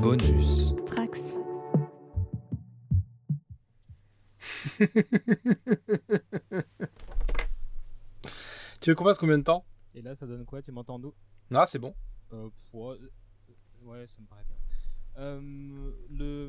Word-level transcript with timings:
Bonus. 0.00 0.74
Trax. 0.86 1.38
Tu 8.80 8.90
veux 8.90 8.94
qu'on 8.94 9.04
fasse 9.04 9.18
combien 9.18 9.38
de 9.38 9.42
temps? 9.42 9.64
Et 9.94 10.02
là, 10.02 10.14
ça 10.14 10.26
donne 10.26 10.44
quoi? 10.44 10.62
Tu 10.62 10.70
m'entends 10.72 10.98
d'où? 10.98 11.12
Ah, 11.52 11.66
c'est 11.66 11.78
bon. 11.78 11.94
euh, 12.32 12.48
ouais, 12.72 12.96
euh, 13.00 13.08
ouais, 13.84 14.06
ça 14.06 14.20
me 14.20 14.26
paraît 14.26 14.44
bien. 14.44 14.56
Euh, 15.18 15.92
le, 16.10 16.48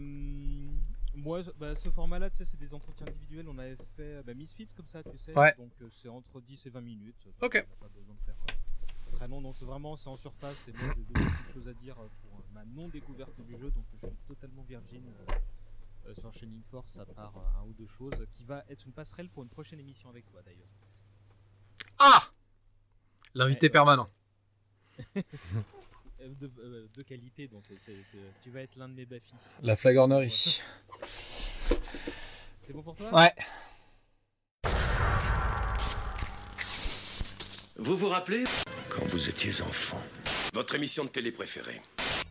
moi, 1.15 1.41
bah, 1.57 1.75
ce 1.75 1.89
format-là, 1.89 2.29
tu 2.29 2.37
sais, 2.37 2.45
c'est 2.45 2.57
des 2.57 2.73
entretiens 2.73 3.07
individuels. 3.07 3.47
On 3.49 3.57
avait 3.57 3.77
fait 3.95 4.21
bah, 4.23 4.33
Misfits 4.33 4.67
comme 4.75 4.87
ça, 4.87 5.01
tu 5.03 5.17
sais. 5.17 5.35
Ouais. 5.37 5.53
Donc 5.57 5.71
euh, 5.81 5.87
c'est 5.89 6.09
entre 6.09 6.41
10 6.41 6.65
et 6.65 6.69
20 6.69 6.81
minutes. 6.81 7.15
Donc, 7.25 7.33
Ok. 7.41 7.55
On 7.55 7.69
n'a 7.69 7.75
pas 7.87 7.93
besoin 7.95 8.13
de 8.15 8.19
faire 8.21 8.35
euh, 8.41 9.15
très 9.15 9.27
long. 9.27 9.41
Donc 9.41 9.57
c'est 9.57 9.65
vraiment, 9.65 9.95
c'est 9.97 10.09
en 10.09 10.17
surface. 10.17 10.67
Et 10.67 10.73
moi, 10.73 10.93
j'ai 10.95 11.03
beaucoup 11.03 11.19
de 11.47 11.53
choses 11.53 11.67
à 11.69 11.73
dire 11.73 11.97
euh, 11.99 12.07
pour 12.21 12.43
ma 12.57 12.65
non-découverte 12.65 13.39
du 13.41 13.57
jeu. 13.57 13.69
Donc 13.71 13.85
je 14.01 14.07
suis 14.07 14.17
totalement 14.27 14.63
virgin 14.63 15.03
euh, 16.07 16.13
sur 16.15 16.33
Shining 16.33 16.63
Force, 16.71 16.97
à 16.97 17.05
part 17.05 17.37
euh, 17.37 17.59
un 17.61 17.63
ou 17.65 17.73
deux 17.73 17.87
choses, 17.87 18.15
qui 18.31 18.43
va 18.43 18.63
être 18.69 18.85
une 18.85 18.93
passerelle 18.93 19.29
pour 19.29 19.43
une 19.43 19.49
prochaine 19.49 19.79
émission 19.79 20.09
avec 20.09 20.25
toi 20.25 20.41
d'ailleurs. 20.43 20.67
Ah 21.99 22.23
L'invité 23.35 23.67
Ouais, 23.67 23.71
permanent. 23.71 24.09
Euh, 26.19 26.29
De, 26.41 26.51
euh, 26.63 26.87
de 26.95 27.03
qualité, 27.03 27.47
donc 27.47 27.63
tu 28.41 28.49
vas 28.49 28.61
être 28.63 28.75
l'un 28.75 28.89
de 28.89 28.95
mes 28.95 29.05
baffis. 29.05 29.35
La 29.61 29.75
flagornerie. 29.75 30.59
C'est 31.03 32.73
bon 32.73 32.81
pour 32.81 32.95
toi? 32.95 33.13
Ouais. 33.13 33.35
Vous 37.77 37.95
vous 37.95 38.09
rappelez? 38.09 38.45
Quand 38.89 39.05
vous 39.09 39.29
étiez 39.29 39.61
enfant, 39.61 40.01
Votre 40.53 40.73
émission 40.73 41.03
de 41.05 41.09
télé 41.09 41.31
préférée 41.31 41.79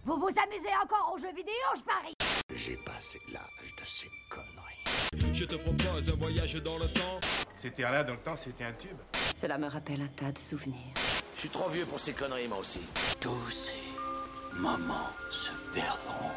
Vous 0.07 0.17
vous 0.17 0.29
amusez 0.29 0.73
encore 0.85 1.13
aux 1.15 1.19
jeux 1.19 1.35
vidéo, 1.35 1.53
je 1.77 1.83
parie 1.83 2.15
j'ai 2.55 2.77
passé 2.77 3.21
l'âge 3.33 3.75
de 3.77 3.85
ces 3.85 4.09
conneries. 4.31 5.35
Je 5.35 5.45
te 5.45 5.57
propose 5.57 6.11
un 6.11 6.17
voyage 6.17 6.55
dans 6.63 6.79
le 6.79 6.87
temps. 6.87 7.21
C'était 7.57 7.83
là 7.83 8.05
dans 8.05 8.13
le 8.13 8.21
temps, 8.21 8.37
c'était 8.37 8.65
un 8.65 8.73
tube. 8.73 8.97
Cela 9.35 9.59
me 9.59 9.67
rappelle 9.67 10.01
un 10.01 10.09
tas 10.09 10.31
de 10.31 10.39
souvenirs. 10.39 10.95
Je 11.35 11.41
suis 11.41 11.49
trop 11.49 11.69
vieux 11.69 11.85
pour 11.85 11.99
ces 11.99 12.13
conneries, 12.13 12.47
moi 12.49 12.59
aussi. 12.59 12.81
Tous 13.21 13.51
ces 13.51 14.59
moments 14.59 15.11
se 15.31 15.51
perdront. 15.75 16.31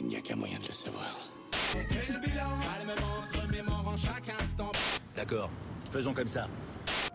Il 0.00 0.06
n'y 0.08 0.16
a 0.16 0.20
qu'un 0.20 0.36
moyen 0.36 0.58
de 0.58 0.66
le 0.66 0.72
savoir. 0.72 1.16
D'accord, 5.14 5.50
faisons 5.90 6.12
comme 6.12 6.28
ça. 6.28 6.48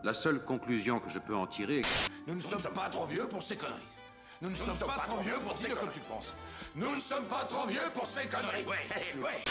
La 0.03 0.13
seule 0.13 0.43
conclusion 0.43 0.99
que 0.99 1.09
je 1.09 1.19
peux 1.19 1.35
en 1.35 1.45
tirer 1.45 1.79
est 1.79 2.09
Nous 2.27 2.35
ne 2.35 2.41
sommes 2.41 2.61
pas 2.73 2.89
trop 2.89 3.05
vieux 3.05 3.27
pour 3.27 3.43
ces 3.43 3.57
conneries. 3.57 3.94
Nous 4.41 4.49
ne 4.49 4.55
sommes 4.55 4.77
pas 4.77 5.05
trop 5.07 5.21
vieux 5.21 5.39
pour 5.47 5.57
ces 5.57 5.69
conneries. 5.69 5.93
tu 5.93 5.99
penses. 6.01 6.35
Nous 6.75 6.93
ne 6.93 6.99
sommes 6.99 7.25
pas 7.25 7.45
trop 7.45 7.67
vieux 7.67 7.79
pour 7.93 8.05
ces 8.05 8.27
conneries. 8.27 8.65
Ouais, 8.65 9.23
ouais. 9.23 9.43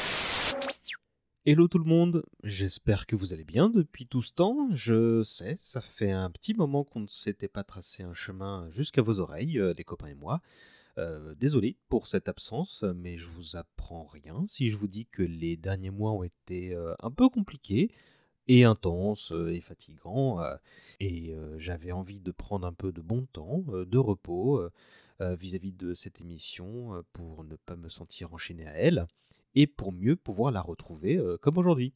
Hello 1.47 1.69
tout 1.69 1.79
le 1.79 1.85
monde, 1.85 2.23
j'espère 2.43 3.07
que 3.07 3.17
vous 3.17 3.33
allez 3.33 3.45
bien 3.45 3.71
depuis 3.71 4.07
tout 4.07 4.21
ce 4.21 4.33
temps. 4.33 4.69
Je 4.73 5.23
sais, 5.23 5.57
ça 5.61 5.81
fait 5.81 6.11
un 6.11 6.31
petit 6.31 6.53
moment 6.53 6.85
qu'on 6.85 7.01
ne 7.01 7.07
s'était 7.07 7.49
pas 7.49 7.65
tracé 7.65 8.03
un 8.03 8.13
chemin 8.13 8.69
jusqu'à 8.71 9.01
vos 9.01 9.21
oreilles, 9.21 9.59
euh, 9.59 9.73
les 9.77 9.85
copains 9.85 10.09
et 10.09 10.15
moi. 10.15 10.43
Euh, 10.99 11.35
désolé 11.35 11.79
pour 11.89 12.07
cette 12.07 12.29
absence, 12.29 12.85
mais 12.95 13.17
je 13.17 13.27
vous 13.27 13.57
apprends 13.57 14.05
rien 14.05 14.45
si 14.49 14.69
je 14.69 14.77
vous 14.77 14.87
dis 14.87 15.07
que 15.07 15.23
les 15.23 15.57
derniers 15.57 15.91
mois 15.91 16.13
ont 16.13 16.25
été 16.25 16.75
euh, 16.75 16.95
un 17.03 17.11
peu 17.11 17.31
compliqués 17.31 17.91
et 18.49 18.65
intenses 18.65 19.33
euh, 19.33 19.53
et 19.53 19.61
fatigants. 19.61 20.41
euh, 20.41 20.57
et 21.01 21.35
euh, 21.35 21.59
j'avais 21.59 21.93
envie 21.93 22.21
de 22.21 22.31
prendre 22.31 22.67
un 22.67 22.73
peu 22.73 22.93
de 22.93 23.01
bon 23.01 23.27
temps, 23.33 23.65
de 23.69 23.99
repos 23.99 24.63
vis-à-vis 25.21 25.73
de 25.73 25.95
cette 25.95 26.21
émission 26.21 27.03
pour 27.13 27.45
ne 27.45 27.57
pas 27.57 27.77
me 27.77 27.89
sentir 27.89 28.33
enchaîné 28.33 28.67
à 28.67 28.73
elle 28.73 29.07
et 29.55 29.67
pour 29.67 29.93
mieux 29.93 30.17
pouvoir 30.17 30.51
la 30.51 30.61
retrouver 30.61 31.21
comme 31.41 31.59
aujourd'hui. 31.59 31.93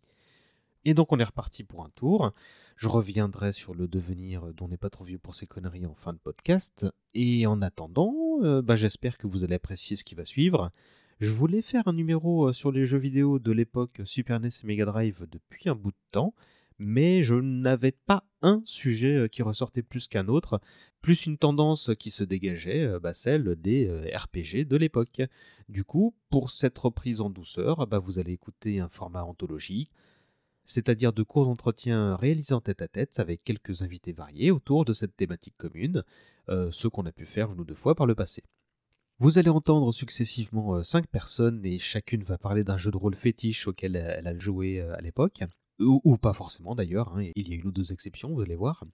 Et 0.84 0.94
donc 0.94 1.12
on 1.12 1.18
est 1.18 1.24
reparti 1.24 1.64
pour 1.64 1.84
un 1.84 1.90
tour. 1.90 2.32
Je 2.76 2.88
reviendrai 2.88 3.52
sur 3.52 3.74
le 3.74 3.88
devenir 3.88 4.52
dont 4.54 4.68
n'est 4.68 4.76
pas 4.76 4.90
trop 4.90 5.04
vieux 5.04 5.18
pour 5.18 5.34
ces 5.34 5.46
conneries 5.46 5.86
en 5.86 5.94
fin 5.94 6.12
de 6.12 6.18
podcast. 6.18 6.86
Et 7.14 7.46
en 7.46 7.60
attendant, 7.62 8.38
bah, 8.62 8.76
j'espère 8.76 9.18
que 9.18 9.26
vous 9.26 9.44
allez 9.44 9.56
apprécier 9.56 9.96
ce 9.96 10.04
qui 10.04 10.14
va 10.14 10.24
suivre. 10.24 10.70
Je 11.20 11.30
voulais 11.30 11.62
faire 11.62 11.88
un 11.88 11.94
numéro 11.94 12.52
sur 12.52 12.70
les 12.70 12.86
jeux 12.86 12.98
vidéo 12.98 13.40
de 13.40 13.50
l'époque 13.50 14.02
Super 14.04 14.38
NES 14.38 14.50
et 14.62 14.66
Mega 14.68 14.84
Drive 14.84 15.26
depuis 15.28 15.68
un 15.68 15.74
bout 15.74 15.90
de 15.90 15.96
temps, 16.12 16.32
mais 16.78 17.24
je 17.24 17.34
n'avais 17.34 17.90
pas 17.90 18.22
un 18.40 18.62
sujet 18.66 19.28
qui 19.28 19.42
ressortait 19.42 19.82
plus 19.82 20.06
qu'un 20.06 20.28
autre, 20.28 20.60
plus 21.02 21.26
une 21.26 21.36
tendance 21.36 21.90
qui 21.98 22.12
se 22.12 22.22
dégageait, 22.22 23.00
bah, 23.00 23.14
celle 23.14 23.56
des 23.56 23.90
RPG 24.14 24.64
de 24.64 24.76
l'époque. 24.76 25.22
Du 25.68 25.82
coup, 25.82 26.14
pour 26.30 26.52
cette 26.52 26.78
reprise 26.78 27.20
en 27.20 27.30
douceur, 27.30 27.88
bah, 27.88 27.98
vous 27.98 28.20
allez 28.20 28.34
écouter 28.34 28.78
un 28.78 28.88
format 28.88 29.24
anthologique, 29.24 29.90
c'est-à-dire 30.66 31.12
de 31.12 31.24
courts 31.24 31.48
entretiens 31.48 32.14
réalisés 32.14 32.54
en 32.54 32.60
tête-à-tête 32.60 33.18
avec 33.18 33.42
quelques 33.42 33.82
invités 33.82 34.12
variés 34.12 34.52
autour 34.52 34.84
de 34.84 34.92
cette 34.92 35.16
thématique 35.16 35.56
commune, 35.56 36.04
ce 36.48 36.86
qu'on 36.86 37.06
a 37.06 37.12
pu 37.12 37.26
faire 37.26 37.50
une 37.50 37.58
ou 37.58 37.64
deux 37.64 37.74
fois 37.74 37.96
par 37.96 38.06
le 38.06 38.14
passé. 38.14 38.44
Vous 39.20 39.38
allez 39.38 39.50
entendre 39.50 39.92
successivement 39.92 40.76
euh, 40.76 40.84
cinq 40.84 41.08
personnes 41.08 41.60
et 41.64 41.78
chacune 41.78 42.22
va 42.22 42.38
parler 42.38 42.62
d'un 42.62 42.78
jeu 42.78 42.90
de 42.90 42.96
rôle 42.96 43.16
fétiche 43.16 43.66
auquel 43.66 43.96
elle 43.96 44.26
a 44.26 44.38
joué 44.38 44.80
euh, 44.80 44.96
à 44.96 45.00
l'époque, 45.00 45.42
ou, 45.80 46.16
pas 46.16 46.32
forcément 46.32 46.74
d'ailleurs, 46.74 47.16
hein, 47.16 47.30
il 47.36 47.48
y 47.48 47.52
a 47.52 47.56
une 47.56 47.66
ou 47.66 47.72
deux 47.72 47.92
exceptions, 47.92 48.32
vous 48.32 48.42
allez 48.42 48.56
voir. 48.56 48.84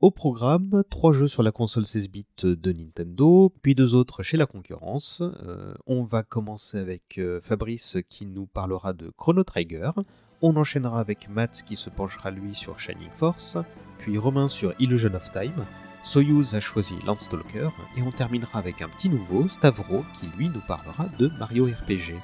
Au 0.00 0.10
programme, 0.10 0.82
trois 0.88 1.12
jeux 1.12 1.28
sur 1.28 1.42
la 1.42 1.52
console 1.52 1.84
16 1.84 2.08
bits 2.08 2.24
de 2.42 2.72
Nintendo, 2.72 3.52
puis 3.60 3.74
deux 3.74 3.94
autres 3.94 4.22
chez 4.22 4.38
la 4.38 4.46
concurrence. 4.46 5.20
Euh, 5.20 5.74
on 5.86 6.04
va 6.04 6.22
commencer 6.22 6.78
avec 6.78 7.18
euh, 7.18 7.40
Fabrice 7.42 7.98
qui 8.08 8.24
nous 8.24 8.46
parlera 8.46 8.94
de 8.94 9.12
Chrono 9.18 9.44
Trigger. 9.44 9.90
On 10.40 10.56
enchaînera 10.56 11.00
avec 11.00 11.28
Matt 11.28 11.62
qui 11.66 11.76
se 11.76 11.90
penchera 11.90 12.30
lui 12.30 12.54
sur 12.54 12.78
Shining 12.78 13.10
Force, 13.14 13.58
puis 13.98 14.16
Romain 14.16 14.48
sur 14.48 14.72
Illusion 14.78 15.12
of 15.12 15.30
Time. 15.32 15.66
Soyuz 16.02 16.54
a 16.54 16.60
choisi 16.60 16.96
Landstalker 17.04 17.68
et 17.96 18.02
on 18.02 18.10
terminera 18.10 18.58
avec 18.58 18.80
un 18.82 18.88
petit 18.88 19.08
nouveau, 19.08 19.48
Stavro, 19.48 20.04
qui 20.14 20.26
lui 20.36 20.48
nous 20.48 20.60
parlera 20.60 21.06
de 21.18 21.30
Mario 21.38 21.66
RPG. 21.66 22.14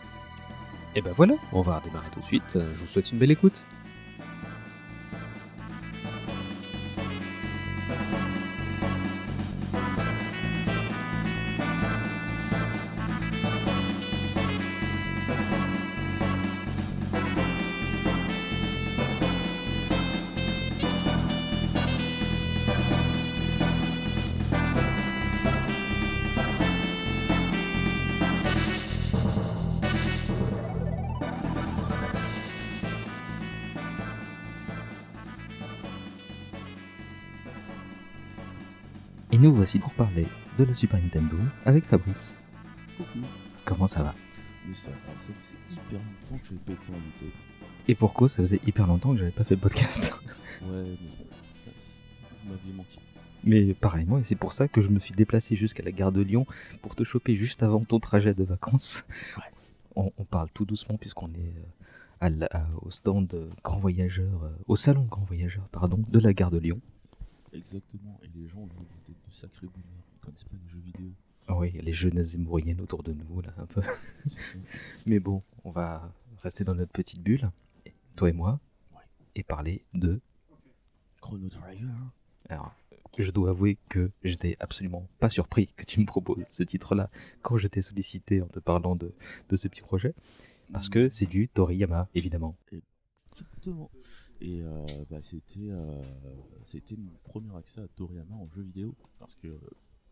Et 0.94 1.02
ben 1.02 1.12
voilà, 1.14 1.34
on 1.52 1.60
va 1.60 1.78
redémarrer 1.78 2.08
tout 2.10 2.20
de 2.20 2.24
suite. 2.24 2.52
Je 2.54 2.80
vous 2.80 2.86
souhaite 2.86 3.12
une 3.12 3.18
belle 3.18 3.30
écoute. 3.30 3.64
Voici 39.66 39.80
pour 39.80 39.92
parler 39.94 40.24
de 40.60 40.62
la 40.62 40.72
Super 40.74 41.00
Nintendo 41.02 41.36
avec 41.64 41.86
Fabrice. 41.86 42.38
Comment 43.64 43.88
ça 43.88 44.00
va? 44.04 44.14
Mais 44.64 44.72
ça, 44.74 44.90
ça 44.92 45.12
faisait 45.18 45.32
hyper 45.72 45.98
longtemps 45.98 46.38
que 46.40 46.48
j'ai 46.50 46.54
pété 46.54 46.92
en 46.92 46.94
été. 47.16 47.32
Et 47.88 47.96
pour 47.96 48.14
cause, 48.14 48.30
ça 48.30 48.36
faisait 48.44 48.60
hyper 48.64 48.86
longtemps 48.86 49.10
que 49.12 49.18
j'avais 49.18 49.32
pas 49.32 49.42
fait 49.42 49.56
de 49.56 49.60
podcast. 49.60 50.12
Ouais, 50.62 50.68
mais 50.84 50.94
ça, 51.64 51.70
vous 52.44 52.50
m'aviez 52.52 52.72
manqué. 52.74 52.98
Mais 53.42 53.74
pareil, 53.74 54.04
moi, 54.06 54.20
et 54.20 54.24
c'est 54.24 54.36
pour 54.36 54.52
ça 54.52 54.68
que 54.68 54.80
je 54.80 54.88
me 54.88 55.00
suis 55.00 55.14
déplacé 55.16 55.56
jusqu'à 55.56 55.82
la 55.82 55.90
gare 55.90 56.12
de 56.12 56.20
Lyon 56.22 56.46
pour 56.80 56.94
te 56.94 57.02
choper 57.02 57.34
juste 57.34 57.64
avant 57.64 57.80
ton 57.84 57.98
trajet 57.98 58.34
de 58.34 58.44
vacances. 58.44 59.04
On, 59.96 60.12
on 60.16 60.24
parle 60.24 60.48
tout 60.54 60.64
doucement 60.64 60.96
puisqu'on 60.96 61.26
est 61.30 61.38
euh, 61.56 61.64
à 62.20 62.28
la- 62.30 62.46
à- 62.52 62.66
au 62.82 62.90
stand 62.92 63.34
euh, 63.34 63.48
Grand 63.64 63.80
Voyageur, 63.80 64.44
euh, 64.44 64.48
au 64.68 64.76
salon 64.76 65.02
Grand 65.10 65.24
Voyageur, 65.24 65.64
pardon, 65.72 66.04
de 66.08 66.20
la 66.20 66.32
gare 66.32 66.52
de 66.52 66.58
Lyon. 66.58 66.80
Exactement, 67.52 68.18
et 68.22 68.28
les 68.38 68.46
gens, 68.48 68.64
êtes 68.64 69.08
de 69.28 69.32
sacrés 69.32 69.66
boomers, 69.66 70.04
ils 70.14 70.20
connaissent 70.20 70.44
pas 70.44 70.56
les 70.62 70.68
jeux 70.68 70.80
vidéo. 70.80 71.10
Ah 71.48 71.56
oui, 71.56 71.70
les 71.72 71.92
jeunesses 71.92 72.34
et 72.34 72.38
moyennes 72.38 72.80
autour 72.80 73.02
de 73.02 73.12
nous, 73.12 73.40
là, 73.40 73.54
un 73.58 73.66
peu. 73.66 73.82
Mais 75.06 75.20
bon, 75.20 75.42
on 75.64 75.70
va 75.70 76.12
rester 76.42 76.64
dans 76.64 76.74
notre 76.74 76.92
petite 76.92 77.22
bulle, 77.22 77.50
toi 78.16 78.28
et 78.30 78.32
moi, 78.32 78.60
Ouais. 78.94 79.02
et 79.36 79.42
parler 79.42 79.84
de 79.94 80.20
Chrono 81.20 81.48
Trigger. 81.48 81.86
Alors, 82.48 82.74
je 83.18 83.30
dois 83.30 83.50
avouer 83.50 83.78
que 83.88 84.10
j'étais 84.24 84.56
absolument 84.60 85.06
pas 85.18 85.30
surpris 85.30 85.68
que 85.76 85.84
tu 85.84 86.00
me 86.00 86.06
proposes 86.06 86.44
ce 86.48 86.62
titre-là 86.62 87.10
quand 87.42 87.56
je 87.58 87.68
t'ai 87.68 87.80
sollicité 87.82 88.42
en 88.42 88.46
te 88.48 88.58
parlant 88.58 88.96
de, 88.96 89.14
de 89.48 89.56
ce 89.56 89.68
petit 89.68 89.82
projet. 89.82 90.14
Parce 90.72 90.88
que 90.88 91.08
c'est 91.10 91.26
du 91.26 91.48
Toriyama, 91.48 92.08
évidemment. 92.14 92.56
Exactement. 92.72 93.90
Et 94.40 94.60
euh, 94.62 95.04
bah, 95.10 95.20
c'était 95.22 95.70
euh, 95.70 96.02
c'était 96.64 96.96
mon 96.96 97.12
premier 97.24 97.54
accès 97.56 97.80
à 97.80 97.88
Toriyama 97.88 98.34
en 98.34 98.48
jeu 98.50 98.62
vidéo. 98.62 98.94
Parce 99.18 99.34
que 99.34 99.48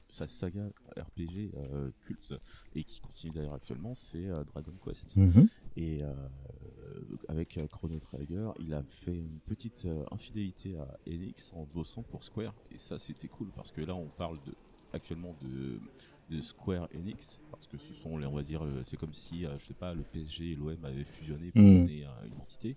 sa 0.08 0.26
saga 0.28 0.68
RPG 0.96 1.52
euh, 1.56 1.90
culte 2.00 2.34
et 2.74 2.84
qui 2.84 3.00
continue 3.00 3.32
d'ailleurs 3.32 3.54
actuellement, 3.54 3.94
c'est 3.94 4.26
Dragon 4.46 4.74
Quest. 4.84 5.16
Mhm. 5.16 5.48
Et 5.76 6.02
avec 7.28 7.58
Chrono 7.70 7.98
Trigger, 7.98 8.50
il 8.60 8.74
a 8.74 8.82
fait 8.84 9.16
une 9.18 9.40
petite 9.40 9.86
infidélité 10.10 10.76
à 10.76 10.98
Enix 11.08 11.52
en 11.52 11.64
bossant 11.64 12.02
pour 12.04 12.22
Square. 12.24 12.54
Et 12.70 12.78
ça, 12.78 12.98
c'était 12.98 13.28
cool 13.28 13.50
parce 13.52 13.72
que 13.72 13.80
là, 13.80 13.94
on 13.94 14.08
parle 14.08 14.40
de, 14.44 14.54
actuellement 14.92 15.34
de, 15.40 15.80
de 16.28 16.40
Square 16.40 16.88
Enix 16.94 17.42
parce 17.50 17.66
que 17.66 17.76
ce 17.78 17.92
sont, 17.94 18.16
les- 18.18 18.26
on 18.26 18.34
va 18.34 18.42
dire, 18.44 18.62
c'est 18.84 18.96
comme 18.96 19.12
si, 19.14 19.42
je 19.58 19.64
sais 19.64 19.74
pas, 19.74 19.94
le 19.94 20.04
PSG 20.04 20.52
et 20.52 20.54
l'OM 20.54 20.84
avaient 20.84 21.04
fusionné 21.04 21.50
pour 21.50 21.62
Mhm. 21.62 21.78
donner 21.80 22.04
une 22.26 22.38
entité. 22.40 22.76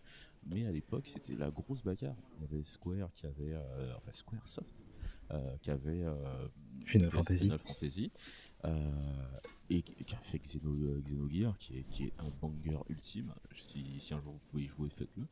Mais 0.54 0.66
à 0.66 0.72
l'époque, 0.72 1.08
c'était 1.08 1.36
la 1.36 1.50
grosse 1.52 1.84
bagarre. 1.84 2.16
Il 2.38 2.42
y 2.42 2.44
avait 2.46 2.64
Square 2.64 3.12
qui 3.14 3.26
avait, 3.26 3.54
euh, 3.54 3.94
enfin 3.98 4.12
Square 4.12 4.48
Soft, 4.48 4.86
euh, 5.32 5.58
qui 5.58 5.72
avait 5.72 6.04
euh, 6.04 6.48
Final 6.86 7.12
Fantasy. 7.12 7.44
Final 7.44 7.60
Fantasy, 7.60 8.12
euh, 8.66 9.40
et 9.70 9.82
qui 9.82 10.16
a 10.16 10.20
fait 10.20 10.40
Xeno, 10.40 10.74
Xenogears, 11.02 11.58
qui 11.58 11.80
est, 11.80 11.84
qui 11.90 12.06
est 12.06 12.14
un 12.20 12.30
banger 12.42 12.80
ultime. 12.88 13.34
Si, 13.54 14.00
si 14.00 14.14
un 14.14 14.22
jour 14.22 14.34
vous 14.34 14.42
pouvez 14.50 14.64
y 14.64 14.68
jouer, 14.68 14.90
faites-le. 14.90 15.28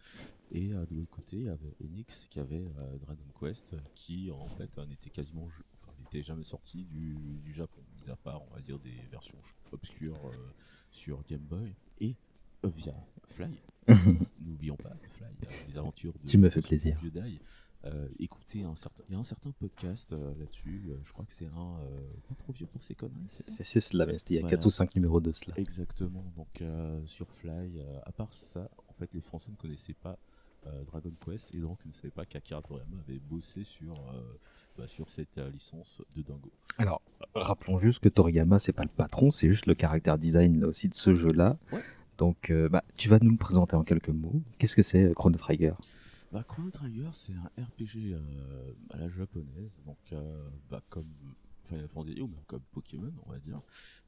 Et 0.51 0.67
de 0.69 0.95
l'autre 0.95 1.11
côté, 1.11 1.37
il 1.37 1.43
y 1.45 1.49
avait 1.49 1.73
Enix 1.81 2.27
qui 2.29 2.39
avait 2.39 2.65
Dragon 2.99 3.23
Quest, 3.39 3.75
qui 3.95 4.29
en 4.31 4.47
fait 4.49 4.77
n'était 4.87 5.09
quasiment, 5.09 5.47
ju- 5.49 5.63
enfin, 5.81 5.93
n'était 5.99 6.21
jamais 6.23 6.43
sorti 6.43 6.83
du, 6.83 7.15
du 7.41 7.53
Japon, 7.53 7.81
mis 8.03 8.11
à 8.11 8.17
part, 8.17 8.43
on 8.51 8.53
va 8.53 8.61
dire, 8.61 8.79
des 8.79 8.99
versions 9.09 9.37
obscures 9.71 10.31
sur 10.91 11.23
Game 11.23 11.39
Boy 11.41 11.73
et 12.01 12.15
via 12.69 12.93
Fly. 13.29 13.59
N'oublions 14.41 14.75
pas 14.77 14.91
Fly, 15.17 15.27
euh, 15.43 15.47
les 15.69 15.77
aventures 15.77 16.11
de 16.13 16.27
Tu 16.27 16.37
me 16.37 16.49
fais 16.49 16.61
plaisir. 16.61 16.97
Euh, 17.85 18.07
écoutez 18.17 18.63
un 18.63 18.73
certain, 18.73 19.03
il 19.09 19.13
y 19.13 19.15
a 19.15 19.19
un 19.19 19.23
certain 19.23 19.51
podcast 19.51 20.11
euh, 20.11 20.33
là-dessus. 20.39 20.85
euh, 20.89 20.95
je 21.05 21.13
crois 21.13 21.23
que 21.23 21.31
c'est 21.31 21.45
un 21.45 21.77
euh, 21.81 21.99
pas 22.27 22.33
trop 22.33 22.51
vieux 22.51 22.65
pour 22.65 22.81
ces 22.83 22.95
conneries. 22.95 23.27
c'est 23.29 23.79
cela, 23.79 24.07
mais 24.07 24.17
c'était 24.17 24.33
il 24.33 24.37
y 24.37 24.39
a 24.39 24.41
Voilà. 24.41 24.57
4 24.57 24.65
ou 24.65 24.69
5 24.71 24.95
numéros 24.95 25.21
de 25.21 25.31
cela. 25.31 25.53
Exactement. 25.57 26.25
Donc 26.35 26.61
euh, 26.61 26.99
sur 27.05 27.29
Fly, 27.29 27.77
euh, 27.79 27.99
à 28.03 28.11
part 28.11 28.33
ça, 28.33 28.71
en 28.87 28.93
fait, 28.93 29.13
les 29.13 29.21
Français 29.21 29.51
ne 29.51 29.55
connaissaient 29.55 29.93
pas 29.93 30.17
euh, 30.65 30.83
Dragon 30.85 31.11
Quest 31.23 31.53
et 31.53 31.59
donc 31.59 31.77
ne 31.85 31.91
savaient 31.91 32.09
pas 32.09 32.25
qu'Akira 32.25 32.63
Toriyama 32.63 32.97
avait 33.07 33.19
bossé 33.19 33.63
sur 33.63 33.93
euh, 33.93 34.33
bah, 34.79 34.87
sur 34.87 35.07
cette 35.11 35.37
euh, 35.37 35.51
licence 35.51 36.01
de 36.15 36.23
Dingo. 36.23 36.51
Alors, 36.79 37.03
rappelons 37.35 37.77
juste 37.77 37.99
que 37.99 38.09
Toriyama, 38.09 38.57
c'est 38.57 38.73
pas 38.73 38.81
le 38.81 38.89
patron, 38.89 39.29
c'est 39.29 39.47
juste 39.47 39.67
le 39.67 39.75
caractère 39.75 40.17
design 40.17 40.59
là 40.59 40.65
aussi 40.67 40.89
de 40.89 40.95
ce 40.95 41.13
jeu-là. 41.13 41.59
Ouais. 41.71 41.83
Donc, 42.17 42.49
euh, 42.49 42.69
bah, 42.69 42.83
tu 42.95 43.09
vas 43.09 43.19
nous 43.19 43.31
le 43.31 43.37
présenter 43.37 43.75
en 43.75 43.83
quelques 43.83 44.09
mots. 44.09 44.41
Qu'est-ce 44.57 44.75
que 44.75 44.83
c'est 44.83 45.05
euh, 45.05 45.13
Chrono 45.13 45.37
Trigger? 45.37 45.73
Bah, 46.31 46.43
Chrono 46.47 46.69
Trigger, 46.69 47.09
c'est 47.11 47.33
un 47.33 47.63
RPG 47.63 48.13
euh, 48.13 48.73
à 48.91 48.97
la 48.97 49.09
japonaise, 49.09 49.81
donc 49.85 49.97
bah, 50.69 50.81
comme 50.89 51.11
Final 51.63 51.89
ou 52.21 52.27
même 52.27 52.43
comme 52.45 52.61
Pokémon, 52.71 53.11
on 53.25 53.31
va 53.31 53.39
dire, 53.39 53.59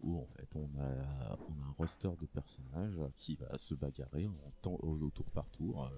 où 0.01 0.19
en 0.19 0.27
fait 0.27 0.47
on 0.55 0.69
a, 0.79 1.37
on 1.49 1.63
a 1.63 1.65
un 1.67 1.71
roster 1.77 2.09
de 2.21 2.27
personnages 2.27 2.99
qui 3.15 3.35
va 3.35 3.57
se 3.57 3.73
bagarrer 3.73 4.27
en 4.27 4.51
temps, 4.61 4.77
au, 4.83 5.09
tour 5.09 5.25
par 5.31 5.49
tour. 5.49 5.89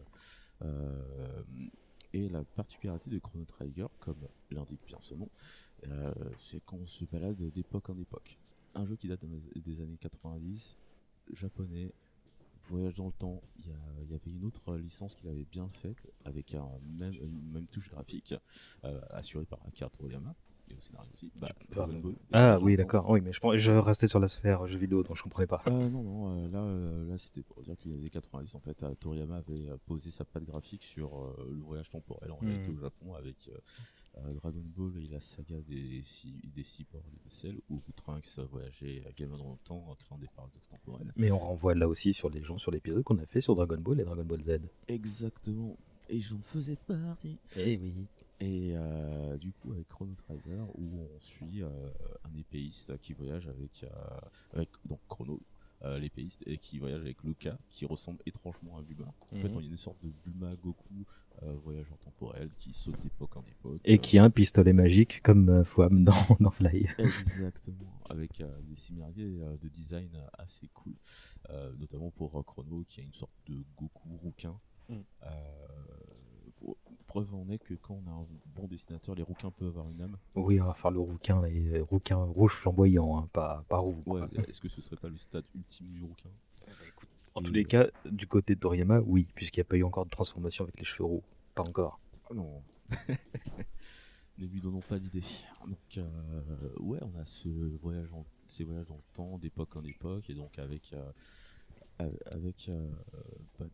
et 2.13 2.29
la 2.29 2.43
particularité 2.43 3.09
de 3.09 3.19
Chrono 3.19 3.43
Trigger, 3.43 3.87
comme 3.99 4.25
l'indique 4.51 4.85
bien 4.87 4.99
son 5.01 5.17
nom, 5.17 5.29
c'est 6.37 6.63
qu'on 6.63 6.85
se 6.85 7.03
balade 7.03 7.41
d'époque 7.51 7.89
en 7.89 7.97
époque. 7.97 8.39
Un 8.75 8.85
jeu 8.85 8.95
qui 8.95 9.09
date 9.09 9.25
des 9.55 9.81
années 9.81 9.97
90, 9.99 10.77
japonais, 11.33 11.91
Voyage 12.69 12.93
dans 12.95 13.07
le 13.07 13.13
temps, 13.13 13.41
il 13.57 13.65
y, 14.11 14.13
avait 14.13 14.31
une 14.31 14.45
autre 14.45 14.75
licence 14.75 15.15
qu'il 15.15 15.27
avait 15.27 15.45
bien 15.45 15.67
faite 15.69 15.97
avec 16.23 16.53
un 16.53 16.67
même, 16.99 17.13
une 17.13 17.51
même 17.51 17.65
touche 17.65 17.89
graphique 17.89 18.35
euh, 18.83 19.01
assurée 19.09 19.45
par 19.45 19.59
Akira 19.65 19.89
Toriyama 19.89 20.35
et 20.69 20.75
au 20.75 20.81
scénario 20.81 21.09
aussi. 21.11 21.31
Bah, 21.35 21.49
Dragon 21.71 21.97
Ball. 21.99 22.13
Ah 22.31 22.59
oui, 22.59 22.77
d'accord. 22.77 23.09
Oui, 23.09 23.21
mais 23.21 23.33
je, 23.33 23.39
pense- 23.39 23.55
je 23.57 23.71
restais 23.71 24.07
sur 24.07 24.19
la 24.19 24.27
sphère 24.27 24.67
jeux 24.67 24.77
vidéo, 24.77 25.01
donc 25.01 25.17
je 25.17 25.23
comprenais 25.23 25.47
pas. 25.47 25.63
Euh, 25.65 25.89
non, 25.89 26.03
non, 26.03 26.45
euh, 26.45 26.49
là, 26.49 26.59
euh, 26.59 27.09
là 27.09 27.17
c'était 27.17 27.41
pour 27.41 27.63
dire 27.63 27.75
que 27.75 27.89
les 27.89 27.95
années 27.95 28.09
90, 28.11 28.53
en 28.53 28.59
fait, 28.59 28.85
Toriyama 28.99 29.37
avait 29.37 29.69
posé 29.87 30.11
sa 30.11 30.23
patte 30.25 30.43
graphique 30.43 30.83
sur 30.83 31.17
euh, 31.17 31.49
le 31.51 31.61
voyage 31.63 31.89
temporel 31.89 32.31
en 32.31 32.37
Mhm. 32.39 32.49
réalité 32.49 32.71
au 32.71 32.77
Japon 32.77 33.15
avec 33.15 33.49
euh, 34.17 34.33
Dragon 34.33 34.63
Ball 34.75 34.97
et 34.97 35.07
la 35.07 35.19
saga 35.19 35.55
des 35.67 36.01
six, 36.01 36.33
des 36.55 36.63
six 36.63 36.83
ports 36.83 37.01
de 37.25 37.29
sel 37.29 37.59
où 37.69 37.79
Trunks 37.95 38.39
voyageait 38.51 39.03
à 39.07 39.11
gamin 39.11 39.37
dans 39.37 39.51
le 39.51 39.57
temps 39.63 39.85
en 39.87 39.95
créant 39.95 40.17
des 40.17 40.27
paradoxes 40.35 40.67
temporels. 40.69 41.13
Mais 41.15 41.31
on 41.31 41.39
renvoie 41.39 41.75
là 41.75 41.87
aussi 41.87 42.13
sur 42.13 42.29
les 42.29 42.43
gens, 42.43 42.57
sur 42.57 42.71
l'épisode 42.71 43.03
qu'on 43.03 43.17
a 43.19 43.25
fait 43.25 43.41
sur 43.41 43.55
Dragon 43.55 43.77
Ball 43.77 43.99
et 43.99 44.03
Dragon 44.03 44.25
Ball 44.25 44.43
Z. 44.43 44.59
Exactement. 44.87 45.77
Et 46.09 46.19
j'en 46.19 46.39
faisais 46.39 46.75
partie. 46.75 47.37
Eh 47.55 47.77
oui. 47.77 47.93
Et 48.41 48.71
euh, 48.73 49.37
du 49.37 49.51
coup, 49.51 49.73
avec 49.73 49.87
Chrono 49.89 50.13
Trigger, 50.15 50.63
où 50.75 51.01
on 51.01 51.19
suit 51.19 51.61
euh, 51.61 51.69
un 52.23 52.39
épéiste 52.39 52.97
qui 53.01 53.13
voyage 53.13 53.47
avec, 53.47 53.85
avec 54.53 54.69
donc 54.85 54.99
Chrono, 55.09 55.39
euh, 55.83 55.97
l'épéiste, 55.99 56.43
et 56.45 56.57
qui 56.57 56.77
voyage 56.79 57.01
avec 57.01 57.23
Luca, 57.23 57.57
qui 57.69 57.85
ressemble 57.85 58.19
étrangement 58.25 58.77
à 58.77 58.81
Bulma. 58.81 59.13
En 59.31 59.35
fait, 59.37 59.47
Mhm. 59.49 59.55
on 59.55 59.59
a 59.59 59.63
une 59.63 59.77
sorte 59.77 60.01
de 60.03 60.09
Bulma 60.25 60.55
Goku 60.57 61.05
euh, 61.43 61.53
voyageur 61.63 61.97
temporel 61.99 62.49
qui 62.57 62.73
saute 62.73 62.99
d'époque 63.01 63.37
en 63.37 63.43
époque. 63.43 63.79
Et 63.85 63.93
euh, 63.93 63.97
qui 63.97 64.17
a 64.19 64.23
un 64.25 64.29
pistolet 64.29 64.73
magique 64.73 65.21
comme 65.21 65.47
euh, 65.47 65.63
Fouam 65.63 66.03
dans, 66.03 66.13
dans 66.41 66.51
Fly. 66.51 66.85
Exactement, 66.97 68.01
avec 68.09 68.41
euh, 68.41 68.61
des 68.63 68.75
similarités 68.75 69.21
euh, 69.41 69.55
de 69.57 69.69
design 69.69 70.09
assez 70.37 70.67
cool, 70.73 70.95
Euh, 71.49 71.71
notamment 71.79 72.11
pour 72.11 72.37
euh, 72.37 72.43
Chrono 72.43 72.83
qui 72.87 72.99
a 72.99 73.03
une 73.03 73.13
sorte 73.13 73.31
de 73.47 73.63
Goku 73.77 74.17
rouquin. 74.17 74.59
Mm. 74.89 74.95
Preuve 77.09 77.33
en 77.33 77.49
est 77.49 77.57
que 77.57 77.73
quand 77.73 77.99
on 78.05 78.07
a 78.07 78.13
un 78.13 78.27
bon 78.55 78.67
dessinateur, 78.67 79.15
les 79.15 79.23
rouquins 79.23 79.49
peuvent 79.49 79.69
avoir 79.69 79.89
une 79.89 79.99
âme. 79.99 80.17
Oui, 80.35 80.61
on 80.61 80.65
va 80.65 80.75
faire 80.75 80.91
le 80.91 80.99
rouquin, 80.99 81.41
les 81.41 81.79
euh, 81.79 81.83
rouquin 81.83 82.17
rouge 82.17 82.53
flamboyant, 82.53 83.17
hein, 83.17 83.27
pas, 83.33 83.65
pas 83.67 83.79
roux. 83.79 83.99
Ouais, 84.05 84.21
est-ce 84.47 84.61
que 84.61 84.69
ce 84.69 84.79
serait 84.79 84.95
pas 84.95 85.09
le 85.09 85.17
stade 85.17 85.43
ultime 85.55 85.87
du 85.87 86.03
rouquin? 86.03 86.29
En 87.33 87.41
Et, 87.41 87.45
tous 87.45 87.51
les 87.51 87.65
cas, 87.65 87.87
du 88.05 88.27
côté 88.27 88.53
de 88.53 88.59
Toriyama, 88.59 88.99
oui, 88.99 89.25
puisqu'il 89.33 89.59
n'y 89.59 89.63
a 89.63 89.65
pas 89.65 89.77
eu 89.77 89.83
encore 89.83 90.05
de 90.05 90.11
transformation 90.11 90.65
avec 90.65 90.77
les 90.77 90.85
cheveux 90.85 91.05
roux. 91.05 91.23
Pas 91.55 91.63
encore. 91.63 91.99
Ah 92.29 92.35
Non. 92.35 92.61
ne 94.37 94.45
lui 94.45 94.61
donnons 94.61 94.81
pas 94.81 94.99
d'idée. 94.99 95.23
Donc, 95.65 95.97
euh, 95.97 96.69
ouais, 96.79 96.99
on 97.01 97.19
a 97.19 97.25
ce 97.25 97.49
voyage 97.81 98.13
en, 98.13 98.23
ces 98.45 98.63
voyages 98.63 98.85
dans 98.85 98.97
le 98.97 99.13
temps, 99.15 99.39
d'époque 99.39 99.75
en 99.75 99.83
époque, 99.83 100.29
et 100.29 100.35
donc 100.35 100.59
avec, 100.59 100.93
euh, 100.93 102.09
avec 102.27 102.69
euh, 102.69 102.87
bah, 103.59 103.65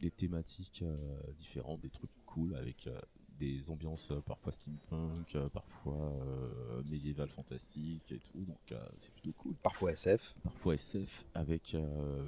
des 0.00 0.10
thématiques 0.10 0.82
euh, 0.82 0.96
différentes, 1.38 1.80
des 1.80 1.90
trucs 1.90 2.10
cool, 2.26 2.54
avec 2.56 2.86
euh, 2.86 3.00
des 3.38 3.68
ambiances 3.70 4.10
euh, 4.10 4.20
parfois 4.20 4.52
steampunk, 4.52 5.36
parfois 5.52 6.12
euh, 6.22 6.82
médiéval 6.90 7.28
fantastique 7.28 8.10
et 8.12 8.18
tout, 8.32 8.44
donc 8.44 8.58
euh, 8.72 8.78
c'est 8.98 9.12
plutôt 9.12 9.32
cool. 9.32 9.54
Parfois 9.62 9.92
SF. 9.92 10.34
Parfois 10.42 10.74
SF, 10.74 11.24
avec. 11.34 11.74
euh, 11.74 12.22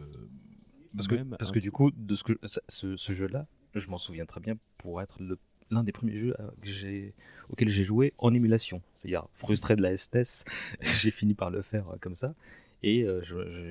Parce 0.96 1.08
que, 1.08 1.16
parce 1.22 1.50
un- 1.50 1.52
que 1.54 1.58
du 1.58 1.70
coup, 1.72 1.90
de 1.90 2.14
ce, 2.14 2.24
que, 2.24 2.38
ça- 2.46 2.62
ce, 2.68 2.96
ce 2.96 3.12
jeu-là, 3.14 3.46
je 3.74 3.86
m'en 3.88 3.98
souviens 3.98 4.26
très 4.26 4.40
bien 4.40 4.56
pour 4.78 5.00
être 5.02 5.22
le- 5.22 5.38
l'un 5.70 5.84
des 5.84 5.92
premiers 5.92 6.18
jeux 6.18 6.34
que 6.62 7.12
auxquels 7.50 7.68
j'ai 7.68 7.84
joué 7.84 8.14
en 8.18 8.32
émulation. 8.32 8.82
C'est-à-dire, 8.96 9.26
frustré 9.34 9.76
de 9.76 9.82
la 9.82 9.92
STS, 9.96 10.44
j'ai 10.80 11.10
fini 11.10 11.34
par 11.34 11.50
le 11.50 11.60
faire 11.62 11.84
comme 12.00 12.14
ça. 12.16 12.34
Et 12.82 13.02
euh, 13.04 13.22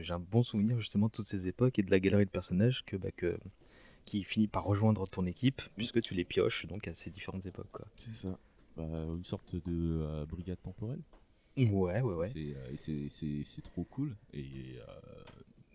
j'ai 0.04 0.14
un 0.14 0.20
bon 0.20 0.44
souvenir 0.44 0.80
justement 0.80 1.08
de 1.08 1.12
toutes 1.12 1.26
ces 1.28 1.48
époques 1.48 1.80
et 1.80 1.84
de 1.84 1.90
la 1.92 2.00
galerie 2.00 2.26
de 2.26 2.30
personnages 2.30 2.84
que, 2.86 2.98
bah, 2.98 3.10
que, 3.16 3.38
qui 4.08 4.24
finit 4.24 4.48
par 4.48 4.64
rejoindre 4.64 5.06
ton 5.08 5.26
équipe, 5.28 5.62
puisque 5.76 6.02
tu 6.02 6.16
les 6.16 6.24
pioches 6.26 6.66
donc 6.66 6.88
à 6.88 6.96
ces 6.96 7.12
différentes 7.12 7.46
époques. 7.46 7.70
Quoi. 7.72 7.86
C'est 7.96 8.14
ça. 8.14 8.40
Bah, 8.78 8.84
une 8.86 9.24
sorte 9.24 9.56
de 9.56 9.62
euh, 10.02 10.26
brigade 10.26 10.62
temporelle. 10.62 11.02
Ouais, 11.58 12.02
ouais, 12.02 12.02
ouais. 12.02 12.28
C'est, 12.28 12.56
euh, 12.56 12.74
c'est, 12.76 13.10
c'est, 13.10 13.44
c'est 13.44 13.62
trop 13.62 13.84
cool. 13.84 14.16
Et 14.34 14.78
euh, 14.80 14.84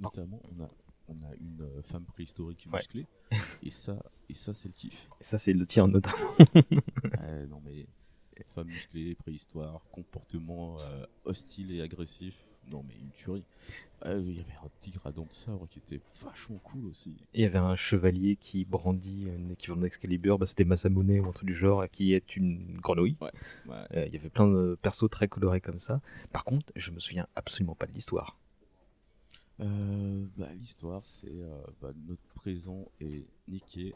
notamment, 0.01 0.41
on 0.57 0.62
a, 0.65 0.69
on 1.09 1.15
a 1.23 1.35
une 1.35 1.83
femme 1.83 2.05
préhistorique 2.05 2.67
Ouais. 2.73 2.79
musclée. 2.79 3.07
et 3.62 3.71
ça, 3.71 4.03
et 4.29 4.35
ça 4.35 4.55
c'est 4.55 4.69
le 4.69 4.75
kiff. 4.75 5.09
Et 5.21 5.25
ça, 5.25 5.39
c'est 5.39 5.53
le 5.53 5.67
tien 5.67 5.87
notamment. 5.87 6.17
Non 7.49 7.61
mais 7.65 7.87
femme 8.55 8.67
musclée, 8.69 9.15
préhistoire, 9.15 9.83
comportement 9.93 10.77
hostile 11.25 11.71
et 11.73 11.81
agressif. 11.83 12.45
Non 12.71 12.85
mais 12.87 12.95
une 12.95 13.11
tuerie. 13.11 13.45
Euh, 14.07 14.21
Il 14.25 14.37
y 14.37 14.40
avait 14.40 14.52
un 14.64 14.69
tigre 14.81 15.07
à 15.07 15.12
dents 15.12 15.26
de 15.26 15.33
sabre 15.33 15.69
qui 15.69 15.78
était 15.78 16.00
vachement 16.23 16.59
cool 16.59 16.87
aussi. 16.87 17.14
Il 17.35 17.40
y 17.42 17.45
avait 17.45 17.59
un 17.59 17.76
chevalier 17.76 18.37
qui 18.37 18.64
brandit 18.64 19.28
un 19.31 19.50
équivalent 19.50 19.81
d'Excalibur, 19.83 20.38
bah, 20.38 20.47
c'était 20.47 20.64
Masamune 20.64 21.21
ou 21.21 21.28
un 21.28 21.33
truc 21.33 21.47
du 21.47 21.54
genre, 21.54 21.85
qui 21.90 22.14
est 22.14 22.37
une 22.37 22.78
grenouille. 22.81 23.16
Ouais, 23.21 23.31
ouais. 23.66 23.76
Euh, 23.95 24.07
il 24.07 24.12
y 24.12 24.16
avait 24.16 24.31
plein 24.31 24.49
de 24.49 24.76
persos 24.81 25.11
très 25.11 25.28
colorés 25.28 25.61
comme 25.61 25.78
ça. 25.78 26.00
Par 26.33 26.45
contre, 26.45 26.73
je 26.76 26.90
me 26.90 26.99
souviens 26.99 27.26
absolument 27.37 27.75
pas 27.75 27.87
de 27.87 27.92
l'histoire. 27.92 28.38
Euh, 29.61 30.26
bah, 30.37 30.49
L'histoire, 30.54 31.04
c'est 31.04 31.28
euh, 31.31 31.62
bah, 31.81 31.92
notre 32.09 32.23
présent 32.35 32.87
est 33.00 33.25
niqué. 33.49 33.95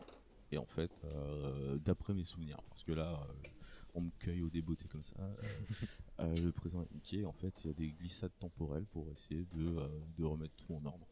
Et 0.52 0.58
en 0.58 0.66
fait, 0.66 0.92
euh, 1.04 1.76
d'après 1.85 2.14
mes 2.14 2.25
souvenirs, 2.25 2.58
parce 2.68 2.85
que 2.85 2.92
là, 2.92 3.20
euh, 3.28 3.49
on 3.96 4.02
me 4.02 4.10
cueille 4.18 4.42
au 4.42 4.50
débeauté 4.50 4.86
comme 4.88 5.02
ça, 5.02 5.16
euh, 6.20 6.34
le 6.44 6.52
présent 6.52 6.82
est 6.82 6.94
niqué. 6.94 7.24
En 7.24 7.32
fait, 7.32 7.64
il 7.64 7.68
y 7.68 7.70
a 7.70 7.72
des 7.72 7.90
glissades 7.90 8.36
temporelles 8.38 8.84
pour 8.86 9.10
essayer 9.10 9.46
de, 9.54 9.78
euh, 9.78 9.88
de 10.18 10.24
remettre 10.24 10.54
tout 10.54 10.74
en 10.74 10.84
ordre. 10.84 11.06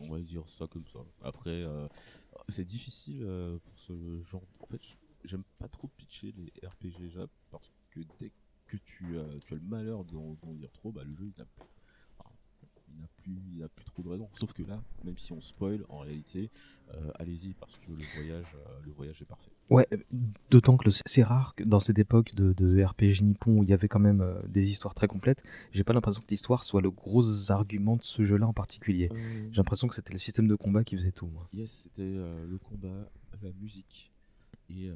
On 0.00 0.08
va 0.08 0.20
dire 0.20 0.48
ça 0.48 0.68
comme 0.68 0.86
ça. 0.86 1.00
Après, 1.22 1.50
euh, 1.50 1.88
c'est 2.48 2.64
difficile 2.64 3.26
pour 3.64 3.78
ce 3.80 4.22
genre. 4.22 4.44
En 4.60 4.66
fait, 4.66 4.80
j'aime 5.24 5.42
pas 5.58 5.66
trop 5.66 5.88
pitcher 5.88 6.32
les 6.36 6.52
RPG 6.66 7.10
Jap 7.10 7.30
parce 7.50 7.72
que 7.90 8.00
dès 8.20 8.30
que 8.68 8.76
tu, 8.76 9.16
tu 9.44 9.54
as 9.54 9.56
le 9.56 9.62
malheur 9.62 10.04
d'en 10.04 10.54
dire 10.54 10.70
trop, 10.70 10.92
bah, 10.92 11.02
le 11.02 11.16
jeu 11.16 11.32
il 11.36 11.42
a, 11.42 11.46
enfin, 11.58 11.66
il 11.66 11.77
n'a 12.98 13.08
plus, 13.22 13.32
il 13.54 13.62
a 13.62 13.68
plus 13.68 13.84
trop 13.84 14.02
de 14.02 14.08
raison. 14.08 14.28
Sauf 14.34 14.52
que 14.52 14.62
là, 14.62 14.82
même 15.04 15.16
si 15.18 15.32
on 15.32 15.40
spoil, 15.40 15.84
en 15.88 15.98
réalité, 15.98 16.50
euh, 16.94 17.10
allez-y 17.16 17.54
parce 17.54 17.76
que 17.78 17.92
le 17.92 18.04
voyage, 18.14 18.46
euh, 18.54 18.80
le 18.84 18.92
voyage 18.92 19.20
est 19.22 19.24
parfait. 19.26 19.50
Ouais, 19.70 19.86
euh, 19.92 19.98
d'autant 20.50 20.76
que 20.76 20.86
le- 20.86 20.94
c'est 21.06 21.22
rare 21.22 21.54
que 21.54 21.62
dans 21.64 21.80
cette 21.80 21.98
époque 21.98 22.34
de, 22.34 22.52
de 22.54 22.82
RPG 22.82 23.22
nippon 23.22 23.58
où 23.58 23.62
il 23.62 23.68
y 23.68 23.72
avait 23.74 23.88
quand 23.88 23.98
même 24.00 24.20
euh, 24.22 24.40
des 24.48 24.70
histoires 24.70 24.94
très 24.94 25.06
complètes, 25.08 25.42
j'ai 25.72 25.84
pas 25.84 25.92
l'impression 25.92 26.22
que 26.22 26.28
l'histoire 26.30 26.64
soit 26.64 26.80
le 26.80 26.90
gros 26.90 27.50
argument 27.50 27.96
de 27.96 28.02
ce 28.02 28.24
jeu-là 28.24 28.46
en 28.46 28.52
particulier. 28.54 29.10
Euh, 29.12 29.48
J'ai 29.52 29.56
l'impression 29.58 29.86
que 29.88 29.94
c'était 29.94 30.12
le 30.12 30.18
système 30.18 30.48
de 30.48 30.54
combat 30.54 30.84
qui 30.84 30.96
faisait 30.96 31.12
tout, 31.12 31.26
moi. 31.26 31.48
Yes, 31.52 31.70
c'était 31.70 32.02
euh, 32.02 32.46
le 32.46 32.58
combat, 32.58 33.10
la 33.42 33.52
musique 33.60 34.10
et, 34.70 34.88
euh, 34.88 34.94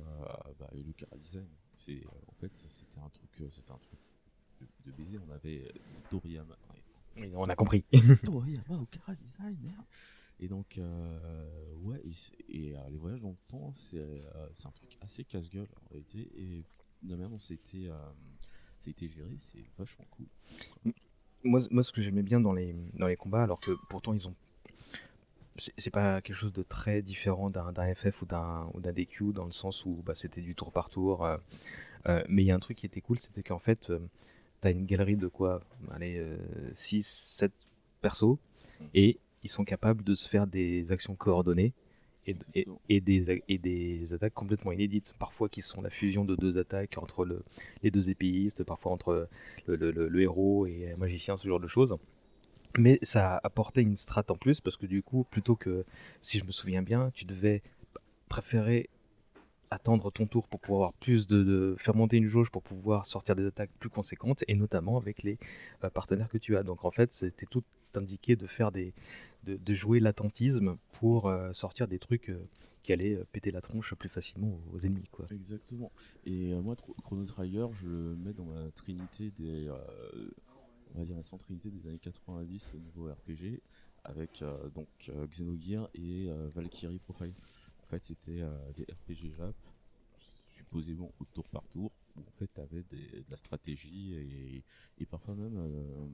bah, 0.58 0.68
et 0.74 0.82
le 0.82 0.92
cara 0.92 1.16
design. 1.18 1.46
C'est 1.76 1.92
euh, 1.96 2.08
en 2.28 2.32
fait 2.40 2.50
c'était 2.54 2.98
un 2.98 3.08
truc, 3.10 3.30
euh, 3.40 3.48
c'était 3.50 3.72
un 3.72 3.78
truc 3.78 3.98
de, 4.60 4.90
de 4.90 4.96
baiser. 4.96 5.18
On 5.28 5.30
avait 5.32 5.72
Toriyama. 6.10 6.56
Oui, 7.16 7.30
on 7.34 7.48
a 7.48 7.56
compris. 7.56 7.84
Merde. 7.92 9.84
Et 10.40 10.48
donc 10.48 10.76
euh, 10.78 11.74
ouais, 11.82 12.00
et, 12.04 12.70
et, 12.70 12.76
euh, 12.76 12.80
les 12.90 12.96
voyages 12.96 13.20
dans 13.20 13.30
le 13.30 13.36
temps, 13.48 13.72
c'est 13.76 13.98
euh, 13.98 14.48
c'est 14.52 14.66
un 14.66 14.72
truc 14.72 14.96
assez 15.00 15.24
casse-gueule 15.24 15.68
en 15.84 15.88
réalité. 15.90 16.28
Et 16.36 16.64
la 17.04 17.14
manière 17.16 17.30
dont 17.30 17.38
c'était 17.38 17.86
euh, 17.88 17.94
c'était 18.80 19.08
géré, 19.08 19.36
c'est 19.38 19.64
vachement 19.78 20.04
cool. 20.10 20.26
moi, 21.44 21.60
moi, 21.70 21.84
ce 21.84 21.92
que 21.92 22.02
j'aimais 22.02 22.22
bien 22.24 22.40
dans 22.40 22.52
les, 22.52 22.74
dans 22.94 23.06
les 23.06 23.16
combats, 23.16 23.44
alors 23.44 23.60
que 23.60 23.70
pourtant 23.88 24.14
ils 24.14 24.26
ont. 24.26 24.34
C'est 25.58 25.90
pas 25.90 26.22
quelque 26.22 26.34
chose 26.34 26.52
de 26.52 26.62
très 26.62 27.02
différent 27.02 27.50
d'un 27.50 27.94
FF 27.94 28.22
ou 28.22 28.26
d'un 28.26 28.70
ou 28.72 28.80
d'un 28.80 28.92
DQ 28.92 29.32
dans 29.34 29.44
le 29.44 29.52
sens 29.52 29.84
où 29.84 30.02
bah, 30.04 30.14
c'était 30.14 30.40
du 30.40 30.54
tour 30.54 30.72
par 30.72 30.88
tour. 30.88 31.24
euh, 31.26 31.36
mais 32.28 32.42
il 32.42 32.46
y 32.46 32.50
a 32.50 32.56
un 32.56 32.58
truc 32.58 32.78
qui 32.78 32.86
était 32.86 33.02
cool, 33.02 33.18
c'était 33.18 33.42
qu'en 33.42 33.58
fait, 33.58 33.92
t'as 34.62 34.70
une 34.72 34.86
galerie 34.86 35.16
de 35.16 35.28
quoi 35.28 35.60
Allez, 35.90 36.24
6, 36.72 37.06
7 37.06 37.52
persos, 38.00 38.38
et 38.94 39.18
ils 39.42 39.50
sont 39.50 39.64
capables 39.64 40.02
de 40.04 40.14
se 40.14 40.28
faire 40.28 40.46
des 40.46 40.90
actions 40.90 41.14
coordonnées 41.14 41.74
et, 42.26 42.36
et, 42.88 43.00
des, 43.00 43.42
et 43.48 43.58
des 43.58 44.14
attaques 44.14 44.32
complètement 44.34 44.72
inédites, 44.72 45.12
parfois 45.18 45.48
qui 45.48 45.60
sont 45.60 45.82
la 45.82 45.90
fusion 45.90 46.24
de 46.24 46.36
deux 46.36 46.56
attaques 46.58 46.96
entre 46.98 47.24
le, 47.24 47.42
les 47.82 47.90
deux 47.90 48.10
épéistes, 48.10 48.62
parfois 48.64 48.92
entre 48.92 49.28
le, 49.66 49.76
le- 49.76 49.90
le- 49.90 50.08
le 50.08 50.20
héros 50.22 50.66
et 50.66 50.92
un 50.92 50.96
magicien, 50.96 51.36
ce 51.36 51.48
genre 51.48 51.60
de 51.60 51.66
choses. 51.68 51.96
Mais 52.78 52.98
ça 53.02 53.40
apportait 53.44 53.82
une 53.82 53.96
strat 53.96 54.24
en 54.28 54.36
plus 54.36 54.60
parce 54.60 54.76
que 54.76 54.86
du 54.86 55.02
coup, 55.02 55.24
plutôt 55.30 55.56
que, 55.56 55.84
si 56.20 56.38
je 56.38 56.44
me 56.44 56.52
souviens 56.52 56.82
bien, 56.82 57.10
tu 57.12 57.24
devais 57.24 57.60
préférer 58.28 58.88
attendre 59.72 60.10
ton 60.10 60.26
tour 60.26 60.46
pour 60.48 60.60
pouvoir 60.60 60.82
avoir 60.82 60.92
plus 60.94 61.26
de, 61.26 61.74
faire 61.78 61.94
monter 61.94 62.18
une 62.18 62.26
jauge 62.26 62.50
pour 62.50 62.62
pouvoir 62.62 63.06
sortir 63.06 63.34
des 63.34 63.46
attaques 63.46 63.70
plus 63.78 63.88
conséquentes 63.88 64.44
et 64.46 64.54
notamment 64.54 64.98
avec 64.98 65.22
les 65.22 65.38
euh, 65.82 65.90
partenaires 65.90 66.28
que 66.28 66.38
tu 66.38 66.56
as. 66.56 66.62
Donc 66.62 66.84
en 66.84 66.90
fait, 66.90 67.12
c'était 67.14 67.46
tout 67.46 67.64
indiqué 67.94 68.36
de 68.36 68.46
faire 68.46 68.70
des 68.70 68.94
de, 69.44 69.74
jouer 69.74 69.98
l'attentisme 69.98 70.76
pour 70.92 71.26
euh, 71.26 71.52
sortir 71.52 71.88
des 71.88 71.98
trucs 71.98 72.28
euh, 72.28 72.38
qui 72.82 72.92
allaient 72.92 73.18
péter 73.32 73.50
la 73.50 73.60
tronche 73.60 73.94
plus 73.94 74.08
facilement 74.08 74.60
aux, 74.72 74.78
ennemis 74.80 75.08
quoi. 75.10 75.26
Exactement. 75.30 75.90
Et 76.26 76.52
moi, 76.54 76.76
Chrono 77.04 77.24
Trigger, 77.24 77.66
je 77.72 77.86
le 77.86 78.16
mets 78.16 78.32
dans 78.32 78.44
ma 78.44 78.70
trinité 78.72 79.30
des, 79.38 79.70
on 80.94 80.98
va 80.98 81.04
dire 81.04 81.16
la 81.16 81.38
trinité 81.38 81.70
des 81.70 81.88
années 81.88 82.00
90 82.00 82.74
au 82.74 82.78
niveau 82.78 83.04
RPG, 83.04 83.60
avec 84.02 84.42
donc 84.74 84.88
et 85.94 86.28
Valkyrie 86.54 86.98
Profile. 86.98 87.34
Fait, 87.92 88.02
c'était 88.02 88.40
euh, 88.40 88.72
des 88.72 88.84
RPG 88.84 89.34
Jap, 89.36 89.54
supposément 90.48 91.12
au 91.20 91.26
tour 91.26 91.46
par 91.50 91.68
tour, 91.68 91.92
où 92.16 92.20
en 92.26 92.30
fait, 92.38 92.48
tu 92.54 92.60
avais 92.62 92.82
de 92.84 93.22
la 93.28 93.36
stratégie 93.36 94.14
et, 94.14 94.64
et 94.96 95.04
parfois 95.06 95.34
même 95.34 95.58
euh, 95.58 96.06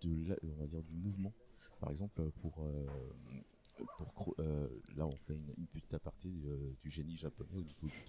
de 0.00 0.28
la- 0.28 0.36
on 0.42 0.56
va 0.56 0.66
dire 0.66 0.82
du 0.82 0.94
mouvement. 0.96 1.32
Par 1.78 1.90
exemple, 1.92 2.32
pour 2.42 2.64
euh, 2.64 2.84
pour 4.16 4.34
euh, 4.40 4.68
là 4.96 5.06
on 5.06 5.16
fait 5.18 5.34
une, 5.34 5.54
une 5.56 5.68
petite 5.68 5.94
aparté 5.94 6.28
du, 6.30 6.44
euh, 6.48 6.74
du 6.82 6.90
génie 6.90 7.16
japonais 7.16 7.54
au 7.54 7.62
niveau 7.62 7.86
du. 7.86 8.04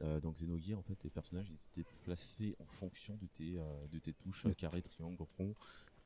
Euh, 0.00 0.18
dans 0.20 0.32
Xenogear 0.32 0.78
en 0.78 0.82
fait 0.82 1.02
les 1.04 1.10
personnages 1.10 1.50
ils 1.50 1.80
étaient 1.80 1.88
placés 2.02 2.56
en 2.58 2.66
fonction 2.66 3.16
de 3.16 3.26
tes, 3.26 3.52
de 3.90 3.98
tes 3.98 4.14
touches 4.14 4.46
carré, 4.56 4.80
triangle, 4.82 5.22
rond 5.36 5.54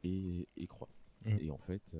et, 0.03 0.49
et 0.57 0.67
croix. 0.67 0.89
Et 1.25 1.51
en 1.51 1.59
fait 1.59 1.95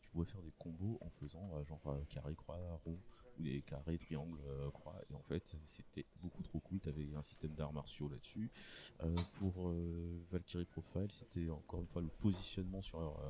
tu 0.00 0.10
pouvais 0.10 0.26
faire 0.26 0.42
des 0.42 0.52
combos 0.58 0.98
en 1.00 1.08
faisant 1.10 1.64
genre 1.64 1.96
carré, 2.10 2.34
croix, 2.34 2.58
rond 2.84 2.98
ou 3.40 3.42
des 3.42 3.62
carrés, 3.62 3.98
triangles, 3.98 4.38
euh, 4.46 4.70
croix. 4.70 5.00
Et 5.10 5.14
en 5.14 5.22
fait 5.22 5.56
c'était 5.64 6.06
beaucoup 6.22 6.42
trop 6.42 6.60
cool. 6.60 6.80
Tu 6.80 6.88
avais 6.88 7.14
un 7.14 7.22
système 7.22 7.54
d'arts 7.54 7.72
martiaux 7.72 8.08
là-dessus. 8.08 8.50
Euh, 9.02 9.14
pour 9.34 9.68
euh, 9.68 10.20
Valkyrie 10.30 10.64
Profile 10.64 11.10
c'était 11.10 11.48
encore 11.50 11.80
une 11.80 11.86
fois 11.86 12.02
le 12.02 12.08
positionnement 12.08 12.82
sur, 12.82 13.20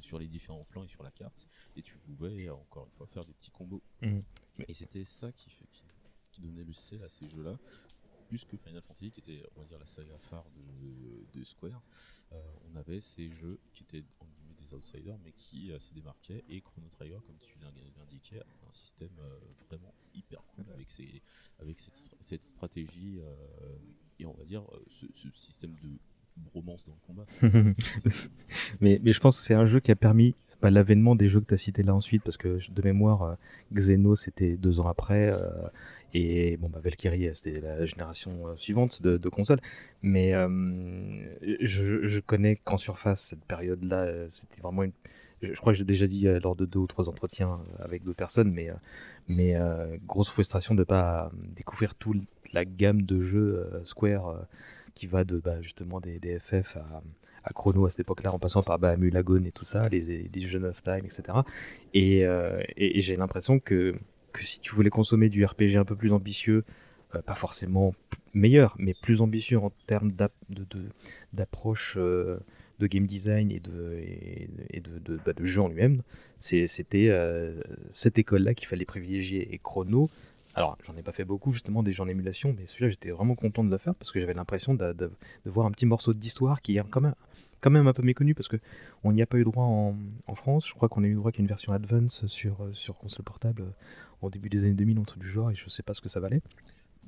sur 0.00 0.18
les 0.18 0.26
différents 0.26 0.64
plans 0.64 0.84
et 0.84 0.88
sur 0.88 1.02
la 1.02 1.10
carte 1.10 1.48
et 1.76 1.82
tu 1.82 1.96
pouvais 1.98 2.48
encore 2.48 2.86
une 2.86 2.92
fois 2.92 3.06
faire 3.06 3.24
des 3.24 3.32
petits 3.34 3.50
combos. 3.50 3.82
Mhm. 4.02 4.22
Et 4.68 4.74
c'était 4.74 5.04
ça 5.04 5.32
qui, 5.32 5.50
fait, 5.50 5.66
qui, 5.72 5.84
qui 6.30 6.40
donnait 6.40 6.64
le 6.64 6.72
sel 6.72 7.02
à 7.02 7.08
ces 7.08 7.28
jeux-là, 7.28 7.58
plus 8.28 8.44
que 8.44 8.56
Final 8.56 8.82
Fantasy 8.82 9.10
qui 9.10 9.20
était 9.20 9.42
on 9.56 9.60
va 9.60 9.66
dire 9.66 9.78
la 9.78 9.86
saga 9.86 10.16
phare 10.18 10.46
de, 10.54 11.38
de 11.38 11.44
Square. 11.44 11.82
Euh, 12.32 12.40
on 12.70 12.76
avait 12.76 13.00
ces 13.00 13.30
jeux 13.30 13.58
qui 13.74 13.82
étaient 13.82 14.04
en 14.20 14.26
des 14.70 14.76
outsiders 14.76 15.18
mais 15.24 15.32
qui 15.32 15.70
euh, 15.72 15.78
se 15.80 15.92
démarquaient 15.94 16.44
et 16.48 16.60
Chrono 16.60 16.88
Trigger 16.90 17.18
comme 17.26 17.36
tu 17.38 17.58
l'in- 17.60 17.72
l'indiquais 17.98 18.40
un 18.68 18.72
système 18.72 19.10
euh, 19.20 19.38
vraiment 19.68 19.94
hyper 20.14 20.42
cool 20.54 20.64
avec, 20.74 20.90
ses, 20.90 21.22
avec 21.58 21.80
cette, 21.80 21.94
stra- 21.94 22.16
cette 22.20 22.44
stratégie 22.44 23.18
euh, 23.20 23.34
et 24.18 24.26
on 24.26 24.32
va 24.34 24.44
dire 24.44 24.62
ce, 24.88 25.06
ce 25.14 25.28
système 25.34 25.74
de 25.82 25.98
bromance 26.36 26.84
dans 26.84 26.94
le 26.94 27.00
combat. 27.06 27.26
mais, 28.80 28.98
mais 29.02 29.12
je 29.12 29.20
pense 29.20 29.38
que 29.38 29.44
c'est 29.44 29.54
un 29.54 29.66
jeu 29.66 29.80
qui 29.80 29.90
a 29.90 29.96
permis 29.96 30.34
l'avènement 30.68 31.14
des 31.16 31.28
jeux 31.28 31.40
que 31.40 31.46
tu 31.46 31.54
as 31.54 31.58
cités 31.58 31.82
là 31.82 31.94
ensuite, 31.94 32.22
parce 32.22 32.36
que 32.36 32.58
de 32.70 32.82
mémoire, 32.82 33.22
euh, 33.22 33.34
Xeno 33.72 34.16
c'était 34.16 34.56
deux 34.56 34.78
ans 34.80 34.88
après, 34.88 35.30
euh, 35.32 35.48
et 36.12 36.58
bon, 36.58 36.68
bah, 36.68 36.80
Valkyrie 36.82 37.28
euh, 37.28 37.34
c'était 37.34 37.60
la 37.60 37.86
génération 37.86 38.54
suivante 38.56 39.00
de, 39.00 39.28
consoles. 39.30 39.60
Mais 40.02 40.32
je, 41.62 42.06
je 42.06 42.20
connais 42.20 42.56
qu'en 42.56 42.76
surface, 42.76 43.20
cette 43.20 43.44
période-là, 43.44 44.28
c'était 44.28 44.60
vraiment 44.60 44.82
une. 44.82 44.92
Je, 45.42 45.58
crois 45.58 45.72
que 45.72 45.78
j'ai 45.78 45.84
déjà 45.84 46.06
dit 46.06 46.26
lors 46.42 46.54
de 46.56 46.66
deux 46.66 46.80
ou 46.80 46.86
trois 46.86 47.08
entretiens 47.08 47.60
avec 47.78 48.04
d'autres 48.04 48.18
personnes, 48.18 48.52
mais, 48.52 48.70
mais 49.28 49.56
grosse 50.06 50.30
frustration 50.30 50.74
de 50.74 50.84
pas 50.84 51.26
euh, 51.26 51.28
découvrir 51.56 51.94
toute 51.94 52.22
la 52.52 52.64
gamme 52.64 53.02
de 53.02 53.22
jeux 53.22 53.70
Square 53.84 54.46
qui 54.94 55.06
va 55.06 55.24
de 55.24 55.38
bah, 55.38 55.60
justement 55.62 56.00
des, 56.00 56.18
des 56.18 56.38
FF 56.38 56.76
à, 57.44 57.52
Chrono 57.52 57.86
à 57.86 57.90
cette 57.90 58.00
époque-là, 58.00 58.32
en 58.32 58.38
passant 58.38 58.62
par 58.62 58.78
bah, 58.78 58.96
Mulagon 58.96 59.44
et 59.44 59.52
tout 59.52 59.64
ça, 59.64 59.88
les, 59.88 60.30
jeux 60.36 60.62
of 60.64 60.82
Time, 60.82 61.04
etc. 61.04 61.22
Et, 61.94 62.24
euh, 62.24 62.62
et, 62.76 63.00
j'ai 63.00 63.16
l'impression 63.16 63.58
que, 63.58 63.94
que 64.32 64.44
si 64.44 64.60
tu 64.60 64.74
voulais 64.74 64.90
consommer 64.90 65.28
du 65.28 65.44
RPG 65.44 65.76
un 65.76 65.84
peu 65.84 65.96
plus 65.96 66.12
ambitieux, 66.12 66.64
euh, 67.14 67.22
pas 67.22 67.34
forcément 67.34 67.94
meilleur, 68.34 68.74
mais 68.78 68.94
plus 68.94 69.20
ambitieux 69.20 69.58
en 69.58 69.72
termes 69.86 70.12
d'approche 71.32 71.94
euh, 71.96 72.38
de 72.78 72.86
game 72.86 73.06
design 73.06 73.50
et 73.50 73.60
de, 73.60 74.98
de, 74.98 75.18
bah, 75.24 75.32
de 75.32 75.44
jeu 75.44 75.60
en 75.60 75.68
lui-même, 75.68 76.02
c'était 76.40 77.10
cette 77.92 78.18
école-là 78.18 78.54
qu'il 78.54 78.68
fallait 78.68 78.86
privilégier. 78.86 79.52
Et 79.52 79.58
Chrono, 79.58 80.08
alors 80.54 80.76
j'en 80.86 80.96
ai 80.96 81.02
pas 81.02 81.12
fait 81.12 81.24
beaucoup 81.24 81.52
justement 81.52 81.82
des 81.82 81.92
jeux 81.92 82.02
en 82.02 82.08
émulation, 82.08 82.54
mais 82.58 82.66
celui-là 82.66 82.90
j'étais 82.90 83.10
vraiment 83.10 83.34
content 83.34 83.62
de 83.64 83.70
le 83.70 83.78
faire 83.78 83.94
parce 83.94 84.10
que 84.12 84.20
j'avais 84.20 84.34
l'impression 84.34 84.74
de, 84.74 84.92
de- 84.92 85.10
de 85.44 85.50
voir 85.50 85.66
un 85.66 85.70
petit 85.70 85.86
morceau 85.86 86.12
d'histoire 86.14 86.60
qui 86.62 86.76
est 86.76 86.82
quand 86.90 87.00
même, 87.00 87.14
quand 87.60 87.70
même 87.70 87.86
un 87.86 87.92
peu 87.92 88.02
méconnu 88.02 88.34
parce 88.34 88.48
que 88.48 88.56
on 89.04 89.12
n'y 89.12 89.22
a 89.22 89.26
pas 89.26 89.38
eu 89.38 89.44
droit 89.44 89.64
en, 89.64 89.96
en 90.26 90.34
France. 90.34 90.66
Je 90.68 90.74
crois 90.74 90.88
qu'on 90.88 91.04
a 91.04 91.06
eu 91.06 91.14
droit 91.14 91.30
qu'à 91.32 91.40
une 91.40 91.48
version 91.48 91.72
Advance 91.72 92.26
sur, 92.26 92.62
euh, 92.62 92.72
sur 92.74 92.96
console 92.98 93.24
portable 93.24 93.62
euh, 93.62 93.70
au 94.22 94.30
début 94.30 94.48
des 94.48 94.60
années 94.64 94.74
2000, 94.74 94.98
un 94.98 95.02
truc 95.04 95.22
du 95.22 95.30
genre, 95.30 95.50
et 95.50 95.54
je 95.54 95.68
sais 95.68 95.82
pas 95.82 95.94
ce 95.94 96.00
que 96.00 96.08
ça 96.08 96.20
valait. 96.20 96.42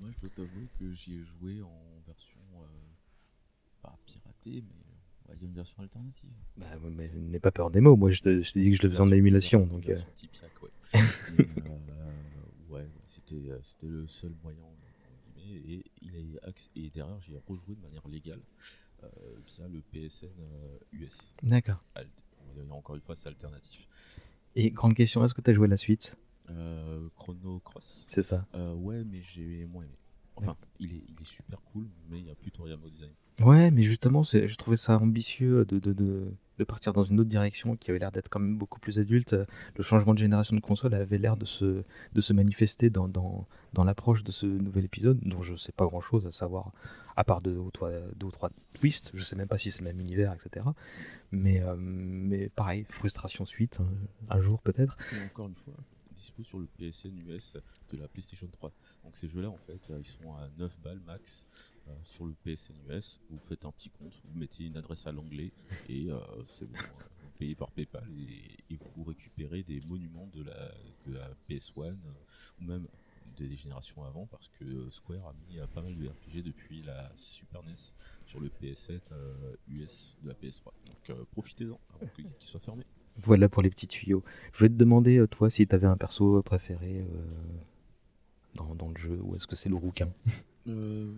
Moi, 0.01 0.09
je 0.15 0.21
dois 0.21 0.31
t'avouer 0.31 0.69
que 0.79 0.93
j'y 0.93 1.17
ai 1.17 1.23
joué 1.23 1.61
en 1.63 2.03
version 2.07 2.41
euh, 2.61 2.65
pas 3.83 3.97
piratée, 4.07 4.63
mais 4.67 4.75
on 5.27 5.29
va 5.33 5.35
dire 5.37 5.49
une 5.49 5.55
version 5.55 5.83
alternative. 5.83 6.31
Bah, 6.57 6.67
mais 6.91 7.11
n'aie 7.15 7.39
pas 7.41 7.51
peur 7.51 7.71
des 7.71 7.81
mots. 7.81 7.97
Moi, 7.97 8.11
je 8.13 8.21
te 8.23 8.29
dis 8.59 8.71
que 8.71 8.77
je 8.77 8.83
le 8.83 8.89
faisais 8.91 9.01
en 9.01 9.11
émulation, 9.13 9.67
donc. 9.67 9.89
euh, 9.89 9.97
Tipiak, 10.15 10.51
ouais. 10.63 10.71
Euh, 11.39 11.45
ouais, 12.73 12.89
c'était 13.05 13.51
euh, 13.51 13.59
c'était 13.63 13.87
le 13.87 14.07
seul 14.07 14.35
moyen. 14.43 14.61
guillemets, 15.37 15.61
Et, 15.75 15.85
il 16.01 16.17
est 16.17 16.41
et 16.77 16.91
derrière, 16.91 17.21
j'ai 17.21 17.37
rejoué 17.47 17.75
de 17.77 17.81
manière 17.81 18.07
légale 18.09 18.41
euh, 19.03 19.09
via 19.47 19.69
le 19.69 19.81
PSN 19.83 20.29
euh, 20.41 20.79
US. 20.93 21.35
D'accord. 21.43 21.85
Va 21.95 22.05
dire 22.55 22.75
Encore 22.75 22.97
une 22.97 23.03
fois, 23.03 23.17
c'est 23.17 23.29
alternatif. 23.29 23.89
Et 24.55 24.71
grande 24.71 24.95
question, 24.95 25.25
est-ce 25.25 25.35
que 25.35 25.41
tu 25.41 25.51
as 25.51 25.55
joué 25.55 25.69
la 25.69 25.77
suite? 25.77 26.17
Euh, 26.51 27.09
Chrono 27.17 27.61
Cross? 27.61 28.05
C'est 28.09 28.23
ça. 28.23 28.47
Euh, 28.55 28.75
ouais, 28.75 29.03
mais 29.05 29.23
j'ai 29.23 29.65
moins 29.67 29.85
aimé. 29.85 29.97
Enfin, 30.37 30.57
il 30.79 30.93
est, 30.95 31.03
il 31.09 31.15
est 31.21 31.25
super 31.27 31.61
cool, 31.73 31.87
mais 32.09 32.19
il 32.19 32.25
n'y 32.25 32.31
a 32.31 32.35
plus 32.35 32.51
Toriyama 32.51 32.85
au 32.85 32.91
design. 32.91 33.11
Ouais, 33.41 33.71
mais 33.71 33.83
justement, 33.83 34.23
je 34.23 34.55
trouvais 34.57 34.77
ça 34.77 34.99
ambitieux 34.99 35.65
de, 35.65 35.79
de, 35.79 35.93
de, 35.93 36.33
de 36.59 36.65
partir 36.65 36.93
dans 36.93 37.03
une 37.03 37.19
autre 37.21 37.31
direction 37.31 37.77
qui 37.77 37.91
avait 37.91 37.99
l'air 37.99 38.13
d'être 38.13 38.29
quand 38.29 38.41
même 38.41 38.59
beaucoup 38.59 38.79
plus 38.79 38.99
adulte. 38.99 39.35
Le 39.77 39.83
changement 39.83 40.13
de 40.15 40.19
génération 40.19 40.55
de 40.55 40.61
console 40.61 40.95
avait 40.95 41.19
l'air 41.19 41.37
de 41.37 41.47
se, 41.47 41.83
de 42.13 42.21
se 42.21 42.33
manifester 42.33 42.91
dans, 42.91 43.09
dans, 43.09 43.47
dans 43.73 43.85
l'approche 43.85 44.23
de 44.23 44.33
ce 44.33 44.47
nouvel 44.47 44.85
épisode, 44.85 45.19
dont 45.23 45.43
je 45.43 45.55
sais 45.57 45.73
pas 45.73 45.87
grand 45.87 46.01
chose, 46.01 46.27
à 46.27 46.31
savoir, 46.31 46.73
à 47.17 47.25
part 47.25 47.41
deux 47.41 47.57
ou 47.57 47.71
trois, 47.71 47.91
deux 48.17 48.27
ou 48.27 48.31
trois 48.31 48.51
twists, 48.75 49.13
je 49.15 49.23
sais 49.23 49.37
même 49.37 49.49
pas 49.49 49.59
si 49.59 49.71
c'est 49.71 49.81
le 49.81 49.87
même 49.89 50.01
univers, 50.01 50.35
etc. 50.35 50.67
Mais, 51.31 51.63
euh, 51.63 51.75
mais 51.79 52.49
pareil, 52.51 52.85
frustration 52.91 53.47
suite, 53.47 53.79
hein, 53.81 53.89
un 54.29 54.41
jour 54.41 54.61
peut-être. 54.61 54.97
Encore 55.27 55.49
une 55.49 55.57
fois, 55.57 55.75
dispo 56.15 56.43
sur 56.43 56.59
le 56.59 56.67
PSN 56.79 57.19
US 57.29 57.57
de 57.93 57.99
la 57.99 58.09
PlayStation 58.09 58.47
3. 58.53 58.71
Donc 59.05 59.17
ces 59.17 59.29
jeux-là, 59.29 59.51
en 59.51 59.57
fait, 59.59 59.91
euh, 59.91 59.99
ils 59.99 60.07
sont 60.07 60.33
à 60.35 60.49
9 60.59 60.79
balles 60.81 61.01
max 61.07 61.49
euh, 61.89 61.93
sur 62.05 62.25
le 62.27 62.35
PSN 62.45 62.75
US. 62.89 63.21
Vous 63.31 63.39
faites 63.39 63.65
un 63.65 63.73
petit 63.73 63.91
compte, 63.91 64.13
vous 64.25 64.39
mettez 64.39 64.65
une 64.65 64.77
adresse 64.77 65.07
à 65.07 65.13
l'anglais 65.13 65.53
et 65.89 66.11
euh, 66.11 66.19
c'est 66.55 66.67
bon. 66.71 66.79
euh, 66.79 67.03
Vous 67.23 67.31
payez 67.39 67.55
par 67.57 67.71
PayPal 67.73 68.05
et, 68.71 68.77
vous 68.97 69.05
récupérez 69.05 69.63
des 69.65 69.81
monuments 69.81 70.29
de 70.33 70.43
la, 70.45 70.71
de 71.07 71.13
la 71.15 71.29
PS1 71.49 71.81
euh, 71.81 71.95
ou 72.61 72.65
même 72.65 72.87
des 73.37 73.57
générations 73.57 74.05
avant 74.05 74.27
parce 74.27 74.49
que 74.49 74.89
Square 74.91 75.27
a 75.29 75.35
mis 75.49 75.59
pas 75.75 75.81
mal 75.83 75.97
de 75.97 76.07
RPG 76.07 76.43
depuis 76.45 76.83
la 76.83 77.11
Super 77.17 77.63
NES 77.65 77.75
sur 78.27 78.39
le 78.41 78.49
PS7 78.49 79.01
euh, 79.13 79.55
US 79.69 80.17
de 80.23 80.29
la 80.29 80.35
PS3. 80.35 80.67
Donc 80.87 81.27
profitez-en 81.33 81.81
avant 81.95 82.07
qu'il 82.15 82.27
soit 82.39 82.61
fermé. 82.61 82.85
Voilà 83.17 83.49
pour 83.49 83.63
les 83.63 83.71
petits 83.71 83.89
tuyaux. 83.89 84.23
Je 84.53 84.59
voulais 84.59 84.71
te 84.71 84.75
demander, 84.75 85.25
toi, 85.31 85.51
si 85.51 85.67
tu 85.67 85.75
avais 85.75 85.87
un 85.87 85.97
perso 85.97 86.43
préféré 86.43 87.05
dans, 88.55 88.75
dans 88.75 88.89
le 88.89 88.97
jeu, 88.97 89.19
ou 89.23 89.37
est-ce 89.37 89.47
que 89.47 89.57
c'est 89.57 89.69
le 89.69 89.77
rouquin 89.77 90.09
Euh, 90.69 91.13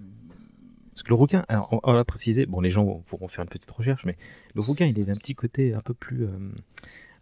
Parce 0.92 1.02
que 1.02 1.08
le 1.08 1.14
rouquin, 1.16 1.44
alors 1.48 1.68
on, 1.72 1.80
on 1.82 1.92
va 1.92 2.04
préciser, 2.04 2.46
bon 2.46 2.60
les 2.60 2.70
gens 2.70 3.02
pourront 3.06 3.28
faire 3.28 3.42
une 3.42 3.50
petite 3.50 3.70
recherche, 3.70 4.04
mais 4.04 4.16
le 4.54 4.60
rouquin 4.60 4.86
il 4.86 5.08
a 5.10 5.12
un 5.12 5.16
petit 5.16 5.34
côté 5.34 5.74
un 5.74 5.80
peu 5.80 5.92
plus, 5.94 6.24
euh, 6.24 6.50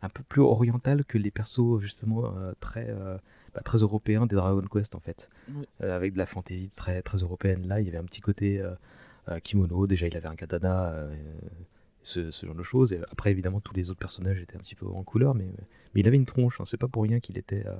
un 0.02 0.08
peu 0.08 0.22
plus 0.22 0.40
oriental 0.42 1.04
que 1.04 1.18
les 1.18 1.30
persos 1.30 1.80
justement 1.80 2.24
euh, 2.36 2.52
très, 2.60 2.94
bah, 3.54 3.60
très 3.64 3.78
européens 3.78 4.26
des 4.26 4.36
Dragon 4.36 4.62
Quest 4.70 4.94
en 4.94 5.00
fait. 5.00 5.28
Euh, 5.82 5.96
avec 5.96 6.12
de 6.12 6.18
la 6.18 6.26
fantaisie 6.26 6.70
très, 6.70 7.02
très 7.02 7.18
européenne. 7.18 7.66
Là 7.66 7.80
il 7.80 7.86
y 7.86 7.88
avait 7.88 7.98
un 7.98 8.04
petit 8.04 8.20
côté 8.20 8.60
euh, 8.60 8.72
euh, 9.28 9.38
kimono, 9.40 9.86
déjà 9.86 10.06
il 10.06 10.16
avait 10.16 10.28
un 10.28 10.36
katana, 10.36 10.94
ce, 12.02 12.30
ce 12.30 12.46
genre 12.46 12.54
de 12.54 12.62
choses. 12.62 12.92
Et 12.92 13.00
après 13.10 13.30
évidemment 13.30 13.60
tous 13.60 13.74
les 13.74 13.90
autres 13.90 14.00
personnages 14.00 14.40
étaient 14.40 14.56
un 14.56 14.60
petit 14.60 14.74
peu 14.74 14.86
en 14.86 15.02
couleur, 15.02 15.34
mais, 15.34 15.46
mais 15.94 16.00
il 16.00 16.08
avait 16.08 16.16
une 16.16 16.26
tronche, 16.26 16.60
hein, 16.60 16.64
c'est 16.66 16.76
pas 16.76 16.88
pour 16.88 17.02
rien 17.04 17.20
qu'il 17.20 17.38
était, 17.38 17.64
euh, 17.66 17.74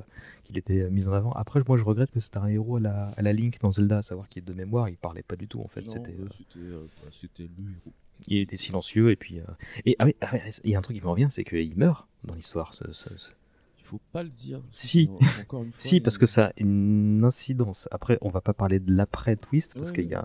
qu'il 0.44 0.58
était 0.58 0.82
euh, 0.82 0.90
mis 0.90 1.08
en 1.08 1.12
avant. 1.12 1.32
Après 1.32 1.60
moi 1.66 1.76
je 1.78 1.84
regrette 1.84 2.10
que 2.10 2.20
c'était 2.20 2.38
un 2.38 2.46
héros 2.48 2.76
à 2.76 2.80
la, 2.80 3.06
à 3.16 3.22
la 3.22 3.32
Link 3.32 3.58
dans 3.60 3.72
Zelda, 3.72 3.98
à 3.98 4.02
savoir 4.02 4.28
qu'il 4.28 4.42
est 4.42 4.46
de 4.46 4.52
mémoire, 4.54 4.88
il 4.88 4.96
parlait 4.96 5.22
pas 5.22 5.36
du 5.36 5.48
tout 5.48 5.60
en 5.60 5.68
fait. 5.68 5.86
C'était, 5.88 6.12
bah, 6.12 6.24
euh, 6.24 6.28
c'était 6.30 6.58
euh, 6.58 6.86
bah, 7.02 7.08
c'était 7.10 7.42
le 7.44 7.48
héros. 7.70 7.92
il 8.28 8.38
était 8.38 8.56
silencieux 8.56 9.10
et 9.10 9.16
puis 9.16 9.40
euh, 9.40 9.44
et 9.86 9.96
ah 9.98 10.04
oui, 10.06 10.14
ah 10.20 10.30
il 10.64 10.70
y 10.70 10.74
a 10.74 10.78
un 10.78 10.82
truc 10.82 10.96
qui 10.96 11.02
me 11.02 11.08
revient 11.08 11.28
c'est 11.30 11.44
qu'il 11.44 11.76
meurt 11.76 12.06
dans 12.24 12.34
l'histoire 12.34 12.74
ce- 12.74 12.92
ce- 12.92 13.16
ce- 13.16 13.32
Il 13.78 13.84
faut 13.84 14.00
pas 14.12 14.22
le 14.22 14.30
dire. 14.30 14.62
Si. 14.70 15.10
fois, 15.50 15.64
si 15.76 16.00
parce 16.00 16.16
que 16.16 16.24
ça 16.26 16.46
a 16.46 16.52
une 16.56 17.24
incidence 17.24 17.88
après 17.90 18.16
on 18.22 18.28
va 18.30 18.40
pas 18.40 18.54
parler 18.54 18.78
de 18.78 18.92
l'après 18.94 19.36
twist 19.36 19.74
parce 19.74 19.88
Ouais, 19.90 19.96
qu'il 19.96 20.06
y 20.10 20.14
a 20.14 20.22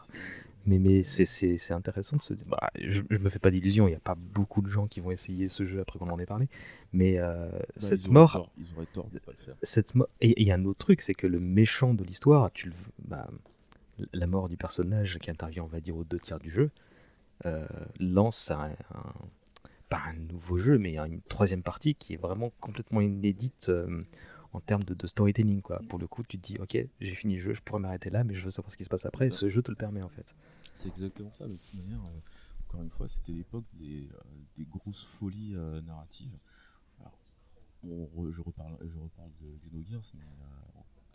mais 0.67 0.77
mais 0.79 1.01
c'est 1.03 1.71
intéressant 1.73 2.17
de 2.17 2.21
se 2.21 2.33
dire 2.33 2.45
bah, 2.47 2.69
je, 2.79 3.01
je 3.09 3.17
me 3.17 3.29
fais 3.29 3.39
pas 3.39 3.49
d'illusions 3.49 3.87
il 3.87 3.91
y 3.91 3.95
a 3.95 3.99
pas 3.99 4.15
beaucoup 4.35 4.61
de 4.61 4.69
gens 4.69 4.85
qui 4.87 4.99
vont 4.99 5.11
essayer 5.11 5.49
ce 5.49 5.65
jeu 5.65 5.79
après 5.81 5.97
qu'on 5.97 6.09
en 6.09 6.19
ait 6.19 6.25
parlé 6.27 6.47
mais 6.93 7.17
euh, 7.17 7.49
bah, 7.51 7.59
cette 7.77 8.05
ils 8.05 8.11
mort 8.11 8.33
tort, 8.33 8.51
Ils 8.59 8.75
auraient 8.75 8.85
tort 8.93 9.07
de 9.09 9.19
pas 9.19 9.31
le 9.31 9.43
faire. 9.43 9.55
cette 9.63 9.93
et 10.21 10.39
il 10.41 10.47
y 10.47 10.51
a 10.51 10.55
un 10.55 10.65
autre 10.65 10.79
truc 10.79 11.01
c'est 11.01 11.15
que 11.15 11.25
le 11.27 11.39
méchant 11.39 11.93
de 11.95 12.03
l'histoire 12.03 12.51
tu 12.51 12.67
le 12.67 12.73
bah, 12.99 13.27
la 14.13 14.27
mort 14.27 14.47
du 14.49 14.57
personnage 14.57 15.17
qui 15.19 15.31
intervient 15.31 15.63
on 15.63 15.67
va 15.67 15.79
dire 15.79 15.95
aux 15.97 16.03
deux 16.03 16.19
tiers 16.19 16.39
du 16.39 16.51
jeu 16.51 16.69
euh, 17.45 17.65
lance 17.99 18.51
un, 18.51 18.71
un- 18.93 19.13
pas 19.89 20.01
un 20.09 20.13
nouveau 20.31 20.57
jeu 20.57 20.77
mais 20.77 20.97
une 20.97 21.21
troisième 21.21 21.63
partie 21.63 21.95
qui 21.95 22.13
est 22.13 22.21
vraiment 22.21 22.51
complètement 22.59 22.99
inédite 23.01 23.69
euh, 23.69 24.03
en 24.53 24.59
termes 24.61 24.83
de, 24.83 24.93
de 24.93 25.07
storytelling 25.07 25.61
quoi 25.61 25.81
pour 25.89 25.99
le 25.99 26.07
coup 26.07 26.23
tu 26.23 26.37
te 26.39 26.47
dis 26.47 26.57
ok 26.59 26.77
j'ai 27.01 27.15
fini 27.15 27.35
le 27.35 27.41
jeu 27.41 27.53
je 27.53 27.61
pourrais 27.61 27.79
m'arrêter 27.81 28.09
là 28.09 28.23
mais 28.23 28.33
je 28.35 28.43
veux 28.45 28.51
savoir 28.51 28.71
ce 28.71 28.77
qui 28.77 28.83
se 28.85 28.89
passe 28.89 29.05
après 29.05 29.27
et 29.27 29.31
ce 29.31 29.49
jeu 29.49 29.61
te 29.61 29.71
le 29.71 29.75
permet 29.77 30.01
en 30.01 30.09
fait 30.09 30.35
C'est 30.73 30.89
exactement 30.89 31.31
ça. 31.33 31.47
De 31.47 31.55
toute 31.57 31.73
manière, 31.73 32.03
euh, 32.05 32.19
encore 32.67 32.81
une 32.83 32.89
fois, 32.91 33.07
c'était 33.07 33.31
l'époque 33.31 33.65
des, 33.73 34.07
euh, 34.13 34.19
des 34.55 34.65
grosses 34.65 35.05
folies 35.05 35.55
euh, 35.55 35.81
narratives. 35.81 36.37
Alors, 36.99 37.17
on 37.83 38.05
re- 38.15 38.31
je, 38.31 38.41
reparle, 38.41 38.77
je 38.81 38.97
reparle 38.97 39.31
de 39.41 39.57
Xenogears, 39.61 40.11
mais 40.13 40.25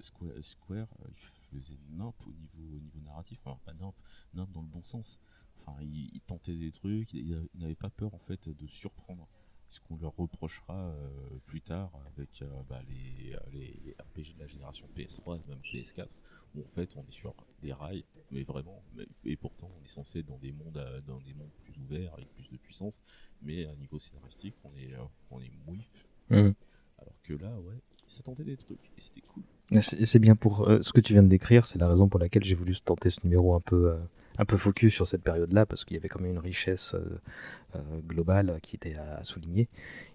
Square, 0.00 0.33
Square 0.40 0.88
il 1.09 1.14
faisait 1.61 1.78
nimp 1.90 2.14
au 2.26 2.33
niveau, 2.33 2.76
au 2.76 2.80
niveau 2.80 3.00
narratif. 3.04 3.38
Alors, 3.46 3.61
pas 3.61 3.72
nimp, 3.74 3.94
nimp 4.35 4.50
dans 4.50 4.62
le 4.62 4.68
bon 4.68 4.83
sens. 4.83 5.18
Enfin, 5.61 5.76
il, 5.80 6.11
il 6.12 6.20
tentait 6.22 6.56
des 6.56 6.72
trucs, 6.72 7.12
il, 7.14 7.48
il 7.54 7.61
n'avait 7.61 7.76
pas 7.76 7.90
peur 7.90 8.12
en 8.14 8.18
fait 8.18 8.48
de 8.48 8.66
surprendre. 8.66 9.28
Ce 9.72 9.80
qu'on 9.80 9.96
leur 9.96 10.14
reprochera 10.16 10.90
euh, 10.90 11.38
plus 11.46 11.62
tard 11.62 11.90
avec 12.14 12.42
euh, 12.42 12.62
bah, 12.68 12.82
les, 12.90 13.35
les 13.52 13.96
RPG 13.98 14.35
de 14.35 14.40
la 14.40 14.46
génération 14.46 14.87
PS3 14.94 15.40
et 15.40 15.48
même 15.48 15.62
PS4 15.72 16.08
où 16.54 16.61
en 16.61 16.68
fait 16.74 16.94
on 16.94 17.02
est 17.06 17.11
sur 17.11 17.35
des 17.62 17.72
rails, 17.72 18.04
mais 18.30 18.42
vraiment, 18.42 18.85
et 19.24 19.35
pourtant 19.38 19.70
on 19.80 19.82
est 19.82 19.88
censé 19.88 20.18
être 20.18 20.26
dans 20.26 20.37
des 20.37 20.52
mondes, 20.52 20.76
euh, 20.76 21.00
dans 21.00 21.20
des 21.20 21.32
mondes 21.32 21.54
plus 21.62 21.74
ouverts 21.78 22.12
avec 22.12 22.30
plus 22.35 22.50
de 22.50 22.58
puissance, 22.58 23.00
mais 23.40 23.64
à 23.64 23.74
niveau 23.76 23.98
scénaristique 23.98 24.56
on 24.62 24.76
est, 24.76 24.94
on 25.30 25.40
est 25.40 25.52
mouif. 25.64 26.06
Mhm. 26.28 26.54
Alors 26.98 27.22
que 27.22 27.32
là, 27.32 27.58
ouais, 27.58 27.80
ça 28.12 28.22
tentait 28.22 28.44
des 28.44 28.57
trucs 28.57 28.79
et 28.96 29.01
c'était 29.01 29.22
cool. 29.22 29.42
C'est 29.81 30.18
bien 30.18 30.37
pour 30.37 30.68
euh, 30.68 30.83
ce 30.83 30.92
que 30.92 31.01
tu 31.01 31.14
viens 31.14 31.22
de 31.22 31.29
décrire, 31.29 31.64
c'est 31.66 31.79
la 31.79 31.88
raison 31.88 32.09
pour 32.09 32.20
laquelle 32.20 32.44
j'ai 32.44 32.55
voulu 32.55 32.75
tenter 32.81 33.09
ce 33.11 33.20
numéro 33.25 33.55
un 33.55 33.61
peu, 33.61 33.90
euh, 33.92 33.96
un 34.37 34.44
peu 34.44 34.59
focus 34.59 34.92
sur 34.92 35.09
cette 35.09 35.22
période-là, 35.22 35.64
parce 35.64 35.85
qu'il 35.87 35.94
y 35.94 35.98
avait 35.98 36.09
quand 36.09 36.20
même 36.20 36.33
une 36.33 36.38
richesse 36.38 36.94
euh, 36.94 37.81
globale 38.07 38.59
qui 38.62 38.77
était 38.77 38.96
à, 38.96 39.16
à 39.16 39.25
souligner. 39.25 39.68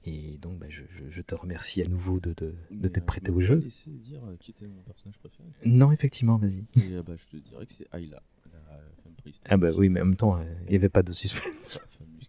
Et 0.05 0.37
donc, 0.43 0.59
bah, 0.59 0.67
je, 0.69 0.83
je- 0.89 1.09
je 1.09 1.21
te 1.23 1.33
remercie 1.33 1.81
à 1.81 1.87
nouveau 1.87 2.19
de, 2.19 2.33
de, 2.37 2.53
de 2.69 2.87
t'être 2.87 3.05
prêté 3.07 3.31
je 3.31 3.35
au 3.37 3.41
jeu. 3.41 3.55
laisser 3.55 3.89
dire 3.89 4.21
qui 4.39 4.51
était 4.51 4.67
mon 4.67 4.81
personnage 4.83 5.17
préféré. 5.17 5.49
Non, 5.65 5.91
effectivement, 5.91 6.37
vas-y. 6.37 6.63
Bah, 7.01 7.13
je 7.17 7.37
te 7.37 7.43
dirais 7.43 7.65
que 7.65 7.71
c'est 7.73 7.87
Ayla, 7.93 8.21
la 8.53 8.59
femme. 9.03 9.13
Ah 9.49 9.57
bah 9.57 9.71
oui, 9.75 9.89
mais 9.89 10.01
en 10.01 10.05
même 10.05 10.15
temps, 10.15 10.39
il 10.67 10.69
n'y 10.69 10.75
avait 10.75 10.87
pas 10.89 11.01
de 11.03 11.11
suspense. 11.13 11.79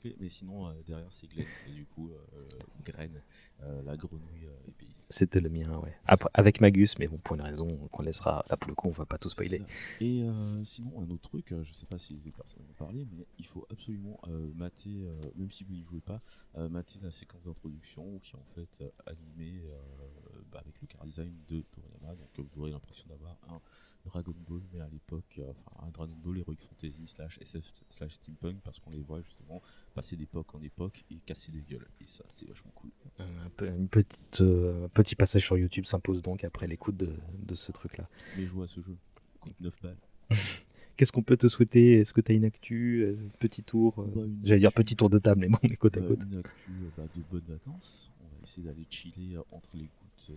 Mais 0.05 0.29
sinon 0.29 0.69
euh, 0.69 0.73
derrière 0.87 1.13
c'est 1.13 1.27
Glenn, 1.27 1.47
et 1.69 1.73
du 1.73 1.85
coup 1.87 2.11
euh, 2.11 2.49
Graine, 2.85 3.23
euh, 3.63 3.83
la 3.83 3.97
grenouille 3.97 4.49
épéiste. 4.67 5.07
C'était 5.11 5.41
le 5.41 5.49
mien, 5.49 5.77
ouais. 5.79 5.95
Après, 6.07 6.31
avec 6.35 6.61
Magus, 6.61 6.99
mais 6.99 7.09
bon, 7.09 7.19
pour 7.19 7.37
une 7.37 7.43
raison 7.43 7.89
qu'on 7.89 8.03
laissera, 8.03 8.45
là 8.49 8.57
pour 8.57 8.69
le 8.69 8.75
coup, 8.75 8.89
on 8.89 8.93
va 8.93 9.07
pas 9.07 9.19
tout 9.19 9.29
spoiler. 9.29 9.63
Et 10.01 10.25
sinon, 10.65 11.01
un 11.01 11.11
autre 11.11 11.29
truc, 11.29 11.55
je 11.63 11.73
sais 11.73 11.87
pas 11.87 11.99
si 11.99 12.21
les 12.25 12.31
personnes 12.31 12.63
vont 12.67 12.75
parler, 12.75 13.07
mais 13.11 13.27
il 13.39 13.47
faut 13.47 13.67
absolument 13.71 14.21
mater, 14.55 15.09
même 15.37 15.51
si 15.51 15.65
vous 15.65 15.73
n'y 15.73 15.83
jouez 15.83 16.01
pas, 16.01 16.21
mater 16.57 16.99
la 17.03 17.11
séquence 17.11 17.45
d'introduction 17.45 18.19
qui 18.21 18.33
est 18.33 18.39
en 18.39 18.45
fait 18.55 18.85
animée 19.07 19.63
bah, 20.51 20.61
avec 20.61 20.81
le 20.81 20.87
car 20.87 21.05
design 21.05 21.35
de 21.49 21.63
Toriyama. 21.63 22.15
Donc 22.15 22.47
vous 22.53 22.63
aurez 22.63 22.71
l'impression 22.71 23.07
d'avoir 23.09 23.37
un 23.49 23.61
Dragon 24.09 24.35
Ball, 24.49 24.61
mais 24.73 24.81
à 24.81 24.89
l'époque, 24.89 25.39
euh, 25.39 25.51
enfin 25.51 25.87
un 25.87 25.91
Dragon 25.91 26.15
Ball 26.23 26.39
Heroic 26.39 26.57
Fantasy 26.69 27.07
slash 27.07 27.39
SF 27.41 27.73
slash 27.91 28.13
Steampunk, 28.15 28.61
parce 28.63 28.79
qu'on 28.81 28.91
les 28.91 29.01
voit 29.01 29.21
justement 29.23 29.63
passer 29.95 30.17
d'époque 30.17 30.55
en 30.55 30.61
époque 30.63 31.05
et 31.11 31.17
casser 31.25 31.53
des 31.53 31.63
gueules. 31.63 31.87
Et 32.01 32.07
ça, 32.07 32.25
c'est 32.29 32.49
vachement 32.49 32.73
cool. 32.75 32.91
Un 33.21 33.51
peu- 33.57 33.69
une 33.69 33.89
petite, 33.89 34.41
euh, 34.41 34.89
petit 34.89 35.15
passage 35.15 35.45
sur 35.45 35.57
YouTube 35.57 35.85
s'impose 35.85 36.23
donc 36.23 36.45
après 36.45 36.67
l'écoute 36.67 36.97
de, 36.97 37.15
de 37.39 37.55
ce 37.55 37.71
truc-là. 37.73 38.09
Mais 38.37 38.47
jouer 38.47 38.65
à 38.65 38.67
ce 38.69 38.81
jeu, 38.81 38.97
coûte 39.41 39.55
9 39.61 39.75
balles. 39.83 39.97
Qu'est-ce 40.97 41.13
qu'on 41.13 41.23
peut 41.23 41.37
te 41.37 41.47
souhaiter? 41.47 42.01
Est-ce 42.01 42.13
que 42.13 42.21
tu 42.21 42.33
as 42.33 42.35
une 42.35 42.45
actu 42.45 43.03
euh, 43.05 43.15
Petit 43.39 43.63
tour 43.63 43.95
euh, 44.01 44.07
Bah, 44.17 44.23
J'allais 44.43 44.61
dire 44.61 44.73
petit 44.73 44.97
tour 44.97 45.09
de 45.09 45.21
table, 45.21 45.43
mais 45.43 45.49
bon, 45.49 45.59
on 45.63 45.69
est 45.69 45.77
côte 45.77 45.97
à 45.97 46.01
Euh, 46.01 46.09
côte. 46.09 46.19
une 46.29 46.39
actu 46.39 46.71
euh, 46.73 46.89
bah, 46.97 47.05
de 47.15 47.23
bonnes 47.31 47.45
vacances. 47.47 48.11
On 48.21 48.25
va 48.27 48.43
essayer 48.43 48.67
d'aller 48.67 48.85
chiller 48.91 49.37
euh, 49.37 49.43
entre 49.53 49.71
les 49.75 49.89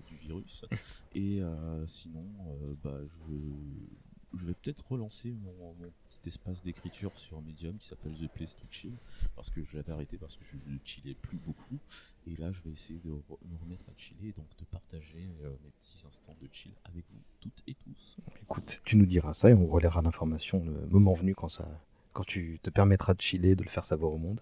du 0.08 0.16
virus. 0.18 0.66
Et 1.16 1.42
euh, 1.42 1.86
sinon, 1.88 2.26
euh, 2.64 2.74
bah, 2.84 2.98
je, 3.04 4.38
je 4.40 4.46
vais 4.46 4.54
peut-être 4.54 4.86
relancer 4.90 5.32
mon, 5.32 5.74
mon 5.74 5.92
petit 6.08 6.30
espace 6.30 6.64
d'écriture 6.64 7.12
sur 7.18 7.42
Medium 7.42 7.78
qui 7.78 7.88
s'appelle 7.88 8.14
The 8.14 8.28
Place 8.32 8.56
to 8.56 8.64
Chill. 8.70 8.94
Parce 9.36 9.50
que 9.50 9.64
je 9.64 9.76
l'avais 9.76 9.92
arrêté 9.92 10.18
parce 10.18 10.36
que 10.38 10.44
je 10.46 10.56
ne 10.72 10.78
chillais 10.86 11.16
plus 11.16 11.38
beaucoup. 11.38 11.80
Et 12.28 12.36
là, 12.38 12.52
je 12.52 12.62
vais 12.62 12.72
essayer 12.72 13.00
de 13.00 13.12
re- 13.12 13.38
me 13.52 13.58
remettre 13.64 13.84
à 13.90 13.94
chiller 13.98 14.30
et 14.30 14.34
donc 14.34 14.48
de 14.58 14.66
partager 14.66 15.28
euh, 15.44 15.50
mes 15.64 15.72
petits 15.80 16.06
instants 16.08 16.36
de 16.42 16.48
chill 16.52 16.72
avec 16.86 17.04
vous 17.12 17.20
toutes 17.40 17.64
et 17.68 17.74
tous. 17.74 18.18
Écoute, 18.44 18.82
tu 18.86 18.96
nous 18.98 19.06
diras 19.06 19.34
ça 19.34 19.50
et 19.50 19.54
on 19.54 19.68
relaiera 19.68 20.02
l'information 20.02 20.64
le 20.64 20.88
moment 20.88 21.14
venu 21.14 21.34
quand, 21.36 21.50
ça, 21.50 21.68
quand 22.14 22.24
tu 22.24 22.60
te 22.64 22.70
permettras 22.70 23.14
de 23.14 23.22
chiller, 23.22 23.56
de 23.56 23.64
le 23.64 23.70
faire 23.70 23.86
savoir 23.86 24.12
au 24.14 24.18
monde. 24.18 24.40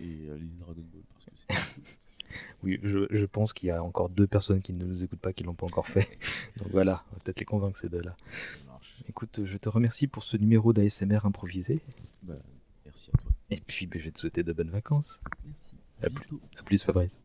Et 0.00 0.26
euh, 0.28 0.36
lisez 0.38 0.56
Dragon 0.58 0.82
Ball 0.92 1.02
parce 1.12 1.24
que 1.26 1.30
c'est. 1.36 1.92
Oui, 2.62 2.80
je, 2.82 3.06
je 3.10 3.24
pense 3.24 3.52
qu'il 3.52 3.68
y 3.68 3.72
a 3.72 3.82
encore 3.82 4.08
deux 4.08 4.26
personnes 4.26 4.60
qui 4.62 4.72
ne 4.72 4.84
nous 4.84 5.04
écoutent 5.04 5.20
pas, 5.20 5.32
qui 5.32 5.44
l'ont 5.44 5.54
pas 5.54 5.66
encore 5.66 5.86
fait. 5.86 6.18
Donc 6.58 6.68
voilà, 6.70 7.04
on 7.10 7.14
va 7.14 7.20
peut-être 7.22 7.40
les 7.40 7.46
convaincre 7.46 7.78
ces 7.78 7.88
deux-là. 7.88 8.16
Écoute, 9.08 9.40
je 9.44 9.56
te 9.56 9.68
remercie 9.68 10.06
pour 10.06 10.24
ce 10.24 10.36
numéro 10.36 10.72
d'ASMR 10.72 11.24
improvisé. 11.24 11.80
Bah, 12.22 12.34
merci 12.84 13.10
à 13.14 13.18
toi. 13.18 13.30
Et 13.50 13.60
puis, 13.60 13.86
ben, 13.86 13.98
je 14.00 14.06
vais 14.06 14.10
te 14.10 14.18
souhaiter 14.18 14.42
de 14.42 14.52
bonnes 14.52 14.70
vacances. 14.70 15.20
Merci. 15.44 15.76
À 16.02 16.06
À 16.06 16.10
plus. 16.10 16.28
A 16.58 16.62
plus, 16.62 16.82
Fabrice. 16.82 17.20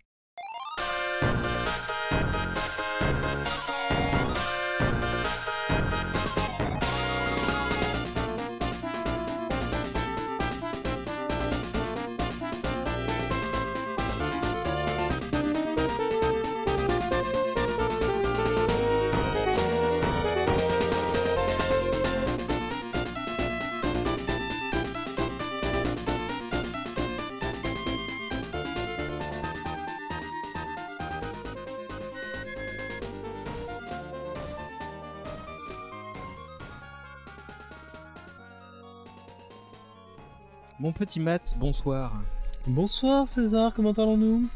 Mon 40.82 40.94
petit 40.94 41.20
Matt, 41.20 41.54
bonsoir. 41.60 42.24
Bonsoir 42.66 43.28
César, 43.28 43.76
comment 43.76 43.92
allons-nous? 43.92 44.50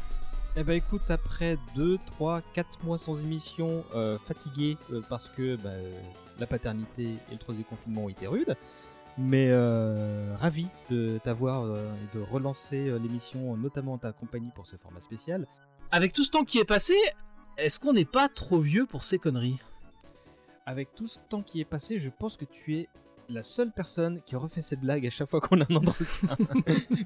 Eh 0.56 0.64
ben 0.64 0.72
écoute, 0.72 1.08
après 1.08 1.56
2, 1.76 1.98
3, 2.04 2.40
4 2.52 2.82
mois 2.82 2.98
sans 2.98 3.22
émission, 3.22 3.84
euh, 3.94 4.18
fatigué 4.18 4.76
euh, 4.90 5.00
parce 5.08 5.28
que 5.28 5.54
bah, 5.54 5.68
euh, 5.68 6.00
la 6.40 6.48
paternité 6.48 7.04
et 7.04 7.32
le 7.32 7.38
troisième 7.38 7.64
confinement 7.64 8.06
ont 8.06 8.08
été 8.08 8.26
rudes, 8.26 8.56
mais 9.16 9.52
ravi 10.34 10.66
de 10.90 11.20
t'avoir 11.22 11.64
et 11.64 12.16
de 12.16 12.20
relancer 12.20 12.98
l'émission, 12.98 13.56
notamment 13.56 13.92
en 13.92 13.98
ta 13.98 14.10
compagnie 14.10 14.50
pour 14.52 14.66
ce 14.66 14.74
format 14.74 15.00
spécial. 15.00 15.46
Avec 15.92 16.12
tout 16.12 16.24
ce 16.24 16.30
temps 16.30 16.44
qui 16.44 16.58
est 16.58 16.64
passé, 16.64 16.94
est-ce 17.56 17.78
qu'on 17.78 17.92
n'est 17.92 18.04
pas 18.04 18.28
trop 18.28 18.58
vieux 18.58 18.86
pour 18.86 19.04
ces 19.04 19.20
conneries? 19.20 19.60
Avec 20.66 20.92
tout 20.96 21.06
ce 21.06 21.20
temps 21.28 21.42
qui 21.42 21.60
est 21.60 21.64
passé, 21.64 22.00
je 22.00 22.10
pense 22.10 22.36
que 22.36 22.46
tu 22.46 22.78
es 22.78 22.88
la 23.28 23.42
seule 23.42 23.72
personne 23.72 24.20
qui 24.24 24.36
refait 24.36 24.62
cette 24.62 24.80
blague 24.80 25.06
à 25.06 25.10
chaque 25.10 25.28
fois 25.28 25.40
qu'on 25.40 25.60
a 25.60 25.66
un 25.70 25.76
entretien. 25.76 26.28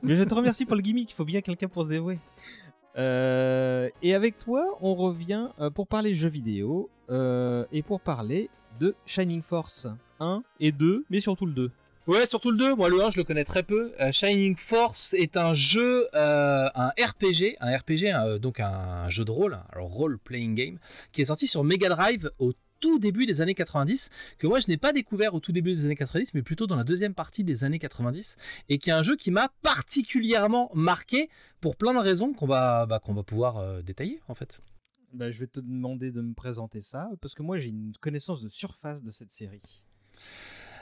Mais 0.02 0.16
je 0.16 0.24
te 0.24 0.35
remercie 0.35 0.66
pour 0.66 0.76
le 0.76 0.83
gimmick, 0.83 1.11
il 1.11 1.14
faut 1.14 1.24
bien 1.24 1.40
quelqu'un 1.40 1.68
pour 1.68 1.85
se 1.85 1.90
dévouer. 1.90 2.18
Euh, 2.98 3.88
et 4.02 4.14
avec 4.14 4.38
toi, 4.38 4.78
on 4.80 4.94
revient 4.94 5.48
euh, 5.61 5.70
pour 5.70 5.87
parler 5.87 6.12
jeux 6.12 6.28
vidéo 6.28 6.90
euh, 7.11 7.64
et 7.72 7.83
pour 7.83 8.00
parler 8.00 8.50
de 8.78 8.94
Shining 9.06 9.42
Force 9.42 9.87
1 10.18 10.42
et 10.59 10.72
2, 10.72 11.04
mais 11.11 11.20
surtout 11.20 11.46
le 11.46 11.52
2. 11.52 11.70
Ouais, 12.06 12.26
surtout 12.26 12.50
le 12.50 12.56
2. 12.56 12.74
Moi, 12.74 12.88
le 12.88 13.02
1, 13.02 13.11
je 13.11 13.18
le 13.18 13.24
connais 13.24 13.44
très 13.44 13.62
peu. 13.62 13.92
Euh, 14.00 14.11
Shining 14.11 14.56
Force 14.56 15.14
est 15.14 15.37
un 15.37 15.54
jeu, 15.54 16.09
euh, 16.14 16.68
un 16.74 16.88
RPG, 16.88 17.56
un 17.61 17.76
RPG, 17.76 18.40
donc 18.40 18.59
un 18.59 19.09
jeu 19.09 19.24
de 19.24 19.30
rôle, 19.30 19.54
un 19.54 19.80
role-playing 19.80 20.54
game, 20.54 20.78
qui 21.12 21.22
est 21.22 21.26
sorti 21.26 21.46
sur 21.46 21.62
Mega 21.62 21.88
Drive 21.88 22.30
au 22.38 22.52
tout 22.80 22.98
début 22.98 23.26
des 23.26 23.40
années 23.40 23.54
90, 23.54 24.08
que 24.38 24.46
moi 24.46 24.58
je 24.58 24.68
n'ai 24.68 24.76
pas 24.76 24.92
découvert 24.92 25.34
au 25.34 25.40
tout 25.40 25.52
début 25.52 25.74
des 25.74 25.84
années 25.84 25.96
90, 25.96 26.34
mais 26.34 26.42
plutôt 26.42 26.66
dans 26.66 26.76
la 26.76 26.84
deuxième 26.84 27.14
partie 27.14 27.44
des 27.44 27.64
années 27.64 27.78
90, 27.78 28.36
et 28.68 28.78
qui 28.78 28.90
est 28.90 28.92
un 28.92 29.02
jeu 29.02 29.16
qui 29.16 29.30
m'a 29.30 29.50
particulièrement 29.62 30.70
marqué 30.74 31.28
pour 31.60 31.76
plein 31.76 31.94
de 31.94 31.98
raisons 31.98 32.32
qu'on 32.32 32.46
va, 32.46 32.86
bah, 32.86 33.00
pouvoir 33.26 33.58
euh, 33.58 33.82
détailler 33.82 34.20
en 34.28 34.34
fait. 34.34 34.60
Bah, 35.12 35.30
je 35.30 35.38
vais 35.38 35.46
te 35.46 35.60
demander 35.60 36.12
de 36.12 36.20
me 36.20 36.34
présenter 36.34 36.82
ça, 36.82 37.10
parce 37.20 37.34
que 37.34 37.42
moi 37.42 37.58
j'ai 37.58 37.70
une 37.70 37.92
connaissance 38.00 38.40
de 38.40 38.48
surface 38.48 39.02
de 39.02 39.10
cette 39.10 39.32
série. 39.32 39.82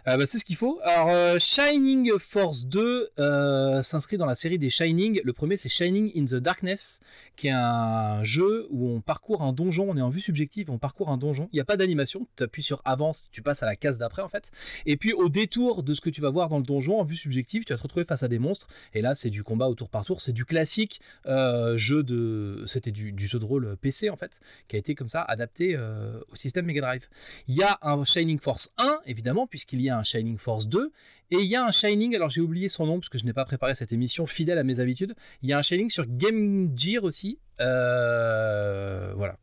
Euh, 0.06 0.16
bah, 0.16 0.26
c'est 0.26 0.38
ce 0.38 0.44
qu'il 0.44 0.56
faut. 0.56 0.78
Alors, 0.84 1.08
euh, 1.11 1.38
Shining 1.38 2.12
Force 2.18 2.66
2 2.66 3.11
euh, 3.18 3.82
s'inscrit 3.82 4.16
dans 4.16 4.26
la 4.26 4.34
série 4.34 4.58
des 4.58 4.70
Shining. 4.70 5.20
Le 5.24 5.32
premier, 5.32 5.56
c'est 5.56 5.68
Shining 5.68 6.12
in 6.16 6.24
the 6.24 6.40
Darkness, 6.40 7.00
qui 7.37 7.48
est 7.48 7.52
un 7.52 8.22
jeu 8.22 8.66
où 8.70 8.88
on 8.88 9.00
parcourt 9.00 9.42
un 9.42 9.52
donjon. 9.52 9.87
On 9.88 9.96
est 9.96 10.02
en 10.02 10.11
vue 10.11 10.20
subjective, 10.20 10.70
on 10.70 10.78
parcourt 10.78 11.11
un 11.11 11.18
donjon. 11.18 11.48
Il 11.52 11.56
n'y 11.56 11.61
a 11.61 11.64
pas 11.64 11.76
d'animation. 11.76 12.28
Tu 12.37 12.44
appuies 12.44 12.62
sur 12.62 12.80
avance, 12.84 13.28
tu 13.32 13.42
passes 13.42 13.62
à 13.62 13.66
la 13.66 13.76
case 13.76 13.98
d'après, 13.98 14.22
en 14.22 14.28
fait. 14.28 14.50
Et 14.87 14.96
puis, 14.96 15.12
au 15.12 15.28
détour 15.28 15.82
de 15.82 15.94
ce 15.94 16.00
que 16.00 16.11
tu 16.11 16.20
vas 16.20 16.30
voir 16.30 16.48
dans 16.48 16.58
le 16.58 16.64
donjon, 16.64 17.00
en 17.00 17.04
vue 17.04 17.16
subjective, 17.16 17.64
tu 17.64 17.72
vas 17.72 17.76
te 17.76 17.82
retrouver 17.82 18.04
face 18.04 18.22
à 18.22 18.28
des 18.28 18.38
monstres. 18.38 18.68
Et 18.94 19.02
là, 19.02 19.14
c'est 19.14 19.30
du 19.30 19.42
combat 19.42 19.68
au 19.68 19.74
tour 19.74 19.88
par 19.88 20.04
tour. 20.04 20.20
C'est 20.20 20.32
du 20.32 20.44
classique 20.44 21.00
jeu 21.26 22.02
de. 22.02 22.64
C'était 22.66 22.92
du, 22.92 23.12
du, 23.12 23.26
jeu 23.26 23.38
de 23.38 23.44
rôle 23.44 23.76
PC, 23.80 24.11
en 24.11 24.16
fait, 24.16 24.40
qui 24.68 24.76
a 24.76 24.78
été 24.78 24.94
comme 24.94 25.08
ça 25.08 25.22
adapté 25.22 25.76
au 25.76 26.37
système 26.37 26.66
Mega 26.66 26.80
Drive. 26.80 27.08
Il 27.48 27.54
y 27.54 27.62
a 27.62 27.78
un 27.82 28.04
Shining 28.04 28.38
Force 28.38 28.70
1, 28.78 29.00
évidemment, 29.06 29.46
puisqu'il 29.46 29.80
y 29.80 29.88
a 29.88 29.88
un 29.96 30.03
Shining 30.03 30.38
Force 30.38 30.68
2 30.68 30.92
et 31.31 31.37
il 31.37 31.46
y 31.46 31.57
a 31.57 31.64
un 31.64 31.70
Shining, 31.70 32.14
alors 32.16 32.31
j'ai 32.31 32.40
oublié 32.40 32.68
son 32.68 32.87
nom 32.87 32.98
parce 33.01 33.11
que 33.11 33.18
je 33.18 33.24
n'ai 33.24 33.33
pas 33.33 33.44
préparé 33.44 33.74
cette 33.74 33.92
émission 33.92 34.27
fidèle 34.27 34.59
à 34.59 34.64
mes 34.64 34.81
habitudes. 34.81 35.14
Il 35.42 35.48
y 35.48 35.53
a 35.53 35.59
un 35.59 35.62
Shining 35.62 35.90
sur 35.90 36.07
Game 36.07 36.72
Gear 36.77 37.05
aussi. 37.05 37.38
Euh, 37.61 39.12
voilà. 39.14 39.37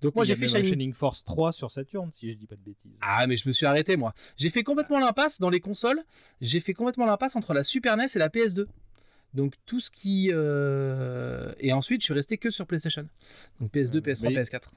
Donc 0.00 0.14
moi 0.14 0.24
j'ai 0.24 0.36
fait 0.36 0.46
Shining... 0.46 0.68
Shining... 0.70 0.92
Force 0.92 1.24
3 1.24 1.52
sur 1.52 1.70
Saturn 1.70 2.12
si 2.12 2.30
je 2.30 2.36
dis 2.36 2.46
pas 2.46 2.56
de 2.56 2.60
bêtises. 2.60 2.92
Ah 3.00 3.26
mais 3.26 3.36
je 3.36 3.48
me 3.48 3.52
suis 3.52 3.66
arrêté 3.66 3.96
moi. 3.96 4.12
J'ai 4.36 4.50
fait 4.50 4.62
complètement 4.62 4.98
l'impasse 4.98 5.40
dans 5.40 5.50
les 5.50 5.60
consoles. 5.60 6.02
J'ai 6.40 6.60
fait 6.60 6.74
complètement 6.74 7.06
l'impasse 7.06 7.36
entre 7.36 7.54
la 7.54 7.64
Super 7.64 7.96
NES 7.96 8.06
et 8.14 8.18
la 8.18 8.28
PS2. 8.28 8.66
Donc 9.34 9.54
tout 9.66 9.80
ce 9.80 9.90
qui 9.90 10.30
euh... 10.32 11.52
et 11.58 11.72
ensuite 11.72 12.02
je 12.02 12.04
suis 12.04 12.14
resté 12.14 12.38
que 12.38 12.50
sur 12.50 12.66
PlayStation. 12.66 13.08
Donc 13.60 13.72
PS2, 13.72 14.00
PS3, 14.00 14.22
mais... 14.22 14.42
PS4. 14.42 14.68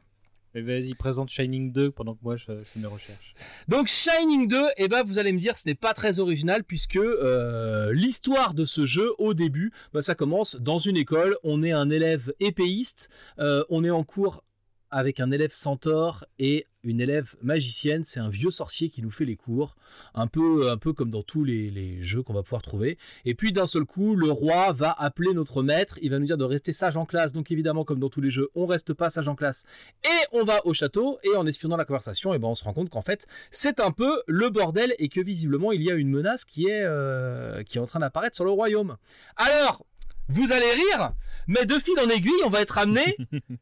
Mais 0.53 0.61
vas-y, 0.61 0.93
présente 0.95 1.29
Shining 1.29 1.71
2 1.71 1.91
pendant 1.91 2.13
que 2.13 2.19
moi 2.23 2.35
je, 2.35 2.45
fais 2.63 2.79
mes 2.79 2.87
recherches. 2.87 3.35
Donc 3.69 3.87
Shining 3.87 4.47
2, 4.47 4.61
eh 4.77 4.87
ben, 4.89 5.03
vous 5.03 5.17
allez 5.17 5.31
me 5.31 5.39
dire, 5.39 5.55
ce 5.55 5.67
n'est 5.67 5.75
pas 5.75 5.93
très 5.93 6.19
original 6.19 6.63
puisque 6.63 6.97
euh, 6.97 7.93
l'histoire 7.93 8.53
de 8.53 8.65
ce 8.65 8.85
jeu, 8.85 9.11
au 9.17 9.33
début, 9.33 9.71
bah, 9.93 10.01
ça 10.01 10.13
commence 10.13 10.57
dans 10.57 10.77
une 10.77 10.97
école. 10.97 11.37
On 11.43 11.63
est 11.63 11.71
un 11.71 11.89
élève 11.89 12.33
épéiste, 12.39 13.09
euh, 13.39 13.63
on 13.69 13.83
est 13.83 13.89
en 13.89 14.03
cours 14.03 14.43
avec 14.89 15.21
un 15.21 15.31
élève 15.31 15.53
centaure 15.53 16.25
et 16.37 16.67
une 16.83 17.01
élève 17.01 17.35
magicienne, 17.41 18.03
c'est 18.03 18.19
un 18.19 18.29
vieux 18.29 18.51
sorcier 18.51 18.89
qui 18.89 19.01
nous 19.01 19.11
fait 19.11 19.25
les 19.25 19.35
cours, 19.35 19.75
un 20.13 20.27
peu, 20.27 20.69
un 20.69 20.77
peu 20.77 20.93
comme 20.93 21.11
dans 21.11 21.23
tous 21.23 21.43
les, 21.43 22.01
jeux 22.01 22.23
qu'on 22.23 22.33
va 22.33 22.43
pouvoir 22.43 22.61
trouver. 22.61 22.97
Et 23.25 23.35
puis 23.35 23.51
d'un 23.51 23.65
seul 23.65 23.85
coup, 23.85 24.15
le 24.15 24.31
roi 24.31 24.71
va 24.73 24.91
appeler 24.97 25.33
notre 25.33 25.63
maître, 25.63 25.97
il 26.01 26.09
va 26.09 26.19
nous 26.19 26.25
dire 26.25 26.37
de 26.37 26.43
rester 26.43 26.73
sage 26.73 26.97
en 26.97 27.05
classe, 27.05 27.33
donc 27.33 27.51
évidemment 27.51 27.83
comme 27.83 27.99
dans 27.99 28.09
tous 28.09 28.21
les 28.21 28.29
jeux, 28.29 28.49
on 28.55 28.65
reste 28.65 28.93
pas 28.93 29.09
sage 29.09 29.27
en 29.27 29.35
classe, 29.35 29.65
et 30.03 30.37
on 30.37 30.43
va 30.43 30.65
au 30.65 30.73
château, 30.73 31.19
et 31.23 31.35
en 31.35 31.45
espionnant 31.45 31.77
la 31.77 31.85
conversation, 31.85 32.33
et 32.33 32.39
ben 32.39 32.47
on 32.47 32.55
se 32.55 32.63
rend 32.63 32.73
compte 32.73 32.89
qu'en 32.89 33.01
fait 33.01 33.25
c'est 33.49 33.79
un 33.79 33.91
peu 33.91 34.21
le 34.27 34.49
bordel, 34.49 34.93
et 34.99 35.09
que 35.09 35.21
visiblement 35.21 35.71
il 35.71 35.83
y 35.83 35.91
a 35.91 35.95
une 35.95 36.09
menace 36.09 36.45
qui 36.45 36.67
est, 36.67 36.83
euh, 36.83 37.63
qui 37.63 37.77
est 37.77 37.81
en 37.81 37.87
train 37.87 37.99
d'apparaître 37.99 38.35
sur 38.35 38.45
le 38.45 38.51
royaume. 38.51 38.97
Alors, 39.37 39.85
vous 40.29 40.51
allez 40.51 40.71
rire, 40.71 41.13
mais 41.47 41.65
de 41.65 41.77
fil 41.79 41.99
en 41.99 42.09
aiguille, 42.09 42.31
on 42.45 42.49
va 42.49 42.61
être 42.61 42.77
amené 42.77 43.17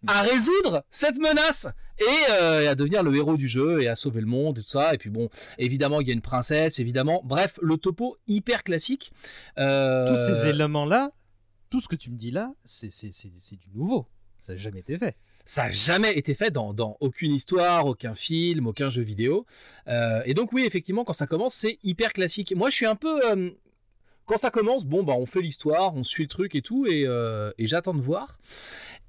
à 0.07 0.21
résoudre 0.23 0.83
cette 0.91 1.17
menace 1.17 1.67
et, 1.97 2.31
euh, 2.31 2.63
et, 2.63 2.67
à 2.67 2.75
devenir 2.75 3.03
le 3.03 3.15
héros 3.15 3.37
du 3.37 3.47
jeu 3.47 3.81
et 3.81 3.87
à 3.87 3.95
sauver 3.95 4.21
le 4.21 4.27
monde 4.27 4.59
et 4.59 4.61
tout 4.61 4.69
ça. 4.69 4.93
Et 4.93 4.97
puis 4.97 5.09
bon, 5.09 5.29
évidemment, 5.57 6.01
il 6.01 6.07
y 6.07 6.11
a 6.11 6.13
une 6.13 6.21
princesse, 6.21 6.79
évidemment. 6.79 7.21
Bref, 7.23 7.59
le 7.61 7.77
topo 7.77 8.17
hyper 8.27 8.63
classique. 8.63 9.11
Euh... 9.57 10.07
Tous 10.07 10.15
ces 10.15 10.49
éléments-là, 10.49 11.11
tout 11.69 11.81
ce 11.81 11.87
que 11.87 11.95
tu 11.95 12.09
me 12.09 12.15
dis 12.15 12.31
là, 12.31 12.51
c'est 12.63 12.89
du 12.89 13.69
nouveau. 13.73 14.07
Ça 14.39 14.53
n'a 14.53 14.57
jamais 14.57 14.79
été 14.79 14.97
fait. 14.97 15.17
Ça 15.43 15.63
n'a 15.63 15.69
jamais 15.69 16.17
été 16.17 16.33
fait 16.33 16.49
dans, 16.49 16.73
dans, 16.73 16.95
aucune 17.01 17.33
histoire, 17.33 17.85
aucun 17.85 18.13
film, 18.13 18.67
aucun 18.67 18.89
jeu 18.89 19.01
vidéo. 19.01 19.45
Euh, 19.87 20.21
et 20.25 20.33
donc 20.33 20.53
oui, 20.53 20.63
effectivement, 20.65 21.03
quand 21.03 21.13
ça 21.13 21.27
commence, 21.27 21.53
c'est 21.53 21.77
hyper 21.83 22.13
classique. 22.13 22.53
Moi, 22.55 22.69
je 22.69 22.75
suis 22.75 22.85
un 22.85 22.95
peu 22.95 23.19
quand 24.29 24.37
ça 24.37 24.51
commence, 24.51 24.85
bon, 24.85 25.01
bah, 25.01 25.13
on 25.17 25.25
fait 25.25 25.41
l'histoire, 25.41 25.95
on 25.95 26.03
suit 26.03 26.25
le 26.25 26.29
truc 26.29 26.53
et 26.53 26.61
tout, 26.61 26.85
et, 26.85 27.07
euh, 27.07 27.49
j'attends 27.57 27.95
de 27.95 28.01
voir. 28.01 28.37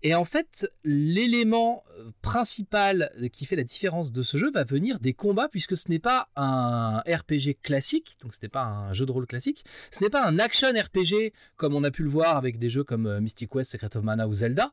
Et 0.02 0.14
en 0.14 0.24
fait, 0.24 0.66
l'élément 0.83 1.85
principal 2.22 3.12
qui 3.30 3.44
fait 3.44 3.54
la 3.54 3.62
différence 3.62 4.12
de 4.12 4.22
ce 4.22 4.38
jeu 4.38 4.50
va 4.50 4.64
venir 4.64 4.98
des 4.98 5.12
combats, 5.12 5.48
puisque 5.48 5.76
ce 5.76 5.90
n'est 5.90 5.98
pas 5.98 6.30
un 6.37 7.00
RPG 7.00 7.59
classique, 7.62 8.16
donc 8.22 8.33
ce 8.33 8.38
n'est 8.40 8.48
pas 8.48 8.64
un 8.64 8.94
jeu 8.94 9.04
de 9.04 9.12
rôle 9.12 9.26
classique, 9.26 9.62
ce 9.90 10.02
n'est 10.02 10.09
pas 10.09 10.24
un 10.24 10.38
action 10.38 10.68
RPG 10.68 11.35
comme 11.59 11.74
on 11.74 11.85
a 11.85 11.90
pu 11.90 12.02
le 12.02 12.09
voir 12.09 12.38
avec 12.38 12.59
des 12.59 12.70
jeux 12.70 12.85
comme 12.85 13.20
Mystic 13.20 13.54
West, 13.54 13.72
Secret 13.72 13.94
of 13.98 14.02
Mana 14.02 14.26
ou 14.26 14.33
Zelda. 14.33 14.72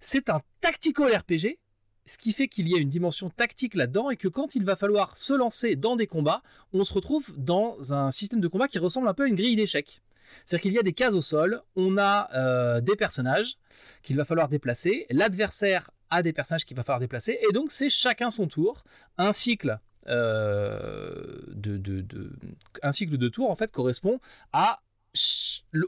C'est 0.00 0.28
un 0.28 0.40
tactical 0.60 1.14
RPG 1.14 1.60
ce 2.08 2.18
qui 2.18 2.32
fait 2.32 2.48
qu'il 2.48 2.68
y 2.68 2.74
a 2.74 2.78
une 2.78 2.88
dimension 2.88 3.30
tactique 3.30 3.74
là-dedans 3.74 4.10
et 4.10 4.16
que 4.16 4.28
quand 4.28 4.54
il 4.54 4.64
va 4.64 4.76
falloir 4.76 5.16
se 5.16 5.34
lancer 5.34 5.76
dans 5.76 5.94
des 5.94 6.06
combats, 6.06 6.42
on 6.72 6.82
se 6.82 6.92
retrouve 6.92 7.32
dans 7.36 7.92
un 7.92 8.10
système 8.10 8.40
de 8.40 8.48
combat 8.48 8.66
qui 8.66 8.78
ressemble 8.78 9.08
un 9.08 9.14
peu 9.14 9.24
à 9.24 9.26
une 9.26 9.34
grille 9.34 9.56
d'échecs. 9.56 10.00
C'est-à-dire 10.44 10.62
qu'il 10.62 10.72
y 10.72 10.78
a 10.78 10.82
des 10.82 10.92
cases 10.92 11.14
au 11.14 11.22
sol, 11.22 11.62
on 11.76 11.96
a 11.98 12.28
euh, 12.34 12.80
des 12.80 12.96
personnages 12.96 13.58
qu'il 14.02 14.16
va 14.16 14.24
falloir 14.24 14.48
déplacer, 14.48 15.06
l'adversaire 15.10 15.90
a 16.10 16.22
des 16.22 16.32
personnages 16.32 16.64
qu'il 16.64 16.76
va 16.76 16.84
falloir 16.84 17.00
déplacer, 17.00 17.38
et 17.48 17.52
donc 17.52 17.70
c'est 17.70 17.90
chacun 17.90 18.30
son 18.30 18.46
tour, 18.46 18.84
un 19.18 19.32
cycle. 19.32 19.78
Euh, 20.06 21.42
de, 21.48 21.76
de, 21.76 22.00
de, 22.00 22.32
un 22.82 22.92
cycle 22.92 23.18
de 23.18 23.28
tours 23.28 23.50
en 23.50 23.56
fait 23.56 23.70
correspond 23.70 24.20
à 24.54 24.80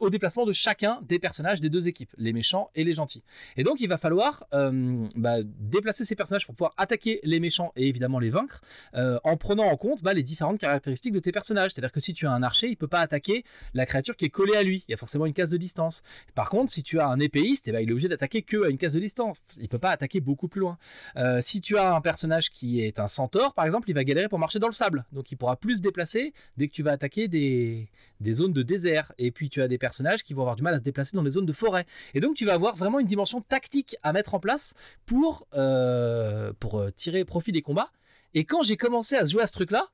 au 0.01 0.11
déplacement 0.11 0.45
de 0.45 0.53
chacun 0.53 1.01
des 1.03 1.19
personnages 1.19 1.61
des 1.61 1.71
deux 1.71 1.89
équipes, 1.89 2.13
les 2.19 2.33
méchants 2.33 2.71
et 2.75 2.85
les 2.85 2.95
gentils. 2.95 3.23
Et 3.57 3.65
donc 3.65 3.81
il 3.81 3.89
va 3.89 3.99
falloir 3.99 4.45
euh, 4.55 5.07
bah, 5.17 5.37
déplacer 5.43 6.05
ces 6.05 6.15
personnages 6.15 6.47
pour 6.47 6.55
pouvoir 6.55 6.75
attaquer 6.77 7.21
les 7.23 7.41
méchants 7.41 7.73
et 7.77 7.89
évidemment 7.89 8.19
les 8.19 8.31
vaincre, 8.31 8.61
euh, 8.95 9.19
en 9.25 9.37
prenant 9.37 9.65
en 9.65 9.77
compte 9.77 10.03
bah, 10.03 10.15
les 10.15 10.23
différentes 10.23 10.59
caractéristiques 10.59 11.13
de 11.13 11.21
tes 11.21 11.33
personnages. 11.33 11.73
C'est-à-dire 11.73 11.93
que 11.93 12.01
si 12.01 12.13
tu 12.13 12.27
as 12.27 12.31
un 12.31 12.43
archer, 12.43 12.69
il 12.69 12.77
peut 12.77 12.89
pas 12.89 13.01
attaquer 13.01 13.45
la 13.75 13.87
créature 13.87 14.17
qui 14.17 14.27
est 14.27 14.31
collée 14.31 14.57
à 14.57 14.63
lui. 14.63 14.85
Il 14.89 14.93
y 14.93 14.95
a 14.95 14.97
forcément 14.97 15.27
une 15.27 15.33
case 15.33 15.51
de 15.51 15.57
distance. 15.57 16.03
Par 16.35 16.51
contre, 16.51 16.71
si 16.71 16.83
tu 16.83 17.01
as 17.01 17.07
un 17.07 17.19
épéiste, 17.19 17.69
eh 17.69 17.73
bah, 17.73 17.81
il 17.81 17.89
est 17.89 17.93
obligé 17.93 18.09
d'attaquer 18.09 18.43
que 18.43 18.65
à 18.65 18.69
une 18.69 18.79
case 18.79 18.93
de 18.93 19.01
distance. 19.01 19.39
Il 19.61 19.69
peut 19.69 19.79
pas 19.79 19.91
attaquer 19.91 20.21
beaucoup 20.21 20.49
plus 20.49 20.61
loin. 20.61 20.79
Euh, 21.17 21.41
si 21.41 21.61
tu 21.61 21.77
as 21.77 21.95
un 21.95 22.01
personnage 22.01 22.51
qui 22.51 22.83
est 22.83 22.99
un 22.99 23.07
centaure, 23.07 23.55
par 23.55 23.65
exemple, 23.65 23.89
il 23.89 23.95
va 23.95 24.05
galérer 24.05 24.29
pour 24.29 24.39
marcher 24.39 24.59
dans 24.59 24.69
le 24.69 24.73
sable. 24.73 25.05
Donc 25.13 25.31
il 25.33 25.37
pourra 25.37 25.57
plus 25.57 25.77
se 25.77 25.83
déplacer 25.83 26.33
dès 26.57 26.69
que 26.69 26.73
tu 26.73 26.83
vas 26.83 26.93
attaquer 26.93 27.29
des, 27.29 27.89
des 28.21 28.33
zones 28.33 28.53
de 28.53 28.63
désert. 28.63 29.13
Et 29.19 29.31
puis 29.31 29.51
tu 29.51 29.63
as 29.63 29.69
des 29.69 29.79
personnages 29.79 30.23
qui 30.23 30.35
vont 30.35 30.43
avoir 30.43 30.57
du 30.57 30.63
mal 30.63 30.75
à 30.75 30.79
se 30.79 30.83
déplacer 30.83 31.17
dans 31.17 31.23
les 31.23 31.31
zones 31.31 31.47
de 31.47 31.53
forêt. 31.53 31.87
Et 32.15 32.21
donc 32.21 32.37
tu 32.37 32.45
vas 32.47 32.55
avoir 32.55 32.77
vraiment 32.77 33.01
une 33.01 33.07
dimension 33.07 33.41
tactique 33.41 33.97
à 34.03 34.13
mettre 34.13 34.35
en 34.35 34.41
place 34.41 34.75
pour, 35.07 35.47
euh, 35.55 36.53
pour 36.59 36.85
tirer 36.95 37.25
profit 37.25 37.53
des 37.53 37.63
combats. 37.63 37.91
Et 38.35 38.45
quand 38.45 38.63
j'ai 38.63 38.77
commencé 38.77 39.17
à 39.17 39.25
jouer 39.25 39.43
à 39.43 39.47
ce 39.47 39.53
truc-là, 39.53 39.91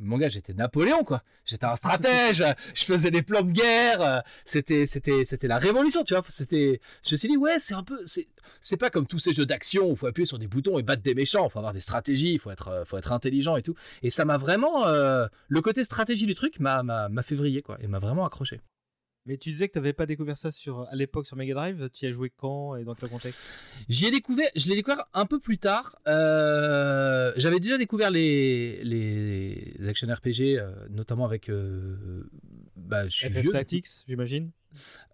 Mon 0.00 0.16
gars, 0.16 0.28
j'étais 0.28 0.54
Napoléon, 0.54 1.02
quoi. 1.02 1.22
J'étais 1.44 1.64
un 1.64 1.74
stratège. 1.74 2.44
je 2.74 2.84
faisais 2.84 3.10
des 3.10 3.22
plans 3.22 3.42
de 3.42 3.50
guerre. 3.50 4.22
C'était, 4.44 4.86
c'était, 4.86 5.24
c'était 5.24 5.48
la 5.48 5.58
révolution, 5.58 6.04
tu 6.04 6.14
vois. 6.14 6.22
C'était, 6.28 6.80
je 7.04 7.14
me 7.14 7.16
suis 7.16 7.28
dit, 7.28 7.36
ouais, 7.36 7.58
c'est 7.58 7.74
un 7.74 7.82
peu, 7.82 7.98
c'est, 8.06 8.26
c'est 8.60 8.76
pas 8.76 8.90
comme 8.90 9.06
tous 9.06 9.18
ces 9.18 9.32
jeux 9.32 9.46
d'action 9.46 9.90
où 9.90 9.96
faut 9.96 10.06
appuyer 10.06 10.26
sur 10.26 10.38
des 10.38 10.46
boutons 10.46 10.78
et 10.78 10.84
battre 10.84 11.02
des 11.02 11.14
méchants. 11.14 11.48
Faut 11.48 11.58
avoir 11.58 11.72
des 11.72 11.80
stratégies. 11.80 12.38
Faut 12.38 12.50
être, 12.50 12.68
euh, 12.68 12.84
faut 12.84 12.96
être 12.96 13.12
intelligent 13.12 13.56
et 13.56 13.62
tout. 13.62 13.74
Et 14.02 14.10
ça 14.10 14.24
m'a 14.24 14.38
vraiment, 14.38 14.86
euh, 14.86 15.26
le 15.48 15.60
côté 15.62 15.82
stratégie 15.82 16.26
du 16.26 16.34
truc 16.34 16.60
m'a, 16.60 16.82
m'a, 16.84 17.08
m'a 17.08 17.22
fait 17.22 17.36
quoi. 17.62 17.76
Et 17.80 17.88
m'a 17.88 17.98
vraiment 17.98 18.24
accroché. 18.24 18.60
Mais 19.28 19.36
tu 19.36 19.50
disais 19.50 19.68
que 19.68 19.74
tu 19.74 19.78
n'avais 19.78 19.92
pas 19.92 20.06
découvert 20.06 20.38
ça 20.38 20.50
sur, 20.50 20.88
à 20.90 20.96
l'époque 20.96 21.26
sur 21.26 21.36
Mega 21.36 21.52
Drive. 21.52 21.90
Tu 21.92 22.06
y 22.06 22.08
as 22.08 22.12
joué 22.12 22.32
quand 22.34 22.76
et 22.76 22.84
dans 22.84 22.94
quel 22.94 23.10
contexte? 23.10 23.52
J'y 23.86 24.06
ai 24.06 24.10
découvert, 24.10 24.48
je 24.56 24.66
l'ai 24.68 24.74
découvert 24.74 25.04
un 25.12 25.26
peu 25.26 25.38
plus 25.38 25.58
tard. 25.58 25.96
Euh, 26.06 27.30
j'avais 27.36 27.60
déjà 27.60 27.76
découvert 27.76 28.10
les, 28.10 28.82
les 28.84 29.86
action 29.86 30.08
RPG, 30.08 30.56
euh, 30.58 30.72
notamment 30.88 31.26
avec. 31.26 31.50
euh, 31.50 32.24
bah, 32.74 33.06
je 33.06 33.16
suis 33.16 33.28
FF 33.28 33.40
vieux. 33.42 33.52
Tactics, 33.52 33.86
j'imagine. 34.08 34.50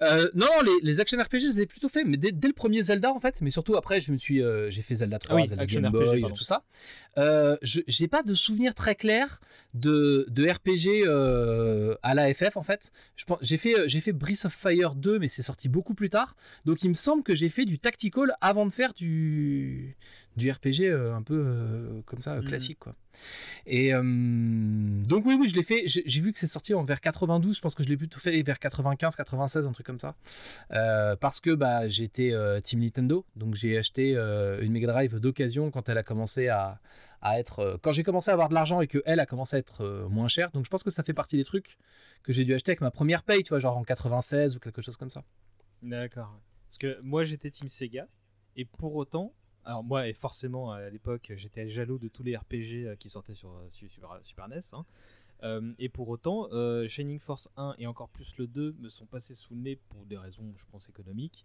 Euh, 0.03 0.29
non, 0.35 0.47
les, 0.65 0.73
les 0.83 1.01
action 1.01 1.21
RPG, 1.21 1.39
je 1.41 1.47
les 1.47 1.61
ai 1.63 1.67
plutôt 1.67 1.89
fait, 1.89 2.05
mais 2.05 2.17
dès, 2.17 2.33
dès 2.33 2.49
le 2.49 2.55
premier 2.55 2.83
Zelda 2.83 3.13
en 3.13 3.21
fait. 3.21 3.41
Mais 3.41 3.51
surtout 3.51 3.77
après, 3.77 4.01
je 4.01 4.13
me 4.13 4.17
suis, 4.17 4.43
euh, 4.43 4.71
j'ai 4.71 4.83
fait 4.83 4.97
Zelda 4.97 5.19
3, 5.19 5.37
Ah 5.37 5.41
oui, 5.41 5.49
Zelda 5.49 5.67
Game 5.67 5.91
Boy, 5.91 6.25
tout 6.37 6.45
ça. 6.45 6.65
Euh, 7.17 7.57
je 7.63 7.81
pas 8.07 8.23
de 8.23 8.35
souvenir 8.35 8.75
très 8.75 8.95
clair 8.95 9.41
de, 9.73 10.27
de 10.29 10.49
RPG 10.49 11.07
euh, 11.07 11.95
à 12.03 12.15
la 12.15 12.33
FF 12.33 12.57
en 12.57 12.63
fait. 12.63 12.93
J'ai 13.41 13.57
fait, 13.57 13.89
j'ai 13.89 14.01
fait 14.01 14.13
Breath 14.13 14.45
of 14.45 14.53
Fire 14.53 14.95
2, 14.95 15.19
mais 15.19 15.29
c'est 15.29 15.43
sorti 15.43 15.69
beaucoup 15.69 15.95
plus 15.95 16.11
tard. 16.11 16.37
Donc 16.65 16.83
il 16.83 16.89
me 16.89 16.95
semble 16.95 17.23
que 17.23 17.35
j'ai 17.35 17.49
fait 17.49 17.65
du 17.65 17.79
tactical 17.79 18.37
avant 18.41 18.67
de 18.67 18.73
faire 18.73 18.95
du 18.95 19.97
du 20.37 20.51
RPG 20.51 20.83
euh, 20.83 21.15
un 21.15 21.23
peu 21.23 21.35
euh, 21.47 22.03
comme 22.07 22.23
ça 22.23 22.33
euh, 22.35 22.41
Mhm. 22.43 22.49
classique 22.49 22.79
quoi. 22.79 22.95
Et 23.67 23.93
donc 23.93 25.25
oui 25.25 25.37
oui 25.39 25.49
je 25.49 25.55
l'ai 25.55 25.63
fait. 25.63 25.85
J'ai 25.87 26.21
vu 26.21 26.33
que 26.33 26.39
c'est 26.39 26.47
sorti 26.49 26.75
en 26.75 26.83
vers 26.85 27.01
92. 27.01 27.57
Je 27.57 27.61
pense 27.61 27.75
que 27.75 27.85
je 27.85 27.89
l'ai 27.89 27.97
plutôt 27.97 28.19
fait 28.19 28.43
vers 28.43 28.59
95, 28.59 29.15
96, 29.17 29.67
un 29.67 29.73
truc 29.73 29.87
comme 29.87 30.01
ça. 30.01 30.17
Parce 31.21 31.41
que 31.41 31.55
bah 31.55 31.87
j'étais 31.89 32.33
Team 32.63 32.81
Nintendo, 32.81 33.25
donc 33.37 33.55
j'ai 33.55 33.79
acheté 33.79 34.15
une 34.17 34.73
Mega 34.73 34.89
Drive 34.89 35.21
d'occasion 35.21 35.71
quand 35.71 35.89
elle 35.89 35.99
a 35.99 36.03
commencé 36.03 36.49
à, 36.49 36.81
à 37.23 37.39
être, 37.39 37.79
quand 37.83 37.93
j'ai 37.93 38.03
commencé 38.03 38.31
à 38.31 38.35
avoir 38.35 38.49
de 38.49 38.55
l'argent 38.55 38.81
et 38.81 38.89
que 38.89 39.01
elle 39.07 39.21
a 39.21 39.27
commencé 39.27 39.55
à 39.57 39.59
être 39.61 40.09
moins 40.11 40.29
chère. 40.29 40.51
Donc 40.51 40.65
je 40.65 40.71
pense 40.71 40.83
que 40.83 40.91
ça 40.91 41.03
fait 41.05 41.15
partie 41.15 41.37
des 41.37 41.45
trucs 41.45 41.77
que 42.25 42.33
j'ai 42.33 42.45
dû 42.45 42.53
acheter 42.53 42.73
avec 42.73 42.81
ma 42.81 42.91
première 42.91 43.23
paye, 43.23 43.45
tu 43.45 43.51
vois, 43.51 43.61
genre 43.61 43.77
en 43.77 43.85
96 43.85 44.57
ou 44.57 44.59
quelque 44.59 44.83
chose 44.83 44.97
comme 44.97 45.11
ça. 45.11 45.23
D'accord. 45.83 46.37
Parce 46.67 46.79
que 46.79 47.01
moi 47.03 47.23
j'étais 47.23 47.51
Team 47.51 47.69
Sega 47.69 48.09
et 48.57 48.65
pour 48.65 48.97
autant, 48.97 49.33
alors 49.65 49.83
moi 49.85 50.09
et 50.09 50.13
forcément 50.13 50.73
à 50.73 50.89
l'époque 50.91 51.33
j'étais 51.37 51.69
jaloux 51.69 51.99
de 51.99 52.09
tous 52.09 52.23
les 52.23 52.37
RPG 52.37 52.85
euh, 52.87 52.97
qui 52.97 53.09
sortaient 53.09 53.35
sur 53.35 53.51
euh, 53.51 53.67
sur- 53.71 53.91
Super, 54.23 54.49
NES. 54.49 54.61
hein. 54.73 54.85
Euh, 55.43 55.73
et 55.79 55.89
pour 55.89 56.09
autant, 56.09 56.49
euh, 56.53 56.89
Shining 56.89 57.19
Force 57.19 57.51
1 57.57 57.75
et 57.79 57.87
encore 57.87 58.09
plus 58.09 58.35
le 58.39 58.47
2 58.47 58.77
me 58.79 58.89
sont 58.89 59.05
passés 59.05 59.35
sous 59.35 59.55
le 59.55 59.61
nez 59.61 59.77
pour 59.91 60.07
des 60.07 60.17
raisons, 60.17 60.55
je 60.57 60.65
pense, 60.71 60.89
économiques. 60.89 61.45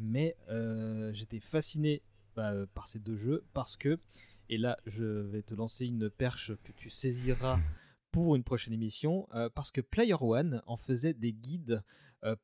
Mais 0.00 0.36
euh, 0.48 1.12
j'étais 1.12 1.38
fasciné 1.38 2.02
bah, 2.34 2.66
par 2.74 2.88
ces 2.88 2.98
deux 2.98 3.16
jeux 3.16 3.44
parce 3.52 3.76
que, 3.76 3.98
et 4.48 4.58
là 4.58 4.76
je 4.86 5.04
vais 5.04 5.42
te 5.42 5.54
lancer 5.54 5.86
une 5.86 6.10
perche 6.10 6.52
que 6.64 6.72
tu 6.72 6.90
saisiras 6.90 7.60
pour 8.10 8.34
une 8.36 8.42
prochaine 8.44 8.72
émission, 8.72 9.28
parce 9.54 9.70
que 9.70 9.82
Player 9.82 10.16
One 10.18 10.62
en 10.66 10.76
faisait 10.78 11.12
des 11.12 11.32
guides 11.34 11.82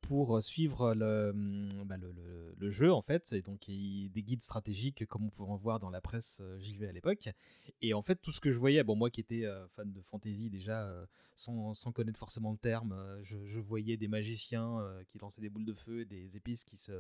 pour 0.02 0.42
suivre 0.42 0.94
le, 0.94 1.30
hum, 1.30 1.68
bah, 1.86 1.96
le, 1.96 2.12
le- 2.58 2.70
jeu 2.70 2.92
en 2.92 3.02
fait, 3.02 3.32
et 3.32 3.42
donc 3.42 3.66
des 3.66 4.22
guides 4.22 4.42
stratégiques 4.42 5.04
comme 5.06 5.24
on 5.24 5.28
pouvait 5.30 5.50
en 5.50 5.56
voir 5.56 5.80
dans 5.80 5.90
la 5.90 6.00
presse 6.00 6.38
euh, 6.40 6.58
JV 6.58 6.88
à 6.88 6.92
l'époque. 6.92 7.28
Et 7.82 7.92
en 7.92 8.02
fait 8.02 8.16
tout 8.16 8.30
ce 8.32 8.40
que 8.40 8.50
je 8.52 8.58
voyais, 8.58 8.82
bon 8.84 8.94
moi 8.96 9.10
qui 9.10 9.20
étais 9.20 9.44
euh, 9.44 9.66
fan 9.68 9.92
de 9.92 10.00
fantasy 10.00 10.48
déjà, 10.48 10.84
euh, 10.86 11.04
sans, 11.34 11.74
sans 11.74 11.92
connaître 11.92 12.18
forcément 12.18 12.52
le 12.52 12.58
terme, 12.58 12.92
euh, 12.92 13.20
je, 13.22 13.58
voyais 13.58 13.96
des 13.96 14.08
magiciens 14.08 14.78
euh, 14.80 15.02
qui 15.08 15.18
lançaient 15.18 15.40
des 15.40 15.48
boules 15.48 15.64
de 15.64 15.74
feu, 15.74 16.04
des 16.04 16.36
épices 16.36 16.64
qui 16.64 16.76
se, 16.76 16.92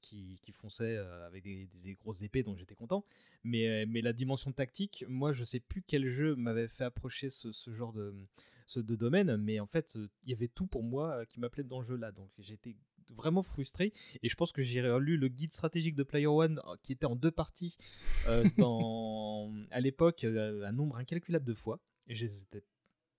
qui, 0.00 0.38
qui 0.42 0.52
fonçaient 0.52 0.96
euh, 0.96 1.26
avec 1.26 1.42
des, 1.44 1.68
des 1.82 1.94
grosses 1.94 2.22
épées, 2.22 2.42
donc 2.42 2.58
j'étais 2.58 2.74
content. 2.74 3.04
Mais, 3.44 3.68
euh, 3.68 3.86
mais 3.88 4.00
la 4.02 4.12
dimension 4.12 4.52
tactique, 4.52 5.04
moi 5.08 5.32
je 5.32 5.44
sais 5.44 5.60
plus 5.60 5.82
quel 5.86 6.06
jeu 6.08 6.36
m'avait 6.36 6.68
fait 6.68 6.84
approcher 6.84 7.30
ce, 7.30 7.52
ce 7.52 7.72
genre 7.72 7.92
de, 7.92 8.14
ce 8.70 8.78
de 8.80 8.94
domaine, 8.94 9.36
mais 9.36 9.58
en 9.60 9.66
fait 9.66 9.96
euh, 9.96 10.08
il 10.24 10.30
y 10.30 10.32
avait 10.32 10.48
tout 10.48 10.66
pour 10.66 10.82
moi 10.84 11.10
euh, 11.10 11.24
qui 11.24 11.40
m'appelait 11.40 11.64
dans 11.64 11.82
ce 11.82 11.88
jeu-là. 11.88 12.12
Donc 12.12 12.30
j'étais 12.38 12.76
vraiment 13.16 13.42
frustré 13.42 13.92
et 14.22 14.28
je 14.28 14.36
pense 14.36 14.52
que 14.52 14.62
j'ai 14.62 14.80
relu 14.80 15.16
le 15.16 15.26
guide 15.26 15.52
stratégique 15.52 15.96
de 15.96 16.04
Player 16.04 16.28
One 16.28 16.60
euh, 16.66 16.76
qui 16.82 16.92
était 16.92 17.06
en 17.06 17.16
deux 17.16 17.32
parties 17.32 17.76
euh, 18.28 18.44
dans, 18.58 19.52
à 19.72 19.80
l'époque 19.80 20.22
un 20.24 20.70
nombre 20.72 20.96
incalculable 20.96 21.44
de 21.44 21.54
fois. 21.54 21.80
Et 22.06 22.14
j'ai 22.14 22.26
été 22.26 22.62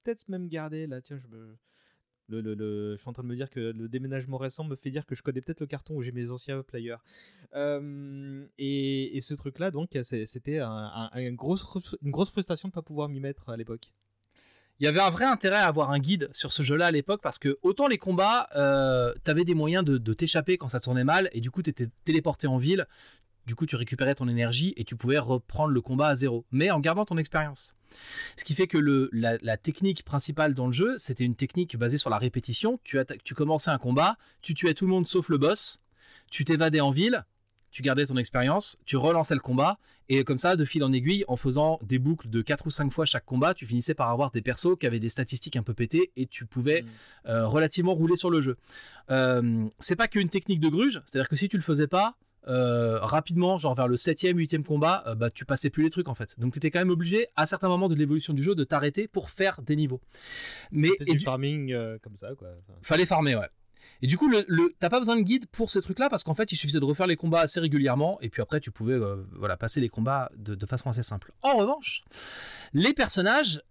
peut-être 0.04 0.28
même 0.30 0.48
gardé 0.48 0.88
là, 0.88 1.02
tiens, 1.02 1.20
je 1.20 1.28
me. 1.28 1.58
Le, 2.28 2.40
le- 2.40 2.54
le- 2.54 2.94
je 2.96 3.02
suis 3.02 3.10
en 3.10 3.14
train 3.14 3.24
de 3.24 3.28
me 3.28 3.36
dire 3.36 3.50
que 3.50 3.60
le 3.60 3.90
déménagement 3.90 4.38
récent 4.38 4.64
me 4.64 4.78
fait 4.78 4.90
dire 4.90 5.06
que 5.06 5.16
je 5.16 5.22
connais 5.22 5.42
peut-être 5.42 5.60
le 5.60 5.68
carton 5.68 5.96
où 5.96 6.02
j'ai 6.02 6.14
mes 6.14 6.32
anciens 6.32 6.64
players. 6.64 6.96
Euh, 7.56 8.48
et, 8.58 9.18
et 9.18 9.22
ce 9.22 9.34
truc-là, 9.34 9.72
donc, 9.72 9.90
c'était 10.04 10.60
un, 10.60 10.70
un- 10.72 11.10
un 11.12 11.34
grosse 11.34 11.64
frus- 11.64 11.98
une 12.02 12.12
grosse 12.12 12.32
frustration 12.32 12.70
de 12.70 12.72
ne 12.72 12.76
pas 12.76 12.82
pouvoir 12.82 13.10
m'y 13.10 13.20
mettre 13.20 13.50
à 13.50 13.58
l'époque. 13.58 13.92
Il 14.82 14.86
y 14.86 14.88
avait 14.88 15.00
un 15.00 15.12
vrai 15.12 15.26
intérêt 15.26 15.58
à 15.58 15.68
avoir 15.68 15.92
un 15.92 16.00
guide 16.00 16.28
sur 16.34 16.52
ce 16.52 16.64
jeu-là 16.64 16.88
à 16.88 16.92
l'époque 16.92 17.22
parce 17.22 17.38
que 17.38 17.60
autant 17.62 17.88
les 17.88 18.00
combats, 18.00 18.50
euh, 18.56 19.14
t'avais 19.24 19.44
des 19.44 19.54
moyens 19.54 19.86
de, 19.86 20.14
t'échapper 20.16 20.58
quand 20.58 20.70
ça 20.70 20.80
tournait 20.80 21.04
mal 21.04 21.30
et 21.34 21.40
du 21.40 21.52
coup 21.52 21.62
t'étais 21.62 21.90
téléporté 22.04 22.48
en 22.48 22.58
ville. 22.58 22.88
Du 23.46 23.54
coup, 23.54 23.68
tu 23.68 23.76
récupérais 23.76 24.16
ton 24.16 24.28
énergie 24.28 24.74
et 24.78 24.84
tu 24.84 24.96
pouvais 24.96 25.20
reprendre 25.20 25.72
le 25.72 25.82
combat 25.82 26.08
à 26.08 26.16
zéro, 26.16 26.46
mais 26.52 26.72
en 26.72 26.80
gardant 26.80 27.06
ton 27.06 27.18
expérience. 27.18 27.76
Ce 28.36 28.44
qui 28.44 28.56
fait 28.56 28.66
que 28.66 29.10
la, 29.12 29.58
technique 29.58 30.04
principale 30.04 30.56
dans 30.56 30.66
le 30.66 30.74
jeu, 30.74 30.98
c'était 30.98 31.26
une 31.26 31.36
technique 31.36 31.78
basée 31.78 32.00
sur 32.00 32.10
la 32.10 32.18
répétition. 32.18 32.80
Tu, 32.84 32.98
tu 33.24 33.36
commençais 33.36 33.70
un 33.70 33.78
combat, 33.78 34.18
tu 34.42 34.56
tuais 34.56 34.74
tout 34.74 34.86
le 34.86 34.92
monde 34.92 35.06
sauf 35.06 35.30
le 35.30 35.38
boss, 35.38 35.84
tu 36.32 36.44
t'évadais 36.44 36.82
en 36.82 36.92
ville, 36.92 37.24
tu 37.72 37.82
gardais 37.82 38.06
ton 38.06 38.18
expérience, 38.18 38.78
tu 38.86 38.98
relançais 38.98 39.34
le 39.34 39.40
combat, 39.40 39.78
et 40.10 40.24
comme 40.26 40.38
ça, 40.38 40.56
de 40.58 40.66
fil 40.66 40.84
en 40.84 40.92
aiguille, 40.92 41.24
en 41.30 41.38
faisant 41.38 41.80
des 41.84 41.98
boucles 42.00 42.30
de 42.30 42.42
4 42.42 42.68
ou 42.68 42.70
5 42.72 42.92
fois 42.92 43.06
chaque 43.06 43.26
combat, 43.26 43.54
tu 43.54 43.66
finissais 43.66 43.94
par 43.94 44.10
avoir 44.10 44.32
des 44.32 44.42
persos 44.42 44.78
qui 44.78 44.86
avaient 44.86 45.00
des 45.00 45.08
statistiques 45.10 45.56
un 45.56 45.64
peu 45.64 45.74
pétées, 45.74 46.12
et 46.18 46.26
tu 46.26 46.46
pouvais 46.46 46.84
euh, 47.28 47.48
relativement 47.48 47.94
rouler 47.94 48.16
sur 48.18 48.30
le 48.30 48.42
jeu. 48.42 48.58
Euh, 49.10 49.66
c'est 49.80 49.96
pas 49.96 50.08
qu'une 50.08 50.30
technique 50.30 50.60
de 50.60 50.68
gruge, 50.70 51.02
c'est-à-dire 51.06 51.30
que 51.30 51.36
si 51.36 51.48
tu 51.50 51.58
le 51.58 51.64
faisais 51.64 51.88
pas, 51.88 52.16
euh, 52.48 52.98
rapidement, 53.00 53.60
genre 53.60 53.76
vers 53.76 53.88
le 53.88 53.96
7ème, 53.98 54.36
8ème 54.36 54.64
combat, 54.64 55.04
bah, 55.16 55.30
tu 55.30 55.46
passais 55.46 55.70
plus 55.70 55.84
les 55.84 55.90
trucs 55.92 56.10
en 56.10 56.16
fait. 56.16 56.36
Donc 56.40 56.54
tu 56.54 56.58
étais 56.58 56.72
quand 56.72 56.80
même 56.80 56.90
obligé, 56.90 57.28
à 57.36 57.46
certains 57.46 57.68
moments 57.70 57.88
de 57.88 57.96
l'évolution 57.96 58.34
du 58.34 58.42
jeu, 58.44 58.56
de 58.56 58.64
t'arrêter 58.64 59.08
pour 59.08 59.30
faire 59.30 59.62
des 59.62 59.76
niveaux. 59.76 60.02
Mais 60.72 60.88
C'était 60.90 61.04
et 61.04 61.12
du 61.14 61.18
du- 61.20 61.24
farming 61.24 61.74
comme 62.02 62.18
ça, 62.18 62.30
quoi. 62.36 62.50
Fallait 62.82 63.06
farmer, 63.06 63.36
ouais. 63.36 63.48
Et 64.02 64.08
du 64.08 64.18
coup, 64.18 64.28
le, 64.28 64.44
le- 64.48 64.74
t'as 64.80 64.90
pas 64.90 65.00
besoin 65.00 65.16
de 65.16 65.22
guide 65.22 65.46
pour 65.52 65.70
ces 65.72 65.82
trucs-là 65.82 66.10
parce 66.10 66.24
qu'en 66.24 66.34
fait, 66.36 66.52
il 66.52 66.56
suffisait 66.58 66.80
de 66.80 66.86
refaire 66.86 67.08
les 67.08 67.16
combats 67.16 67.42
assez 67.42 67.60
régulièrement 67.60 68.20
et 68.22 68.30
puis 68.30 68.42
après, 68.42 68.60
tu 68.60 68.72
pouvais 68.72 68.94
euh, 68.94 69.24
voilà, 69.34 69.58
passer 69.58 69.80
les 69.82 69.90
combats 69.90 70.32
de, 70.38 70.56
de 70.56 70.66
façon 70.66 70.90
assez 70.90 71.04
simple. 71.04 71.32
En 71.42 71.58
revanche, 71.58 72.02
les 72.74 72.94
personnages, 72.94 73.62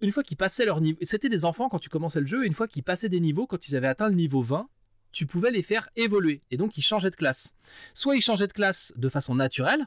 une 0.00 0.12
fois 0.12 0.22
qu'ils 0.22 0.36
passaient 0.36 0.64
leur 0.66 0.80
niveau, 0.80 0.98
c'était 1.02 1.28
des 1.28 1.44
enfants 1.44 1.68
quand 1.68 1.78
tu 1.78 1.88
commençais 1.88 2.20
le 2.20 2.26
jeu, 2.26 2.44
et 2.44 2.46
une 2.46 2.54
fois 2.54 2.68
qu'ils 2.68 2.82
passaient 2.82 3.08
des 3.08 3.20
niveaux, 3.20 3.46
quand 3.46 3.68
ils 3.68 3.76
avaient 3.76 3.86
atteint 3.86 4.08
le 4.08 4.14
niveau 4.14 4.42
20, 4.42 4.68
tu 5.12 5.24
pouvais 5.26 5.50
les 5.50 5.62
faire 5.62 5.88
évoluer 5.96 6.42
et 6.50 6.56
donc 6.58 6.76
ils 6.76 6.82
changeaient 6.82 7.10
de 7.10 7.16
classe. 7.16 7.52
Soit 7.94 8.16
ils 8.16 8.20
changeaient 8.22 8.46
de 8.48 8.52
classe 8.52 8.92
de 8.96 9.08
façon 9.08 9.34
naturelle, 9.34 9.86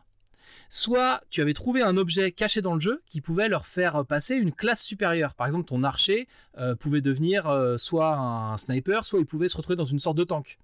soit 0.69 1.21
tu 1.29 1.41
avais 1.41 1.53
trouvé 1.53 1.81
un 1.81 1.97
objet 1.97 2.31
caché 2.31 2.61
dans 2.61 2.73
le 2.73 2.79
jeu 2.79 3.01
qui 3.07 3.21
pouvait 3.21 3.49
leur 3.49 3.65
faire 3.65 4.05
passer 4.05 4.35
une 4.35 4.51
classe 4.51 4.83
supérieure. 4.83 5.35
Par 5.35 5.47
exemple, 5.47 5.65
ton 5.65 5.83
archer 5.83 6.27
euh, 6.57 6.75
pouvait 6.75 7.01
devenir 7.01 7.47
euh, 7.47 7.77
soit 7.77 8.15
un 8.17 8.57
sniper, 8.57 9.05
soit 9.05 9.19
il 9.19 9.25
pouvait 9.25 9.47
se 9.47 9.57
retrouver 9.57 9.75
dans 9.75 9.85
une 9.85 9.99
sorte 9.99 10.17
de 10.17 10.23
tank. 10.23 10.59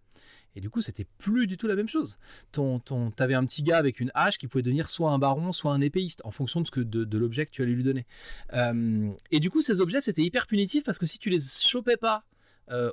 Et 0.57 0.61
du 0.61 0.69
coup, 0.69 0.79
c'était 0.79 1.05
plus 1.17 1.47
du 1.47 1.57
tout 1.57 1.67
la 1.67 1.75
même 1.75 1.89
chose. 1.89 2.17
Ton, 2.53 2.79
ton, 2.79 3.11
t'avais 3.11 3.33
un 3.33 3.45
petit 3.45 3.61
gars 3.61 3.77
avec 3.77 3.99
une 3.99 4.11
hache 4.13 4.37
qui 4.37 4.47
pouvait 4.47 4.61
devenir 4.61 4.87
soit 4.87 5.11
un 5.11 5.19
baron, 5.19 5.51
soit 5.51 5.73
un 5.73 5.81
épéiste, 5.81 6.21
en 6.23 6.31
fonction 6.31 6.61
de, 6.61 6.65
ce 6.65 6.71
que, 6.71 6.79
de, 6.79 7.17
l'objet 7.17 7.45
que 7.45 7.51
tu 7.51 7.61
allais 7.61 7.73
lui 7.73 7.83
donner. 7.83 8.05
Euh, 8.53 9.11
et 9.31 9.41
du 9.41 9.49
coup, 9.49 9.61
ces 9.61 9.81
objets, 9.81 9.99
c'était 9.99 10.21
hyper 10.21 10.47
punitif 10.47 10.85
parce 10.85 10.97
que 10.97 11.05
si 11.05 11.19
tu 11.19 11.29
les 11.29 11.41
chopais 11.41 11.97
pas 11.97 12.23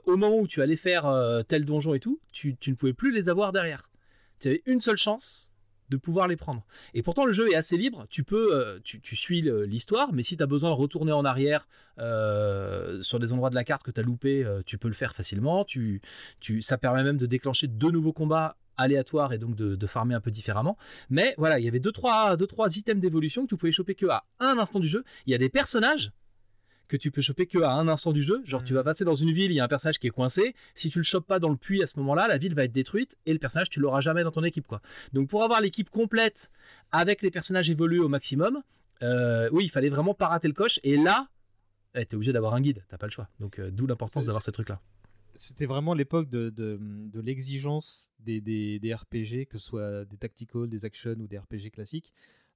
au 0.05 0.19
moment 0.19 0.39
où 0.39 0.47
tu 0.47 0.61
allais 0.61 0.77
faire 0.77 1.11
tel 1.49 1.65
donjon 1.65 1.95
et 1.95 2.01
tout, 2.01 2.21
tu, 2.31 2.57
tu 2.59 2.73
ne 2.73 2.77
pouvais 2.77 2.93
plus 2.93 3.11
les 3.11 3.31
avoir 3.31 3.53
derrière. 3.53 3.89
Tu 4.39 4.49
avais 4.49 4.63
une 4.67 4.81
seule 4.81 4.99
chance 4.99 5.52
de 5.93 6.01
pouvoir 6.01 6.29
les 6.29 6.37
prendre. 6.37 6.65
Et 6.95 7.03
pourtant, 7.03 7.25
le 7.25 7.33
jeu 7.33 7.51
est 7.51 7.55
assez 7.55 7.77
libre. 7.77 8.07
Tu 8.11 8.25
peux, 8.25 8.55
euh, 8.55 8.79
tu, 8.83 9.01
tu 9.01 9.17
suis 9.17 9.43
l'histoire, 9.43 10.13
mais 10.13 10.23
si 10.23 10.37
tu 10.37 10.43
as 10.43 10.47
besoin 10.47 10.71
de 10.71 10.75
retourner 10.75 11.13
en 11.13 11.25
arrière 11.25 11.67
euh, 11.99 13.01
sur 13.03 13.19
des 13.19 13.33
endroits 13.33 13.51
de 13.51 13.55
la 13.55 13.65
carte 13.65 13.83
que 13.83 13.91
tu 13.91 14.01
as 14.01 14.03
loupé, 14.03 14.45
euh, 14.45 14.63
tu 14.65 14.79
peux 14.79 14.89
le 14.89 14.95
faire 14.95 15.15
facilement. 15.15 15.65
Tu, 15.65 16.01
tu, 16.41 16.61
ça 16.61 16.79
permet 16.79 17.05
même 17.05 17.19
de 17.19 17.27
déclencher 17.27 17.69
deux 17.69 17.91
nouveaux 17.91 18.13
combats 18.13 18.57
aléatoires 18.79 19.33
et 19.33 19.39
donc 19.39 19.55
de, 19.55 19.77
de 19.77 19.87
farmer 19.87 20.15
un 20.15 20.21
peu 20.21 20.31
différemment. 20.31 20.77
Mais 21.11 21.35
voilà, 21.37 21.59
il 21.59 21.65
y 21.65 21.69
avait 21.69 21.81
deux 21.81 21.93
trois, 21.93 22.37
deux, 22.37 22.47
trois 22.47 22.77
items 22.77 23.01
d'évolution 23.01 23.43
que 23.43 23.49
tu 23.49 23.57
pouvais 23.57 23.73
choper 23.73 23.95
que 23.95 24.07
à 24.07 24.25
un 24.41 24.59
instant 24.59 24.81
du 24.81 24.89
jeu. 24.89 25.05
Il 25.27 25.33
y 25.33 25.35
a 25.35 25.39
des 25.39 25.51
personnages 25.51 26.13
que 26.93 26.99
tu 26.99 27.11
peux 27.11 27.23
choper 27.23 27.47
que 27.47 27.59
à 27.59 27.73
un 27.73 27.89
instant 27.89 28.13
du 28.13 28.23
jeu. 28.23 28.43
Genre, 28.45 28.63
tu 28.63 28.75
vas 28.75 28.85
passer 28.85 29.05
dans 29.07 29.15
une 29.15 29.33
ville, 29.33 29.51
il 29.51 29.55
y 29.55 29.61
a 29.61 29.65
un 29.65 29.69
personnage 29.69 29.99
qui 29.99 30.09
est 30.09 30.11
coincé. 30.11 30.55
Si 30.75 30.91
tu 30.91 30.99
le 30.99 31.05
chopes 31.05 31.27
pas 31.27 31.39
dans 31.39 31.49
le 31.49 31.57
puits 31.57 31.83
à 31.83 31.87
ce 31.87 31.99
moment-là, 32.01 32.29
la 32.29 32.37
ville 32.37 32.55
va 32.55 32.65
être 32.65 32.73
détruite 32.73 33.17
et 33.25 33.33
le 33.33 33.39
personnage, 33.39 33.71
tu 33.71 33.81
l'auras 33.81 34.03
jamais 34.03 34.25
dans 34.25 34.31
ton 34.31 34.45
équipe, 34.45 34.67
quoi. 34.67 34.83
Donc, 35.15 35.29
pour 35.31 35.43
avoir 35.43 35.63
l'équipe 35.63 35.89
complète 35.89 36.51
avec 36.91 37.23
les 37.23 37.31
personnages 37.31 37.71
évolués 37.71 37.99
au 37.99 38.09
maximum, 38.09 38.63
euh, 39.03 39.49
oui, 39.53 39.65
il 39.65 39.71
fallait 39.71 39.89
vraiment 39.89 40.13
pas 40.13 40.29
rater 40.29 40.49
le 40.49 40.55
coche. 40.55 40.79
Et 40.83 40.99
là, 40.99 41.29
eh, 41.95 42.05
t'es 42.05 42.15
obligé 42.15 42.35
d'avoir 42.35 42.53
un 42.53 42.61
guide, 42.61 42.85
t'as 42.91 42.99
pas 42.99 43.07
le 43.07 43.13
choix. 43.13 43.29
Donc 43.41 43.59
euh, 43.59 43.71
d'où 43.71 43.87
l'importance 43.87 44.27
d'avoir 44.27 44.43
ces 44.43 44.53
trucs-là. 44.53 44.81
C'était 45.35 45.65
vraiment 45.67 45.95
l'époque 45.95 46.29
de, 46.29 46.51
de, 46.51 46.79
de 46.81 47.21
l'exigence 47.21 48.13
des, 48.21 48.43
des, 48.43 48.79
des 48.79 48.93
RPG, 48.95 49.47
que 49.49 49.57
ce 49.57 49.65
soit 49.67 50.05
des 50.05 50.19
tactical, 50.19 50.69
des 50.69 50.85
action 50.85 51.15
ou 51.19 51.27
des 51.27 51.39
RPG 51.39 51.71
classiques. 51.73 52.13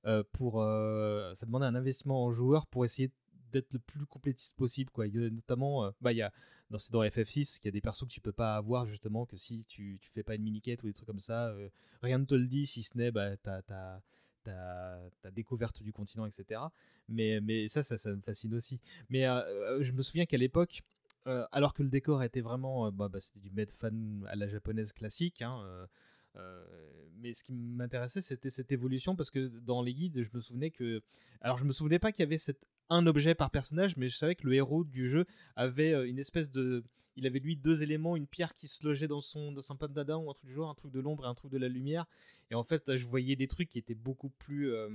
euh, 0.07 0.23
pour, 0.33 0.63
euh, 0.63 1.35
ça 1.35 1.47
demandait 1.47 1.67
un 1.67 1.75
investissement 1.75 2.25
en 2.25 2.31
joueur 2.33 2.67
pour 2.67 2.85
essayer 2.85 3.11
d'être 3.57 3.73
le 3.73 3.79
plus 3.79 4.07
complétiste 4.07 4.57
possible. 4.57 4.91
Quoi. 4.91 5.09
Notamment, 5.09 5.85
euh, 5.85 5.91
bah, 6.01 6.13
il 6.13 6.17
y 6.17 6.23
a, 6.23 6.33
dans, 6.71 6.79
c'est 6.79 6.93
dans 6.93 7.03
FF6, 7.03 7.59
qu'il 7.59 7.67
y 7.67 7.69
a 7.69 7.73
des 7.73 7.81
persos 7.81 8.07
que 8.07 8.13
tu 8.13 8.21
peux 8.21 8.33
pas 8.33 8.57
avoir 8.57 8.87
justement, 8.87 9.27
que 9.27 9.37
si 9.37 9.65
tu, 9.67 9.99
tu 10.01 10.11
fais 10.11 10.23
pas 10.23 10.35
une 10.35 10.43
mini-quête 10.43 10.83
ou 10.83 10.87
des 10.87 10.93
trucs 10.93 11.07
comme 11.07 11.21
ça, 11.21 11.49
euh, 11.49 11.69
rien 12.03 12.19
ne 12.19 12.25
te 12.25 12.35
le 12.35 12.47
dit, 12.47 12.67
si 12.67 12.83
ce 12.83 12.97
n'est 12.97 13.11
bah, 13.11 13.37
ta, 13.37 13.63
ta, 13.63 14.03
ta, 14.45 15.01
ta 15.23 15.31
découverte 15.31 15.83
du 15.83 15.93
continent, 15.93 16.27
etc. 16.27 16.61
Mais, 17.09 17.41
mais 17.41 17.69
ça, 17.69 17.83
ça, 17.83 17.99
ça 17.99 18.11
me 18.11 18.21
fascine 18.21 18.55
aussi. 18.55 18.81
Mais 19.09 19.27
euh, 19.27 19.83
je 19.83 19.93
me 19.93 20.03
souviens 20.03 20.27
qu'à 20.27 20.39
l'époque, 20.39 20.83
alors 21.51 21.75
que 21.75 21.83
le 21.83 21.89
décor 21.89 22.23
était 22.23 22.41
vraiment, 22.41 22.87
euh, 22.87 22.91
bah, 22.91 23.09
bah, 23.09 23.21
c'était 23.21 23.41
du 23.41 23.51
made 23.51 23.71
fan 23.71 24.25
à 24.29 24.37
la 24.37 24.49
japonaise 24.49 24.93
classique. 24.93 25.43
hein, 25.43 25.89
mais 27.19 27.33
ce 27.33 27.43
qui 27.43 27.53
m'intéressait, 27.53 28.21
c'était 28.21 28.51
cette 28.51 28.71
évolution 28.71 29.17
parce 29.17 29.31
que 29.31 29.47
dans 29.47 29.83
les 29.83 29.95
guides, 29.95 30.23
je 30.23 30.31
me 30.35 30.41
souvenais 30.41 30.71
que, 30.71 31.03
alors 31.41 31.57
je 31.57 31.65
me 31.65 31.73
souvenais 31.73 31.99
pas 31.99 32.13
qu'il 32.13 32.23
y 32.23 32.27
avait 32.27 32.39
cette, 32.39 32.61
un 32.91 33.07
objet 33.07 33.35
par 33.35 33.51
personnage, 33.51 33.97
mais 33.97 34.09
je 34.09 34.17
savais 34.17 34.35
que 34.35 34.47
le 34.47 34.55
héros 34.55 34.85
du 34.85 35.07
jeu 35.07 35.27
avait 35.57 35.93
euh, 35.93 36.09
une 36.09 36.19
espèce 36.19 36.51
de, 36.51 36.85
il 37.17 37.27
avait 37.27 37.39
lui 37.39 37.57
deux 37.57 37.83
éléments, 37.83 38.17
une 38.17 38.27
pierre 38.27 38.55
qui 38.55 38.69
se 38.69 38.87
logeait 38.87 39.09
dans 39.09 39.21
son, 39.21 39.53
dans 39.53 39.63
son 39.63 39.75
d'Adam 39.75 40.23
ou 40.23 40.31
un 40.31 40.35
truc 40.35 40.47
du 40.47 40.55
genre, 40.55 40.71
un 40.71 40.75
truc 40.75 40.93
de 40.93 41.01
l'ombre 41.01 41.25
et 41.25 41.29
un 41.29 41.35
truc 41.35 41.51
de 41.51 41.59
la 41.59 41.69
lumière. 41.69 42.07
Et 42.51 42.55
en 42.55 42.63
fait, 42.65 42.87
là, 42.87 42.97
je 42.97 43.07
voyais 43.07 43.37
des 43.37 43.49
trucs 43.49 43.69
qui 43.69 43.79
étaient 43.79 43.95
beaucoup 43.95 44.31
plus 44.31 44.73
euh, 44.73 44.89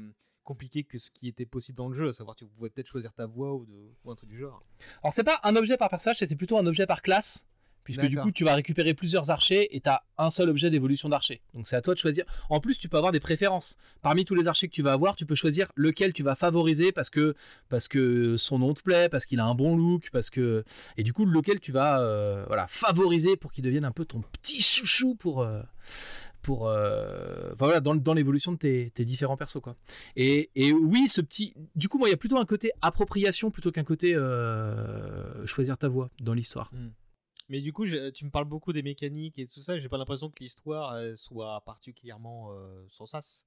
compliqués 0.44 0.84
que 0.84 0.98
ce 0.98 1.10
qui 1.12 1.28
était 1.28 1.46
possible 1.46 1.78
dans 1.78 1.90
le 1.90 1.96
jeu, 1.96 2.10
à 2.10 2.14
savoir 2.14 2.36
tu 2.36 2.46
pouvais 2.46 2.70
peut-être 2.70 2.88
choisir 2.88 3.14
ta 3.14 3.26
voix 3.26 3.54
ou, 3.54 3.66
de, 3.66 3.92
ou 4.04 4.12
un 4.12 4.16
truc 4.16 4.30
du 4.30 4.38
genre. 4.38 4.64
Alors 5.04 5.14
c'est 5.14 5.24
pas 5.24 5.40
un 5.44 5.56
objet 5.56 5.78
par 5.78 5.90
personnage, 5.90 6.20
c'était 6.20 6.36
plutôt 6.36 6.58
un 6.58 6.66
objet 6.66 6.86
par 6.86 7.02
classe. 7.02 7.48
Puisque 7.84 8.02
du 8.10 8.16
coup, 8.24 8.32
tu 8.32 8.44
vas 8.44 8.56
récupérer 8.56 8.94
plusieurs 8.94 9.32
archers 9.32 9.76
et 9.76 9.82
tu 9.82 9.90
as 9.90 10.04
un 10.18 10.30
seul 10.30 10.50
objet 10.50 10.70
d'évolution 10.70 11.10
d'archer. 11.10 11.42
Donc 11.54 11.68
c'est 11.68 11.76
à 11.76 11.82
toi 11.82 11.94
de 11.96 12.00
choisir. 12.00 12.26
En 12.50 12.60
plus, 12.60 12.78
tu 12.78 12.88
peux 12.90 12.98
avoir 12.98 13.12
des 13.12 13.20
préférences. 13.20 13.76
Parmi 14.02 14.24
tous 14.24 14.36
les 14.36 14.48
archers 14.48 14.68
que 14.68 14.74
tu 14.74 14.84
vas 14.84 14.94
avoir, 14.94 15.16
tu 15.16 15.26
peux 15.26 15.36
choisir 15.36 15.72
lequel 15.76 16.14
tu 16.14 16.22
vas 16.24 16.36
favoriser 16.36 16.92
parce 16.92 17.10
que, 17.10 17.34
parce 17.70 17.88
que 17.88 18.38
son 18.38 18.60
nom 18.60 18.74
te 18.74 18.82
plaît, 18.84 19.10
parce 19.10 19.26
qu'il 19.26 19.40
a 19.40 19.46
un 19.46 19.56
bon 19.56 19.76
look, 19.76 20.10
parce 20.12 20.30
que. 20.30 20.64
Et 20.98 21.04
du 21.04 21.12
coup, 21.14 21.26
lequel 21.26 21.60
tu 21.60 21.72
vas 21.72 22.02
euh, 22.02 22.44
voilà, 22.48 22.68
favoriser 22.68 23.36
pour 23.36 23.52
qu'il 23.52 23.64
devienne 23.64 23.86
un 23.86 23.92
peu 23.92 24.06
ton 24.06 24.22
petit 24.22 24.62
chouchou 24.62 25.16
pour. 25.16 25.42
euh, 25.42 25.62
pour 26.44 26.68
euh, 26.68 27.52
enfin, 27.54 27.66
voilà, 27.66 27.80
dans, 27.82 27.94
dans 27.94 28.16
l'évolution 28.16 28.52
de 28.52 28.58
tes, 28.58 28.90
tes 28.96 29.06
différents 29.06 29.38
persos 29.38 29.60
quoi. 29.62 29.76
Et, 30.16 30.50
et 30.56 30.74
oui, 30.74 31.08
ce 31.08 31.22
petit, 31.22 31.54
du 31.76 31.88
coup 31.88 32.00
moi 32.00 32.08
il 32.08 32.12
y 32.12 32.16
a 32.16 32.18
plutôt 32.18 32.38
un 32.38 32.46
côté 32.46 32.72
appropriation 32.82 33.52
plutôt 33.52 33.72
qu'un 33.72 33.84
côté 33.84 34.18
choisir 35.46 35.78
ta 35.78 35.88
voix 35.88 36.10
dans 36.20 36.34
l'histoire. 36.34 36.72
Mais 37.52 37.62
du 37.62 37.72
coup, 37.74 37.86
je- 37.86 38.10
tu 38.12 38.24
me 38.26 38.32
parles 38.32 38.46
beaucoup 38.46 38.72
des 38.74 38.82
mécaniques 38.82 39.38
et 39.38 39.46
tout 39.46 39.60
ça. 39.60 39.78
J'ai 39.78 39.90
pas 39.90 39.98
l'impression 39.98 40.30
que 40.30 40.40
l'histoire 40.40 40.96
soit 41.16 41.62
particulièrement 41.66 42.54
euh, 42.54 42.86
sans 42.90 43.06
sas. 43.06 43.46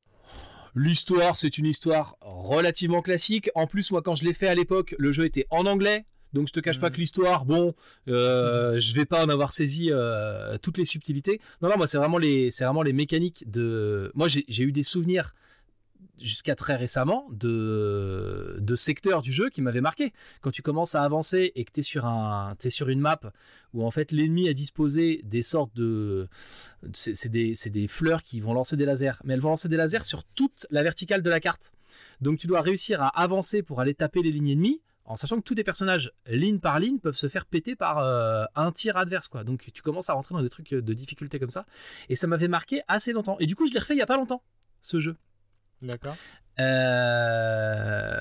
L'histoire, 0.74 1.36
c'est 1.38 1.56
une 1.58 1.66
histoire 1.66 2.16
relativement 2.20 3.00
classique. 3.00 3.50
En 3.54 3.66
plus, 3.66 3.90
moi, 3.92 4.02
quand 4.02 4.14
je 4.14 4.24
l'ai 4.24 4.34
fait 4.34 4.48
à 4.48 4.54
l'époque, 4.54 4.94
le 4.98 5.10
jeu 5.10 5.24
était 5.24 5.46
en 5.50 5.66
anglais. 5.66 6.04
Donc, 6.32 6.48
je 6.48 6.52
te 6.52 6.58
cache 6.60 6.80
pas 6.80 6.90
que 6.90 6.96
l'histoire, 6.98 7.44
bon, 7.44 7.74
euh, 8.08 8.78
je 8.80 8.94
vais 8.94 9.04
pas 9.04 9.24
en 9.24 9.28
avoir 9.28 9.52
saisi 9.52 9.90
euh, 9.92 10.58
toutes 10.58 10.78
les 10.78 10.84
subtilités. 10.84 11.40
Non, 11.62 11.68
non, 11.68 11.76
moi, 11.76 11.86
c'est 11.86 11.96
vraiment 11.98 12.18
les, 12.18 12.50
c'est 12.50 12.64
vraiment 12.64 12.82
les 12.82 12.92
mécaniques 12.92 13.48
de. 13.50 14.10
Moi, 14.14 14.26
j'ai 14.28 14.64
eu 14.64 14.72
des 14.72 14.82
souvenirs 14.82 15.32
jusqu'à 16.18 16.55
très 16.55 16.77
récemment 16.77 17.27
de, 17.31 18.74
secteurs 18.77 19.22
du 19.22 19.33
jeu 19.33 19.50
qui 19.50 19.62
m'avaient 19.62 19.81
marqué. 19.81 20.12
Quand 20.40 20.50
tu 20.50 20.62
commences 20.62 20.94
à 20.94 21.03
avancer 21.03 21.53
et 21.55 21.64
que 21.64 21.72
tu 21.72 21.81
es 21.81 21.83
sur, 21.83 22.11
sur 22.68 22.88
une 22.88 23.00
map 23.00 23.20
où 23.72 23.85
en 23.85 23.90
fait 23.90 24.12
l'ennemi 24.12 24.48
a 24.48 24.53
disposé 24.53 25.20
des 25.24 25.42
sortes 25.42 25.74
de... 25.74 26.29
C'est 26.92 27.29
des, 27.29 27.55
des 27.66 27.88
fleurs 27.88 28.22
qui 28.22 28.40
vont 28.40 28.55
lancer 28.55 28.77
des 28.77 28.85
lasers, 28.85 29.20
mais 29.24 29.35
elles 29.35 29.40
vont 29.40 29.50
lancer 29.50 29.68
des 29.68 29.77
lasers 29.77 30.05
sur 30.05 30.24
toute 30.24 30.66
la 30.70 30.83
verticale 30.83 31.22
de 31.22 31.31
la 31.31 31.40
carte. 31.40 31.72
Donc 32.20 32.38
tu 32.38 32.46
dois 32.46 32.61
réussir 32.61 33.03
à 33.03 33.09
avancer 33.09 33.62
pour 33.62 33.81
aller 33.81 33.94
taper 33.94 34.22
les 34.22 34.31
lignes 34.31 34.50
ennemies, 34.50 34.81
en 35.07 35.16
sachant 35.16 35.37
que 35.37 35.42
tous 35.42 35.55
les 35.55 35.64
personnages, 35.64 36.12
ligne 36.27 36.61
par 36.61 36.81
ligne, 36.81 36.98
peuvent 36.98 37.16
se 37.16 37.29
faire 37.29 37.44
péter 37.44 37.77
par 37.77 37.98
euh, 37.98 38.44
un 38.55 38.72
tir 38.72 38.96
adverse. 38.96 39.29
quoi. 39.29 39.44
Donc 39.44 39.70
tu 39.72 39.83
commences 39.83 40.09
à 40.09 40.14
rentrer 40.14 40.35
dans 40.35 40.42
des 40.42 40.48
trucs 40.48 40.70
de 40.70 40.94
difficulté 40.94 41.38
comme 41.38 41.50
ça. 41.50 41.66
Et 42.09 42.16
ça 42.16 42.27
m'avait 42.27 42.48
marqué 42.48 42.83
assez 42.88 43.12
longtemps. 43.12 43.37
Et 43.38 43.46
du 43.46 43.55
coup, 43.55 43.66
je 43.66 43.72
l'ai 43.72 43.81
refait 43.81 43.94
il 43.94 43.98
y 43.98 44.03
a 44.03 44.07
pas 44.07 44.16
longtemps, 44.16 44.42
ce 44.81 45.00
jeu. 45.00 45.16
D'accord. 45.82 46.16
Euh, 46.60 48.20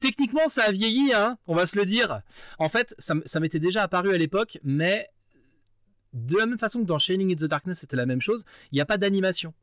Techniquement, 0.00 0.48
ça 0.48 0.64
a 0.64 0.72
vieilli, 0.72 1.12
hein, 1.14 1.38
on 1.46 1.54
va 1.54 1.66
se 1.66 1.76
le 1.78 1.84
dire. 1.84 2.20
En 2.58 2.68
fait, 2.68 2.94
ça, 2.98 3.14
ça 3.24 3.40
m'était 3.40 3.58
déjà 3.58 3.82
apparu 3.82 4.14
à 4.14 4.18
l'époque, 4.18 4.58
mais 4.62 5.08
de 6.12 6.36
la 6.36 6.46
même 6.46 6.58
façon 6.58 6.80
que 6.80 6.86
dans 6.86 6.98
Shining 6.98 7.32
in 7.32 7.36
the 7.36 7.48
Darkness, 7.48 7.80
c'était 7.80 7.96
la 7.96 8.06
même 8.06 8.20
chose, 8.20 8.44
il 8.72 8.76
n'y 8.76 8.80
a 8.80 8.86
pas 8.86 8.98
d'animation. 8.98 9.54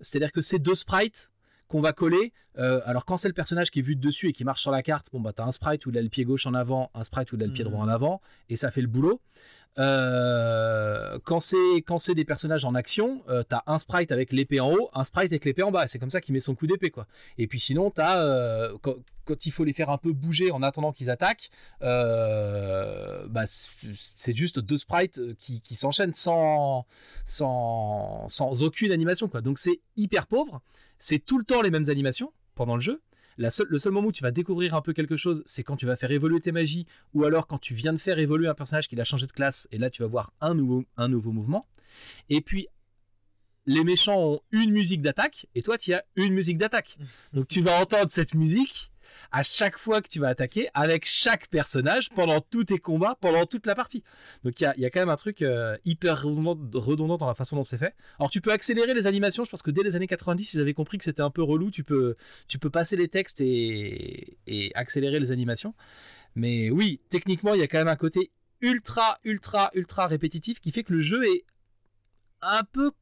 C'est-à-dire 0.00 0.32
que 0.32 0.42
c'est 0.42 0.58
deux 0.58 0.74
sprites 0.74 1.32
qu'on 1.68 1.80
va 1.80 1.92
coller. 1.92 2.32
Euh, 2.58 2.80
alors 2.84 3.04
quand 3.04 3.16
c'est 3.16 3.28
le 3.28 3.34
personnage 3.34 3.70
qui 3.70 3.80
est 3.80 3.82
vu 3.82 3.96
de 3.96 4.00
dessus 4.00 4.28
et 4.28 4.32
qui 4.32 4.44
marche 4.44 4.62
sur 4.62 4.70
la 4.70 4.82
carte, 4.82 5.08
bon 5.12 5.20
bah 5.20 5.32
t'as 5.32 5.44
un 5.44 5.52
sprite 5.52 5.86
où 5.86 5.90
il 5.90 5.98
a 5.98 6.02
le 6.02 6.08
pied 6.08 6.24
gauche 6.24 6.46
en 6.46 6.54
avant, 6.54 6.90
un 6.94 7.04
sprite 7.04 7.32
où 7.32 7.36
il 7.36 7.42
a 7.42 7.46
le 7.46 7.52
pied 7.52 7.64
droit 7.64 7.80
en 7.80 7.88
avant, 7.88 8.20
et 8.48 8.56
ça 8.56 8.70
fait 8.70 8.82
le 8.82 8.86
boulot. 8.86 9.20
Euh, 9.78 11.18
quand 11.24 11.40
c'est 11.40 11.78
quand 11.78 11.98
c'est 11.98 12.14
des 12.14 12.24
personnages 12.24 12.64
en 12.64 12.74
action, 12.74 13.22
euh, 13.28 13.42
t'as 13.42 13.62
un 13.66 13.78
sprite 13.78 14.12
avec 14.12 14.32
l'épée 14.32 14.60
en 14.60 14.72
haut, 14.72 14.88
un 14.94 15.02
sprite 15.02 15.32
avec 15.32 15.44
l'épée 15.44 15.62
en 15.64 15.72
bas. 15.72 15.86
C'est 15.88 15.98
comme 15.98 16.10
ça 16.10 16.20
qu'il 16.20 16.32
met 16.32 16.40
son 16.40 16.54
coup 16.54 16.66
d'épée 16.66 16.90
quoi. 16.90 17.06
Et 17.38 17.48
puis 17.48 17.58
sinon 17.58 17.90
t'as 17.90 18.22
euh, 18.22 18.76
quand, 18.82 18.94
quand 19.24 19.46
il 19.46 19.50
faut 19.50 19.64
les 19.64 19.72
faire 19.72 19.90
un 19.90 19.98
peu 19.98 20.12
bouger 20.12 20.52
en 20.52 20.62
attendant 20.62 20.92
qu'ils 20.92 21.10
attaquent, 21.10 21.50
bah, 21.80 23.46
c'est 23.46 23.70
c'est 23.92 24.34
juste 24.34 24.60
deux 24.60 24.78
sprites 24.78 25.20
qui, 25.38 25.60
qui 25.60 25.74
s'enchaînent 25.74 26.14
sans, 26.14 26.86
sans 27.24 28.28
sans 28.28 28.62
aucune 28.62 28.92
animation 28.92 29.28
quoi. 29.28 29.40
Donc 29.40 29.58
c'est 29.58 29.80
hyper 29.96 30.28
pauvre. 30.28 30.62
C'est 30.98 31.18
tout 31.24 31.38
le 31.38 31.44
temps 31.44 31.62
les 31.62 31.70
mêmes 31.70 31.88
animations 31.88 32.32
pendant 32.54 32.74
le 32.76 32.80
jeu. 32.80 33.00
La 33.36 33.50
seule- 33.50 33.66
le 33.68 33.78
seul 33.78 33.92
moment 33.92 34.08
où 34.08 34.12
tu 34.12 34.22
vas 34.22 34.30
découvrir 34.30 34.74
un 34.74 34.80
peu 34.80 34.92
quelque 34.92 35.16
chose, 35.16 35.42
c'est 35.44 35.64
quand 35.64 35.76
tu 35.76 35.86
vas 35.86 35.96
faire 35.96 36.12
évoluer 36.12 36.40
tes 36.40 36.52
magies, 36.52 36.86
ou 37.14 37.24
alors 37.24 37.46
quand 37.48 37.58
tu 37.58 37.74
viens 37.74 37.92
de 37.92 37.98
faire 37.98 38.18
évoluer 38.20 38.46
un 38.46 38.54
personnage 38.54 38.86
qui 38.86 38.98
a 39.00 39.04
changé 39.04 39.26
de 39.26 39.32
classe, 39.32 39.66
et 39.72 39.78
là 39.78 39.90
tu 39.90 40.02
vas 40.02 40.08
voir 40.08 40.32
un 40.40 40.54
nouveau, 40.54 40.84
un 40.96 41.08
nouveau 41.08 41.32
mouvement. 41.32 41.66
Et 42.28 42.40
puis, 42.40 42.68
les 43.66 43.82
méchants 43.82 44.18
ont 44.18 44.40
une 44.52 44.70
musique 44.70 45.02
d'attaque, 45.02 45.46
et 45.56 45.62
toi 45.62 45.78
tu 45.78 45.92
as 45.94 46.04
une 46.14 46.32
musique 46.32 46.58
d'attaque. 46.58 46.96
Donc 47.32 47.48
tu 47.48 47.60
vas 47.60 47.80
entendre 47.80 48.10
cette 48.10 48.34
musique 48.34 48.92
à 49.34 49.42
chaque 49.42 49.78
fois 49.78 50.00
que 50.00 50.06
tu 50.06 50.20
vas 50.20 50.28
attaquer, 50.28 50.68
avec 50.74 51.04
chaque 51.04 51.48
personnage, 51.48 52.08
pendant 52.10 52.40
tous 52.40 52.62
tes 52.62 52.78
combats, 52.78 53.18
pendant 53.20 53.46
toute 53.46 53.66
la 53.66 53.74
partie. 53.74 54.04
Donc 54.44 54.60
il 54.60 54.72
y 54.76 54.86
a, 54.86 54.90
quand 54.90 55.00
même 55.00 55.08
un 55.08 55.16
truc 55.16 55.42
euh, 55.42 55.76
hyper 55.84 56.22
redondant, 56.22 57.16
dans 57.18 57.26
la 57.26 57.34
façon 57.34 57.56
dont 57.56 57.64
c'est 57.64 57.76
fait. 57.76 57.96
Alors 58.20 58.30
tu 58.30 58.40
peux 58.40 58.52
accélérer 58.52 58.94
les 58.94 59.08
animations, 59.08 59.44
je 59.44 59.50
pense 59.50 59.62
que 59.62 59.72
dès 59.72 59.82
les 59.82 59.96
années 59.96 60.06
90, 60.06 60.54
ils 60.54 60.60
avaient 60.60 60.72
compris 60.72 60.98
que 60.98 61.04
c'était 61.04 61.20
un 61.20 61.30
peu 61.30 61.42
relou, 61.42 61.72
tu 61.72 61.82
peux, 61.82 62.14
passer 62.72 62.96
les 62.96 63.08
textes 63.08 63.40
et, 63.40 64.38
et 64.46 64.70
accélérer 64.76 65.18
les 65.18 65.32
animations. 65.32 65.74
Mais 66.36 66.70
oui, 66.70 67.00
techniquement, 67.08 67.54
il 67.54 67.60
y 67.60 67.64
a 67.64 67.66
quand 67.66 67.78
même 67.78 67.88
un 67.88 67.96
côté 67.96 68.30
ultra, 68.60 69.18
ultra, 69.24 69.72
ultra 69.74 70.06
répétitif 70.06 70.60
qui 70.60 70.70
fait 70.70 70.84
que 70.84 70.92
le 70.92 71.00
jeu 71.00 71.24
est 71.24 71.44
un 72.40 72.62
peu 72.62 72.92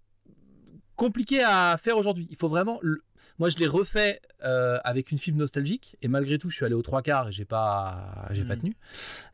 compliqué 0.97 1.43
à 1.43 1.77
faire 1.77 1.99
aujourd'hui. 1.99 2.27
Il 2.31 2.39
faut 2.39 2.49
vraiment... 2.49 2.81
Moi, 3.39 3.49
je 3.49 3.57
l'ai 3.57 3.67
refait 3.67 4.21
euh, 4.45 4.79
avec 4.85 5.11
une 5.11 5.19
fibre 5.19 5.39
nostalgique 5.39 5.97
et 6.03 6.09
malgré 6.09 6.39
tout, 6.39 6.51
je 6.51 6.57
suis 6.57 6.65
allé 6.65 6.75
aux 6.75 6.83
trois 6.83 7.03
quarts 7.03 7.29
et 7.29 7.33
j'ai 7.33 7.45
pas, 7.45 8.29
j'ai 8.33 8.45
pas 8.45 8.55
Mhm. 8.57 8.61
tenu. 8.61 8.77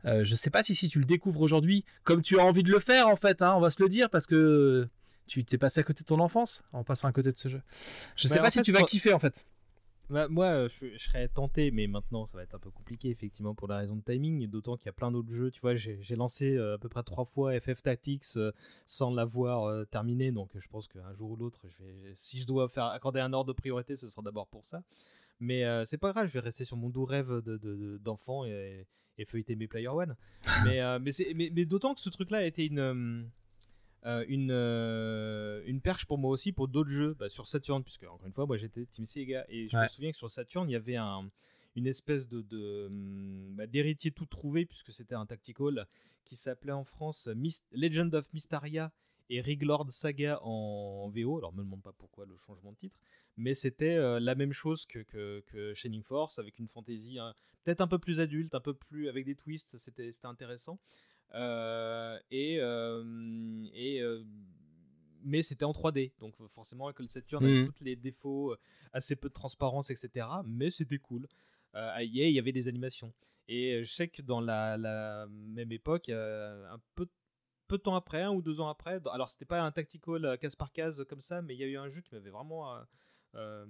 Euh, 0.05 0.23
je 0.23 0.35
sais 0.35 0.49
pas 0.49 0.63
si, 0.63 0.73
si 0.75 0.89
tu 0.89 0.99
le 0.99 1.05
découvres 1.05 1.41
aujourd'hui 1.41 1.83
comme 2.03 2.21
tu 2.21 2.39
as 2.39 2.43
envie 2.43 2.63
de 2.63 2.71
le 2.71 2.79
faire 2.79 3.07
en 3.07 3.15
fait, 3.15 3.41
hein, 3.41 3.53
on 3.55 3.59
va 3.59 3.69
se 3.69 3.81
le 3.83 3.89
dire 3.89 4.09
parce 4.09 4.25
que 4.25 4.87
tu 5.27 5.43
t'es 5.43 5.57
passé 5.57 5.79
à 5.81 5.83
côté 5.83 6.01
de 6.01 6.05
ton 6.07 6.19
enfance 6.19 6.63
en 6.73 6.83
passant 6.83 7.07
à 7.07 7.11
côté 7.11 7.31
de 7.31 7.37
ce 7.37 7.49
jeu. 7.49 7.61
Je 8.15 8.27
sais 8.27 8.35
Bah, 8.35 8.41
pas 8.41 8.47
en 8.47 8.49
si 8.49 8.59
fait, 8.59 8.63
tu 8.63 8.71
vas 8.71 8.81
kiffer 8.83 9.13
en 9.13 9.19
fait. 9.19 9.45
Bah, 10.09 10.27
moi, 10.27 10.45
euh, 10.47 10.69
je, 10.69 10.87
je 10.93 10.97
serais 10.97 11.27
tenté, 11.27 11.69
mais 11.71 11.85
maintenant, 11.85 12.25
ça 12.25 12.35
va 12.37 12.43
être 12.43 12.55
un 12.55 12.59
peu 12.59 12.71
compliqué, 12.71 13.09
effectivement, 13.09 13.53
pour 13.53 13.67
la 13.67 13.77
raison 13.77 13.95
de 13.95 14.01
timing. 14.01 14.47
D'autant 14.47 14.75
qu'il 14.75 14.87
y 14.87 14.89
a 14.89 14.93
plein 14.93 15.11
d'autres 15.11 15.31
jeux. 15.31 15.51
Tu 15.51 15.61
vois, 15.61 15.75
j'ai 15.75 16.15
lancé 16.15 16.55
euh, 16.55 16.75
à 16.75 16.77
peu 16.79 16.89
près 16.89 17.03
trois 17.03 17.25
fois 17.25 17.59
FF 17.59 17.83
Tactics 17.83 18.23
euh, 18.37 18.51
sans 18.87 19.13
l'avoir 19.13 19.65
euh, 19.65 19.85
terminé. 19.85 20.31
Donc, 20.31 20.49
je 20.57 20.67
pense 20.67 20.87
qu'un 20.87 21.13
jour 21.13 21.31
ou 21.31 21.35
l'autre, 21.35 21.59
je 21.67 21.83
vais, 21.83 22.13
si 22.15 22.39
je 22.39 22.47
dois 22.47 22.67
faire 22.69 22.85
accorder 22.85 23.19
un 23.19 23.33
ordre 23.33 23.53
de 23.53 23.57
priorité, 23.57 23.95
ce 23.95 24.09
sera 24.09 24.21
d'abord 24.23 24.47
pour 24.47 24.65
ça. 24.65 24.81
Mais 25.39 25.63
c'est 25.85 25.97
pas 25.97 26.11
grave, 26.11 26.27
je 26.27 26.33
vais 26.33 26.41
rester 26.41 26.65
sur 26.65 26.75
mon 26.75 26.89
doux 26.89 27.05
rêve 27.05 27.41
d'enfant 28.03 28.43
de, 28.43 28.49
et, 28.49 28.85
et 29.17 29.23
feuilleter 29.25 29.55
mes 29.55 29.67
Player 29.67 29.87
One. 29.87 30.17
mais 30.65 30.99
mais, 30.99 31.11
c'est- 31.13 31.33
mais, 31.33 31.49
mais 31.55 31.63
d'autant 31.63 31.93
que 31.95 32.01
ce 32.01 32.09
truc-là 32.09 32.39
a 32.39 32.43
été 32.43 32.65
une. 32.65 33.29
Euh, 34.05 34.21
euh, 34.21 34.25
une, 34.27 34.51
euh, 34.51 35.61
une 35.65 35.81
perche 35.81 36.05
pour 36.05 36.17
moi 36.17 36.31
aussi 36.31 36.51
pour 36.51 36.67
d'autres 36.67 36.89
jeux 36.89 37.15
bah, 37.19 37.29
sur 37.29 37.47
Saturn 37.47 37.83
puisque 37.83 38.03
encore 38.03 38.25
une 38.25 38.33
fois 38.33 38.45
moi 38.45 38.57
j'étais 38.57 38.85
Team 38.85 39.05
Sega 39.05 39.45
et 39.49 39.67
je 39.67 39.77
me 39.77 39.87
souviens 39.87 40.11
que 40.11 40.17
sur 40.17 40.31
Saturn 40.31 40.69
il 40.69 40.73
y 40.73 40.75
avait 40.75 40.95
un, 40.95 41.29
une 41.75 41.87
espèce 41.87 42.27
de, 42.27 42.41
de, 42.41 42.87
hum, 42.87 43.55
bah, 43.55 43.67
d'héritier 43.67 44.11
tout 44.11 44.25
trouvé 44.25 44.65
puisque 44.65 44.91
c'était 44.91 45.15
un 45.15 45.25
tactical 45.25 45.87
qui 46.23 46.35
s'appelait 46.35 46.71
en 46.71 46.83
France 46.83 47.27
Myst- 47.27 47.65
Legend 47.71 48.13
of 48.13 48.31
Mysteria 48.33 48.91
et 49.29 49.41
Riglord 49.41 49.91
Saga 49.91 50.39
en 50.43 51.09
VO. 51.09 51.37
Alors, 51.37 51.53
me 51.53 51.63
demande 51.63 51.81
pas 51.81 51.93
pourquoi 51.93 52.25
le 52.25 52.35
changement 52.37 52.71
de 52.71 52.77
titre, 52.77 52.97
mais 53.37 53.53
c'était 53.53 53.95
euh, 53.95 54.19
la 54.19 54.35
même 54.35 54.53
chose 54.53 54.85
que, 54.85 54.99
que, 54.99 55.43
que, 55.47 55.73
Shining 55.73 56.03
Force 56.03 56.39
avec 56.39 56.59
une 56.59 56.67
fantaisie 56.67 57.19
hein, 57.19 57.33
peut-être 57.63 57.81
un 57.81 57.87
peu 57.87 57.99
plus 57.99 58.19
adulte, 58.19 58.53
un 58.55 58.59
peu 58.59 58.73
plus 58.73 59.07
avec 59.07 59.25
des 59.25 59.35
twists. 59.35 59.77
C'était 59.77 60.11
intéressant. 60.23 60.79
Euh, 61.35 62.17
et 62.31 62.59
euh, 62.59 63.65
et 63.73 64.01
mais 65.21 65.41
c'était 65.41 65.65
en 65.65 65.73
3D, 65.73 66.13
donc 66.19 66.35
forcément 66.47 66.85
avec 66.85 66.99
le 66.99 67.07
Saturn 67.07 67.43
avait 67.43 67.63
mmh. 67.63 67.73
tous 67.73 67.83
les 67.83 67.95
défauts, 67.95 68.55
assez 68.93 69.15
peu 69.15 69.27
de 69.27 69.33
transparence, 69.33 69.89
etc. 69.89 70.25
Mais 70.45 70.71
c'était 70.71 70.97
cool. 70.97 71.27
Euh, 71.75 71.97
il 72.01 72.15
y 72.15 72.39
avait 72.39 72.53
des 72.53 72.67
animations. 72.67 73.13
Et 73.47 73.83
je 73.83 73.91
sais 73.91 74.07
que 74.07 74.21
dans 74.21 74.39
la, 74.39 74.77
la 74.77 75.27
même 75.27 75.71
époque, 75.71 76.09
un 76.09 76.79
peu 76.95 77.07
peu 77.69 77.77
de 77.77 77.83
temps 77.83 77.95
après, 77.95 78.23
un 78.23 78.31
ou 78.31 78.41
deux 78.41 78.59
ans 78.59 78.67
après. 78.67 78.99
Alors, 79.13 79.29
c'était 79.29 79.45
pas 79.45 79.61
un 79.61 79.71
tactical 79.71 80.25
euh, 80.25 80.35
case 80.35 80.55
par 80.55 80.73
case 80.73 81.05
comme 81.07 81.21
ça, 81.21 81.41
mais 81.41 81.55
il 81.55 81.59
y 81.59 81.63
a 81.63 81.67
eu 81.67 81.77
un 81.77 81.87
jeu 81.87 82.01
qui 82.01 82.13
m'avait 82.13 82.31
vraiment. 82.31 82.75
Euh, 82.75 82.81
euh 83.35 83.65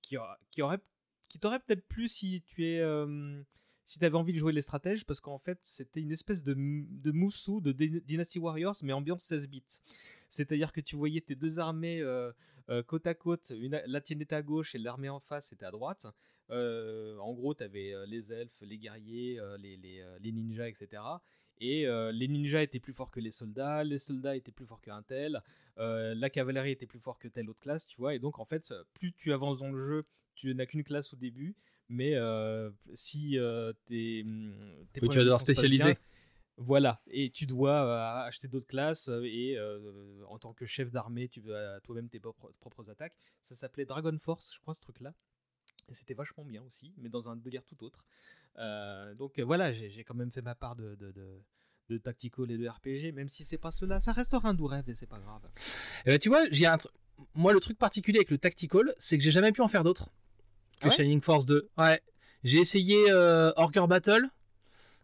qui, 0.00 0.16
qui, 0.50 0.62
aurait. 0.62 0.78
qui 1.28 1.38
t'aurait 1.38 1.60
peut-être 1.60 1.86
plu 1.86 2.08
si 2.08 2.42
tu 2.46 2.64
es. 2.64 2.82
Euh, 3.90 3.92
si 3.92 3.98
tu 3.98 4.04
avais 4.04 4.16
envie 4.16 4.32
de 4.32 4.38
jouer 4.38 4.52
les 4.52 4.62
stratèges, 4.62 5.04
parce 5.04 5.20
qu'en 5.20 5.38
fait, 5.38 5.58
c'était 5.62 6.00
une 6.00 6.12
espèce 6.12 6.42
de, 6.42 6.54
de 6.54 7.10
de 7.60 7.72
Dynasty 8.00 8.38
Warriors, 8.38 8.76
mais 8.82 8.92
ambiance 8.92 9.24
16 9.24 9.48
bits. 9.48 9.62
C'est-à-dire 10.28 10.72
que 10.72 10.80
tu 10.80 10.96
voyais 10.96 11.20
tes 11.20 11.34
deux 11.34 11.58
armées 11.58 12.02
côte 12.86 13.06
à 13.08 13.14
côte, 13.14 13.50
la 13.50 14.00
tienne 14.00 14.20
était 14.20 14.36
à 14.36 14.42
gauche 14.42 14.76
et 14.76 14.78
l'armée 14.78 15.08
en 15.08 15.18
face 15.18 15.52
était 15.52 15.66
à 15.66 15.72
droite. 15.72 16.06
en 16.50 17.32
gros, 17.34 17.54
tu 17.54 17.64
avais 17.64 17.94
les 18.06 18.32
elfes, 18.32 18.60
les 18.60 18.78
guerriers, 18.78 19.40
les, 19.58 19.76
les, 19.76 20.04
les, 20.20 20.32
ninjas, 20.32 20.68
etc. 20.68 21.02
Et 21.60 21.86
euh, 21.86 22.10
les 22.10 22.26
ninjas 22.26 22.62
étaient 22.62 22.80
plus 22.80 22.94
forts 22.94 23.10
que 23.10 23.20
les 23.20 23.30
soldats, 23.30 23.84
les 23.84 23.98
soldats 23.98 24.34
étaient 24.34 24.52
plus 24.52 24.66
forts 24.66 24.80
qu'un 24.80 25.02
tel, 25.02 25.42
euh, 25.78 26.14
la 26.14 26.30
cavalerie 26.30 26.70
était 26.70 26.86
plus 26.86 27.00
fort 27.00 27.18
que 27.18 27.28
telle 27.28 27.50
autre 27.50 27.60
classe, 27.60 27.86
tu 27.86 27.98
vois. 27.98 28.14
Et 28.14 28.18
donc, 28.18 28.38
en 28.38 28.46
fait, 28.46 28.72
plus 28.94 29.12
tu 29.12 29.32
avances 29.32 29.58
dans 29.58 29.70
le 29.70 29.78
jeu, 29.78 30.06
tu 30.34 30.54
n'as 30.54 30.64
qu'une 30.64 30.84
classe 30.84 31.12
au 31.12 31.16
début, 31.16 31.54
mais 31.90 32.14
euh, 32.14 32.70
si 32.94 33.36
t'es. 33.86 34.22
Hum, 34.24 34.54
oui, 35.02 35.08
tu 35.08 35.18
vas 35.18 35.24
devoir 35.24 35.40
spécialiser. 35.40 35.96
Voilà, 36.56 37.00
et 37.06 37.30
tu 37.30 37.46
dois 37.46 38.24
acheter 38.24 38.46
d'autres 38.46 38.66
classes 38.66 39.08
et 39.24 39.58
en 40.28 40.38
tant 40.38 40.52
que 40.52 40.66
chef 40.66 40.90
d'armée, 40.90 41.28
tu 41.28 41.40
veux 41.40 41.56
toi-même 41.84 42.08
tes 42.08 42.20
propres 42.20 42.90
attaques. 42.90 43.16
Ça 43.44 43.54
s'appelait 43.54 43.86
Dragon 43.86 44.16
Force, 44.18 44.54
je 44.54 44.60
crois, 44.60 44.74
ce 44.74 44.82
truc-là. 44.82 45.14
Et 45.90 45.94
c'était 45.94 46.14
vachement 46.14 46.44
bien 46.44 46.62
aussi, 46.62 46.94
mais 46.98 47.08
dans 47.08 47.28
un 47.28 47.36
délire 47.36 47.64
tout 47.64 47.82
autre. 47.82 48.04
Euh, 48.58 49.14
donc 49.14 49.38
euh, 49.38 49.44
voilà, 49.44 49.72
j'ai 49.72 50.04
quand 50.04 50.14
même 50.14 50.30
fait 50.30 50.42
ma 50.42 50.54
part 50.54 50.76
de, 50.76 50.94
de, 50.94 51.10
de, 51.12 51.42
de 51.88 51.98
tactical 51.98 52.50
et 52.50 52.58
de 52.58 52.68
RPG, 52.68 53.12
même 53.14 53.28
si 53.28 53.44
c'est 53.44 53.58
pas 53.58 53.72
cela, 53.72 54.00
ça 54.00 54.12
restera 54.12 54.48
un 54.48 54.54
doux 54.54 54.66
rêve 54.66 54.88
et 54.88 54.94
c'est 54.94 55.08
pas 55.08 55.18
grave. 55.18 55.42
Et 55.46 55.60
eh 56.06 56.10
ben, 56.10 56.18
tu 56.18 56.28
vois, 56.28 56.44
j'ai 56.50 56.66
un 56.66 56.78
moi 57.34 57.52
le 57.52 57.60
truc 57.60 57.76
particulier 57.76 58.18
avec 58.18 58.30
le 58.30 58.38
tactical, 58.38 58.94
c'est 58.96 59.18
que 59.18 59.24
j'ai 59.24 59.32
jamais 59.32 59.52
pu 59.52 59.60
en 59.60 59.68
faire 59.68 59.84
d'autres 59.84 60.10
que 60.80 60.90
Shining 60.90 61.20
Force 61.20 61.46
2. 61.46 61.68
Ouais, 61.78 62.00
j'ai 62.44 62.58
essayé 62.58 63.04
euh, 63.10 63.52
Battle. 63.88 64.28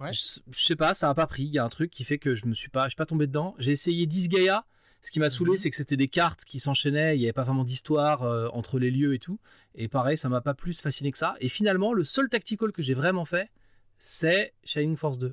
Ouais. 0.01 0.13
Je, 0.13 0.41
sais 0.53 0.77
pas, 0.77 0.95
ça 0.95 1.09
a 1.09 1.15
pas 1.15 1.27
pris. 1.27 1.45
Il 1.45 1.53
y 1.53 1.59
a 1.59 1.65
un 1.65 1.69
truc 1.69 1.91
qui 1.91 2.05
fait 2.05 2.19
que 2.19 2.35
je 2.35 2.47
me 2.47 2.55
suis 2.55 2.69
pas, 2.69 2.85
je 2.85 2.91
suis 2.91 2.97
pas 2.97 3.07
tombé 3.07 3.27
dedans. 3.27 3.55
J'ai 3.59 3.73
essayé 3.73 4.07
Disgaea. 4.07 4.65
Ce 5.03 5.11
qui 5.13 5.21
m'a 5.21 5.31
saoulé, 5.31 5.53
mhm. 5.53 5.57
c'est 5.57 5.71
que 5.71 5.77
c'était 5.77 5.97
des 5.97 6.09
cartes 6.09 6.45
qui 6.45 6.59
s'enchaînaient, 6.59 7.17
il 7.17 7.21
n'y 7.21 7.27
avait 7.27 7.33
pas 7.33 7.45
vraiment 7.45 7.63
d'histoire 7.63 8.25
euh, 8.25 8.49
entre 8.53 8.81
les 8.81 8.91
lieux 8.91 9.15
et 9.15 9.21
tout. 9.21 9.39
Et 9.77 9.89
pareil, 9.89 10.19
ça 10.19 10.29
m'a 10.29 10.41
pas 10.41 10.55
plus 10.55 10.81
fasciné 10.81 11.13
que 11.13 11.19
ça. 11.19 11.37
Et 11.41 11.49
finalement, 11.49 11.93
le 11.93 12.03
seul 12.03 12.29
tactical 12.29 12.73
que 12.73 12.83
j'ai 12.83 12.95
vraiment 12.95 13.25
fait, 13.25 13.49
c'est 13.99 14.53
Shining 14.65 14.97
Force 14.97 15.19
2. 15.19 15.29
et 15.29 15.33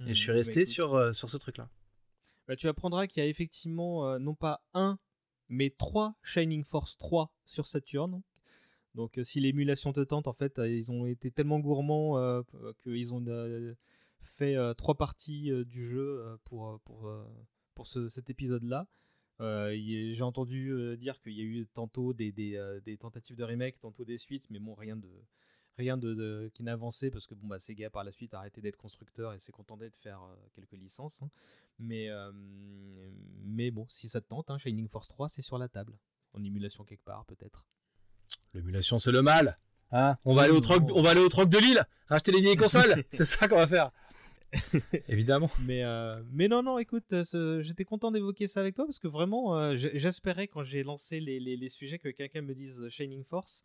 je 0.00 0.08
mhm. 0.08 0.14
suis 0.14 0.32
resté 0.32 0.64
sur, 0.64 0.94
euh, 0.94 1.12
sur 1.12 1.28
ce 1.28 1.36
truc-là. 1.36 1.68
Bah, 2.48 2.56
tu 2.56 2.68
apprendras 2.68 3.06
qu'il 3.06 3.22
y 3.22 3.26
a 3.26 3.28
effectivement 3.28 4.08
euh, 4.08 4.18
non 4.18 4.34
pas 4.34 4.64
un, 4.72 4.98
mais 5.48 5.74
trois 5.76 6.14
Shining 6.22 6.64
Force 6.64 6.96
3 6.96 7.34
sur 7.44 7.66
Saturn. 7.66 8.22
Donc 8.94 9.18
si 9.22 9.40
l'émulation 9.40 9.92
te 9.92 10.00
tente, 10.00 10.26
en 10.26 10.32
fait, 10.32 10.58
ils 10.58 10.90
ont 10.90 11.06
été 11.06 11.30
tellement 11.30 11.60
gourmands 11.60 12.42
qu'ils 12.82 13.14
ont 13.14 13.24
fait 14.20 14.56
trois 14.76 14.96
parties 14.96 15.50
du 15.64 15.86
jeu 15.86 16.38
pour, 16.44 16.80
pour, 16.84 17.10
pour 17.74 17.86
cet 17.86 18.30
épisode-là. 18.30 18.86
Euh, 19.42 19.76
j'ai 19.76 20.22
entendu 20.22 20.70
euh, 20.70 20.96
dire 20.96 21.20
qu'il 21.20 21.32
y 21.32 21.40
a 21.40 21.44
eu 21.44 21.66
tantôt 21.66 22.12
des, 22.12 22.30
des, 22.30 22.56
euh, 22.56 22.80
tentatives 22.98 23.36
de 23.36 23.42
remake, 23.42 23.80
tantôt 23.80 24.04
des 24.04 24.18
suites, 24.18 24.48
mais 24.50 24.60
bon, 24.60 24.74
rien 24.74 24.96
de 24.96 25.08
rien 25.78 25.96
de, 25.96 26.50
qui 26.54 26.62
n'a 26.62 26.76
parce 26.76 27.26
que 27.26 27.34
bon 27.34 27.46
bah 27.46 27.58
Sega 27.58 27.88
par 27.88 28.04
la 28.04 28.12
suite 28.12 28.34
a 28.34 28.38
arrêté 28.38 28.60
d'être 28.60 28.76
constructeur 28.76 29.32
et 29.32 29.38
s'est 29.38 29.52
contenté 29.52 29.88
de 29.88 29.96
faire 29.96 30.20
quelques 30.54 30.76
licences. 30.76 31.22
Hein. 31.22 31.30
Mais 31.78 32.08
mais 33.42 33.70
bon, 33.70 33.86
si 33.88 34.08
ça 34.08 34.20
te 34.20 34.28
tente, 34.28 34.50
hein, 34.50 34.58
Shining 34.58 34.88
Force 34.88 35.08
3 35.08 35.30
c'est 35.30 35.42
sur 35.42 35.58
la 35.58 35.68
table, 35.68 35.98
en 36.34 36.44
émulation 36.44 36.84
quelque 36.84 37.04
part 37.04 37.24
peut-être. 37.24 37.66
L'émulation 38.54 38.98
c'est 38.98 39.12
le 39.12 39.22
mal. 39.22 39.58
Hein 39.92 40.16
on, 40.24 40.34
va 40.34 40.42
aller 40.42 40.52
au 40.52 40.60
troc, 40.60 40.82
on 40.94 41.02
va 41.02 41.10
aller 41.10 41.20
au 41.20 41.28
troc 41.28 41.50
de 41.50 41.58
Lille, 41.58 41.84
racheter 42.08 42.32
les 42.32 42.40
vieilles 42.40 42.56
consoles, 42.56 43.04
c'est 43.10 43.26
ça 43.26 43.46
qu'on 43.46 43.58
va 43.58 43.66
faire. 43.66 43.90
Évidemment. 45.08 45.50
mais, 45.60 45.82
euh, 45.82 46.12
mais 46.30 46.48
non, 46.48 46.62
non, 46.62 46.78
écoute, 46.78 47.12
euh, 47.12 47.62
j'étais 47.62 47.84
content 47.84 48.10
d'évoquer 48.10 48.48
ça 48.48 48.60
avec 48.60 48.74
toi 48.74 48.84
parce 48.84 48.98
que 48.98 49.08
vraiment, 49.08 49.58
euh, 49.58 49.76
j'espérais 49.76 50.46
quand 50.46 50.62
j'ai 50.62 50.82
lancé 50.82 51.20
les, 51.20 51.40
les, 51.40 51.56
les, 51.56 51.68
sujets 51.68 51.98
que 51.98 52.08
quelqu'un 52.08 52.42
me 52.42 52.54
dise 52.54 52.88
Shining 52.88 53.24
Force. 53.24 53.64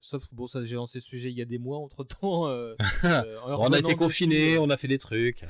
Sauf 0.00 0.26
que 0.26 0.34
bon, 0.34 0.46
ça, 0.46 0.64
j'ai 0.64 0.74
lancé 0.74 1.00
ce 1.00 1.06
sujet 1.06 1.30
il 1.30 1.38
y 1.38 1.42
a 1.42 1.46
des 1.46 1.58
mois 1.58 1.78
entre 1.78 2.04
temps. 2.04 2.44
on 3.04 3.72
a 3.72 3.78
été 3.78 3.94
confinés, 3.94 4.58
on 4.58 4.70
a 4.70 4.76
fait 4.76 4.88
des 4.88 4.98
trucs. 4.98 5.44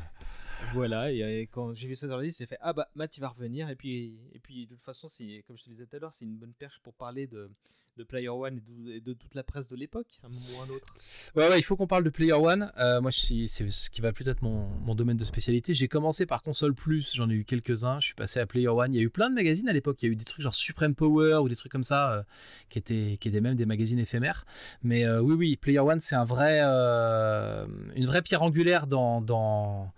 Voilà, 0.73 1.13
et, 1.13 1.49
quand 1.51 1.75
j'ai 1.75 1.89
vu 1.89 1.97
ça 1.97 2.07
sur 2.07 2.17
la 2.17 2.23
liste, 2.23 2.39
j'ai 2.39 2.47
fait 2.47 2.59
Ah 2.61 2.73
bah 2.73 2.89
Matt 2.95 3.17
il 3.17 3.21
va 3.21 3.29
revenir. 3.29 3.69
Et 3.69 3.77
puis, 3.77 4.19
et 4.33 4.39
puis 4.39 4.67
de 4.67 4.75
toute 4.75 4.85
façon, 4.85 5.09
comme 5.47 5.57
je 5.59 5.65
te 5.65 5.71
disais 5.71 5.87
tout 5.87 5.97
à 5.97 5.99
l'heure, 5.99 6.15
c'est 6.15 6.25
une 6.25 6.37
bonne 6.37 6.55
perche 6.55 6.81
pour 6.81 6.95
parler 6.95 7.27
de, 7.27 7.51
de 7.97 8.05
Player 8.05 8.29
One 8.29 8.61
et 8.89 9.01
de, 9.01 9.13
toute 9.13 9.35
la 9.35 9.43
presse 9.43 9.69
de 9.69 9.77
l'époque, 9.77 10.07
un 10.25 10.29
moment 10.29 10.41
ou 10.59 10.63
un 10.63 10.75
autre. 10.75 10.87
Ouais, 11.37 11.49
ouais, 11.49 11.59
il 11.59 11.63
faut 11.63 11.77
qu'on 11.77 11.87
parle 11.87 12.05
de 12.05 12.11
Player 12.11 12.33
One. 12.33 12.73
Euh, 12.79 13.01
moi, 13.01 13.11
c'est 13.13 13.47
ce 13.47 13.91
qui 13.91 14.01
va 14.01 14.13
plus 14.13 14.29
être 14.29 14.43
mon, 14.43 14.67
mon 14.85 14.95
domaine 14.95 15.17
de 15.17 15.25
spécialité. 15.25 15.75
J'ai 15.75 15.89
commencé 15.89 16.27
par 16.27 16.43
Console 16.43 16.75
Plus, 16.75 17.15
j'en 17.15 17.31
ai 17.31 17.35
eu 17.35 17.45
quelques-uns. 17.45 18.01
Je 18.01 18.07
suis 18.07 18.15
passé 18.15 18.41
à 18.41 18.47
Player 18.47 18.69
One. 18.69 18.93
Il 18.95 18.97
y 18.99 19.01
a 19.01 19.05
eu 19.05 19.11
plein 19.11 19.31
de 19.31 19.35
magazines 19.35 19.69
à 19.69 19.73
l'époque. 19.73 20.03
Il 20.03 20.07
y 20.07 20.09
a 20.09 20.13
eu 20.13 20.17
des 20.17 20.25
trucs 20.25 20.43
genre 20.43 20.55
Supreme 20.55 20.95
Power 20.95 21.37
ou 21.37 21.49
des 21.49 21.57
trucs 21.57 21.73
comme 21.73 21.85
ça, 21.85 22.13
euh, 22.13 22.23
qui, 22.69 22.79
étaient, 22.79 23.17
qui 23.21 23.29
étaient 23.29 23.41
même 23.41 23.57
des 23.57 23.67
magazines 23.67 23.99
éphémères. 23.99 24.45
Mais 24.83 25.05
euh, 25.05 25.21
oui, 25.21 25.35
oui, 25.35 25.57
Player 25.57 25.81
One, 25.81 26.01
c'est 26.01 26.17
un 26.17 26.25
vrai, 26.25 26.61
une 26.61 28.07
vraie 28.07 28.23
pierre 28.23 28.43
angulaire 28.43 28.87
dans. 28.87 29.21
dans 29.21 29.93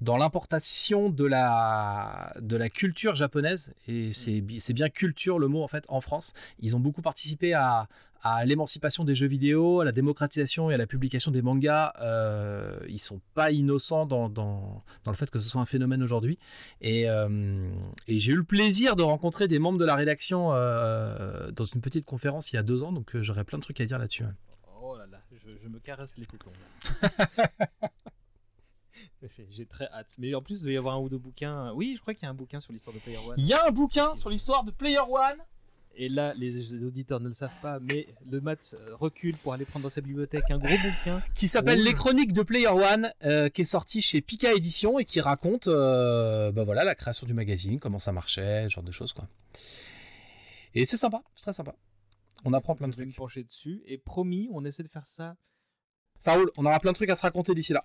dans 0.00 0.16
l'importation 0.16 1.10
de 1.10 1.24
la, 1.24 2.32
de 2.40 2.56
la 2.56 2.70
culture 2.70 3.14
japonaise, 3.14 3.74
et 3.86 4.08
mm. 4.08 4.58
c'est 4.58 4.72
bien 4.72 4.88
culture 4.88 5.38
le 5.38 5.48
mot 5.48 5.62
en 5.62 5.68
fait 5.68 5.84
en 5.88 6.00
France, 6.00 6.32
ils 6.60 6.74
ont 6.74 6.80
beaucoup 6.80 7.02
participé 7.02 7.29
à, 7.54 7.88
à 8.22 8.44
l'émancipation 8.44 9.04
des 9.04 9.14
jeux 9.14 9.26
vidéo, 9.26 9.80
à 9.80 9.84
la 9.84 9.92
démocratisation 9.92 10.70
et 10.70 10.74
à 10.74 10.76
la 10.76 10.86
publication 10.86 11.30
des 11.30 11.42
mangas. 11.42 11.92
Euh, 12.00 12.78
ils 12.88 12.98
sont 12.98 13.20
pas 13.34 13.50
innocents 13.50 14.06
dans, 14.06 14.28
dans, 14.28 14.82
dans, 15.04 15.10
le 15.10 15.16
fait 15.16 15.30
que 15.30 15.38
ce 15.38 15.48
soit 15.48 15.60
un 15.60 15.66
phénomène 15.66 16.02
aujourd'hui. 16.02 16.38
Et, 16.80 17.08
euh, 17.08 17.70
et 18.06 18.18
j'ai 18.18 18.32
eu 18.32 18.36
le 18.36 18.44
plaisir 18.44 18.96
de 18.96 19.02
rencontrer 19.02 19.48
des 19.48 19.58
membres 19.58 19.78
de 19.78 19.84
la 19.84 19.94
rédaction 19.94 20.50
euh, 20.52 21.50
dans 21.50 21.64
une 21.64 21.80
petite 21.80 22.04
conférence 22.04 22.52
il 22.52 22.56
y 22.56 22.58
a 22.58 22.62
deux 22.62 22.82
ans, 22.82 22.92
donc 22.92 23.14
euh, 23.14 23.22
j'aurais 23.22 23.44
plein 23.44 23.58
de 23.58 23.62
trucs 23.62 23.80
à 23.80 23.86
dire 23.86 23.98
là-dessus. 23.98 24.24
Oh 24.82 24.96
là 24.96 25.06
là, 25.06 25.20
je, 25.32 25.56
je 25.56 25.68
me 25.68 25.78
caresse 25.78 26.18
les 26.18 26.26
tétons. 26.26 26.52
J'ai 29.50 29.66
très 29.66 29.86
hâte. 29.88 30.14
Mais 30.18 30.34
en 30.34 30.40
plus, 30.40 30.60
il 30.60 30.62
doit 30.62 30.72
y 30.72 30.76
avoir 30.78 30.94
un 30.94 30.98
ou 30.98 31.10
deux 31.10 31.18
bouquins. 31.18 31.72
Oui, 31.72 31.94
je 31.96 32.00
crois 32.00 32.14
qu'il 32.14 32.22
y 32.24 32.26
a 32.26 32.30
un 32.30 32.34
bouquin 32.34 32.58
sur 32.60 32.72
l'histoire 32.72 32.94
de 32.94 33.00
Player 33.00 33.18
One. 33.18 33.34
Il 33.36 33.46
y 33.46 33.52
a 33.52 33.66
un 33.66 33.70
bouquin 33.70 34.16
sur 34.16 34.30
l'histoire 34.30 34.64
de 34.64 34.70
Player 34.70 34.98
One 34.98 35.36
et 36.00 36.08
là, 36.08 36.32
les 36.34 36.82
auditeurs 36.82 37.20
ne 37.20 37.28
le 37.28 37.34
savent 37.34 37.60
pas, 37.60 37.78
mais 37.78 38.08
le 38.30 38.40
Mat 38.40 38.74
euh, 38.74 38.96
recule 38.96 39.36
pour 39.36 39.52
aller 39.52 39.66
prendre 39.66 39.82
dans 39.82 39.90
sa 39.90 40.00
bibliothèque 40.00 40.50
un 40.50 40.56
gros 40.56 40.78
bouquin 40.78 41.22
qui 41.34 41.46
s'appelle 41.46 41.84
Les 41.84 41.92
Chroniques 41.92 42.32
de 42.32 42.42
Player 42.42 42.68
One, 42.68 43.12
euh, 43.22 43.50
qui 43.50 43.60
est 43.60 43.66
sorti 43.66 44.00
chez 44.00 44.22
Pika 44.22 44.54
Édition 44.54 44.98
et 44.98 45.04
qui 45.04 45.20
raconte, 45.20 45.66
euh, 45.66 46.52
bah 46.52 46.64
voilà, 46.64 46.84
la 46.84 46.94
création 46.94 47.26
du 47.26 47.34
magazine, 47.34 47.78
comment 47.78 47.98
ça 47.98 48.12
marchait, 48.12 48.64
ce 48.64 48.68
genre 48.70 48.84
de 48.84 48.92
choses 48.92 49.12
quoi. 49.12 49.28
Et 50.74 50.86
c'est 50.86 50.96
sympa, 50.96 51.22
c'est 51.34 51.42
très 51.42 51.52
sympa. 51.52 51.74
On 52.46 52.54
apprend 52.54 52.74
plein 52.74 52.88
de 52.88 52.94
trucs. 52.94 53.14
pencher 53.14 53.44
dessus 53.44 53.82
et 53.84 53.98
promis, 53.98 54.48
on 54.52 54.64
essaie 54.64 54.82
de 54.82 54.88
faire 54.88 55.04
ça. 55.04 55.36
Ça 56.18 56.32
roule, 56.32 56.50
on 56.56 56.64
aura 56.64 56.80
plein 56.80 56.92
de 56.92 56.96
trucs 56.96 57.10
à 57.10 57.16
se 57.16 57.22
raconter 57.22 57.54
d'ici 57.54 57.74
là. 57.74 57.82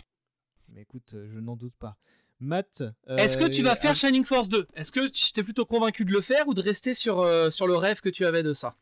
Mais 0.69 0.83
écoute, 0.83 1.17
je 1.27 1.37
n'en 1.39 1.57
doute 1.57 1.75
pas. 1.75 1.97
Matt. 2.39 2.83
Euh, 3.09 3.17
Est-ce 3.17 3.37
que 3.37 3.45
tu 3.45 3.63
vas 3.63 3.75
faire 3.75 3.95
Shining 3.95 4.25
Force 4.25 4.49
2 4.49 4.67
Est-ce 4.75 4.91
que 4.91 5.07
tu 5.07 5.31
t'es 5.31 5.43
plutôt 5.43 5.65
convaincu 5.65 6.05
de 6.05 6.11
le 6.11 6.21
faire 6.21 6.47
ou 6.47 6.53
de 6.53 6.61
rester 6.61 6.93
sur, 6.93 7.21
euh, 7.21 7.49
sur 7.49 7.67
le 7.67 7.75
rêve 7.75 8.01
que 8.01 8.09
tu 8.09 8.25
avais 8.25 8.43
de 8.43 8.53
ça? 8.53 8.75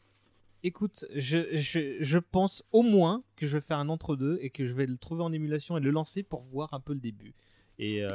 Écoute, 0.64 1.06
je, 1.14 1.56
je, 1.58 1.98
je, 2.00 2.18
pense 2.18 2.64
au 2.72 2.84
moins 2.84 3.24
que 3.36 3.46
je 3.46 3.58
vais 3.58 3.62
faire 3.62 3.80
un 3.80 3.90
entre-deux 3.90 4.40
et 4.42 4.50
que 4.50 4.66
je 4.66 4.74
vais 4.74 4.86
le 4.86 4.98
trouver 4.98 5.22
en 5.22 5.34
émulation 5.34 5.78
et 5.78 5.82
le 5.82 5.92
lancer 5.92 6.24
pour 6.24 6.42
voir 6.42 6.74
un 6.74 6.80
peu 6.80 6.94
le 6.94 7.00
début. 7.00 7.34
Et, 7.80 8.06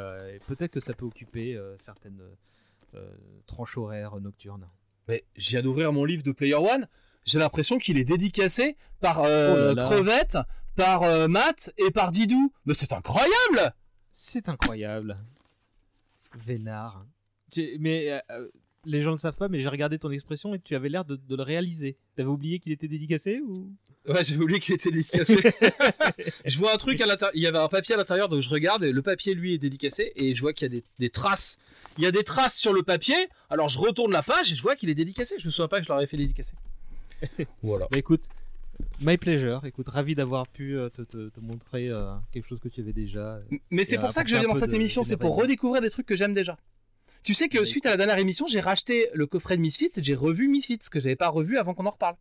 peut-être 0.46 0.70
que 0.70 0.80
ça 0.80 0.94
peut 0.94 1.04
occuper 1.04 1.60
certaines 1.76 2.22
tranches 3.46 3.76
horaires 3.76 4.18
nocturnes. 4.18 4.66
Mais 5.08 5.24
je 5.36 5.50
viens 5.50 5.62
d'ouvrir 5.62 5.92
mon 5.92 6.04
livre 6.04 6.22
de 6.22 6.32
Player 6.32 6.54
One. 6.54 6.88
J'ai 7.24 7.38
l'impression 7.38 7.76
qu'il 7.76 7.98
est 7.98 8.04
dédicacé 8.04 8.76
par 9.00 9.20
oh 9.20 9.74
Crevette, 9.76 10.38
par 10.76 11.02
euh, 11.02 11.28
Matt 11.28 11.72
et 11.76 11.90
par 11.90 12.10
Didou. 12.12 12.52
Mais 12.64 12.72
c'est 12.72 12.92
incroyable 12.92 13.74
C'est 14.10 14.48
incroyable. 14.48 15.18
Vénard. 16.46 17.06
Mais 17.78 18.10
euh, 18.10 18.18
euh, 18.30 18.48
les 18.84 19.00
gens 19.00 19.10
ne 19.10 19.16
le 19.16 19.20
savent 19.20 19.36
pas, 19.36 19.48
mais 19.48 19.60
j'ai 19.60 19.68
regardé 19.68 19.98
ton 19.98 20.10
expression 20.10 20.54
et 20.54 20.58
tu 20.58 20.74
avais 20.74 20.88
l'air 20.88 21.04
de, 21.04 21.16
de 21.16 21.36
le 21.36 21.42
réaliser. 21.42 21.96
T'avais 22.16 22.28
oublié 22.28 22.58
qu'il 22.58 22.72
était 22.72 22.88
dédicacé 22.88 23.40
ou? 23.40 23.72
Ouais, 24.06 24.24
j'ai 24.24 24.36
oublié 24.36 24.58
qu'il 24.58 24.74
était 24.74 24.90
dédicacé. 24.90 25.36
je 26.46 26.58
vois 26.58 26.72
un 26.72 26.78
truc 26.78 27.00
à 27.00 27.06
l'intérieur. 27.06 27.32
Il 27.34 27.42
y 27.42 27.46
avait 27.46 27.58
un 27.58 27.68
papier 27.68 27.94
à 27.94 27.98
l'intérieur, 27.98 28.28
donc 28.28 28.40
je 28.40 28.48
regarde 28.48 28.82
et 28.84 28.92
le 28.92 29.02
papier, 29.02 29.34
lui, 29.34 29.54
est 29.54 29.58
dédicacé. 29.58 30.12
Et 30.16 30.34
je 30.34 30.40
vois 30.40 30.54
qu'il 30.54 30.72
y 30.72 30.76
a 30.76 30.80
des, 30.80 30.84
des 30.98 31.10
traces. 31.10 31.58
Il 31.98 32.04
y 32.04 32.06
a 32.06 32.12
des 32.12 32.24
traces 32.24 32.56
sur 32.56 32.72
le 32.72 32.82
papier. 32.82 33.28
Alors 33.50 33.68
je 33.68 33.78
retourne 33.78 34.12
la 34.12 34.22
page 34.22 34.52
et 34.52 34.54
je 34.54 34.62
vois 34.62 34.76
qu'il 34.76 34.88
est 34.88 34.94
dédicacé. 34.94 35.36
Je 35.38 35.46
me 35.46 35.50
souviens 35.50 35.68
pas 35.68 35.80
que 35.80 35.84
je 35.84 35.90
l'aurais 35.90 36.06
fait 36.06 36.16
dédicacer. 36.16 36.54
voilà. 37.62 37.86
Bah 37.90 37.98
écoute, 37.98 38.28
my 39.00 39.16
pleasure. 39.16 39.64
Écoute, 39.64 39.88
ravi 39.88 40.14
d'avoir 40.14 40.46
pu 40.48 40.76
euh, 40.76 40.88
te, 40.88 41.02
te- 41.02 41.28
te 41.28 41.40
montrer 41.40 41.88
euh, 41.88 42.14
quelque 42.32 42.46
chose 42.46 42.60
que 42.60 42.68
tu 42.68 42.80
avais 42.80 42.92
déjà. 42.92 43.38
Mais 43.70 43.84
c'est 43.84 43.98
pour 43.98 44.12
ça 44.12 44.22
que 44.24 44.30
je 44.30 44.36
viens 44.36 44.48
dans 44.48 44.54
cette 44.54 44.70
de- 44.70 44.74
émission, 44.76 45.02
c'est 45.02 45.16
pour 45.16 45.36
redécouvrir 45.36 45.82
des 45.82 45.90
trucs 45.90 46.06
que 46.06 46.16
j'aime 46.16 46.34
déjà. 46.34 46.56
Tu 47.24 47.34
sais 47.34 47.48
que 47.48 47.64
suite 47.64 47.84
à 47.86 47.90
la 47.90 47.96
dernière 47.96 48.18
émission, 48.18 48.46
j'ai 48.46 48.60
racheté 48.60 49.08
le 49.12 49.26
coffret 49.26 49.56
de 49.56 49.62
Misfits 49.62 49.90
et 49.96 50.02
j'ai 50.02 50.14
revu 50.14 50.48
Misfits, 50.48 50.78
que 50.90 51.00
j'avais 51.00 51.16
pas 51.16 51.28
revu 51.28 51.58
avant 51.58 51.74
qu'on 51.74 51.86
en 51.86 51.90
reparle. 51.90 52.16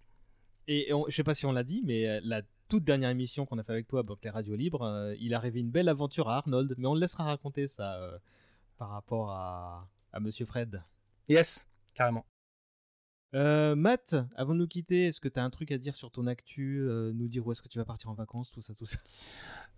Et 0.68 0.92
on- 0.94 1.06
je 1.08 1.16
sais 1.16 1.24
pas 1.24 1.34
si 1.36 1.46
on 1.46 1.52
l'a 1.52 1.64
dit, 1.64 1.82
mais 1.86 2.08
euh, 2.08 2.20
la 2.24 2.42
toute 2.68 2.84
dernière 2.84 3.10
émission 3.10 3.46
qu'on 3.46 3.58
a 3.58 3.64
fait 3.64 3.72
avec 3.72 3.88
toi, 3.88 4.04
donc 4.04 4.18
les 4.24 4.30
radios 4.30 4.56
libres, 4.56 4.84
euh, 4.84 5.16
il 5.22 5.34
arrivait 5.34 5.62
une 5.62 5.70
belle 5.72 5.88
aventure 5.88 6.28
à 6.30 6.38
Arnold, 6.38 6.76
mais 6.78 6.88
on 6.88 6.94
le 6.94 7.00
laissera 7.00 7.24
raconter 7.24 7.68
ça 7.68 7.96
euh, 8.02 8.18
par 8.78 8.90
rapport 8.90 9.32
à, 9.32 9.88
à 10.12 10.20
Monsieur 10.20 10.46
Fred. 10.46 10.82
Yes, 11.30 11.68
carrément. 11.94 12.26
Euh, 13.34 13.76
Matt, 13.76 14.16
avant 14.36 14.54
de 14.54 14.60
nous 14.60 14.68
quitter, 14.68 15.06
est-ce 15.08 15.20
que 15.20 15.28
tu 15.28 15.40
as 15.40 15.44
un 15.44 15.50
truc 15.50 15.72
à 15.72 15.78
dire 15.78 15.96
sur 15.96 16.12
ton 16.12 16.28
actu, 16.28 16.80
euh, 16.80 17.12
nous 17.14 17.28
dire 17.28 17.46
où 17.46 17.52
est-ce 17.52 17.62
que 17.62 17.68
tu 17.68 17.78
vas 17.78 17.84
partir 17.84 18.10
en 18.10 18.14
vacances, 18.14 18.52
tout 18.52 18.62
ça, 18.62 18.74
tout 18.74 18.86
ça? 18.86 18.98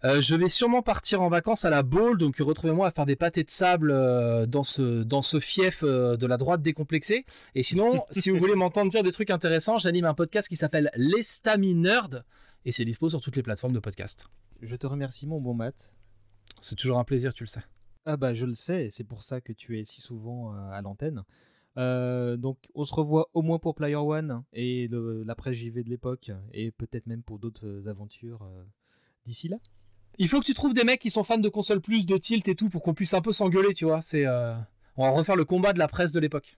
Euh, 0.03 0.21
je 0.21 0.35
vais 0.35 0.47
sûrement 0.47 0.83
partir 0.83 1.21
en 1.23 1.29
vacances 1.29 1.65
à 1.65 1.71
la 1.71 1.81
Baule, 1.81 2.17
donc 2.17 2.37
retrouvez-moi 2.37 2.87
à 2.87 2.91
faire 2.91 3.07
des 3.07 3.15
pâtés 3.15 3.43
de 3.43 3.49
sable 3.49 3.91
euh, 3.91 4.45
dans, 4.45 4.63
ce, 4.63 5.03
dans 5.03 5.23
ce 5.23 5.39
fief 5.39 5.83
de 5.83 6.25
la 6.25 6.37
droite 6.37 6.61
décomplexée. 6.61 7.25
Et 7.55 7.63
sinon, 7.63 8.03
si 8.11 8.29
vous 8.29 8.37
voulez 8.37 8.55
m'entendre 8.55 8.91
dire 8.91 9.03
des 9.03 9.11
trucs 9.11 9.31
intéressants, 9.31 9.79
j'anime 9.79 10.05
un 10.05 10.13
podcast 10.13 10.47
qui 10.47 10.55
s'appelle 10.55 10.91
l'Estami 10.95 11.73
Nerd, 11.73 12.23
et 12.65 12.71
c'est 12.71 12.85
dispo 12.85 13.09
sur 13.09 13.19
toutes 13.19 13.35
les 13.35 13.43
plateformes 13.43 13.73
de 13.73 13.79
podcast. 13.79 14.27
Je 14.61 14.75
te 14.75 14.85
remercie, 14.85 15.25
mon 15.25 15.41
bon 15.41 15.55
Matt. 15.55 15.95
C'est 16.61 16.75
toujours 16.75 16.99
un 16.99 17.03
plaisir, 17.03 17.33
tu 17.33 17.43
le 17.45 17.49
sais. 17.49 17.61
Ah 18.05 18.15
bah 18.15 18.33
je 18.33 18.45
le 18.45 18.53
sais, 18.53 18.85
et 18.85 18.89
c'est 18.89 19.03
pour 19.03 19.23
ça 19.23 19.41
que 19.41 19.53
tu 19.53 19.79
es 19.79 19.85
si 19.85 20.01
souvent 20.01 20.53
à 20.71 20.81
l'antenne. 20.81 21.23
Euh, 21.79 22.35
donc 22.37 22.57
on 22.75 22.85
se 22.85 22.93
revoit 22.93 23.29
au 23.33 23.41
moins 23.41 23.57
pour 23.57 23.73
Player 23.73 23.95
One 23.95 24.43
et 24.53 24.87
le- 24.89 25.23
la 25.23 25.33
presse 25.35 25.55
JV 25.55 25.83
de 25.83 25.89
l'époque, 25.89 26.29
et 26.53 26.69
peut-être 26.71 27.07
même 27.07 27.23
pour 27.23 27.39
d'autres 27.39 27.65
euh, 27.65 27.87
aventures 27.89 28.43
euh, 28.43 28.63
d'ici 29.25 29.47
là. 29.47 29.57
Il 30.17 30.27
faut 30.27 30.39
que 30.41 30.45
tu 30.45 30.53
trouves 30.53 30.73
des 30.73 30.83
mecs 30.83 30.99
qui 30.99 31.09
sont 31.09 31.23
fans 31.23 31.37
de 31.37 31.47
console 31.49 31.79
plus, 31.79 32.05
de 32.05 32.17
tilt 32.17 32.45
et 32.49 32.55
tout, 32.55 32.69
pour 32.69 32.81
qu'on 32.83 32.93
puisse 32.93 33.13
un 33.13 33.21
peu 33.21 33.31
s'engueuler, 33.31 33.73
tu 33.73 33.85
vois. 33.85 34.01
C'est, 34.01 34.25
euh, 34.25 34.53
On 34.97 35.03
va 35.03 35.11
refaire 35.11 35.37
le 35.37 35.45
combat 35.45 35.71
de 35.71 35.79
la 35.79 35.87
presse 35.87 36.11
de 36.11 36.19
l'époque. 36.19 36.57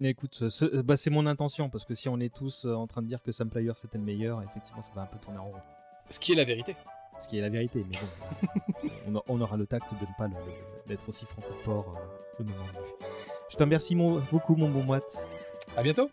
Écoute, 0.00 0.42
bah, 0.84 0.96
c'est 0.96 1.10
mon 1.10 1.24
intention, 1.26 1.70
parce 1.70 1.84
que 1.84 1.94
si 1.94 2.08
on 2.08 2.18
est 2.20 2.34
tous 2.34 2.64
en 2.66 2.86
train 2.88 3.00
de 3.02 3.06
dire 3.06 3.22
que 3.22 3.30
Sam 3.32 3.48
Player 3.48 3.72
c'était 3.76 3.96
le 3.98 4.04
meilleur, 4.04 4.42
effectivement 4.42 4.82
ça 4.82 4.92
va 4.94 5.02
un 5.02 5.06
peu 5.06 5.18
tourner 5.18 5.38
en 5.38 5.46
rond. 5.46 5.54
Ce 6.10 6.18
qui 6.18 6.32
est 6.32 6.36
la 6.36 6.44
vérité. 6.44 6.74
Ce 7.18 7.28
qui 7.28 7.38
est 7.38 7.40
la 7.40 7.48
vérité, 7.48 7.82
mais 7.88 7.96
bon, 7.96 8.88
on, 9.06 9.16
a- 9.16 9.22
on 9.28 9.40
aura 9.40 9.56
le 9.56 9.66
tact 9.66 9.94
de 9.94 10.00
ne 10.00 10.12
pas 10.18 10.28
d'être 10.86 11.08
aussi 11.08 11.24
franc 11.24 11.40
de 11.40 11.64
port 11.64 11.96
le 12.38 12.44
moment 12.44 12.64
venu. 12.66 12.95
Je 13.50 13.56
te 13.56 13.62
remercie 13.62 13.94
mon- 13.94 14.20
beaucoup 14.30 14.56
mon 14.56 14.68
bon 14.68 14.84
Matt. 14.84 15.26
À 15.76 15.82
bientôt. 15.82 16.10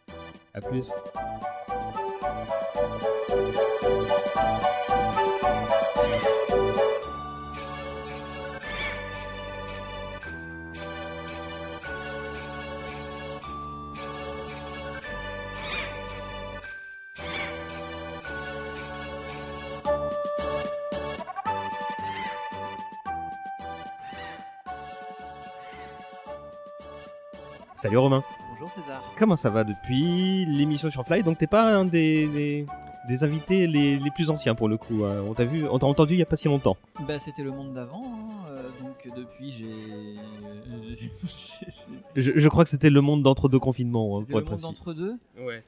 À 0.54 0.62
plus. 0.62 0.92
Salut 27.84 27.98
Romain. 27.98 28.24
Bonjour 28.52 28.72
César. 28.72 29.14
Comment 29.18 29.36
ça 29.36 29.50
va 29.50 29.66
depuis 29.66 30.46
l'émission 30.46 30.90
sur 30.90 31.06
Fly? 31.06 31.22
Donc 31.22 31.38
t'es 31.38 31.48
pas 31.48 31.76
un 31.76 31.84
des, 31.84 32.30
des, 32.30 32.66
des 33.10 33.24
invités 33.26 33.68
les, 33.68 34.00
les 34.00 34.10
plus 34.12 34.30
anciens 34.30 34.56
pour 34.56 34.70
le 34.70 34.78
coup. 34.78 35.04
hein. 35.04 35.22
On 35.28 35.34
t'a 35.34 35.44
vu, 35.44 35.68
on 35.68 35.78
t'a 35.80 35.86
entendu 35.88 36.14
il 36.14 36.20
y 36.20 36.22
a 36.22 36.26
pas 36.26 36.38
si 36.38 36.48
longtemps. 36.48 36.78
Bah 37.06 37.20
c'était 37.20 37.44
le 37.44 37.52
monde 37.52 37.74
d'avant, 37.74 38.06
hein, 38.06 38.30
euh, 38.48 38.70
donc 38.82 39.14
depuis 39.18 39.52
j'ai... 39.52 40.16
c'est- 41.28 41.90
Je, 42.16 42.32
je 42.38 42.48
crois 42.48 42.64
que 42.64 42.70
c'était 42.70 42.90
le 42.90 43.02
monde 43.02 43.22
d'entre 43.22 43.50
deux 43.50 43.60
confinements, 43.60 44.18
hein, 44.18 44.22
C'était 44.22 44.32
pour 44.32 44.40
le 44.40 44.46
être 44.46 44.52
monde 44.52 44.60
précis. 44.62 44.74
d'entre 44.76 44.94
deux? 44.94 45.18
Ouais. 45.44 45.62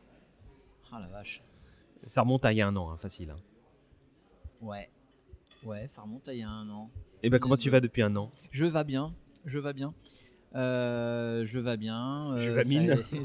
Ah 0.94 1.02
la 1.02 1.08
vache. 1.08 1.44
Ça 2.06 2.22
remonte 2.22 2.46
à 2.46 2.54
il 2.54 2.60
y 2.60 2.62
a 2.62 2.68
un 2.68 2.76
an, 2.78 2.92
hein, 2.92 2.98
facile. 2.98 3.32
hein. 3.32 3.40
Ouais. 4.62 4.90
Ouais, 5.66 5.86
ça 5.88 6.02
remonte 6.04 6.26
à 6.30 6.34
il 6.34 6.40
y 6.40 6.44
a 6.44 6.50
un 6.50 6.70
an. 6.70 6.90
Et 7.24 7.30
ben 7.30 7.40
comment 7.40 7.58
tu 7.58 7.70
vas 7.70 7.82
depuis 7.82 8.04
un 8.04 8.16
an? 8.16 8.32
Je 8.52 8.64
vais 8.64 8.84
bien, 8.86 9.12
je 9.44 9.60
vais 9.60 9.74
bien. 9.74 9.94
Euh, 10.56 11.46
je 11.46 11.60
vais 11.60 11.78
bien. 11.78 12.32
euh, 12.34 12.38
Je 12.40 12.52
vais 12.52 12.64
mine. 12.64 12.96
ça- 12.96 12.96
Je 13.12 13.16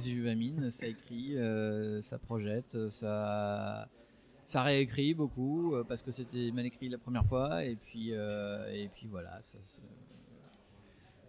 ça 0.70 0.86
écrit, 0.86 1.36
euh, 1.36 2.02
ça 2.02 2.18
projette, 2.18 2.88
ça, 2.88 3.88
ça 4.44 4.62
réécrit 4.62 5.14
beaucoup 5.14 5.74
euh, 5.76 5.84
parce 5.84 6.02
que 6.02 6.10
c'était 6.10 6.50
mal 6.52 6.66
écrit 6.66 6.88
la 6.88 6.98
première 6.98 7.24
fois 7.24 7.64
et 7.64 7.76
puis 7.76 8.10
et 8.10 8.88
puis 8.94 9.06
voilà, 9.08 9.40
ça 9.40 9.58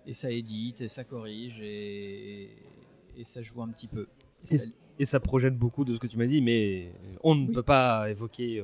et 0.08 0.14
ça 0.16 0.32
édite 0.32 0.82
et 0.82 0.88
ça 0.88 1.04
corrige 1.04 1.60
et, 1.62 2.50
et 3.16 3.24
ça 3.24 3.44
joue 3.44 3.62
un 3.62 3.70
petit 3.70 3.88
peu. 3.88 4.08
et, 4.50 4.58
ça- 4.58 4.70
et 4.98 5.06
ça 5.06 5.20
projette 5.20 5.56
beaucoup 5.58 5.86
de 5.86 5.94
ce 5.94 6.00
que 6.00 6.08
tu 6.08 6.18
m'as 6.18 6.26
dit, 6.28 6.42
mais 6.42 6.94
on 7.24 7.36
ne 7.36 7.48
Oui. 7.48 7.54
peut 7.54 7.64
pas 7.64 8.10
évoquer 8.10 8.60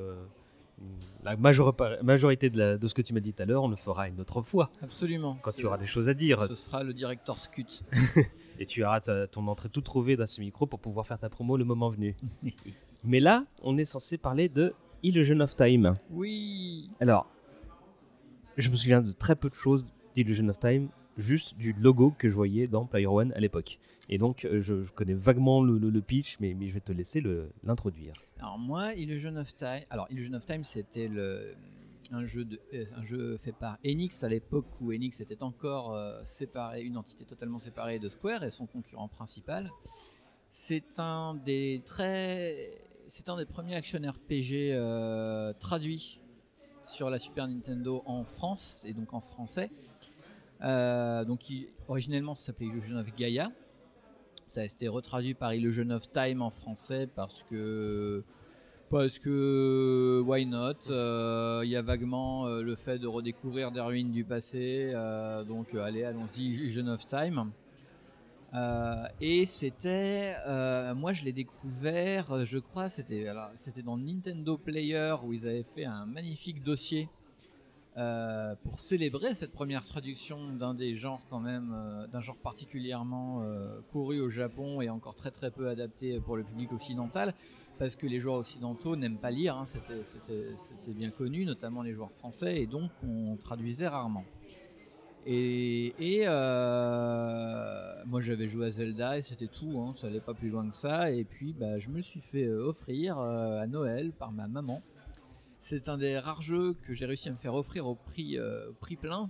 la 1.24 1.36
major- 1.36 1.74
majorité 2.02 2.50
de, 2.50 2.58
la- 2.58 2.78
de 2.78 2.86
ce 2.86 2.94
que 2.94 3.02
tu 3.02 3.12
m'as 3.14 3.20
dit 3.20 3.32
tout 3.32 3.42
à 3.42 3.46
l'heure. 3.46 3.62
On 3.64 3.68
le 3.68 3.76
fera 3.76 4.08
une 4.08 4.20
autre 4.20 4.42
fois. 4.42 4.70
Absolument. 4.82 5.36
Quand 5.42 5.52
tu 5.52 5.66
auras 5.66 5.78
des 5.78 5.86
choses 5.86 6.08
à 6.08 6.14
dire. 6.14 6.42
Ce 6.46 6.54
sera 6.54 6.82
le 6.84 6.92
directeur 6.94 7.38
Scut. 7.38 7.82
et 8.58 8.66
tu 8.66 8.84
auras 8.84 9.00
ta- 9.00 9.26
ton 9.26 9.46
entrée 9.48 9.68
toute 9.68 9.84
trouvée 9.84 10.16
dans 10.16 10.26
ce 10.26 10.40
micro 10.40 10.66
pour 10.66 10.78
pouvoir 10.80 11.06
faire 11.06 11.18
ta 11.18 11.28
promo 11.28 11.56
le 11.56 11.64
moment 11.64 11.88
venu. 11.90 12.16
Mais 13.04 13.20
là, 13.20 13.44
on 13.62 13.76
est 13.78 13.84
censé 13.84 14.18
parler 14.18 14.48
de 14.48 14.74
Illusion 15.02 15.38
of 15.40 15.54
Time. 15.54 15.96
Oui. 16.10 16.90
Alors, 17.00 17.26
je 18.56 18.68
me 18.70 18.76
souviens 18.76 19.00
de 19.02 19.12
très 19.12 19.36
peu 19.36 19.48
de 19.48 19.54
choses 19.54 19.92
d'Illusion 20.14 20.48
of 20.48 20.58
Time, 20.58 20.88
juste 21.16 21.56
du 21.56 21.72
logo 21.78 22.12
que 22.16 22.28
je 22.28 22.34
voyais 22.34 22.66
dans 22.66 22.86
Player 22.86 23.06
One 23.06 23.32
à 23.34 23.40
l'époque. 23.40 23.78
Et 24.08 24.18
donc, 24.18 24.44
euh, 24.44 24.60
je, 24.62 24.82
je 24.84 24.90
connais 24.92 25.14
vaguement 25.14 25.62
le, 25.62 25.78
le- 25.78 25.90
le 25.90 26.00
pitch, 26.00 26.38
mais, 26.40 26.54
mais 26.54 26.66
je 26.68 26.74
vais 26.74 26.80
te 26.80 26.92
laisser 26.92 27.22
l'introduire. 27.62 28.14
Alors 28.38 28.58
moi, 28.58 28.94
Illusion 28.94 29.36
of 29.36 29.54
Time. 29.56 29.82
Alors 29.90 30.06
Illusion 30.10 30.34
of 30.34 30.46
Time, 30.46 30.64
c'était 30.64 31.08
euh, 31.10 31.54
un 32.12 32.24
jeu 32.26 32.46
fait 33.38 33.52
par 33.52 33.78
Enix 33.84 34.22
à 34.22 34.28
l'époque 34.28 34.66
où 34.80 34.92
Enix 34.92 35.20
était 35.20 35.42
encore 35.42 35.94
euh, 35.94 36.22
séparé, 36.24 36.82
une 36.82 36.96
entité 36.96 37.24
totalement 37.24 37.58
séparée 37.58 37.98
de 37.98 38.08
Square 38.08 38.44
et 38.44 38.50
son 38.50 38.66
concurrent 38.66 39.08
principal. 39.08 39.70
C'est 40.50 40.98
un 40.98 41.34
des 41.34 41.82
très 41.84 42.70
c'est 43.08 43.28
un 43.28 43.36
des 43.36 43.46
premiers 43.46 43.74
action 43.74 43.98
RPG 44.00 44.70
euh, 44.72 45.52
traduits 45.54 46.20
sur 46.86 47.10
la 47.10 47.18
Super 47.18 47.48
Nintendo 47.48 48.02
en 48.06 48.24
France 48.24 48.84
et 48.86 48.94
donc 48.94 49.12
en 49.14 49.20
français. 49.20 49.70
Euh, 50.62 51.24
donc 51.24 51.48
il- 51.50 51.68
originellement 51.88 52.34
ça 52.34 52.46
s'appelait 52.46 52.66
Illusion 52.66 52.96
of 52.96 53.14
Gaia. 53.16 53.50
Ça 54.48 54.62
a 54.62 54.64
été 54.64 54.88
retraduit 54.88 55.34
par 55.34 55.52
Illusion 55.52 55.90
of 55.90 56.10
Time 56.10 56.40
en 56.40 56.48
français 56.48 57.06
parce 57.06 57.44
que 57.50 58.24
parce 58.88 59.18
que 59.18 60.22
why 60.24 60.46
not? 60.46 60.88
Euh, 60.88 61.60
Il 61.64 61.70
y 61.70 61.76
a 61.76 61.82
vaguement 61.82 62.46
euh, 62.46 62.62
le 62.62 62.74
fait 62.74 62.98
de 62.98 63.06
redécouvrir 63.06 63.70
des 63.70 63.80
ruines 63.80 64.10
du 64.10 64.24
passé, 64.24 64.90
euh, 64.94 65.44
donc 65.44 65.74
allez, 65.74 66.02
allons-y, 66.02 66.78
of 66.88 67.04
Time. 67.04 67.52
Et 69.20 69.44
c'était, 69.44 70.34
moi 70.96 71.12
je 71.12 71.24
l'ai 71.24 71.34
découvert, 71.34 72.46
je 72.46 72.58
crois, 72.58 72.88
c'était 72.88 73.82
dans 73.84 73.98
Nintendo 73.98 74.56
Player 74.56 75.14
où 75.22 75.34
ils 75.34 75.46
avaient 75.46 75.66
fait 75.74 75.84
un 75.84 76.06
magnifique 76.06 76.62
dossier 76.62 77.10
euh, 77.96 78.54
pour 78.62 78.78
célébrer 78.78 79.34
cette 79.34 79.50
première 79.50 79.84
traduction 79.84 80.52
d'un 80.52 80.72
des 80.74 80.94
genres 80.94 81.20
quand 81.30 81.40
même, 81.40 81.74
euh, 81.74 82.06
d'un 82.06 82.20
genre 82.20 82.36
particulièrement 82.36 83.42
euh, 83.42 83.80
couru 83.90 84.20
au 84.20 84.28
Japon 84.28 84.80
et 84.80 84.88
encore 84.88 85.16
très 85.16 85.32
très 85.32 85.50
peu 85.50 85.68
adapté 85.68 86.20
pour 86.20 86.36
le 86.36 86.44
public 86.44 86.72
occidental, 86.72 87.34
parce 87.78 87.96
que 87.96 88.06
les 88.06 88.20
joueurs 88.20 88.36
occidentaux 88.36 88.94
n'aiment 88.94 89.18
pas 89.18 89.32
lire, 89.32 89.56
hein, 89.56 89.64
c'est 89.64 90.94
bien 90.94 91.10
connu, 91.10 91.44
notamment 91.44 91.82
les 91.82 91.92
joueurs 91.92 92.12
français, 92.12 92.62
et 92.62 92.66
donc 92.66 92.90
on 93.02 93.36
traduisait 93.36 93.88
rarement. 93.88 94.24
Et, 95.26 96.24
moi 98.06 98.20
j'avais 98.20 98.46
joué 98.46 98.66
à 98.66 98.70
Zelda 98.70 99.18
et 99.18 99.22
c'était 99.22 99.48
tout, 99.48 99.80
hein, 99.80 99.92
ça 99.96 100.06
allait 100.06 100.20
pas 100.20 100.34
plus 100.34 100.50
loin 100.50 100.68
que 100.68 100.76
ça. 100.76 101.10
Et 101.10 101.24
puis 101.24 101.52
bah, 101.52 101.78
je 101.78 101.90
me 101.90 102.00
suis 102.00 102.20
fait 102.20 102.48
offrir 102.48 103.18
à 103.18 103.66
Noël 103.66 104.12
par 104.12 104.30
ma 104.30 104.46
maman. 104.46 104.82
C'est 105.68 105.88
un 105.90 105.98
des 105.98 106.18
rares 106.18 106.40
jeux 106.40 106.74
que 106.82 106.94
j'ai 106.94 107.04
réussi 107.04 107.28
à 107.28 107.32
me 107.32 107.36
faire 107.36 107.54
offrir 107.54 107.86
au 107.86 107.94
prix, 107.94 108.38
euh, 108.38 108.70
prix 108.80 108.96
plein. 108.96 109.28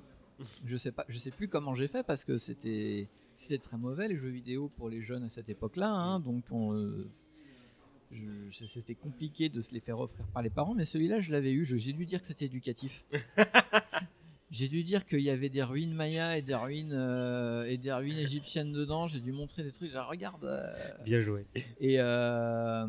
Je 0.65 0.77
sais 0.77 0.93
pas, 0.93 1.05
je 1.09 1.19
sais 1.19 1.33
plus 1.33 1.49
comment 1.49 1.75
j'ai 1.75 1.89
fait 1.89 2.05
parce 2.05 2.25
que 2.25 2.39
c'était 2.39 3.09
c'était 3.35 3.59
très 3.59 3.77
mauvais 3.77 4.07
les 4.07 4.17
jeux 4.17 4.29
vidéo 4.31 4.71
pour 4.77 4.89
les 4.89 5.03
jeunes 5.03 5.25
à 5.25 5.29
cette 5.31 5.49
époque-là. 5.49 5.91
hein, 5.91 6.21
donc 6.21 6.45
on, 6.53 6.75
euh, 6.75 7.09
c'était 8.53 8.95
compliqué 8.95 9.49
de 9.49 9.61
se 9.61 9.75
les 9.75 9.81
faire 9.81 9.99
offrir 9.99 10.25
par 10.29 10.43
les 10.43 10.51
parents. 10.51 10.75
Mais 10.75 10.85
celui-là, 10.85 11.19
je 11.19 11.33
l'avais 11.33 11.53
eu. 11.53 11.65
J'ai 11.65 11.93
dû 11.93 12.07
dire 12.07 12.21
que 12.21 12.27
c'était 12.29 12.47
éducatif. 12.47 13.05
J'ai 14.51 14.69
dû 14.69 14.83
dire 14.83 15.05
qu'il 15.05 15.21
y 15.21 15.29
avait 15.29 15.51
des 15.51 15.63
ruines 15.63 15.93
mayas 15.93 16.39
et 16.39 16.43
des 16.43 16.55
ruines 16.55 16.95
euh, 16.95 17.65
et 17.65 17.77
des 17.77 17.93
ruines 17.93 18.17
égyptiennes 18.17 18.73
dedans. 18.73 19.07
J'ai 19.07 19.21
dû 19.21 19.31
montrer 19.33 19.63
des 19.63 19.73
trucs. 19.73 19.91
Genre, 19.91 20.09
regarde. 20.09 20.45
euh, 20.45 20.73
Bien 21.05 21.21
joué. 21.21 21.45
et, 21.81 21.97
euh, 22.01 22.87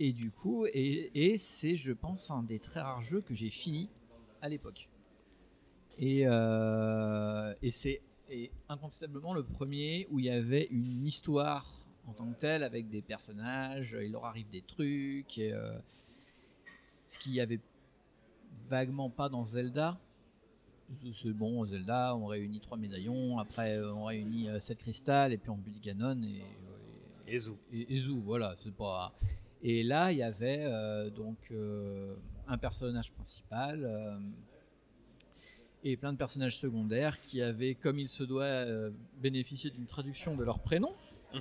et 0.00 0.12
du 0.12 0.30
coup, 0.30 0.66
et, 0.66 1.10
et 1.14 1.38
c'est, 1.38 1.76
je 1.76 1.92
pense, 1.92 2.30
un 2.30 2.42
des 2.42 2.58
très 2.58 2.80
rares 2.80 3.02
jeux 3.02 3.20
que 3.20 3.34
j'ai 3.34 3.50
fini 3.50 3.88
à 4.42 4.48
l'époque. 4.48 4.88
Et, 5.98 6.22
euh, 6.26 7.54
et 7.62 7.70
c'est 7.70 8.02
incontestablement 8.68 9.34
le 9.34 9.44
premier 9.44 10.08
où 10.10 10.18
il 10.18 10.26
y 10.26 10.30
avait 10.30 10.66
une 10.70 11.06
histoire 11.06 11.70
en 12.06 12.12
tant 12.12 12.30
que 12.30 12.38
telle 12.38 12.62
avec 12.62 12.88
des 12.88 13.02
personnages, 13.02 13.96
il 14.00 14.12
leur 14.12 14.24
arrive 14.24 14.48
des 14.50 14.62
trucs, 14.62 15.38
et, 15.38 15.52
euh, 15.52 15.78
ce 17.06 17.18
qu'il 17.18 17.32
y 17.32 17.40
avait 17.40 17.60
vaguement 18.68 19.10
pas 19.10 19.28
dans 19.28 19.44
Zelda. 19.44 19.98
C'est 21.14 21.32
bon, 21.32 21.64
Zelda, 21.64 22.14
on 22.14 22.26
réunit 22.26 22.60
trois 22.60 22.76
médaillons, 22.76 23.38
après 23.38 23.78
euh, 23.78 23.94
on 23.94 24.04
réunit 24.04 24.48
euh, 24.48 24.58
sept 24.58 24.78
cristal, 24.78 25.32
et 25.32 25.38
puis 25.38 25.50
on 25.50 25.56
bute 25.56 25.80
Ganon 25.80 26.22
et, 26.22 26.42
et 27.26 27.38
Zou. 27.38 27.56
Et, 27.72 27.96
et 27.96 28.00
Zou, 28.00 28.20
voilà, 28.20 28.54
c'est 28.58 28.74
pas. 28.74 29.14
Et 29.66 29.82
là, 29.82 30.12
il 30.12 30.18
y 30.18 30.22
avait 30.22 30.60
euh, 30.66 31.08
donc 31.10 31.38
euh, 31.50 32.14
un 32.46 32.58
personnage 32.58 33.10
principal 33.12 33.82
euh, 33.84 34.18
et 35.82 35.96
plein 35.96 36.12
de 36.12 36.18
personnages 36.18 36.58
secondaires 36.58 37.18
qui 37.20 37.40
avaient, 37.42 37.74
comme 37.74 37.98
il 37.98 38.08
se 38.08 38.24
doit, 38.24 38.64
bénéficié 39.22 39.70
d'une 39.70 39.86
traduction 39.86 40.36
de 40.36 40.44
leur 40.44 40.60
prénom. 40.60 40.92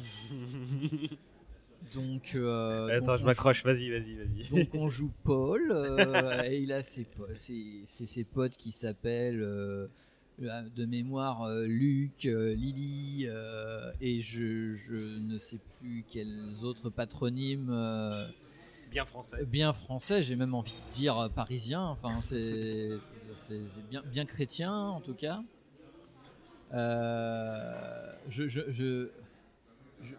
Donc, 1.94 2.30
Attends, 2.30 3.06
donc 3.08 3.18
je 3.18 3.26
m'accroche, 3.26 3.64
vas-y, 3.66 3.90
vas-y, 3.90 4.16
vas-y. 4.16 4.48
donc 4.50 4.74
on 4.74 4.88
joue 4.90 5.12
Paul, 5.26 5.70
et 6.46 6.60
il 6.60 6.72
a 6.72 6.82
ses, 6.82 7.04
po- 7.04 7.28
ses, 7.36 7.82
ses- 7.86 8.06
ses 8.06 8.24
potes 8.24 8.56
qui 8.56 8.72
s'appellent 8.72 9.46
de 10.40 10.86
mémoire 10.86 11.44
euh, 11.44 11.66
Luc, 11.66 12.26
euh, 12.26 12.54
Lily, 12.56 13.26
euh, 13.28 13.92
et 14.02 14.22
je, 14.22 14.76
je 14.76 14.96
ne 15.20 15.38
sais 15.38 15.60
plus 15.80 16.04
quels 16.10 16.64
autres 16.64 16.90
patronymes. 16.90 17.70
euh, 17.72 18.26
Bien 18.90 19.06
français. 19.06 19.46
Bien 19.46 19.74
français, 19.74 20.24
j'ai 20.24 20.36
même 20.36 20.54
envie 20.54 20.72
de 20.90 20.96
dire 20.96 21.18
euh, 21.20 21.30
parisien, 21.30 21.82
enfin 21.84 22.16
c'est 22.22 23.00
bien, 23.90 24.02
bien 24.12 24.26
chrétien 24.26 24.74
en 24.74 25.02
tout 25.02 25.16
cas. 25.16 25.42
Euh, 26.72 28.12
je, 28.28 28.48
je, 28.48 28.62
je, 28.72 29.10
je, 30.02 30.16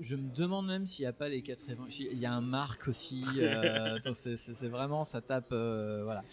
je 0.00 0.16
me 0.16 0.28
demande 0.34 0.66
même 0.66 0.86
s'il 0.86 1.04
n'y 1.04 1.06
a 1.08 1.12
pas 1.12 1.28
les 1.28 1.42
quatre 1.42 1.68
évangiles. 1.70 2.08
Il 2.12 2.18
y 2.18 2.26
a 2.26 2.32
un 2.32 2.40
Marc 2.42 2.88
aussi. 2.88 3.24
euh, 3.38 3.98
c'est- 4.14 4.68
vraiment, 4.68 5.04
ça 5.04 5.20
tape. 5.22 5.52
euh, 5.52 6.02
voilà. 6.04 6.24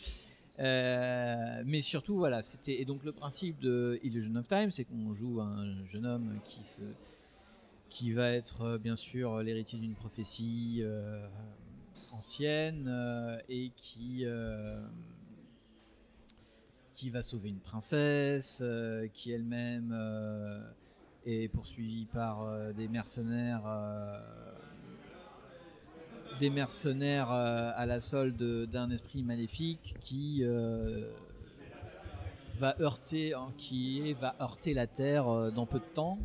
Euh, 0.62 1.64
mais 1.66 1.82
surtout, 1.82 2.18
voilà, 2.18 2.42
c'était. 2.42 2.80
Et 2.82 2.86
donc, 2.86 3.04
le 3.04 3.12
principe 3.12 3.60
de 3.60 4.00
Illusion 4.04 4.36
of 4.36 4.48
Time, 4.48 4.72
c'est 4.72 4.86
qu'on 4.86 5.14
joue 5.14 5.42
un 5.42 5.86
jeune 5.86 6.06
homme 6.06 6.40
qui 6.44 6.64
se. 6.64 6.84
qui 7.90 8.12
va 8.14 8.32
être, 8.32 8.62
euh, 8.62 8.78
bien 8.78 8.96
sûr, 8.96 9.40
l'héritier 9.40 9.80
d'une 9.80 9.96
prophétie 9.96 10.82
euh, 10.84 11.28
ancienne 12.12 13.42
et 13.50 13.72
qui. 13.76 14.26
qui 16.94 17.10
va 17.10 17.22
sauver 17.24 17.50
une 17.50 17.60
princesse, 17.60 18.64
qui 19.14 19.32
elle-même 19.32 19.96
est 21.26 21.48
poursuivie 21.48 22.06
par 22.06 22.74
des 22.74 22.88
mercenaires, 22.88 23.64
des 26.42 26.50
mercenaires 26.50 27.32
euh, 27.32 27.72
à 27.76 27.86
la 27.86 28.00
solde 28.02 28.66
d'un 28.66 28.90
esprit 28.90 29.22
maléfique 29.22 29.96
qui 30.00 30.40
euh, 30.42 31.12
va 32.58 32.76
heurter, 32.82 33.36
hein, 33.36 33.54
qui 33.60 34.14
va 34.14 34.36
heurter 34.42 34.74
la 34.74 34.88
terre 34.88 35.30
euh, 35.30 35.52
dans 35.52 35.68
peu 35.68 35.78
de 35.78 35.94
temps. 35.94 36.18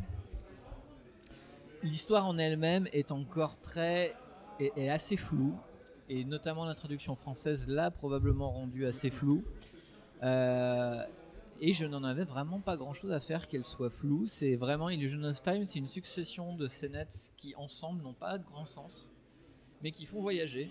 L'histoire 1.83 2.25
en 2.25 2.39
elle-même 2.39 2.87
est 2.93 3.11
encore 3.11 3.59
très 3.59 4.15
est, 4.59 4.89
assez 4.89 5.17
floue 5.17 5.55
et 6.09 6.25
notamment 6.25 6.65
la 6.65 6.73
traduction 6.73 7.15
française 7.15 7.67
l'a 7.67 7.91
probablement 7.91 8.49
rendue 8.49 8.87
assez 8.87 9.11
floue. 9.11 9.43
Et 11.59 11.73
je 11.73 11.85
n'en 11.85 12.03
avais 12.03 12.23
vraiment 12.23 12.59
pas 12.59 12.75
grand 12.75 12.93
chose 12.93 13.11
à 13.11 13.19
faire 13.19 13.47
qu'elle 13.47 13.63
soit 13.63 13.91
floue. 13.91 14.25
C'est 14.25 14.55
vraiment 14.55 14.89
Illusion 14.89 15.23
of 15.23 15.43
Time, 15.43 15.63
c'est 15.63 15.77
une 15.77 15.87
succession 15.87 16.55
de 16.55 16.67
scénettes 16.67 17.33
qui 17.37 17.53
ensemble 17.55 18.01
n'ont 18.01 18.13
pas 18.13 18.39
de 18.39 18.43
grand 18.45 18.65
sens, 18.65 19.13
mais 19.81 19.91
qui 19.91 20.05
font 20.05 20.21
voyager. 20.21 20.69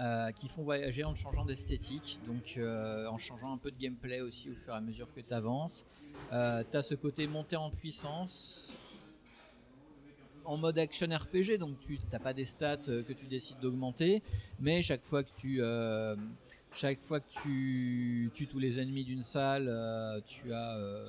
Euh, 0.00 0.32
qui 0.32 0.48
font 0.48 0.64
voyager 0.64 1.04
en 1.04 1.14
changeant 1.14 1.44
d'esthétique, 1.44 2.18
donc 2.26 2.54
euh, 2.56 3.06
en 3.06 3.16
changeant 3.16 3.52
un 3.52 3.58
peu 3.58 3.70
de 3.70 3.78
gameplay 3.78 4.20
aussi 4.20 4.50
au 4.50 4.54
fur 4.54 4.72
et 4.72 4.76
à 4.76 4.80
mesure 4.80 5.06
que 5.14 5.20
tu 5.20 5.32
avances. 5.32 5.86
tu 6.30 6.36
as 6.76 6.82
ce 6.82 6.94
côté 6.96 7.28
monté 7.28 7.54
en 7.54 7.70
puissance 7.70 8.74
en 10.44 10.56
mode 10.56 10.78
action 10.78 11.08
RPG, 11.08 11.58
donc 11.58 11.78
tu 11.80 11.98
n'as 12.12 12.18
pas 12.18 12.32
des 12.32 12.44
stats 12.44 12.78
euh, 12.88 13.02
que 13.02 13.12
tu 13.12 13.26
décides 13.26 13.58
d'augmenter, 13.60 14.22
mais 14.60 14.82
chaque 14.82 15.02
fois 15.02 15.22
que 15.22 15.30
tu, 15.36 15.58
euh, 15.60 16.16
chaque 16.72 17.00
fois 17.00 17.20
que 17.20 17.30
tu 17.42 18.30
tues 18.34 18.46
tous 18.46 18.58
les 18.58 18.80
ennemis 18.80 19.04
d'une 19.04 19.22
salle, 19.22 19.66
euh, 19.68 20.20
tu 20.26 20.52
as, 20.52 20.76
euh, 20.76 21.06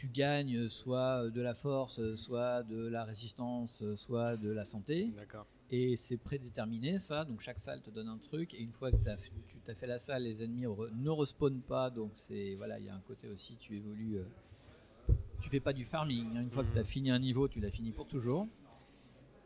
tu 0.00 0.08
gagnes 0.08 0.68
soit 0.70 1.28
de 1.28 1.42
la 1.42 1.52
force, 1.54 2.14
soit 2.14 2.62
de 2.62 2.86
la 2.88 3.04
résistance, 3.04 3.84
soit 3.96 4.38
de 4.38 4.50
la 4.50 4.64
santé. 4.64 5.12
D'accord. 5.14 5.46
Et 5.70 5.96
c'est 5.98 6.16
prédéterminé 6.16 6.98
ça, 6.98 7.24
donc 7.26 7.40
chaque 7.40 7.58
salle 7.58 7.82
te 7.82 7.90
donne 7.90 8.08
un 8.08 8.16
truc, 8.16 8.54
et 8.54 8.62
une 8.62 8.72
fois 8.72 8.90
que 8.90 8.96
t'as- 8.96 9.16
tu 9.46 9.58
as 9.70 9.74
fait 9.74 9.86
la 9.86 9.98
salle, 9.98 10.22
les 10.22 10.42
ennemis 10.42 10.64
re- 10.64 10.90
ne 10.96 11.10
respawnent 11.10 11.60
pas, 11.60 11.90
donc 11.90 12.12
c'est 12.14 12.54
voilà, 12.56 12.78
il 12.78 12.86
y 12.86 12.88
a 12.88 12.94
un 12.94 13.00
côté 13.06 13.28
aussi, 13.28 13.56
tu 13.56 13.76
évolues, 13.76 14.16
euh, 14.16 15.12
tu 15.42 15.50
fais 15.50 15.60
pas 15.60 15.74
du 15.74 15.84
farming, 15.84 16.26
hein. 16.34 16.40
une 16.40 16.50
fois 16.50 16.64
que 16.64 16.72
tu 16.72 16.78
as 16.78 16.84
fini 16.84 17.10
un 17.10 17.18
niveau, 17.18 17.46
tu 17.46 17.60
l'as 17.60 17.70
fini 17.70 17.92
pour 17.92 18.06
toujours. 18.06 18.48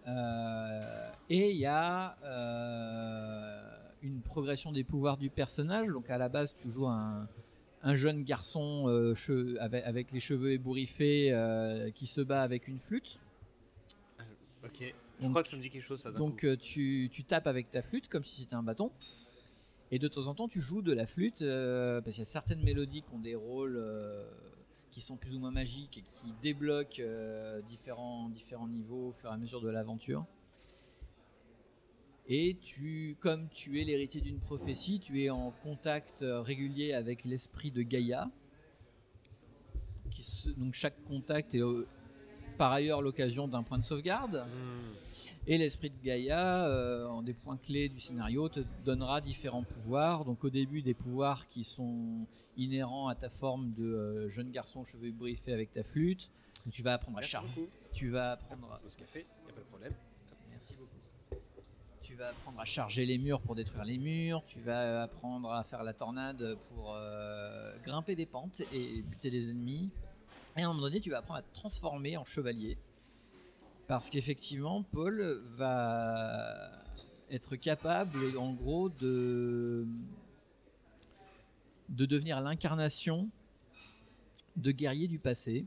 Euh, 0.07 1.11
et 1.31 1.51
il 1.51 1.57
y 1.59 1.67
a 1.67 2.17
euh, 2.23 3.77
une 4.03 4.21
progression 4.21 4.71
des 4.71 4.85
pouvoirs 4.85 5.17
du 5.17 5.31
personnage, 5.31 5.89
donc 5.89 6.09
à 6.11 6.19
la 6.19 6.29
base 6.29 6.55
tu 6.55 6.71
joues 6.71 6.87
un, 6.87 7.27
un 7.85 7.95
jeune 7.95 8.25
garçon 8.25 8.89
euh, 8.89 9.15
che- 9.15 9.57
avec, 9.61 9.85
avec 9.85 10.11
les 10.13 10.19
cheveux 10.21 10.53
ébouriffés 10.53 11.33
euh, 11.33 11.91
qui 11.91 12.07
se 12.07 12.21
bat 12.21 12.43
avec 12.43 12.67
une 12.67 12.79
flûte. 12.79 13.21
Ok. 14.65 14.81
Je 15.19 15.23
Donc- 15.23 15.31
crois 15.31 15.43
que 15.43 15.49
ça 15.49 15.57
me 15.57 15.63
dit 15.63 15.71
quelque 15.71 15.83
chose, 15.85 16.01
ça. 16.01 16.11
Donc 16.11 16.41
coup. 16.41 16.47
euh, 16.47 16.57
tu, 16.57 17.09
tu 17.13 17.25
tapes 17.25 17.47
avec 17.47 17.71
ta 17.71 17.83
flûte 17.83 18.09
comme 18.09 18.25
si 18.25 18.41
c'était 18.43 18.55
un 18.57 18.63
bâton. 18.63 18.91
Et 19.91 19.99
de 19.99 20.09
temps 20.09 20.27
en 20.27 20.35
temps, 20.35 20.49
tu 20.49 20.61
joues 20.61 20.83
de 20.83 20.93
la 20.93 21.07
flûte 21.07 21.43
euh, 21.43 22.01
parce 22.01 22.17
qu'il 22.17 22.25
y 22.25 22.27
a 22.27 22.31
certaines 22.31 22.63
mélodies 22.65 23.03
qui 23.03 23.15
ont 23.15 23.21
des 23.21 23.35
rôles 23.37 23.77
euh, 23.77 24.25
qui 24.91 25.01
sont 25.01 25.17
plus 25.17 25.35
ou 25.37 25.39
moins 25.39 25.51
magiques 25.53 25.99
et 25.99 26.03
qui 26.03 26.33
débloquent 26.43 27.01
euh, 27.01 27.61
différents, 27.63 28.29
différents 28.31 28.67
niveaux 28.67 29.09
au 29.09 29.13
fur 29.13 29.31
et 29.31 29.35
à 29.35 29.37
mesure 29.37 29.61
de 29.61 29.69
l'aventure. 29.69 30.25
Et 32.27 32.57
tu, 32.63 33.17
comme 33.21 33.49
tu 33.51 33.81
es 33.81 33.85
l'héritier 33.85 34.21
d'une 34.23 34.39
prophétie, 34.41 34.99
tu 34.99 35.23
es 35.23 35.31
en 35.31 35.51
contact 35.63 36.23
euh, 36.23 36.41
régulier 36.41 36.95
avec 36.95 37.25
l'esprit 37.25 37.71
de 37.71 37.83
Gaïa. 37.83 38.31
Qui 40.11 40.23
se- 40.23 40.49
donc 40.51 40.73
chaque 40.75 41.03
contact 41.05 41.55
est 41.55 41.61
euh, 41.63 41.87
par 42.57 42.73
ailleurs 42.73 43.03
l'occasion 43.03 43.47
d'un 43.47 43.63
point 43.63 43.79
de 43.79 43.85
sauvegarde. 43.85 44.47
Et 45.47 45.59
l'esprit 45.59 45.91
de 45.91 46.03
Gaïa, 46.03 46.67
euh, 46.67 47.07
en 47.09 47.21
des 47.21 47.35
points 47.35 47.59
clés 47.59 47.91
du 47.91 48.01
scénario, 48.01 48.49
te 48.49 48.61
donnera 48.87 49.21
différents 49.21 49.63
pouvoirs. 49.65 50.25
Donc 50.25 50.43
au 50.45 50.51
début, 50.51 50.81
des 50.81 50.95
pouvoirs 50.95 51.47
qui 51.47 51.63
sont 51.65 52.27
inhérents 52.57 53.09
à 53.09 53.15
ta 53.15 53.29
forme 53.29 53.75
de 53.75 53.85
euh, 53.85 54.31
jeune 54.31 54.51
garçon 54.51 54.85
cheveux 54.85 55.11
briefés 55.13 55.53
avec 55.53 55.75
ta 55.75 55.83
flûte. 55.85 56.31
Tu 56.73 56.83
vas 56.83 56.95
apprendre 56.95 57.19
à 57.19 57.21
beaucoup. 57.43 57.69
Tu 57.93 58.09
vas 58.09 58.33
apprendre 58.33 58.73
à... 58.73 58.77
Au 58.77 58.89
café, 58.89 59.27
y 59.47 59.51
a 59.51 59.53
pas 59.53 59.61
de 59.61 59.67
problème. 59.67 59.93
Tu 62.15 62.21
vas 62.21 62.29
apprendre 62.29 62.61
à 62.61 62.65
charger 62.65 63.07
les 63.07 63.19
murs 63.19 63.41
pour 63.41 63.57
détruire 63.57 63.85
les 63.85 63.99
murs. 63.99 64.45
Tu 64.47 64.61
vas 64.61 65.03
apprendre 65.03 65.51
à 65.51 65.65
faire 65.65 65.83
la 65.83 65.93
tornade 65.93 66.57
pour 66.69 66.95
euh, 66.95 67.73
grimper 67.85 68.15
des 68.15 68.25
pentes 68.25 68.63
et 68.73 69.03
buter 69.03 69.33
des 69.33 69.51
ennemis. 69.51 69.91
Et 70.57 70.63
à 70.63 70.67
un 70.67 70.69
moment 70.69 70.83
donné, 70.83 71.01
tu 71.01 71.11
vas 71.11 71.19
apprendre 71.19 71.41
à 71.41 71.43
te 71.43 71.53
transformer 71.53 72.17
en 72.17 72.25
chevalier. 72.25 72.79
Parce 73.89 74.11
qu'effectivement, 74.11 74.85
Paul 74.85 75.43
va 75.57 76.71
être 77.33 77.57
capable, 77.57 78.39
en 78.39 78.53
gros, 78.53 78.91
de, 78.91 79.85
de 81.89 82.07
devenir 82.07 82.41
l'incarnation 82.41 83.29
de 84.55 84.71
guerriers 84.71 85.09
du 85.09 85.19
passé. 85.19 85.67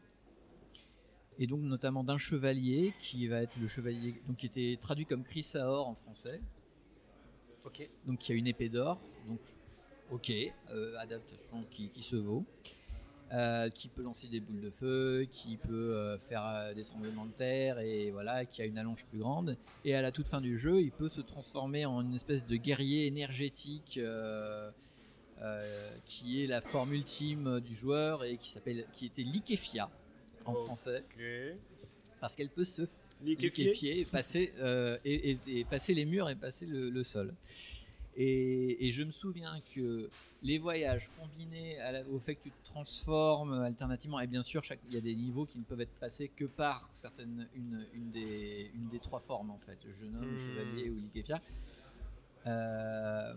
Et 1.39 1.47
donc, 1.47 1.61
notamment 1.61 2.03
d'un 2.03 2.17
chevalier 2.17 2.93
qui 2.99 3.27
va 3.27 3.41
être 3.43 3.55
le 3.59 3.67
chevalier, 3.67 4.15
donc 4.27 4.37
qui 4.37 4.47
était 4.47 4.77
traduit 4.81 5.05
comme 5.05 5.23
Chrysaor 5.23 5.87
en 5.87 5.95
français. 5.95 6.41
Ok. 7.65 7.87
Donc, 8.05 8.19
qui 8.19 8.31
a 8.31 8.35
une 8.35 8.47
épée 8.47 8.69
d'or. 8.69 8.99
Donc, 9.27 9.39
ok, 10.09 10.31
euh, 10.71 10.97
adaptation 10.97 11.63
qui, 11.69 11.89
qui 11.89 12.01
se 12.01 12.15
vaut. 12.15 12.45
euh, 13.33 13.69
qui 13.69 13.89
peut 13.89 14.01
lancer 14.03 14.27
des 14.27 14.39
boules 14.39 14.61
de 14.61 14.69
feu, 14.69 15.27
qui 15.29 15.57
peut 15.57 15.93
euh, 15.93 16.17
faire 16.17 16.73
des 16.73 16.83
tremblements 16.83 17.25
de 17.25 17.31
terre 17.31 17.79
et 17.79 18.11
voilà, 18.11 18.45
qui 18.45 18.61
a 18.61 18.65
une 18.65 18.77
allonge 18.77 19.05
plus 19.05 19.19
grande. 19.19 19.57
Et 19.83 19.95
à 19.95 20.01
la 20.01 20.11
toute 20.11 20.27
fin 20.27 20.39
du 20.39 20.57
jeu, 20.57 20.81
il 20.81 20.91
peut 20.91 21.09
se 21.09 21.21
transformer 21.21 21.85
en 21.85 22.01
une 22.01 22.15
espèce 22.15 22.45
de 22.45 22.55
guerrier 22.55 23.05
énergétique 23.07 23.99
qui 26.05 26.43
est 26.43 26.47
la 26.47 26.61
forme 26.61 26.93
ultime 26.93 27.59
du 27.59 27.75
joueur 27.75 28.23
et 28.23 28.37
qui 28.37 28.49
s'appelle, 28.49 28.85
qui 28.93 29.05
était 29.05 29.23
Liquefia 29.23 29.89
en 30.47 30.55
français, 30.65 31.03
parce 32.19 32.35
qu'elle 32.35 32.49
peut 32.49 32.65
se 32.65 32.83
Liquéfier. 33.23 33.65
liquéfier 33.65 33.99
et 33.99 34.05
passer 34.05 34.53
euh, 34.59 34.97
et, 35.03 35.31
et- 35.31 35.39
et 35.59 35.63
passer 35.65 35.93
les 35.95 36.05
murs 36.05 36.29
et 36.29 36.35
passer 36.35 36.65
le, 36.67 36.89
le 36.89 37.03
sol. 37.03 37.33
Et, 38.15 38.87
et 38.87 38.91
je 38.91 39.03
me 39.03 39.11
souviens 39.11 39.59
que 39.75 40.09
les 40.43 40.57
voyages 40.59 41.09
combinés 41.19 41.79
à 41.79 41.91
la- 41.91 42.03
au 42.09 42.19
fait 42.19 42.35
que 42.35 42.43
tu 42.43 42.51
te 42.51 42.65
transformes 42.65 43.53
alternativement, 43.53 44.19
et 44.19 44.27
bien 44.27 44.43
sûr, 44.43 44.61
il 44.89 44.93
y 44.93 44.97
a 44.97 45.01
des 45.01 45.15
niveaux 45.15 45.45
qui 45.45 45.57
ne 45.57 45.63
peuvent 45.63 45.81
être 45.81 45.95
passés 45.99 46.29
que 46.29 46.45
par 46.45 46.89
certaines, 46.95 47.47
une, 47.55 47.85
une 47.93 48.11
des, 48.11 48.71
une 48.75 48.87
des 48.89 48.99
trois 48.99 49.19
formes 49.19 49.49
en 49.51 49.59
fait, 49.65 49.77
jeune 49.99 50.15
homme, 50.15 50.35
Hmm. 50.35 50.39
chevalier 50.39 50.89
ou 50.89 50.95
liquéfia. 50.95 51.41
Euh, 52.45 53.33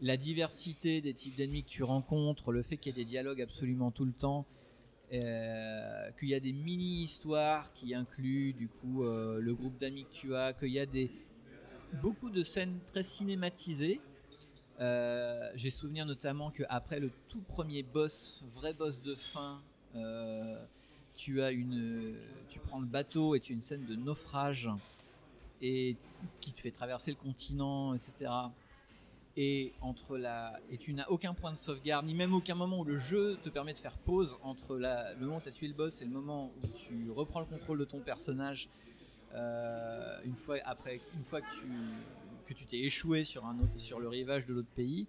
la 0.00 0.16
diversité 0.16 1.00
des 1.00 1.14
types 1.14 1.36
d'ennemis 1.36 1.62
que 1.64 1.68
tu 1.70 1.82
rencontres, 1.82 2.52
le 2.52 2.62
fait 2.62 2.76
qu'il 2.76 2.92
y 2.96 3.00
ait 3.00 3.04
des 3.04 3.08
dialogues 3.08 3.42
absolument 3.42 3.90
tout 3.90 4.04
le 4.04 4.12
temps, 4.12 4.44
euh, 5.14 6.10
qu'il 6.18 6.28
y 6.28 6.34
a 6.34 6.40
des 6.40 6.52
mini-histoires 6.52 7.72
qui 7.72 7.94
incluent 7.94 8.52
du 8.52 8.68
coup 8.68 9.04
euh, 9.04 9.40
le 9.40 9.54
groupe 9.54 9.78
d'amis 9.78 10.04
que 10.04 10.12
tu 10.12 10.34
as, 10.34 10.52
qu'il 10.52 10.70
y 10.70 10.80
a 10.80 10.86
des 10.86 11.10
beaucoup 12.02 12.30
de 12.30 12.42
scènes 12.42 12.78
très 12.88 13.02
cinématisées. 13.02 14.00
Euh, 14.80 15.50
J'ai 15.54 15.70
souvenir 15.70 16.04
notamment 16.04 16.50
qu'après 16.50 16.98
le 16.98 17.10
tout 17.28 17.42
premier 17.42 17.82
boss, 17.84 18.44
vrai 18.54 18.74
boss 18.74 19.02
de 19.02 19.14
fin, 19.14 19.62
tu 21.14 21.42
as 21.42 21.52
une, 21.52 22.16
tu 22.48 22.58
prends 22.58 22.80
le 22.80 22.86
bateau 22.86 23.36
et 23.36 23.40
tu 23.40 23.52
as 23.52 23.54
une 23.54 23.62
scène 23.62 23.84
de 23.86 23.94
naufrage 23.94 24.68
et 25.62 25.96
qui 26.40 26.52
te 26.52 26.60
fait 26.60 26.72
traverser 26.72 27.12
le 27.12 27.16
continent, 27.16 27.94
etc. 27.94 28.30
Et 29.36 29.72
entre 29.80 30.16
la 30.16 30.60
et 30.70 30.78
tu 30.78 30.92
n'as 30.92 31.08
aucun 31.08 31.34
point 31.34 31.52
de 31.52 31.58
sauvegarde, 31.58 32.06
ni 32.06 32.14
même 32.14 32.32
aucun 32.34 32.54
moment 32.54 32.78
où 32.80 32.84
le 32.84 32.98
jeu 32.98 33.36
te 33.42 33.48
permet 33.48 33.72
de 33.72 33.78
faire 33.78 33.98
pause 33.98 34.38
entre 34.42 34.76
la, 34.78 35.12
le 35.14 35.26
moment 35.26 35.38
où 35.38 35.40
tu 35.40 35.48
as 35.48 35.52
tué 35.52 35.66
le 35.66 35.74
boss 35.74 36.00
et 36.02 36.04
le 36.04 36.12
moment 36.12 36.52
où 36.62 36.66
tu 36.68 37.10
reprends 37.10 37.40
le 37.40 37.46
contrôle 37.46 37.78
de 37.80 37.84
ton 37.84 37.98
personnage. 38.00 38.68
euh, 39.34 40.20
une 40.24 40.36
fois 40.36 40.56
après, 40.64 41.00
une 41.16 41.24
fois 41.24 41.40
que 41.40 41.50
tu 41.52 41.66
que 42.46 42.54
tu 42.54 42.66
t'es 42.66 42.78
échoué 42.80 43.24
sur 43.24 43.44
un 43.46 43.58
autre, 43.58 43.76
sur 43.78 43.98
le 43.98 44.06
rivage 44.08 44.46
de 44.46 44.52
l'autre 44.54 44.68
pays, 44.76 45.08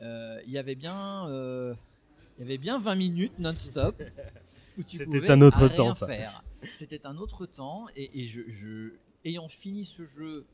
euh, 0.00 0.40
il 0.46 0.52
y 0.52 0.58
avait 0.58 0.74
bien 0.76 1.26
euh, 1.28 1.74
il 2.38 2.42
y 2.42 2.44
avait 2.44 2.58
bien 2.58 2.78
20 2.78 2.94
minutes 2.94 3.38
non-stop 3.40 4.00
où 4.78 4.82
tu 4.84 4.96
C'était 4.98 5.30
un 5.30 5.40
autre 5.42 5.66
temps, 5.68 5.92
ça. 5.94 6.06
faire. 6.06 6.44
C'était 6.76 7.04
un 7.06 7.16
autre 7.16 7.46
temps 7.46 7.86
et, 7.96 8.20
et 8.20 8.26
je, 8.26 8.42
je- 8.48 8.92
ayant 9.24 9.48
fini 9.48 9.84
ce 9.84 10.04
jeu 10.04 10.44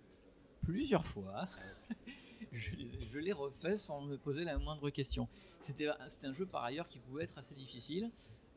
plusieurs 0.63 1.05
fois, 1.05 1.49
je, 2.53 2.71
je 3.13 3.19
l'ai 3.19 3.33
refait 3.33 3.77
sans 3.77 4.03
me 4.03 4.17
poser 4.17 4.45
la 4.45 4.59
moindre 4.59 4.91
question. 4.91 5.29
C'était 5.61 5.89
un 5.89 6.33
jeu 6.33 6.47
par 6.47 6.65
ailleurs 6.65 6.89
qui 6.89 6.99
pouvait 6.99 7.25
être 7.25 7.39
assez 7.39 7.55
difficile, 7.55 8.11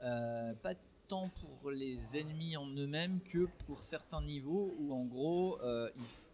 euh, 0.04 0.54
pas 0.62 0.74
tant 1.08 1.30
pour 1.30 1.72
les 1.72 2.18
ennemis 2.18 2.58
en 2.58 2.68
eux-mêmes 2.68 3.20
que 3.22 3.48
pour 3.68 3.84
certains 3.84 4.22
niveaux 4.22 4.76
où 4.80 4.94
en 4.94 5.06
gros 5.06 5.62
euh, 5.62 5.90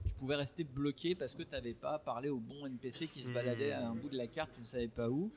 tu 0.06 0.14
pouvais 0.16 0.36
rester 0.36 0.64
bloqué 0.64 1.14
parce 1.14 1.36
que 1.36 1.44
tu 1.44 1.52
n'avais 1.52 1.74
pas 1.74 2.00
parlé 2.00 2.30
au 2.30 2.40
bon 2.40 2.66
NPC 2.66 3.08
qui 3.08 3.24
se 3.24 3.30
baladait 3.30 3.72
à 3.74 3.88
un 3.88 3.96
bout 3.96 4.10
de 4.10 4.18
la 4.18 4.28
carte, 4.28 4.52
tu 4.54 4.62
ne 4.62 4.66
savais 4.66 4.88
pas 4.88 5.10
où. 5.10 5.32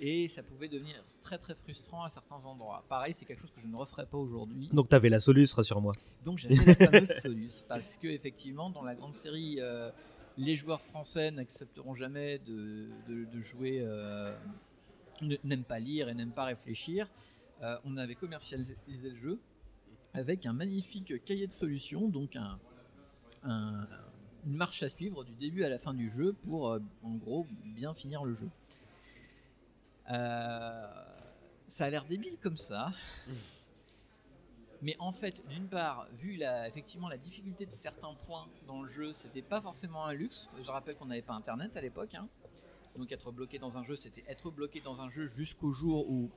Et 0.00 0.26
ça 0.28 0.42
pouvait 0.42 0.68
devenir 0.68 0.96
très 1.20 1.38
très 1.38 1.54
frustrant 1.54 2.02
à 2.02 2.08
certains 2.08 2.44
endroits. 2.46 2.84
Pareil, 2.88 3.14
c'est 3.14 3.24
quelque 3.24 3.40
chose 3.40 3.52
que 3.54 3.60
je 3.60 3.66
ne 3.68 3.76
referai 3.76 4.06
pas 4.06 4.18
aujourd'hui. 4.18 4.68
Donc 4.72 4.88
t'avais 4.88 5.08
la 5.08 5.20
Solus, 5.20 5.48
rassure-moi. 5.54 5.92
Donc 6.24 6.38
j'avais 6.38 6.56
la 6.56 6.74
fameuse 6.74 7.12
Solus 7.20 7.62
parce 7.68 7.96
que 7.96 8.08
effectivement 8.08 8.70
dans 8.70 8.82
la 8.82 8.94
grande 8.94 9.14
série, 9.14 9.56
euh, 9.60 9.90
les 10.36 10.56
joueurs 10.56 10.82
français 10.82 11.30
n'accepteront 11.30 11.94
jamais 11.94 12.38
de, 12.40 12.88
jouer, 13.40 13.80
euh, 13.82 14.36
n'aiment 15.44 15.64
pas 15.64 15.78
lire 15.78 16.08
et 16.08 16.14
n'aiment 16.14 16.32
pas 16.32 16.44
réfléchir. 16.44 17.08
Euh, 17.62 17.78
on 17.84 17.96
avait 17.96 18.14
commercialisé 18.16 18.76
le 18.88 19.14
jeu 19.14 19.38
avec 20.12 20.44
un 20.46 20.52
magnifique 20.52 21.24
cahier 21.24 21.46
de 21.46 21.52
solutions, 21.52 22.08
donc 22.08 22.36
un, 22.36 22.58
un- 23.44 23.86
une 24.46 24.56
marche 24.56 24.82
à 24.82 24.88
suivre 24.88 25.24
du 25.24 25.34
début 25.34 25.64
à 25.64 25.68
la 25.68 25.78
fin 25.78 25.94
du 25.94 26.10
jeu 26.10 26.34
pour 26.44 26.68
euh, 26.70 26.78
en 27.02 27.14
gros 27.14 27.46
bien 27.64 27.94
finir 27.94 28.24
le 28.24 28.34
jeu. 28.34 28.48
Ça 30.06 31.86
a 31.86 31.90
l'air 31.90 32.04
débile 32.04 32.36
comme 32.42 32.56
ça. 32.58 32.92
Mais 34.84 34.96
en 34.98 35.12
fait, 35.12 35.42
d'une 35.48 35.66
part, 35.66 36.06
vu 36.18 36.36
la, 36.36 36.68
effectivement 36.68 37.08
la 37.08 37.16
difficulté 37.16 37.64
de 37.64 37.72
certains 37.72 38.12
points 38.26 38.46
dans 38.66 38.82
le 38.82 38.88
jeu, 38.88 39.14
c'était 39.14 39.40
pas 39.40 39.62
forcément 39.62 40.04
un 40.04 40.12
luxe. 40.12 40.50
Je 40.62 40.70
rappelle 40.70 40.94
qu'on 40.96 41.06
n'avait 41.06 41.22
pas 41.22 41.32
internet 41.32 41.74
à 41.74 41.80
l'époque. 41.80 42.14
hein. 42.14 42.28
Donc 42.98 43.10
être 43.10 43.32
bloqué 43.32 43.58
dans 43.58 43.78
un 43.78 43.82
jeu, 43.82 43.96
c'était 43.96 44.22
être 44.28 44.50
bloqué 44.50 44.82
dans 44.82 45.00
un 45.00 45.08
jeu 45.08 45.26
jusqu'au 45.26 45.72
jour 45.72 46.08
où 46.10 46.30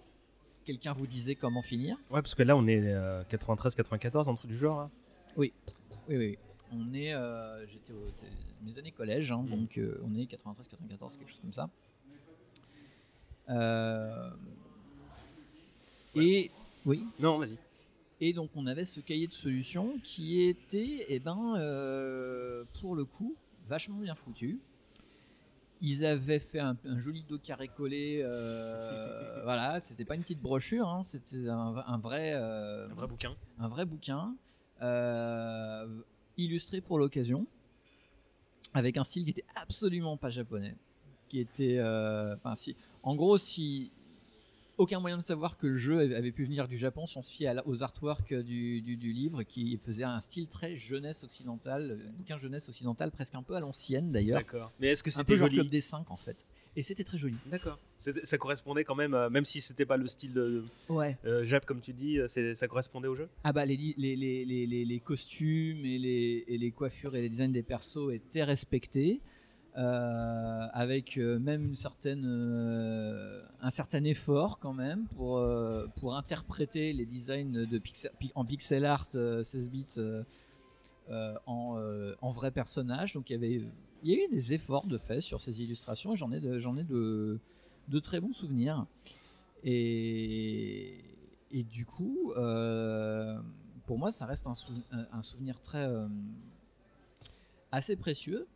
quelqu'un 0.64 0.94
vous 0.94 1.08
disait 1.08 1.36
comment 1.36 1.62
finir. 1.62 1.98
Ouais, 2.10 2.22
parce 2.22 2.36
que 2.36 2.44
là 2.44 2.56
on 2.56 2.66
est 2.68 2.82
93-94, 3.30 4.30
un 4.30 4.36
truc 4.36 4.50
du 4.50 4.58
genre. 4.58 4.80
Là. 4.80 4.90
Oui, 5.36 5.52
oui, 6.08 6.16
oui. 6.18 6.38
On 6.72 6.94
est, 6.94 7.14
euh, 7.14 7.68
j'étais 7.68 7.92
mes 8.64 8.78
années 8.80 8.92
collège, 8.92 9.30
hein, 9.32 9.44
donc 9.44 9.78
euh, 9.78 10.02
on 10.06 10.16
est 10.16 10.24
93-94, 10.24 11.18
quelque 11.18 11.30
chose 11.30 11.40
comme 11.42 11.54
ça. 11.54 11.70
Euh, 13.50 14.30
et 16.16 16.50
oui. 16.86 17.04
Non, 17.20 17.40
vas-y. 17.40 17.58
Et 18.20 18.34
donc 18.34 18.50
on 18.56 18.66
avait 18.66 18.86
ce 18.86 19.00
cahier 19.00 19.28
de 19.28 19.34
solutions 19.34 19.98
qui 20.04 20.42
était, 20.42 21.06
eh 21.08 21.20
ben, 21.20 21.56
euh, 21.58 22.64
pour 22.80 22.96
le 22.96 23.06
coup, 23.06 23.36
vachement 23.68 23.98
bien 24.00 24.16
foutu. 24.16 24.60
Ils 25.80 26.04
avaient 26.04 26.40
fait 26.40 26.60
un, 26.60 26.76
un 26.86 26.98
joli 26.98 27.24
dos 27.30 27.38
carré 27.38 27.68
collé, 27.68 28.22
euh, 28.24 29.42
voilà, 29.44 29.80
c'était 29.80 30.06
pas 30.06 30.16
une 30.16 30.24
petite 30.24 30.42
brochure, 30.42 30.88
hein, 30.90 31.04
c'était 31.04 31.48
un, 31.48 31.76
un 31.86 31.98
vrai, 32.00 32.34
euh, 32.34 32.90
Un 32.90 32.94
vrai 32.96 33.08
bouquin. 33.08 33.36
un 33.60 33.68
vrai 33.68 33.86
bouquin, 33.86 34.36
euh, 34.82 36.02
illustré 36.36 36.82
pour 36.82 36.98
l'occasion, 36.98 37.46
avec 38.74 38.98
un 38.98 39.04
style 39.04 39.26
qui 39.26 39.30
était 39.30 39.46
absolument 39.54 40.18
pas 40.18 40.32
japonais, 40.32 40.76
qui 41.30 41.40
était, 41.40 41.80
enfin 41.80 42.56
si, 42.56 42.76
en 43.04 43.16
gros 43.16 43.38
si 43.38 43.92
aucun 44.78 45.00
moyen 45.00 45.18
de 45.18 45.24
savoir 45.24 45.58
que 45.58 45.68
le 45.68 45.78
jeu 45.78 46.00
avait 46.16 46.32
pu 46.32 46.46
venir 46.46 46.68
du 46.68 46.78
Japon 46.78 47.06
si 47.06 47.18
on 47.18 47.22
se 47.22 47.32
fie 47.32 47.48
aux 47.66 47.84
artworks 47.84 48.34
du, 48.34 48.82
du- 48.82 48.98
du 48.98 49.12
livre 49.12 49.44
qui 49.44 49.78
faisait 49.78 50.04
un 50.04 50.22
style 50.22 50.48
très 50.48 50.78
jeunesse 50.78 51.24
occidentale, 51.24 52.00
euh, 52.00 52.10
bouquin 52.18 52.38
jeunesse 52.38 52.70
occidentale 52.70 53.12
presque 53.12 53.36
un 53.36 53.44
peu 53.44 53.56
à 53.56 53.60
l'ancienne 53.60 54.12
d'ailleurs. 54.12 54.40
D'accord. 54.40 54.72
Mais 54.80 54.88
est-ce 54.90 55.02
que 55.04 55.10
un 55.10 55.14
c'était 55.14 55.34
peu 55.34 55.36
genre 55.38 55.48
joli 55.48 55.58
Club 55.58 55.70
des 55.70 55.82
5 55.82 56.10
en 56.12 56.16
fait. 56.18 56.46
Et 56.76 56.84
c'était 56.84 57.04
très 57.04 57.18
joli. 57.18 57.34
D'accord. 57.48 57.80
Ça 57.98 58.38
correspondait 58.38 58.84
quand 58.84 58.94
même, 58.94 59.16
euh, 59.16 59.32
même 59.32 59.46
si 59.46 59.62
c'était 59.62 59.86
pas 59.88 59.98
le 59.98 60.06
style 60.06 60.32
de 60.34 60.64
Ouais. 60.90 61.18
euh, 61.26 61.44
Jap 61.44 61.66
comme 61.66 61.82
tu 61.82 61.92
dis, 61.92 62.20
euh, 62.20 62.28
ça 62.28 62.68
correspondait 62.68 63.08
au 63.08 63.16
jeu? 63.16 63.28
Ah 63.44 63.52
bah 63.52 63.66
les, 63.66 63.76
li- 63.76 63.96
les, 63.98 64.16
les, 64.16 64.46
les, 64.46 64.68
les, 64.68 64.86
les 64.86 65.00
costumes 65.00 65.84
et 65.86 65.98
les, 65.98 66.46
et 66.48 66.58
les 66.60 66.70
coiffures 66.72 67.16
et 67.16 67.22
les 67.24 67.30
designs 67.30 67.52
des 67.52 67.64
persos 67.64 68.12
étaient 68.14 68.44
respectés. 68.44 69.22
Euh, 69.78 70.68
avec 70.74 71.18
euh, 71.18 71.38
même 71.38 71.64
une 71.68 71.76
certaine, 71.76 72.24
euh, 72.26 73.44
un 73.62 73.70
certain 73.70 74.04
effort 74.06 74.58
quand 74.60 74.74
même 74.74 75.06
pour, 75.16 75.38
pour 75.98 76.16
interpréter 76.16 76.94
les 76.94 77.06
designs 77.06 77.52
de 77.66 77.78
pixel, 77.78 78.12
pi- 78.20 78.32
en 78.34 78.44
pixel 78.44 78.86
art 78.86 79.08
euh, 79.16 79.44
16 79.44 79.70
bits 79.70 79.86
en, 81.46 81.78
vrai 82.32 82.52
personnage. 82.52 83.14
Donc 83.14 83.30
il 83.30 83.34
y 83.34 83.36
avait 83.36 83.62
il 84.04 84.12
y 84.12 84.14
a 84.16 84.26
eu 84.26 84.30
des 84.30 84.54
efforts 84.54 84.86
de 84.88 84.98
fait 84.98 85.22
sur 85.22 85.42
ces 85.42 85.62
illustrations 85.62 86.14
et 86.14 86.16
j'en 86.16 86.32
ai 86.32 86.40
de, 86.40 86.60
ai 86.78 86.84
de, 86.84 87.40
de 87.88 88.00
très 88.00 88.20
bons 88.20 88.34
souvenirs. 88.34 88.86
Et, 89.64 91.04
et 91.52 91.64
du 91.64 91.86
coup, 91.86 92.32
pour 93.86 93.98
moi, 93.98 94.12
ça 94.12 94.26
reste 94.26 94.48
un, 94.48 94.54
sou- 94.54 94.74
un- 94.92 95.08
un 95.12 95.22
souvenir 95.22 95.60
très 95.62 95.88
assez 97.72 97.96
précieux. 97.96 98.48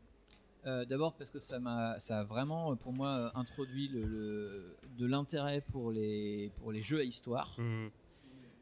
Euh, 0.68 0.86
D'abord 0.86 1.16
parce 1.16 1.32
que 1.32 1.40
ça 1.40 1.60
m'a, 1.60 2.00
ça 2.00 2.20
a 2.20 2.24
vraiment 2.24 2.76
pour 2.76 2.94
moi 2.94 3.10
euh, 3.18 3.30
introduit 3.40 3.88
le, 3.88 4.06
le- 4.06 4.78
de 4.98 5.06
l'intérêt 5.08 5.62
pour 5.62 5.92
les 5.92 6.52
pour 6.58 6.72
les 6.72 6.84
jeux 6.84 7.00
à 7.00 7.04
histoire. 7.04 7.56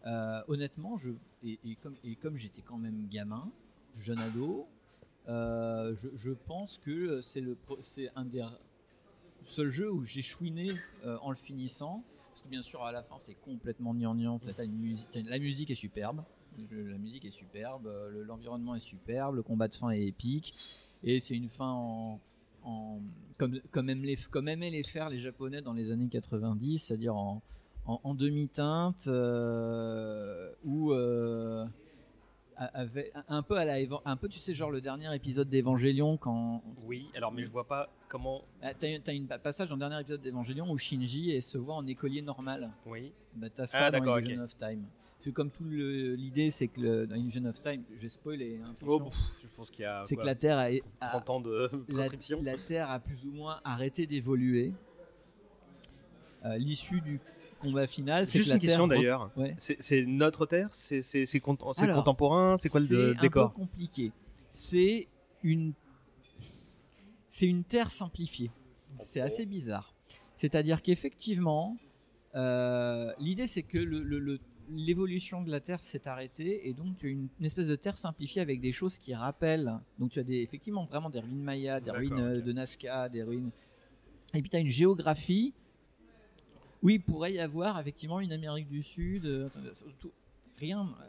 Euh, 0.05 0.41
honnêtement, 0.47 0.95
je 0.97 1.11
et, 1.43 1.59
et 1.65 1.75
comme 1.75 1.95
et 2.05 2.15
comme 2.15 2.37
j'étais 2.37 2.61
quand 2.61 2.77
même 2.77 3.07
gamin, 3.09 3.51
jeune 3.95 4.19
ado, 4.19 4.65
euh, 5.27 5.93
je, 5.97 6.07
je 6.15 6.31
pense 6.31 6.77
que 6.77 7.21
c'est 7.21 7.41
le 7.41 7.57
c'est 7.81 8.09
un 8.15 8.23
des 8.23 8.45
seuls 9.43 9.69
jeux 9.69 9.91
où 9.91 10.03
j'ai 10.05 10.21
chouiné 10.21 10.71
euh, 11.05 11.17
en 11.21 11.31
le 11.31 11.35
finissant. 11.35 12.03
Parce 12.29 12.43
que 12.43 12.47
bien 12.47 12.61
sûr 12.61 12.85
à 12.85 12.93
la 12.93 13.03
fin 13.03 13.19
c'est 13.19 13.35
complètement 13.35 13.93
gnangnan. 13.93 14.39
La 15.25 15.39
musique 15.39 15.69
est 15.69 15.75
superbe, 15.75 16.23
la 16.71 16.97
musique 16.97 17.25
est 17.25 17.31
superbe, 17.31 17.87
euh, 17.87 18.09
le- 18.09 18.23
l'environnement 18.23 18.75
est 18.75 18.79
superbe, 18.79 19.35
le 19.35 19.43
combat 19.43 19.67
de 19.67 19.73
fin 19.73 19.89
est 19.89 20.05
épique. 20.05 20.53
Et 21.03 21.19
c'est 21.19 21.35
une 21.35 21.49
fin 21.49 21.71
en, 21.71 22.19
en- 22.63 22.99
comme, 23.37 23.59
comme, 23.71 23.89
aiment 23.89 24.03
les, 24.03 24.15
comme 24.17 24.47
aimaient 24.49 24.69
les 24.69 24.83
faire 24.83 25.09
les 25.09 25.19
Japonais 25.19 25.61
dans 25.61 25.73
les 25.73 25.91
années 25.91 26.09
90, 26.09 26.79
c'est-à-dire 26.79 27.15
en, 27.15 27.41
en, 27.85 28.01
en 28.03 28.13
demi-teinte, 28.13 29.05
euh, 29.07 30.51
où 30.65 30.91
euh, 30.91 31.65
un 33.29 33.41
peu 33.43 33.55
à 33.57 33.63
la, 33.65 33.75
un 34.05 34.17
peu, 34.17 34.27
tu 34.27 34.39
sais, 34.39 34.53
genre 34.53 34.71
le 34.71 34.81
dernier 34.81 35.13
épisode 35.15 35.47
d'Evangélion 35.49 36.17
quand. 36.17 36.61
Oui, 36.85 37.07
alors 37.15 37.31
mais 37.31 37.43
je 37.45 37.49
vois 37.49 37.65
pas 37.65 37.89
comment. 38.09 38.41
Ah, 38.61 38.73
T'as 38.73 38.87
as 38.89 39.11
un 39.11 39.37
passage 39.39 39.69
dans 39.69 39.75
le 39.75 39.79
dernier 39.79 40.01
épisode 40.01 40.21
d'Evangélion 40.21 40.69
où 40.69 40.77
Shinji 40.77 41.31
et 41.31 41.39
se 41.39 41.57
voit 41.57 41.75
en 41.75 41.87
écolier 41.87 42.21
normal. 42.21 42.69
Oui. 42.85 43.13
Bah, 43.35 43.47
t'as 43.49 43.65
Ah, 43.71 43.89
dans 43.91 43.99
d'accord, 43.99 44.19
Illusion 44.19 44.43
ok. 44.43 44.45
of 44.45 44.57
Time. 44.57 44.83
Parce 45.19 45.25
que 45.25 45.29
comme 45.31 45.51
tout 45.51 45.65
l'idée, 45.65 46.49
c'est 46.49 46.69
que 46.69 46.79
le, 46.79 47.05
dans 47.05 47.15
Illusion 47.15 47.43
of 47.43 47.61
Time, 47.61 47.83
je 47.93 48.01
vais 48.01 48.07
spoiler. 48.07 48.61
hein, 48.63 48.73
Oh, 48.87 48.95
attention. 48.95 49.09
pff, 49.09 49.41
je 49.43 49.47
pense 49.53 49.69
qu'il 49.69 49.83
y 49.83 49.85
a. 49.85 50.01
c'est 50.05 50.15
que 50.15 50.25
la 50.25 50.33
Terre 50.35 50.57
a, 50.57 50.69
a- 51.01 51.09
30 51.19 51.29
ans 51.29 51.41
de 51.41 51.67
prescription. 51.89 52.41
la 52.41 52.57
Terre 52.57 52.89
a 52.89 52.99
plus 53.01 53.25
ou 53.25 53.31
moins 53.31 53.59
arrêté 53.65 54.07
d'évoluer. 54.07 54.73
Euh, 56.45 56.57
L'issue 56.57 57.01
du 57.01 57.19
combat 57.59 57.85
final, 57.85 58.25
c'est 58.25 58.37
Juste 58.37 58.45
que 58.45 58.49
la 58.51 58.55
une 58.55 58.61
question 58.61 58.87
d'ailleurs. 58.87 59.29
Ouais. 59.35 59.53
C'est 59.57 60.05
notre 60.05 60.45
Terre? 60.45 60.69
C'est 60.71 61.39
contemporain? 61.41 62.57
C'est 62.57 62.69
quoi 62.69 62.79
le 62.79 62.85
C'est 62.85 63.17
un 63.17 63.21
décor? 63.21 63.51
peu 63.51 63.55
compliqué. 63.59 64.13
C'est 64.51 65.09
une, 65.43 65.73
c'est 67.29 67.45
une 67.47 67.65
Terre 67.65 67.91
simplifiée. 67.91 68.51
C'est 69.03 69.19
assez 69.19 69.45
bizarre. 69.45 69.93
C'est-à-dire 70.35 70.81
qu'effectivement, 70.81 71.75
euh, 72.35 73.11
l'idée 73.19 73.47
c'est 73.47 73.63
que 73.63 73.77
le- 73.77 74.01
le- 74.01 74.19
le- 74.19 74.39
l'évolution 74.71 75.41
de 75.43 75.49
la 75.51 75.59
Terre 75.59 75.83
s'est 75.83 76.07
arrêtée 76.07 76.67
et 76.67 76.73
donc 76.73 76.97
tu 76.97 77.07
as 77.07 77.09
une, 77.09 77.27
une 77.39 77.45
espèce 77.45 77.67
de 77.67 77.75
Terre 77.75 77.97
simplifiée 77.97 78.41
avec 78.41 78.61
des 78.61 78.71
choses 78.71 78.97
qui 78.97 79.13
rappellent. 79.13 79.79
Donc 79.97 80.11
tu 80.11 80.19
as 80.19 80.23
des, 80.23 80.37
effectivement 80.41 80.85
vraiment 80.85 81.09
des 81.09 81.19
ruines 81.19 81.41
mayas, 81.41 81.79
des 81.79 81.91
ruines 81.91 82.19
euh, 82.19 82.41
de 82.41 82.51
Nazca, 82.53 83.09
des 83.09 83.23
ruines. 83.23 83.51
Et 84.33 84.41
puis 84.41 84.49
tu 84.49 84.55
as 84.57 84.59
une 84.59 84.69
géographie. 84.69 85.53
Oui, 86.81 86.95
il 86.95 87.01
pourrait 87.01 87.33
y 87.33 87.39
avoir 87.39 87.79
effectivement 87.79 88.19
une 88.19 88.31
Amérique 88.31 88.69
du 88.69 88.83
Sud. 88.83 89.25
euh, 89.25 89.49
tout- 89.99 90.11
rien. 90.57 90.81
euh, 91.01 91.05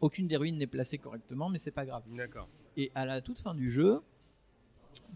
Aucune 0.00 0.26
des 0.26 0.36
ruines 0.36 0.56
n'est 0.56 0.66
placée 0.66 0.96
correctement, 0.96 1.50
mais 1.50 1.58
c'est 1.58 1.70
pas 1.70 1.84
grave. 1.84 2.02
D'accord. 2.16 2.48
Et 2.76 2.90
à 2.94 3.04
la 3.04 3.20
toute 3.20 3.38
fin 3.38 3.54
du 3.54 3.70
jeu, 3.70 4.00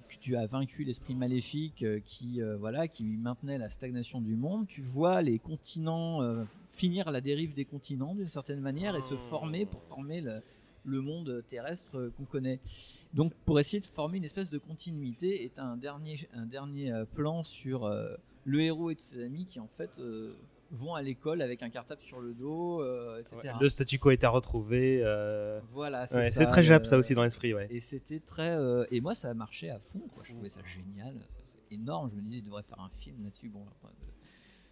que 0.09 0.17
tu 0.21 0.37
as 0.37 0.47
vaincu 0.47 0.85
l'esprit 0.85 1.15
maléfique 1.15 1.83
euh, 1.83 2.01
qui, 2.05 2.41
euh, 2.41 2.57
voilà, 2.57 2.89
qui 2.89 3.05
maintenait 3.05 3.59
la 3.59 3.69
stagnation 3.69 4.21
du 4.21 4.37
monde. 4.37 4.67
Tu 4.67 4.81
vois 4.83 5.23
les 5.23 5.39
continents 5.39 6.23
euh, 6.23 6.45
finir 6.71 7.11
la 7.11 7.21
dérive 7.21 7.55
des 7.55 7.65
continents 7.65 8.15
d'une 8.15 8.29
certaine 8.29 8.61
manière 8.61 8.97
et 8.97 9.03
se 9.03 9.17
former 9.17 9.67
pour 9.67 9.83
former 9.83 10.21
le, 10.21 10.41
le 10.85 11.01
monde 11.01 11.43
terrestre 11.49 12.13
qu'on 12.17 12.25
connaît. 12.25 12.61
Donc 13.13 13.33
pour 13.45 13.59
essayer 13.61 13.81
de 13.81 13.87
former 13.87 14.19
une 14.19 14.25
espèce 14.25 14.51
de 14.51 14.59
continuité, 14.59 15.45
est 15.45 15.59
un 15.59 15.77
dernier, 15.77 16.29
un 16.35 16.47
dernier 16.47 16.93
plan 17.15 17.43
sur 17.43 17.85
euh, 17.85 18.15
le 18.45 18.61
héros 18.61 18.91
et 18.91 18.97
tous 18.97 19.05
ses 19.05 19.23
amis 19.23 19.47
qui 19.47 19.61
en 19.61 19.69
fait 19.77 20.01
vont 20.71 20.95
à 20.95 21.03
l'école 21.03 21.41
avec 21.43 21.63
un 21.63 21.71
cartable 21.71 22.03
sur 22.03 22.21
le 22.21 22.35
dos, 22.35 22.83
euh, 22.83 23.21
etc. 23.21 23.55
Le 23.61 23.69
statu 23.69 23.99
quo 23.99 24.11
est 24.11 24.25
à 24.25 24.29
retrouver. 24.31 25.01
euh, 25.05 25.61
Voilà, 25.73 26.07
c'est 26.07 26.17
ouais, 26.17 26.31
ça, 26.31 26.41
C'est 26.41 26.47
très 26.47 26.63
Jap 26.63 26.83
le- 26.83 26.89
ça 26.89 26.99
aussi 26.99 27.15
dans 27.15 27.23
l'esprit, 27.23 27.55
ouais. 27.55 27.67
Et 27.71 27.81
c'était 27.81 28.21
très. 28.21 28.51
euh, 28.51 28.85
et 28.91 29.01
moi, 29.01 29.15
ça 29.15 29.31
a 29.31 29.35
marché 29.35 29.71
à 29.71 29.79
fond, 29.79 30.01
quoi. 30.15 30.23
Je 30.25 30.33
trouvais 30.33 30.51
ça 30.51 30.61
génial. 30.65 31.15
C'est 31.45 31.75
énorme. 31.75 32.11
Je 32.11 32.17
me 32.17 32.23
disais, 32.23 32.39
il 32.39 32.45
devrait 32.45 32.63
faire 32.65 32.81
un 32.81 32.91
film 32.97 33.23
là-dessus. 33.25 33.49
Bon, 33.49 33.61
euh, 33.85 33.89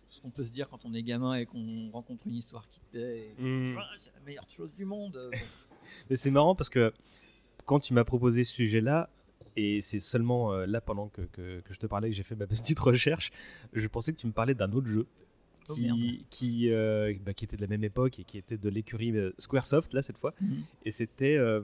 ce 0.08 0.20
qu'on 0.20 0.30
peut 0.30 0.44
se 0.44 0.52
dire 0.52 0.68
quand 0.68 0.84
on 0.84 0.92
est 0.94 1.02
gamin 1.02 1.34
et 1.36 1.46
qu'on 1.46 1.90
rencontre 1.92 2.26
une 2.26 2.34
histoire 2.34 2.66
qui 2.68 2.80
te 2.80 2.86
plaît. 2.90 3.34
et- 3.38 3.42
Mm. 3.42 3.76
Ah, 3.78 3.88
c'est 3.96 4.12
la 4.14 4.20
meilleure 4.20 4.48
chose 4.50 4.72
du 4.74 4.84
monde. 4.84 5.16
euh, 5.16 5.30
bon. 5.70 5.76
Mais 6.10 6.16
c'est 6.16 6.30
marrant 6.30 6.54
parce 6.54 6.68
que 6.70 6.92
quand 7.64 7.80
tu 7.80 7.94
m'as 7.94 8.04
proposé 8.04 8.44
ce 8.44 8.52
sujet-là, 8.52 9.08
et 9.56 9.80
c'est 9.82 10.00
seulement 10.00 10.52
euh, 10.52 10.64
là 10.66 10.80
pendant 10.80 11.08
que, 11.08 11.22
que- 11.22 11.60
que 11.60 11.74
je 11.74 11.78
te 11.78 11.86
parlais 11.86 12.08
que 12.10 12.16
j'ai 12.16 12.22
fait 12.22 12.34
ma 12.36 12.46
petite 12.46 12.78
recherche, 12.80 13.30
je 13.72 13.86
pensais 13.88 14.12
que 14.12 14.18
tu 14.18 14.26
me 14.26 14.32
parlais 14.32 14.54
d'un 14.54 14.72
autre 14.72 14.86
jeu. 14.88 15.06
Qui, 16.30 16.70
euh, 16.70 17.14
bah, 17.24 17.32
qui 17.34 17.44
était 17.44 17.56
de 17.56 17.60
la 17.62 17.68
même 17.68 17.84
époque 17.84 18.18
et 18.18 18.24
qui 18.24 18.38
était 18.38 18.56
de 18.58 18.68
l'écurie 18.68 19.16
euh, 19.16 19.32
Squaresoft 19.38 19.92
là 19.94 20.02
cette 20.02 20.18
fois 20.18 20.34
Mhm. 20.40 20.62
et 20.84 20.90
c'était 20.90 21.36
euh, 21.38 21.60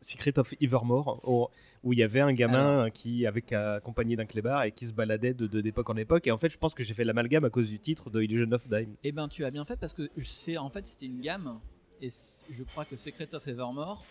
Secret 0.00 0.38
of 0.38 0.54
Evermore 0.60 1.20
où, 1.28 1.48
où 1.82 1.92
il 1.92 1.98
y 1.98 2.02
avait 2.04 2.20
un 2.20 2.32
gamin 2.32 2.88
qui 2.90 3.26
avec 3.26 3.52
accompagné 3.52 4.14
d'un 4.14 4.26
clébard 4.26 4.62
et 4.64 4.70
qui 4.72 4.86
se 4.86 4.92
baladait 4.92 5.34
de 5.34 5.46
d'époque 5.60 5.90
en 5.90 5.96
époque 5.96 6.26
et 6.28 6.30
en 6.30 6.38
fait 6.38 6.50
je 6.50 6.58
pense 6.58 6.74
que 6.74 6.84
j'ai 6.84 6.94
fait 6.94 7.04
l'amalgame 7.04 7.44
à 7.44 7.50
cause 7.50 7.68
du 7.68 7.80
titre 7.80 8.08
de 8.10 8.22
Illusion 8.22 8.50
of 8.52 8.62
Time 8.68 8.94
Eh 9.02 9.10
ben, 9.10 9.26
tu 9.28 9.44
as 9.44 9.50
bien 9.50 9.64
fait 9.64 9.76
parce 9.76 9.92
que 9.92 10.08
c'est 10.22 10.56
en 10.56 10.70
fait 10.70 10.86
c'était 10.86 11.06
une 11.06 11.20
gamme 11.20 11.58
et 12.00 12.10
je 12.50 12.62
crois 12.62 12.84
que 12.84 12.94
Secret 12.94 13.34
of 13.34 13.46
Evermore 13.48 14.04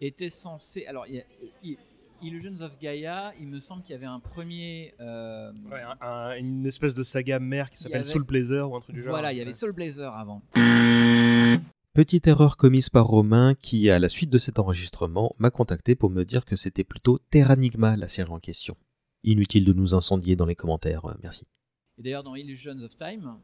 était 0.00 0.30
censé. 0.30 0.86
Alors, 0.86 1.06
il 1.06 1.16
y 1.16 1.20
a- 1.20 1.24
il- 1.62 1.76
Illusions 2.22 2.60
of 2.62 2.78
Gaia, 2.80 3.32
il 3.38 3.46
me 3.48 3.60
semble 3.60 3.82
qu'il 3.82 3.92
y 3.92 3.94
avait 3.96 4.06
un 4.06 4.20
premier. 4.20 4.94
euh, 5.00 5.52
Ouais, 5.70 5.82
un- 5.82 6.06
un- 6.06 6.36
une 6.36 6.66
espèce 6.66 6.94
de 6.94 7.02
saga 7.02 7.38
mère 7.38 7.70
qui 7.70 7.76
s'appelle 7.78 7.96
avait- 7.98 8.02
Soul 8.04 8.24
Blazer 8.24 8.70
ou 8.70 8.76
un 8.76 8.80
truc 8.80 8.94
du 8.94 9.02
genre. 9.02 9.10
Voilà, 9.10 9.32
il 9.32 9.38
y 9.38 9.40
avait. 9.42 9.52
Soul 9.52 9.72
Blazer 9.72 10.12
avant. 10.14 10.42
Petite 11.92 12.26
erreur 12.26 12.56
commise 12.58 12.90
par 12.90 13.06
Romain 13.06 13.54
qui, 13.54 13.88
à 13.90 13.98
la 13.98 14.08
suite 14.10 14.28
de 14.30 14.38
cet 14.38 14.58
enregistrement, 14.58 15.34
m'a 15.38 15.50
contacté 15.50 15.94
pour 15.94 16.10
me 16.10 16.24
dire 16.24 16.44
que 16.44 16.54
c'était 16.56 16.84
plutôt 16.84 17.18
Terranigma 17.30 17.96
la 17.96 18.08
série 18.08 18.30
en 18.30 18.38
question. 18.38 18.76
Inutile 19.24 19.64
de 19.64 19.72
nous 19.72 19.94
incendier 19.94 20.36
dans 20.36 20.44
les 20.46 20.54
commentaires, 20.54 21.06
euh, 21.06 21.14
merci. 21.22 21.46
Et 21.98 22.02
d'ailleurs, 22.02 22.22
dans 22.22 22.34
Illusions 22.34 22.78
of 22.82 22.96
Time, 22.96 23.36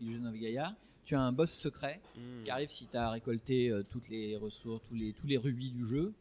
Illusion 0.00 0.24
of 0.24 0.34
Gaia, 0.34 0.74
tu 1.04 1.14
as 1.14 1.20
un 1.20 1.32
boss 1.32 1.50
secret 1.52 2.00
qui 2.44 2.50
arrive 2.50 2.70
si 2.70 2.86
tu 2.86 2.96
as 2.96 3.10
récolté 3.10 3.70
euh, 3.70 3.82
toutes 3.82 4.08
les 4.08 4.36
ressources, 4.36 4.82
tous 4.88 4.94
les, 4.94 5.12
tous 5.12 5.26
les 5.26 5.36
rubis 5.36 5.70
du 5.70 5.84
jeu, 5.84 6.12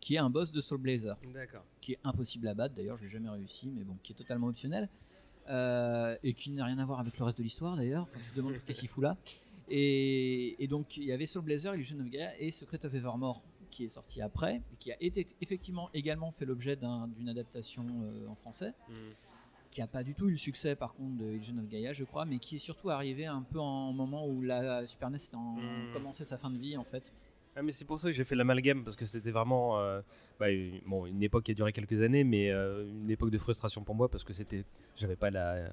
qui 0.00 0.14
est 0.14 0.18
un 0.18 0.30
boss 0.30 0.50
de 0.50 0.60
Soul 0.60 0.78
Blazer. 0.78 1.16
Qui 1.80 1.92
est 1.92 1.98
impossible 2.04 2.48
à 2.48 2.54
battre, 2.54 2.74
d'ailleurs, 2.74 2.96
je 2.96 3.02
l'ai 3.04 3.08
jamais 3.10 3.28
réussi, 3.28 3.70
mais 3.70 3.84
bon, 3.84 3.96
qui 4.02 4.12
est 4.12 4.16
totalement 4.16 4.46
optionnel. 4.48 4.88
euh, 5.48 6.16
et 6.22 6.32
qui 6.32 6.50
n'a 6.52 6.64
rien 6.64 6.78
à 6.78 6.84
voir 6.84 7.00
avec 7.00 7.18
le 7.18 7.24
reste 7.24 7.38
de 7.38 7.42
l'histoire 7.42 7.74
d'ailleurs. 7.76 8.02
Enfin, 8.10 8.20
tu 8.24 8.30
te 8.30 8.36
demandes 8.36 8.54
qu'est-ce 8.66 8.78
qu'il 8.80 8.88
fout 8.88 9.02
là. 9.02 9.16
Et, 9.68 10.62
et 10.62 10.68
donc, 10.68 10.96
il 10.96 11.04
y 11.04 11.12
avait 11.12 11.26
Soul 11.26 11.42
Blazer, 11.42 11.74
Illusion 11.74 11.98
of 12.00 12.06
Gaia 12.08 12.38
et 12.38 12.50
Secret 12.50 12.84
of 12.86 12.94
Evermore 12.94 13.42
qui 13.70 13.84
est 13.84 13.88
sorti 13.88 14.20
après, 14.20 14.56
et 14.72 14.76
qui 14.80 14.90
a 14.92 14.96
été 15.00 15.26
effectivement 15.40 15.90
également 15.94 16.30
fait 16.32 16.44
l'objet 16.44 16.74
d'un- 16.76 17.06
d'une 17.08 17.28
adaptation 17.28 17.84
euh, 18.02 18.26
en 18.28 18.34
français 18.34 18.74
qui 19.70 19.80
a 19.80 19.86
pas 19.86 20.02
du 20.02 20.14
tout 20.14 20.26
eu 20.28 20.32
le 20.32 20.36
succès 20.36 20.74
par 20.74 20.94
contre 20.94 21.16
de 21.18 21.24
Illusion 21.30 21.56
of 21.58 21.68
Gaia 21.68 21.92
je 21.92 22.02
crois 22.04 22.24
mais 22.24 22.38
qui 22.40 22.56
est 22.56 22.58
surtout 22.58 22.90
arrivé 22.90 23.26
un 23.26 23.42
peu 23.42 23.60
en 23.60 23.92
moment 23.92 24.26
où 24.26 24.42
la 24.42 24.84
Super 24.86 25.10
NES 25.10 25.16
était 25.18 25.36
en- 25.36 25.54
Mm. 25.54 25.92
commençait 25.92 26.24
sa 26.24 26.36
fin 26.38 26.50
de 26.50 26.58
vie 26.58 26.76
en 26.76 26.82
fait 26.82 27.12
Ah, 27.56 27.62
mais 27.62 27.72
c'est 27.72 27.84
pour 27.84 27.98
ça 27.98 28.08
que 28.08 28.12
j'ai 28.14 28.24
fait 28.24 28.36
l'amalgame 28.36 28.84
parce 28.84 28.96
que 28.96 29.04
c'était 29.04 29.32
vraiment 29.32 29.80
euh, 29.80 30.00
bah, 30.38 30.50
une, 30.50 30.80
bon, 30.86 31.06
une 31.06 31.22
époque 31.22 31.44
qui 31.44 31.50
a 31.50 31.54
duré 31.54 31.72
quelques 31.72 32.00
années, 32.00 32.24
mais 32.24 32.50
euh, 32.50 32.88
une 32.88 33.10
époque 33.10 33.30
de 33.30 33.38
frustration 33.38 33.82
pour 33.82 33.94
moi 33.94 34.08
parce 34.08 34.24
que 34.24 34.32
c'était, 34.32 34.64
j'avais 34.96 35.16
pas 35.16 35.30
la, 35.30 35.68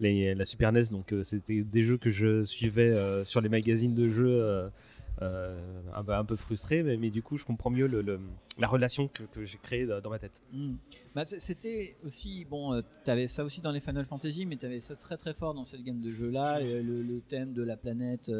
la, 0.00 0.34
la 0.34 0.44
Super 0.44 0.72
NES, 0.72 0.84
donc 0.90 1.12
euh, 1.12 1.22
c'était 1.22 1.60
des 1.62 1.82
jeux 1.82 1.98
que 1.98 2.10
je 2.10 2.42
suivais 2.44 2.94
sur 3.24 3.40
les 3.40 3.48
magazines 3.50 3.94
de 3.94 4.08
jeux. 4.08 4.70
un, 5.20 6.02
peu- 6.02 6.14
un 6.14 6.24
peu 6.24 6.36
frustré, 6.36 6.82
mais, 6.82 6.96
mais 6.96 7.10
du 7.10 7.22
coup, 7.22 7.36
je 7.36 7.44
comprends 7.44 7.68
mieux 7.68 7.86
le, 7.86 8.00
le- 8.00 8.18
la 8.58 8.66
relation 8.66 9.06
que, 9.08 9.22
que 9.24 9.44
j'ai 9.44 9.58
créée 9.58 9.86
dans 9.86 10.08
ma 10.08 10.18
tête. 10.18 10.40
Mm. 10.52 10.72
Bah, 11.14 11.24
c'était 11.26 11.96
aussi 12.04 12.46
bon 12.48 12.82
tu 13.04 13.10
avais 13.10 13.26
ça 13.28 13.44
aussi 13.44 13.60
dans 13.60 13.72
les 13.72 13.80
Final 13.80 14.06
Fantasy 14.06 14.46
mais 14.46 14.56
tu 14.56 14.64
avais 14.64 14.80
ça 14.80 14.96
très 14.96 15.16
très 15.18 15.34
fort 15.34 15.52
dans 15.54 15.64
cette 15.66 15.82
gamme 15.82 16.00
de 16.00 16.10
jeux 16.12 16.30
là 16.30 16.60
le, 16.60 17.02
le 17.02 17.20
thème 17.20 17.52
de 17.52 17.62
la 17.62 17.76
planète 17.76 18.30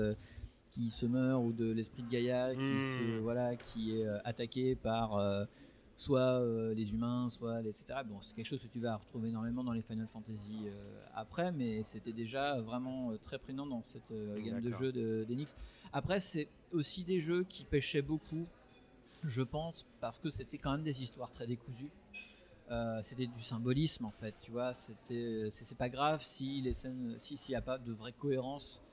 qui 0.70 0.90
se 0.90 1.06
meurt 1.06 1.42
ou 1.44 1.52
de 1.52 1.70
l'esprit 1.72 2.02
de 2.02 2.10
Gaïa 2.10 2.54
qui 2.54 2.74
Mm. 2.74 2.78
se 2.80 3.20
voilà 3.20 3.56
qui 3.56 3.96
est 3.98 4.06
euh, 4.06 4.18
attaqué 4.24 4.76
par 4.76 5.16
euh, 5.16 5.44
soit 5.96 6.40
euh, 6.40 6.74
les 6.74 6.92
humains 6.92 7.28
soit 7.30 7.60
les- 7.62 7.70
etc 7.70 8.00
bon 8.06 8.20
c'est 8.22 8.34
quelque 8.34 8.46
chose 8.46 8.60
que 8.60 8.68
tu 8.68 8.80
vas 8.80 8.96
retrouver 8.96 9.28
énormément 9.28 9.64
dans 9.64 9.72
les 9.72 9.82
Final 9.82 10.08
Fantasy 10.12 10.68
après 11.14 11.52
mais 11.52 11.82
c'était 11.84 12.12
déjà 12.12 12.60
vraiment 12.60 13.16
très 13.18 13.38
prégnant 13.38 13.66
dans 13.66 13.82
cette 13.82 14.12
gamme 14.44 14.60
de 14.62 14.72
jeux 14.72 14.92
de- 14.92 15.24
d'Enix 15.28 15.54
après 15.92 16.20
c'est 16.20 16.48
aussi 16.72 17.04
des 17.04 17.20
jeux 17.20 17.44
qui 17.44 17.64
pêchaient 17.64 18.02
beaucoup 18.02 18.46
je 19.24 19.42
pense 19.42 19.84
parce 20.00 20.18
que 20.18 20.30
c'était 20.30 20.58
quand 20.58 20.72
même 20.72 20.84
des 20.84 21.02
histoires 21.02 21.30
très 21.30 21.46
décousues 21.46 21.90
euh, 22.70 23.02
c'était 23.02 23.26
du 23.26 23.42
symbolisme 23.42 24.04
en 24.04 24.12
fait, 24.12 24.32
tu 24.40 24.52
vois. 24.52 24.72
C'était, 24.74 25.48
c'est, 25.50 25.76
pas 25.76 25.88
grave 25.88 26.22
si 26.22 26.60
les 26.60 26.72
scènes, 26.72 27.16
si 27.18 27.36
s'il 27.36 27.52
n'y 27.52 27.56
a 27.56 27.62
pas 27.62 27.78
de 27.78 27.92
vraie 27.92 28.12
cohérence 28.12 28.84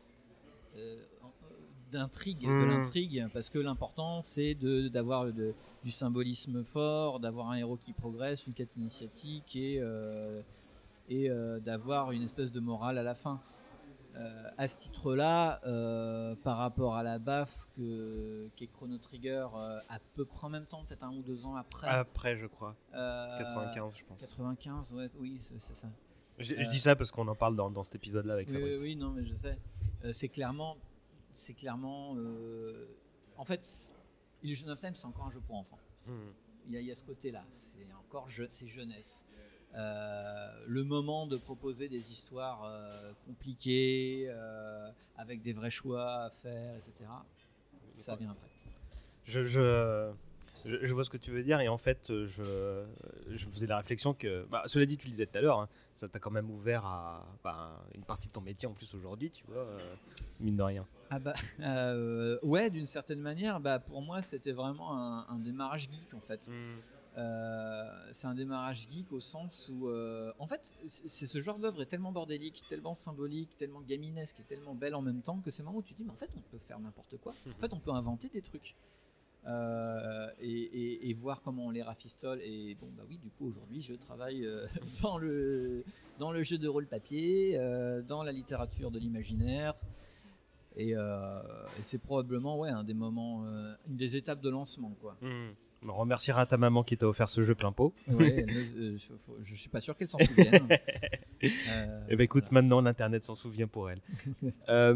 en- 0.74 0.78
euh, 0.80 1.06
d'intrigue, 1.92 2.42
de 2.46 2.52
Mm. 2.52 2.70
l'intrigue, 2.70 3.28
parce 3.34 3.50
que 3.50 3.60
l'important 3.60 4.22
c'est 4.22 4.56
de, 4.56 4.88
d'avoir 4.88 5.26
du 5.32 5.92
symbolisme 5.92 6.64
fort, 6.64 7.20
d'avoir 7.20 7.50
un 7.52 7.56
héros 7.56 7.78
qui 7.78 7.94
progresse, 7.94 8.46
une 8.48 8.54
quête 8.54 8.76
initiatique 8.76 9.56
et 9.56 9.80
euh, 9.80 10.42
et 11.10 11.30
euh, 11.30 11.60
d'avoir 11.60 12.12
une 12.12 12.24
espèce 12.24 12.52
de 12.52 12.60
morale 12.60 12.98
à 12.98 13.04
la 13.04 13.16
fin. 13.16 13.40
Euh, 14.16 14.50
à 14.58 14.68
ce 14.68 14.80
titre-là, 14.80 15.62
euh, 15.68 16.34
par 16.44 16.58
rapport 16.58 16.96
à 16.96 17.04
la 17.04 17.20
baffe 17.20 17.70
que, 17.78 18.50
qu'est 18.56 18.66
Chrono 18.66 18.98
Trigger 18.98 19.48
à 19.90 20.00
peu 20.16 20.26
près 20.26 20.48
en 20.48 20.50
même 20.50 20.66
temps, 20.66 20.84
peut-être 20.86 21.04
un 21.04 21.12
ou 21.16 21.22
deux 21.22 21.46
ans 21.46 21.56
après. 21.56 21.88
Après, 21.88 22.36
je 22.36 22.48
crois. 22.48 22.76
Euh, 22.96 23.38
95, 23.38 23.96
je 23.96 24.04
pense. 24.06 24.20
95, 24.20 24.94
ouais, 24.96 25.12
oui, 25.20 25.38
c'est, 25.60 25.76
ça. 25.76 25.88
Je, 26.40 26.56
je 26.60 26.68
dis 26.68 26.80
ça 26.80 26.96
parce 26.96 27.12
qu'on 27.12 27.28
en 27.28 27.36
parle 27.36 27.56
dans, 27.56 27.70
dans 27.70 27.84
cet 27.84 27.94
épisode-là 27.96 28.34
avec 28.34 28.48
oui, 28.48 28.56
oui, 28.56 28.62
Fabrice. 28.62 28.82
oui, 28.84 28.96
non, 28.96 29.12
mais 29.12 29.24
je 29.24 29.36
sais. 29.36 29.60
Euh, 30.04 30.12
c'est 30.14 30.30
clairement, 30.30 30.78
c'est 31.38 31.54
clairement, 31.54 32.16
euh, 32.18 32.88
en 33.38 33.46
fait, 33.46 33.96
Illusion 34.44 34.68
of 34.70 34.80
Time, 34.80 34.96
c'est 34.96 35.06
encore 35.06 35.26
un 35.28 35.32
jeu 35.32 35.40
pour 35.42 35.56
enfants. 35.56 35.80
Hmm. 36.06 36.32
Il 36.68 36.74
y, 36.74 36.78
a, 36.78 36.82
il 36.82 36.88
y 36.88 36.92
a 36.92 36.96
ce 36.96 37.04
côté-là, 37.04 37.46
c'est 37.50 37.88
encore 37.98 38.28
je, 38.28 38.44
c'est 38.50 38.68
jeunesse. 38.68 39.24
euh, 39.76 40.64
le 40.68 40.84
moment 40.84 41.28
de 41.28 41.38
proposer 41.38 41.88
des 41.90 42.12
histoires 42.12 42.64
euh, 42.66 43.14
compliquées, 43.26 44.26
euh, 44.30 44.90
avec 45.18 45.42
des 45.42 45.54
vrais 45.54 45.70
choix 45.70 46.24
à 46.26 46.30
faire, 46.30 46.76
etc. 46.76 47.10
Ça 47.94 48.16
vient 48.16 48.32
après. 48.32 48.50
Je, 49.24 49.44
je, 49.44 50.12
je, 50.66 50.86
je 50.86 50.94
vois 50.94 51.04
ce 51.04 51.10
que 51.10 51.18
tu 51.18 51.32
veux 51.32 51.44
dire 51.44 51.60
et 51.60 51.68
en 51.68 51.78
fait, 51.78 52.10
euh, 52.10 52.28
je, 52.28 53.36
je 53.36 53.46
me 53.46 53.52
faisais 53.52 53.68
la 53.68 53.78
réflexion 53.78 54.14
que, 54.14 54.46
bah, 54.50 54.64
cela 54.66 54.86
dit, 54.86 54.98
tu 54.98 55.08
le 55.08 55.12
disais 55.12 55.26
tout 55.26 55.38
à 55.38 55.42
l'heure, 55.42 55.60
hein, 55.60 55.70
ça 55.94 56.08
t'a 56.08 56.20
quand 56.20 56.32
même 56.32 56.50
ouvert 56.50 56.86
à 56.86 57.26
bah, 57.44 57.84
une 57.96 58.04
partie 58.04 58.28
de 58.28 58.34
ton 58.34 58.42
métier 58.42 58.68
en 58.68 58.74
plus 58.74 58.94
aujourd'hui, 58.96 59.32
tu 59.32 59.46
vois, 59.48 59.58
euh, 59.58 59.78
mine 60.40 60.58
de 60.58 60.64
rien. 60.64 60.86
Ah 61.10 61.20
bah 61.20 61.34
euh, 61.62 62.38
ouais, 62.44 62.70
d'une 62.70 62.86
certaine 62.86 63.22
manière, 63.22 63.60
bah 63.60 63.80
pour 63.80 64.02
moi 64.02 64.22
c'était 64.22 64.52
vraiment 64.52 64.98
un, 64.98 65.26
un 65.30 65.40
démarrage 65.40 65.84
geek 65.84 66.14
en 66.14 66.22
fait. 66.22 66.50
Euh, 67.18 68.10
c'est 68.12 68.28
un 68.28 68.36
démarrage 68.36 68.88
geek 68.90 69.12
au 69.12 69.20
sens 69.20 69.72
où, 69.74 69.90
en 69.90 70.48
fait, 70.48 70.76
c'est 70.88 71.26
ce 71.26 71.40
genre 71.40 71.58
d'œuvre 71.58 71.82
est 71.82 71.88
tellement 71.88 72.12
bordélique, 72.12 72.64
tellement 72.70 72.94
symbolique, 72.94 73.58
tellement 73.58 73.82
gaminesque 73.82 74.40
et 74.40 74.44
tellement 74.44 74.76
belle 74.76 74.96
en 74.96 75.02
même 75.02 75.22
temps 75.22 75.40
que 75.40 75.50
c'est 75.50 75.64
moment 75.64 75.80
où 75.80 75.82
tu 75.82 75.94
te 75.94 75.98
dis, 75.98 76.04
mais 76.04 76.12
en 76.12 76.16
fait, 76.16 76.30
on 76.36 76.42
peut 76.42 76.60
faire 76.60 76.80
n'importe 76.80 77.18
quoi. 77.18 77.34
En 77.48 77.58
fait, 77.62 77.74
on 77.74 77.80
peut 77.80 77.92
inventer 77.92 78.30
des 78.30 78.42
trucs. 78.42 78.76
Euh, 79.46 80.28
et, 80.42 80.50
et- 80.52 81.10
et 81.10 81.14
voir 81.14 81.42
comment 81.42 81.68
on 81.68 81.70
les 81.70 81.82
rafistole. 81.84 82.42
Et 82.42 82.76
bon, 82.82 82.88
bah 82.98 83.04
oui, 83.10 83.18
du 83.18 83.30
coup, 83.30 83.48
aujourd'hui, 83.48 83.82
je 83.82 83.94
travaille 83.94 84.46
euh, 84.46 84.66
dans, 85.02 85.18
le, 85.18 85.84
dans 86.20 86.32
le 86.32 86.44
jeu 86.44 86.58
de 86.58 86.68
rôle 86.68 86.86
papier, 86.88 87.58
euh, 87.58 88.02
dans 88.02 88.24
la 88.24 88.32
littérature 88.34 88.92
de 88.92 89.00
l'imaginaire. 89.00 89.74
Et, 90.80 90.92
et 90.92 91.82
c'est 91.82 91.98
probablement 91.98 92.60
ouais, 92.60 92.70
un 92.70 92.84
des 92.84 92.94
moments, 92.94 93.44
une 93.88 93.96
des 93.98 94.16
étapes 94.16 94.42
de 94.42 94.50
lancement. 94.52 94.92
Quoi. 95.02 95.18
On 95.88 95.94
remerciera 95.96 96.46
ta 96.46 96.58
maman 96.58 96.84
qui 96.84 96.98
t'a 96.98 97.08
offert 97.08 97.30
ce 97.30 97.42
jeu 97.42 97.56
plein 97.56 97.72
pot. 97.72 97.94
Ouais, 98.08 98.46
mais, 98.48 98.96
je, 98.98 99.08
faut- 99.26 99.38
je 99.42 99.56
suis 99.56 99.70
pas 99.70 99.82
sûr 99.82 99.98
qu'elle 99.98 100.08
s'en 100.08 100.20
souvienne. 100.20 100.68
Euh, 101.44 102.02
Eh 102.10 102.16
ben 102.16 102.24
écoute, 102.24 102.52
maintenant 102.52 102.82
l'internet 102.82 103.24
s'en 103.24 103.36
souvient 103.36 103.68
pour 103.68 103.90
elle. 103.90 104.02
Euh, 104.70 104.94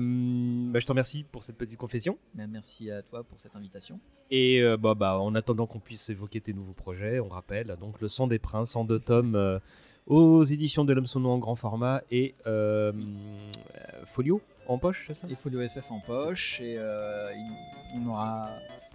bah, 0.72 0.80
je 0.80 0.86
te 0.86 0.92
remercie 0.92 1.24
pour 1.24 1.44
cette 1.44 1.58
petite 1.58 1.78
confession. 1.78 2.18
mais 2.36 2.46
merci 2.48 2.92
à 2.92 3.02
toi 3.02 3.24
pour 3.24 3.40
cette 3.40 3.56
invitation. 3.56 4.00
Et 4.30 4.62
euh, 4.62 4.76
bah, 4.78 4.96
bah, 4.96 5.18
en 5.20 5.34
attendant 5.36 5.66
qu'on 5.68 5.80
puisse 5.80 6.10
évoquer 6.10 6.42
tes 6.42 6.54
nouveaux 6.54 6.74
projets, 6.74 7.20
on 7.20 7.30
rappelle 7.30 7.76
donc 7.80 8.02
Le 8.02 8.08
Sang 8.08 8.28
des 8.28 8.40
Princes 8.40 8.76
en 8.76 8.84
deux 8.86 9.00
tomes 9.00 9.36
euh, 9.36 9.60
aux 10.08 10.44
éditions 10.44 10.84
de 10.84 10.94
l'Homme 10.94 11.06
Sonneau 11.08 11.30
en 11.30 11.38
grand 11.38 11.56
format 11.56 12.02
et 12.12 12.36
euh, 12.48 12.92
euh, 12.92 14.06
Folio 14.06 14.42
en 14.68 14.78
poche, 14.78 15.06
c'est 15.08 15.14
ça? 15.14 15.28
Et 15.30 15.36
Folio 15.36 15.62
SF 15.62 15.90
en 15.92 16.00
poche. 16.02 16.60
Et 16.62 16.76
euh, 16.78 17.32
il- 17.34 17.98
on 18.02 18.08
aura 18.08 18.50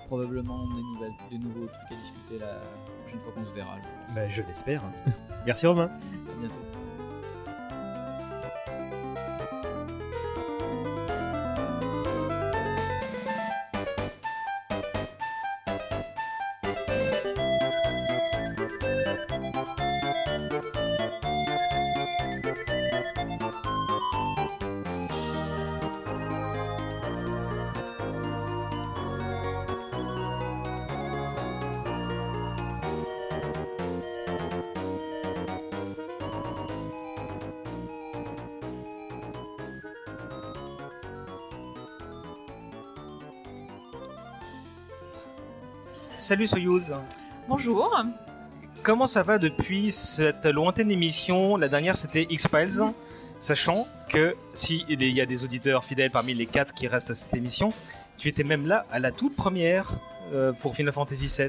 probablement 0.07 0.67
des, 0.75 0.83
nouvelles, 0.83 1.13
des 1.31 1.39
nouveaux 1.39 1.67
trucs 1.67 1.93
à 1.93 1.95
discuter 2.01 2.39
la 2.39 2.61
prochaine 3.03 3.21
fois 3.21 3.33
qu'on 3.33 3.45
se 3.45 3.53
verra. 3.53 3.77
Bah, 4.15 4.29
Je 4.29 4.43
l'espère. 4.43 4.83
Merci 5.45 5.67
Romain. 5.67 5.91
À 6.33 6.41
bientôt. 6.41 6.61
Salut 46.27 46.49
Soyouz. 46.49 46.93
Bonjour. 47.47 48.03
Comment 48.83 49.07
ça 49.07 49.23
va 49.23 49.39
depuis 49.39 49.93
cette 49.93 50.45
lointaine 50.45 50.91
émission? 50.91 51.57
La 51.57 51.69
dernière 51.69 51.97
c'était 51.97 52.27
X-Files, 52.29 52.83
sachant 53.39 53.87
que 54.09 54.35
s'il 54.53 54.91
y 54.91 55.21
a 55.21 55.27
des 55.27 55.45
auditeurs 55.45 55.85
fidèles 55.85 56.11
parmi 56.11 56.35
les 56.35 56.47
quatre 56.47 56.75
qui 56.75 56.89
restent 56.89 57.13
à 57.13 57.15
cette 57.15 57.35
émission, 57.35 57.73
tu 58.19 58.27
étais 58.27 58.43
même 58.43 58.67
là 58.67 58.87
à 58.91 58.99
la 58.99 59.13
toute 59.13 59.37
première 59.37 60.01
euh, 60.33 60.53
pour 60.53 60.75
Final 60.75 60.93
Fantasy 60.93 61.29
VII. 61.29 61.49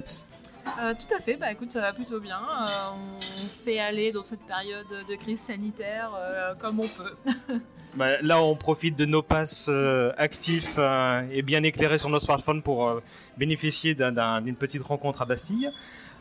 Euh, 0.79 0.93
tout 0.93 1.11
à 1.11 1.19
fait, 1.21 1.37
bah 1.37 1.51
écoute, 1.51 1.71
ça 1.71 1.81
va 1.81 1.91
plutôt 1.91 2.19
bien. 2.19 2.37
Euh, 2.37 2.91
on 3.35 3.63
fait 3.63 3.79
aller 3.79 4.11
dans 4.11 4.21
cette 4.21 4.45
période 4.45 4.85
de 5.09 5.15
crise 5.15 5.39
sanitaire 5.39 6.11
comme 6.59 6.81
on 6.81 6.87
peut. 6.87 7.15
Bah, 7.97 8.21
là, 8.21 8.41
on 8.41 8.55
profite 8.55 8.95
de 8.95 9.05
nos 9.05 9.23
passes 9.23 9.67
euh, 9.69 10.11
actifs 10.17 10.75
euh, 10.77 11.23
et 11.31 11.41
bien 11.41 11.63
éclairés 11.63 11.97
sur 11.97 12.09
nos 12.09 12.19
smartphones 12.19 12.61
pour 12.61 12.87
euh, 12.87 13.01
bénéficier 13.37 13.95
d'un- 13.95 14.11
d'un- 14.11 14.39
d'une 14.41 14.55
petite 14.55 14.83
rencontre 14.83 15.23
à 15.23 15.25
Bastille. 15.25 15.69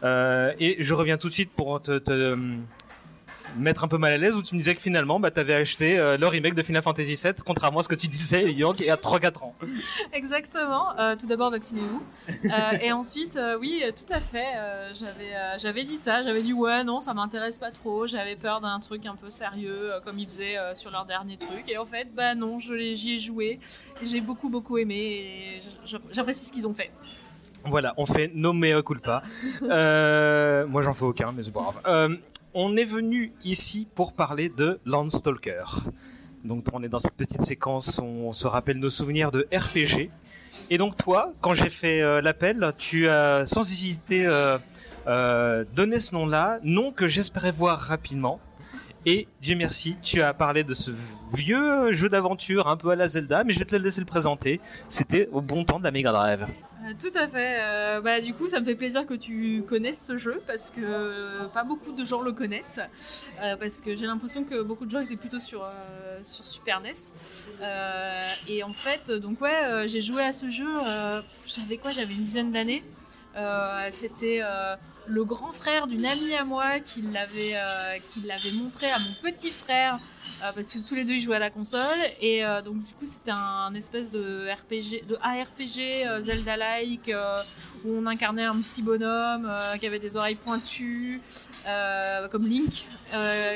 Et 0.03 0.77
je 0.79 0.95
reviens 0.95 1.19
tout 1.19 1.29
de 1.29 1.35
suite 1.35 1.51
pour 1.51 1.81
te, 1.83 1.99
mettre 3.57 3.85
un 3.85 3.89
peu 3.89 3.99
mal 3.99 4.13
à 4.13 4.19
l'aise 4.19 4.35
où 4.35 4.43
tu 4.43 4.55
me 4.55 4.61
disais 4.61 4.75
que 4.75 4.81
finalement, 4.81 5.21
bah, 5.21 5.31
tu 5.31 5.41
avais 5.41 5.55
acheté 5.55 5.99
euh, 5.99 6.17
le 6.17 6.27
remake 6.27 6.55
de 6.55 6.63
Final 6.63 6.83
Fantasy 6.83 7.15
VII, 7.15 7.35
contrairement 7.45 7.81
à 7.81 7.83
ce 7.83 7.89
que 7.89 7.95
tu 7.95 8.09
disais 8.09 8.45
il 8.51 8.59
y 8.59 8.65
a 8.65 8.67
il 8.79 8.87
y 8.87 8.91
a 8.91 8.97
3-4 8.97 9.45
ans. 9.45 9.55
Exactement. 10.13 10.99
Euh, 10.99 11.17
tout 11.17 11.27
d'abord, 11.27 11.51
vaccinez-vous. 11.51 12.03
Euh, 12.45 12.79
et 12.81 12.93
ensuite, 12.93 13.37
euh, 13.37 13.59
oui, 13.59 13.83
tout 13.95 14.13
à 14.13 14.21
fait. 14.21 14.47
j'avais, 14.95 15.59
j'avais 15.59 15.85
dit 15.85 15.97
ça. 15.97 16.23
J'avais 16.23 16.43
dit 16.43 16.53
ouais, 16.53 16.85
non, 16.85 17.01
ça 17.01 17.15
m'intéresse 17.15 17.59
pas 17.59 17.71
trop. 17.71 18.07
J'avais 18.07 18.37
peur 18.37 18.61
d'un 18.61 18.79
truc 18.81 19.07
un 19.07 19.17
peu 19.17 19.31
sérieux, 19.31 19.93
comme 20.05 20.19
ils 20.19 20.27
faisaient 20.27 20.57
sur 20.75 20.91
leur 20.91 21.05
dernier 21.05 21.37
truc. 21.37 21.65
Et 21.69 21.79
en 21.79 21.85
fait, 21.85 22.09
bah 22.15 22.35
non, 22.35 22.59
je 22.59 22.77
j'y 22.95 23.15
ai 23.15 23.19
joué. 23.19 23.59
J'ai 24.03 24.21
beaucoup, 24.21 24.49
beaucoup 24.49 24.79
aimé. 24.79 24.97
Et 24.97 25.63
j'apprécie 26.13 26.47
ce 26.47 26.53
qu'ils 26.53 26.67
ont 26.67 26.75
fait. 26.75 26.91
Voilà, 27.65 27.95
on 27.97 28.07
fait 28.07 28.31
nos 28.35 28.53
mea 28.53 28.83
culpa. 28.83 29.23
Moi, 29.61 30.83
j'en 30.83 30.95
fais 30.95 31.05
aucun, 31.05 31.33
mais 31.33 31.43
c'est 31.43 31.53
pas 31.53 31.73
grave. 31.83 32.19
On 32.59 32.75
est 32.79 32.87
venu 32.87 33.35
ici 33.45 33.87
pour 33.95 34.15
parler 34.15 34.49
de 34.49 34.81
Landstalker. 34.87 35.63
Donc, 36.43 36.65
on 36.73 36.83
est 36.83 36.89
dans 36.89 36.99
cette 36.99 37.13
petite 37.13 37.43
séquence 37.43 37.99
on 37.99 38.33
se 38.33 38.47
rappelle 38.47 38.79
nos 38.79 38.89
souvenirs 38.89 39.31
de 39.31 39.47
RPG. 39.55 40.09
Et 40.71 40.79
donc, 40.79 40.97
toi, 40.97 41.35
quand 41.43 41.53
j'ai 41.53 41.69
fait 41.69 42.01
euh, 42.01 42.23
l'appel, 42.23 42.73
tu 42.79 43.11
as 43.11 43.45
sans 43.45 43.61
hésiter 43.61 44.25
euh, 44.25 44.57
euh, 45.07 45.67
donné 45.75 45.99
ce 45.99 46.15
nom-là, 46.15 46.59
nom 46.63 46.93
que 46.93 47.07
j'espérais 47.07 47.53
voir 47.53 47.79
rapidement. 47.79 48.41
Et 49.05 49.29
Dieu 49.43 49.55
merci, 49.55 49.99
tu 50.01 50.23
as 50.23 50.33
parlé 50.33 50.65
de 50.65 50.73
ce 50.73 50.93
vieux 51.35 51.93
jeu 51.93 52.09
d'aventure 52.09 52.69
un 52.69 52.79
peu 52.79 52.89
à 52.89 52.97
la 52.97 53.07
Zelda, 53.07 53.45
mais 53.45 53.53
je 53.53 53.59
vais 53.59 53.67
te 53.67 53.77
laisser 53.77 54.01
le 54.01 54.07
présenter. 54.07 54.63
C'était 54.89 55.29
au 55.31 55.43
bon 55.43 55.67
temps 55.67 55.79
de 55.79 55.85
la 55.85 55.91
Mega 55.91 56.11
Drive. 56.11 56.47
Euh, 56.87 56.93
tout 56.99 57.17
à 57.19 57.27
fait. 57.27 57.59
Euh, 57.61 58.01
bah, 58.01 58.21
du 58.21 58.35
coup, 58.35 58.49
ça 58.49 58.61
me 58.61 58.65
fait 58.65 58.75
plaisir 58.75 59.07
que 59.07 59.15
tu 59.15 59.65
connaisses 59.67 60.05
ce 60.05 60.17
jeu 60.17 60.43
parce 60.47 60.71
que 60.71 60.81
euh, 60.81 61.45
pas 61.49 61.65
beaucoup 61.65 61.93
de 61.93 62.05
gens 62.05 62.21
le 62.23 62.33
connaissent. 62.33 62.81
Parce 63.61 63.81
que 63.81 63.95
j'ai 63.95 64.07
l'impression 64.07 64.45
que 64.45 64.63
beaucoup 64.63 64.87
de 64.87 64.91
gens 64.91 65.01
étaient 65.01 65.17
plutôt 65.17 65.41
sur, 65.41 65.69
sur 66.23 66.45
Super 66.45 66.81
NES. 66.81 66.93
Et 68.49 68.63
en 68.63 68.73
fait, 68.73 69.11
donc 69.11 69.41
ouais, 69.41 69.87
j'ai 69.87 70.01
joué 70.01 70.23
à 70.23 70.33
ce 70.33 70.49
jeu. 70.49 70.69
j'avais 71.47 71.77
quoi 71.77 71.91
J'avais 71.91 72.15
une 72.15 72.25
dizaine 72.25 72.51
d'années. 72.51 72.83
C'était 73.91 74.43
le 75.09 75.25
grand 75.25 75.53
frère 75.53 75.87
d'une 75.87 76.05
amie 76.05 76.35
à 76.35 76.45
moi 76.45 76.81
qui 76.81 77.03
l'avait 77.03 77.55
euh, 77.55 77.99
qui 78.11 78.21
l'avait 78.21 78.53
montré 78.53 78.87
à 78.91 78.99
mon 78.99 79.31
petit 79.31 79.51
frère 79.51 79.99
euh, 80.43 80.53
parce 80.55 80.75
que 80.75 80.79
tous 80.81 80.95
les 80.95 81.05
deux 81.05 81.15
ils 81.15 81.21
jouaient 81.21 81.37
à 81.37 81.41
la 81.41 81.51
console 81.51 81.81
et 82.21 82.45
euh, 82.45 82.61
donc 82.61 82.79
du 82.79 82.93
coup 82.95 83.07
c'était 83.07 83.31
un, 83.31 83.75
espèce 83.75 84.11
de 84.11 84.47
RPG 84.53 85.07
de 85.07 85.17
ARPG 85.23 86.23
Zelda-like 86.23 87.09
euh, 87.09 87.43
où 87.85 87.97
on 87.97 88.07
incarnait 88.07 88.45
un 88.45 88.61
petit 88.61 88.83
bonhomme 88.83 89.51
qui 89.81 89.87
avait 89.87 89.99
des 89.99 90.17
oreilles 90.17 90.37
pointues 90.37 91.21
comme 92.31 92.47
Link 92.47 92.87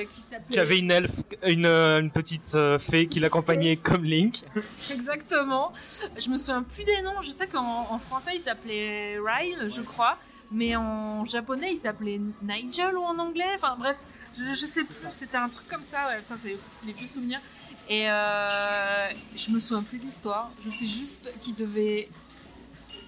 qui 0.09 0.17
s'appelait 0.17 0.47
Tu 0.51 0.59
avais 0.59 0.79
une 0.79 0.91
elfe, 0.91 1.23
une, 1.45 1.67
une 1.67 2.11
petite 2.11 2.57
fée 2.79 3.07
qui 3.07 3.21
l'accompagnait 3.21 3.77
comme 3.83 4.05
Link. 4.05 4.43
Exactement. 4.91 5.73
Je 6.19 6.29
me 6.31 6.37
souviens 6.37 6.63
plus 6.63 6.85
des 6.85 7.03
noms. 7.03 7.23
Je 7.23 7.31
sais 7.31 7.47
qu'en 7.47 7.87
en 7.91 7.99
français 7.99 8.33
il 8.35 8.41
s'appelait 8.41 9.19
Ryle, 9.19 9.69
je 9.69 9.83
crois, 9.83 10.17
mais 10.51 10.77
en 10.77 11.25
japonais 11.25 11.73
il 11.73 11.77
s'appelait 11.77 12.21
Nigel 12.43 12.97
ou 12.97 13.03
en 13.03 13.19
anglais. 13.19 13.53
Enfin 13.57 13.77
bref, 13.79 13.97
je, 14.37 14.45
je 14.55 14.67
sais 14.67 14.85
plus. 14.85 14.97
C'était 15.11 15.37
un 15.37 15.49
truc 15.49 15.69
comme 15.69 15.85
ça. 15.85 16.09
Ouais, 16.09 16.19
putain, 16.19 16.37
c'est 16.37 16.57
les 16.87 16.93
vieux 16.93 17.07
souvenirs. 17.07 17.41
Et 17.89 18.09
euh, 18.09 19.09
je 19.35 19.51
me 19.51 19.59
souviens 19.59 19.83
plus 19.83 19.99
de 19.99 20.05
l'histoire. 20.05 20.51
Je 20.65 20.71
sais 20.71 20.87
juste 20.87 21.33
qu'il 21.41 21.55
devait. 21.55 22.09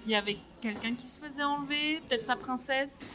Il 0.06 0.10
y 0.10 0.16
avait 0.16 0.38
quelqu'un 0.60 0.94
qui 0.94 1.06
se 1.06 1.18
faisait 1.18 1.44
enlever, 1.44 2.02
peut-être 2.08 2.26
sa 2.26 2.34
princesse. 2.34 3.06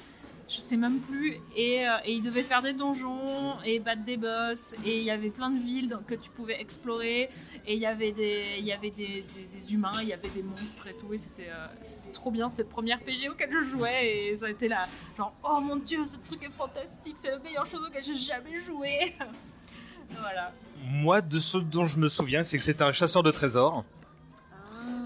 Je 0.49 0.59
sais 0.59 0.77
même 0.77 0.99
plus. 0.99 1.39
Et, 1.55 1.87
euh, 1.87 1.91
et 2.05 2.13
il 2.13 2.23
devait 2.23 2.43
faire 2.43 2.61
des 2.61 2.73
donjons 2.73 3.59
et 3.65 3.79
battre 3.79 4.05
des 4.05 4.15
boss. 4.17 4.73
Et 4.85 4.97
il 4.99 5.03
y 5.03 5.11
avait 5.11 5.29
plein 5.29 5.49
de 5.49 5.59
villes 5.59 5.97
que 6.07 6.15
tu 6.15 6.29
pouvais 6.29 6.59
explorer. 6.61 7.29
Et 7.65 7.73
il 7.73 7.79
y 7.79 7.85
avait 7.85 8.11
des, 8.13 8.33
il 8.59 8.65
y 8.65 8.71
avait 8.71 8.89
des- 8.91 9.25
des 9.53 9.73
humains, 9.73 9.91
il 10.01 10.07
y 10.07 10.13
avait 10.13 10.29
des 10.29 10.43
monstres 10.43 10.87
et 10.87 10.93
tout. 10.93 11.13
Et 11.13 11.17
c'était 11.17 11.49
euh, 11.49 11.67
c'était 11.81 12.11
trop 12.11 12.31
bien. 12.31 12.47
C'était 12.49 12.63
le 12.63 12.69
premier 12.69 12.93
RPG 12.93 13.29
auquel 13.29 13.51
je 13.51 13.63
jouais. 13.69 14.29
Et 14.31 14.37
ça 14.37 14.45
a 14.45 14.49
été 14.49 14.67
là, 14.67 14.87
genre, 15.17 15.33
oh 15.43 15.59
mon 15.61 15.75
dieu, 15.75 16.05
ce 16.05 16.17
truc 16.17 16.43
est 16.43 16.51
fantastique. 16.57 17.15
C'est 17.17 17.31
la 17.31 17.39
meilleure 17.39 17.65
chose 17.65 17.81
auquel 17.85 18.03
j'ai 18.03 18.15
jamais 18.17 18.55
joué. 18.55 18.87
voilà. 20.21 20.53
Moi, 20.83 21.21
de 21.21 21.39
ce 21.39 21.57
dont 21.57 21.85
je 21.85 21.97
me 21.97 22.07
souviens, 22.07 22.43
c'est 22.43 22.57
que 22.57 22.63
c'était 22.63 22.83
un 22.83 22.91
chasseur 22.91 23.23
de 23.23 23.31
trésors. 23.31 23.83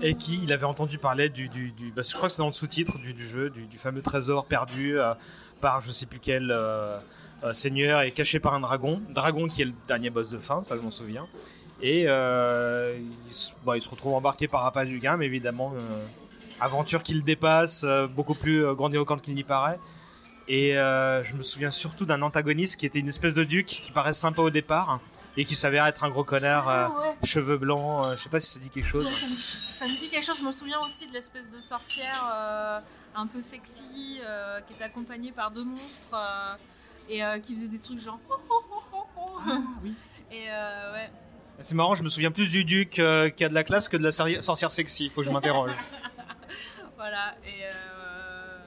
Et 0.03 0.15
qu'il 0.15 0.51
avait 0.51 0.65
entendu 0.65 0.97
parler 0.97 1.29
du. 1.29 1.47
bah, 1.95 2.01
je 2.01 2.13
crois 2.15 2.27
que 2.27 2.33
c'est 2.33 2.39
dans 2.41 2.47
le 2.47 2.51
sous-titre 2.51 2.97
du, 2.97 3.15
jeu, 3.23 3.49
du, 3.51 3.77
fameux 3.77 4.01
trésor 4.01 4.45
perdu 4.45 4.99
euh, 4.99 5.13
par 5.59 5.81
je 5.81 5.91
sais 5.91 6.07
plus 6.07 6.19
quel 6.19 6.49
euh, 6.51 6.97
euh, 7.43 7.53
seigneur 7.53 8.01
et 8.01 8.11
caché 8.11 8.39
par 8.39 8.55
un 8.55 8.61
dragon. 8.61 8.99
Dragon 9.09 9.45
qui 9.45 9.61
est 9.61 9.65
le 9.65 9.73
dernier 9.87 10.09
boss 10.09 10.29
de 10.29 10.39
fin, 10.39 10.61
ça 10.63 10.75
je 10.75 10.81
m'en 10.81 10.89
souviens. 10.89 11.25
Et 11.83 12.01
il, 12.01 13.33
se- 13.33 13.51
bah, 13.63 13.77
il 13.77 13.81
se 13.81 13.89
retrouve 13.89 14.13
embarqué 14.13 14.47
par 14.47 14.65
appât 14.65 14.85
du 14.85 14.99
mais 15.17 15.25
évidemment, 15.25 15.73
aventure 16.59 17.03
qui 17.03 17.13
le 17.13 17.21
dépasse, 17.21 17.85
beaucoup 18.15 18.35
plus 18.35 18.73
grandiloquente 18.75 19.21
qu'il 19.21 19.35
n'y 19.35 19.43
paraît. 19.43 19.79
Et 20.47 20.73
je 20.73 21.35
me 21.35 21.43
souviens 21.43 21.71
surtout 21.71 22.05
d'un 22.05 22.23
antagoniste 22.23 22.79
qui 22.79 22.87
était 22.87 22.99
une 22.99 23.09
espèce 23.09 23.35
de 23.35 23.43
duc 23.43 23.67
qui 23.67 23.91
paraît 23.91 24.13
sympa 24.13 24.41
au 24.41 24.49
départ 24.49 24.99
et 25.37 25.45
qui 25.45 25.55
s'avère 25.55 25.85
être 25.85 26.03
un 26.03 26.09
gros 26.09 26.23
connard, 26.23 26.67
euh, 26.69 26.87
Ah 26.87 27.01
ouais. 27.01 27.15
cheveux 27.27 27.57
blancs, 27.57 28.05
euh, 28.05 28.17
je 28.17 28.23
sais 28.23 28.29
pas 28.29 28.39
si 28.39 28.47
ça 28.51 28.59
dit 28.59 28.69
quelque 28.69 28.87
chose. 28.87 29.09
Ça, 29.09 29.25
me, 29.27 29.35
ça 29.35 29.85
me 29.85 29.97
dit 29.99 30.09
quelque 30.09 30.25
chose. 30.25 30.37
Je 30.39 30.43
me 30.43 30.51
souviens 30.51 30.79
aussi 30.79 31.07
de 31.07 31.13
l'espèce 31.13 31.49
de 31.49 31.61
sorcière 31.61 32.29
euh, 32.33 32.79
un 33.15 33.27
peu 33.27 33.39
sexy 33.41 34.19
euh, 34.25 34.59
qui 34.61 34.73
était 34.73 34.83
accompagnée 34.83 35.31
par 35.31 35.51
deux 35.51 35.63
monstres 35.63 36.13
euh, 36.13 36.55
et 37.09 37.23
euh, 37.23 37.39
qui 37.39 37.55
faisait 37.55 37.67
des 37.67 37.79
trucs 37.79 38.01
genre. 38.01 38.19
Et 40.31 40.45
euh, 40.49 40.93
ouais. 40.93 41.11
C'est 41.59 41.75
marrant, 41.75 41.93
je 41.95 42.03
me 42.03 42.09
souviens 42.09 42.31
plus 42.31 42.49
du 42.49 42.63
duc 42.63 42.99
euh, 42.99 43.29
qui 43.29 43.43
a 43.43 43.49
de 43.49 43.53
la 43.53 43.63
classe 43.63 43.87
que 43.89 43.97
de 43.97 44.03
la 44.03 44.11
sorcière 44.41 44.71
sexy, 44.71 45.09
faut 45.09 45.21
que 45.21 45.27
je 45.27 45.31
m'interroge. 45.31 45.73
voilà. 46.95 47.35
Et 47.45 47.65
euh, 47.65 48.59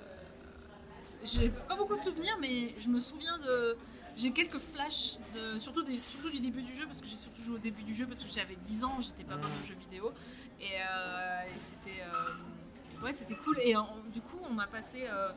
j'ai 1.24 1.48
pas 1.48 1.74
beaucoup 1.74 1.96
de 1.96 2.00
souvenirs, 2.02 2.36
mais 2.40 2.74
je 2.78 2.88
me 2.88 3.00
souviens 3.00 3.38
de. 3.38 3.76
J'ai 4.16 4.30
quelques 4.30 4.58
flashs, 4.58 5.18
de, 5.34 5.58
surtout, 5.58 5.82
du 5.82 6.40
début 6.40 6.62
du 6.62 6.74
jeu, 6.74 6.86
parce 6.86 7.00
que 7.00 7.06
j'ai 7.06 7.16
surtout 7.16 7.42
joué 7.42 7.56
au 7.56 7.58
début 7.58 7.82
du 7.82 7.94
jeu, 7.94 8.06
parce 8.06 8.22
que 8.22 8.32
j'avais 8.32 8.56
10 8.56 8.84
ans, 8.84 9.00
j'étais 9.00 9.24
pas 9.24 9.36
bonne 9.36 9.50
aux 9.60 9.64
jeux 9.66 9.74
vidéo. 9.74 10.12
Et, 10.60 10.80
euh, 10.80 11.40
c'était. 11.58 12.02
euh, 12.02 13.04
ouais, 13.04 13.12
cool. 13.44 13.58
Et 13.60 13.74
du 14.12 14.20
coup, 14.20 14.38
on 14.48 14.58
a 14.58 14.66
passé 14.66 15.04
euh, 15.08 15.30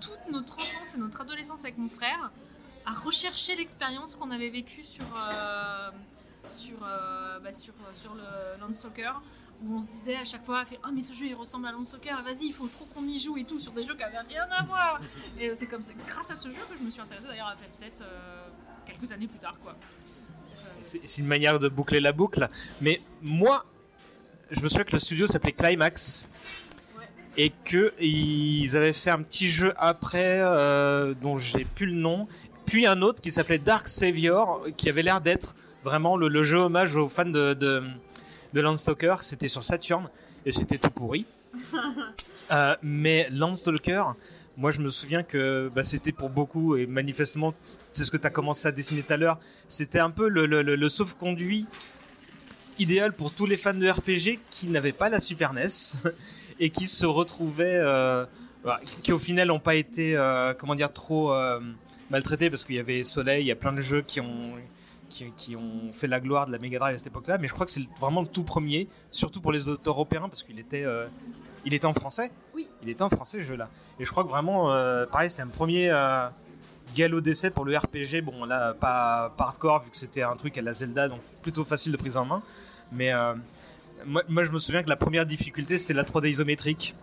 toute 0.00 0.30
notre 0.30 0.54
enfance 0.54 0.94
et 0.94 0.98
notre 0.98 1.20
adolescence 1.20 1.64
avec 1.64 1.78
mon 1.78 1.88
frère 1.88 2.32
à 2.84 2.92
rechercher 2.92 3.56
l'expérience 3.56 4.16
qu'on 4.16 4.30
avait 4.30 4.50
vécue 4.50 4.82
sur. 4.82 5.06
Euh, 6.46 6.52
sur, 6.52 6.76
euh, 6.82 7.38
bah, 7.40 7.52
sur, 7.52 7.74
sur 7.92 8.14
le 8.14 8.60
Land 8.60 8.72
Soccer 8.72 9.20
où 9.62 9.74
on 9.74 9.80
se 9.80 9.86
disait 9.86 10.16
à 10.16 10.24
chaque 10.24 10.44
fois 10.44 10.64
fait, 10.64 10.78
oh 10.84 10.90
mais 10.92 11.02
ce 11.02 11.14
jeu 11.14 11.26
il 11.26 11.34
ressemble 11.34 11.66
à 11.66 11.72
Land 11.72 11.84
Soccer 11.84 12.22
vas-y 12.22 12.46
il 12.46 12.52
faut 12.52 12.66
trop 12.66 12.84
qu'on 12.86 13.06
y 13.06 13.18
joue 13.18 13.36
et 13.36 13.44
tout 13.44 13.58
sur 13.58 13.72
des 13.72 13.82
jeux 13.82 13.94
qui 13.94 14.02
avaient 14.02 14.18
rien 14.18 14.46
à 14.50 14.62
voir 14.64 15.00
et 15.40 15.48
euh, 15.48 15.52
c'est 15.54 15.66
comme 15.66 15.82
ça 15.82 15.92
grâce 16.06 16.30
à 16.30 16.36
ce 16.36 16.48
jeu 16.48 16.60
que 16.70 16.76
je 16.76 16.82
me 16.82 16.90
suis 16.90 17.00
intéressée 17.00 17.26
d'ailleurs 17.26 17.48
à 17.48 17.54
FF7 17.54 18.02
euh, 18.02 18.48
quelques 18.84 19.12
années 19.12 19.26
plus 19.26 19.38
tard 19.38 19.54
quoi 19.62 19.76
C'est 20.82 21.00
c'est 21.04 21.22
une 21.22 21.28
manière 21.28 21.58
de 21.58 21.68
boucler 21.68 22.00
la 22.00 22.12
boucle. 22.12 22.48
Mais 22.80 23.00
moi, 23.22 23.64
je 24.50 24.60
me 24.60 24.68
souviens 24.68 24.84
que 24.84 24.92
le 24.92 24.98
studio 24.98 25.26
s'appelait 25.26 25.52
Climax. 25.52 26.30
Et 27.38 27.52
qu'ils 27.66 28.76
avaient 28.78 28.94
fait 28.94 29.10
un 29.10 29.20
petit 29.20 29.48
jeu 29.48 29.74
après, 29.76 30.40
euh, 30.40 31.12
dont 31.20 31.36
j'ai 31.36 31.66
plus 31.66 31.84
le 31.84 31.92
nom. 31.92 32.28
Puis 32.64 32.86
un 32.86 33.02
autre 33.02 33.20
qui 33.20 33.30
s'appelait 33.30 33.58
Dark 33.58 33.88
Savior, 33.88 34.66
qui 34.78 34.88
avait 34.88 35.02
l'air 35.02 35.20
d'être 35.20 35.54
vraiment 35.86 36.16
le, 36.16 36.28
le 36.28 36.42
jeu 36.42 36.58
hommage 36.58 36.96
aux 36.96 37.08
fans 37.08 37.24
de, 37.24 37.54
de, 37.54 37.82
de 38.52 38.60
Landstalker. 38.60 39.16
C'était 39.22 39.48
sur 39.48 39.64
Saturn. 39.64 40.08
Et 40.44 40.52
c'était 40.52 40.78
tout 40.78 40.90
pourri. 40.90 41.24
Euh, 42.52 42.76
mais 42.80 43.26
Landstalker, 43.32 44.04
moi 44.56 44.70
je 44.70 44.78
me 44.80 44.88
souviens 44.88 45.24
que 45.24 45.68
bah, 45.74 45.82
c'était 45.82 46.12
pour 46.12 46.30
beaucoup, 46.30 46.76
et 46.76 46.86
manifestement 46.86 47.52
c'est 47.90 48.04
ce 48.04 48.10
que 48.12 48.16
tu 48.16 48.24
as 48.24 48.30
commencé 48.30 48.68
à 48.68 48.70
dessiner 48.70 49.02
tout 49.02 49.12
à 49.12 49.16
l'heure, 49.16 49.40
c'était 49.66 49.98
un 49.98 50.10
peu 50.10 50.28
le, 50.28 50.46
le, 50.46 50.62
le- 50.62 50.76
le 50.76 50.88
sauf-conduit 50.88 51.66
idéal 52.78 53.14
pour 53.14 53.32
tous 53.32 53.46
les 53.46 53.56
fans 53.56 53.74
de 53.74 53.88
RPG 53.90 54.38
qui 54.48 54.68
n'avaient 54.68 54.92
pas 54.92 55.08
la 55.08 55.18
Super 55.18 55.54
NES 55.54 55.66
et 56.60 56.70
qui 56.70 56.86
se 56.86 57.04
retrouvaient, 57.04 57.78
euh, 57.80 58.24
bah, 58.64 58.80
qui 59.02 59.12
au 59.12 59.18
final 59.18 59.48
n'ont 59.48 59.58
pas 59.58 59.74
été, 59.74 60.16
euh, 60.16 60.54
comment 60.54 60.76
dire, 60.76 60.92
trop 60.92 61.32
euh, 61.32 61.58
maltraités 62.10 62.48
parce 62.48 62.64
qu'il 62.64 62.76
y 62.76 62.78
avait 62.78 63.02
Soleil, 63.02 63.42
il 63.42 63.48
y 63.48 63.52
a 63.52 63.56
plein 63.56 63.72
de 63.72 63.80
jeux 63.80 64.02
qui 64.02 64.20
ont, 64.20 64.52
qui, 65.16 65.32
qui 65.32 65.56
ont 65.56 65.92
fait 65.92 66.06
la 66.06 66.20
gloire 66.20 66.46
de 66.46 66.52
la 66.52 66.58
Mega 66.58 66.78
Drive 66.78 66.94
à 66.94 66.98
cette 66.98 67.06
époque-là, 67.06 67.38
mais 67.38 67.48
je 67.48 67.54
crois 67.54 67.64
que 67.64 67.72
c'est 67.72 67.82
vraiment 67.98 68.20
le 68.20 68.26
tout 68.26 68.44
premier, 68.44 68.88
surtout 69.10 69.40
pour 69.40 69.52
les 69.52 69.66
auteurs 69.68 69.94
européens 69.94 70.28
parce 70.28 70.42
qu'il 70.42 70.58
était, 70.58 70.84
euh, 70.84 71.06
il 71.64 71.74
était 71.74 71.86
en 71.86 71.94
français. 71.94 72.30
Oui. 72.54 72.68
Il 72.82 72.88
était 72.88 73.02
en 73.02 73.08
français 73.08 73.38
ce 73.38 73.46
jeu-là. 73.46 73.68
Et 73.98 74.04
je 74.04 74.10
crois 74.10 74.24
que 74.24 74.28
vraiment, 74.28 74.72
euh, 74.72 75.06
pareil, 75.06 75.30
c'était 75.30 75.42
un 75.42 75.48
premier 75.48 75.88
euh, 75.90 76.28
galop 76.94 77.20
d'essai 77.20 77.50
pour 77.50 77.64
le 77.64 77.76
RPG. 77.76 78.20
Bon, 78.22 78.44
là, 78.44 78.74
pas, 78.74 79.32
pas 79.36 79.44
hardcore 79.44 79.82
vu 79.84 79.90
que 79.90 79.96
c'était 79.96 80.22
un 80.22 80.36
truc 80.36 80.58
à 80.58 80.62
la 80.62 80.74
Zelda, 80.74 81.08
donc 81.08 81.20
plutôt 81.42 81.64
facile 81.64 81.92
de 81.92 81.96
prise 81.96 82.16
en 82.16 82.24
main. 82.26 82.42
Mais 82.92 83.12
moi, 84.04 84.22
moi, 84.28 84.44
je 84.44 84.52
me 84.52 84.58
souviens 84.58 84.82
que 84.82 84.88
la 84.88 84.96
première 84.96 85.26
difficulté, 85.26 85.78
c'était 85.78 85.94
la 85.94 86.04
3D 86.04 86.28
isométrique. 86.28 86.94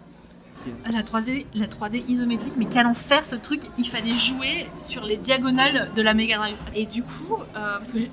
Ah, 0.85 0.91
la 0.91 1.01
3D, 1.03 1.45
la 1.55 1.67
3D 1.67 2.03
isométrique, 2.07 2.53
mais 2.57 2.65
quel 2.65 2.85
enfer 2.87 3.25
ce 3.25 3.35
truc 3.35 3.61
Il 3.77 3.87
fallait 3.87 4.13
jouer 4.13 4.67
sur 4.77 5.03
les 5.03 5.17
diagonales 5.17 5.89
de 5.95 6.01
la 6.01 6.13
Mega 6.13 6.37
Drive. 6.37 6.55
Et 6.75 6.85
du 6.85 7.03
coup, 7.03 7.35
euh, 7.55 7.77
parce 7.77 7.93
que 7.93 7.99
j'ai- 7.99 8.11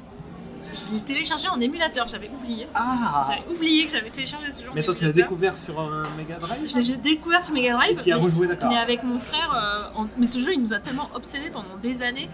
je 0.73 0.95
l'ai 0.95 1.01
téléchargé 1.01 1.49
en 1.49 1.61
émulateur, 1.61 2.07
j'avais 2.09 2.31
oublié 2.31 2.65
ça. 2.67 2.79
Ah. 2.81 3.23
J'avais 3.27 3.43
oublié 3.57 3.87
que 3.87 3.93
j'avais 3.93 4.11
téléchargé 4.11 4.53
ce 4.53 4.63
jeu 4.63 4.71
en 4.71 4.75
Mais 4.75 4.83
toi, 4.83 4.95
tu 4.95 5.05
l'as 5.05 5.13
découvert 5.13 5.59
sur 5.59 5.81
un 5.81 6.05
Mega 6.17 6.37
Drive 6.39 6.69
Je 6.71 6.77
l'ai 6.77 6.83
j'ai 6.83 6.97
découvert 6.97 7.43
sur 7.43 7.55
Mega 7.55 7.73
Drive. 7.73 7.99
Et 7.99 8.03
tu 8.03 8.09
y 8.09 8.13
as 8.13 8.17
mais- 8.17 8.23
rejoué, 8.23 8.47
d'accord. 8.47 8.69
Mais 8.69 8.77
avec 8.77 9.03
mon 9.03 9.19
frère, 9.19 9.53
euh, 9.53 10.01
en- 10.03 10.07
mais 10.17 10.27
ce 10.27 10.39
jeu 10.39 10.53
il 10.55 10.63
nous 10.63 10.73
a 10.73 10.79
tellement 10.79 11.11
obsédés 11.15 11.51
pendant 11.51 11.77
des 11.83 12.03
années 12.03 12.29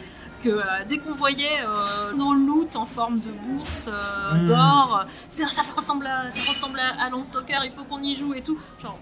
que 0.45 0.51
euh, 0.51 0.63
dès 0.87 0.99
qu'on 0.99 1.15
voyait 1.15 1.61
euh, 1.67 2.13
nos 2.15 2.35
loot 2.35 2.77
en 2.77 2.85
forme 2.85 3.21
de 3.21 3.31
bourse 3.49 3.89
euh, 3.91 4.35
Mm. 4.35 4.47
d'or, 4.47 5.01
euh, 5.01 5.11
c'était 5.31 5.47
ça 5.49 5.63
ressemble 5.75 6.07
à 6.07 6.31
ça 6.31 6.51
ressemble 6.51 6.79
à, 6.79 7.03
à 7.05 7.09
Landstalker, 7.09 7.61
il 7.65 7.71
faut 7.71 7.85
qu'on 7.85 8.03
y 8.03 8.15
joue 8.15 8.35
et 8.35 8.43
tout. 8.43 8.59
Genre 8.83 8.99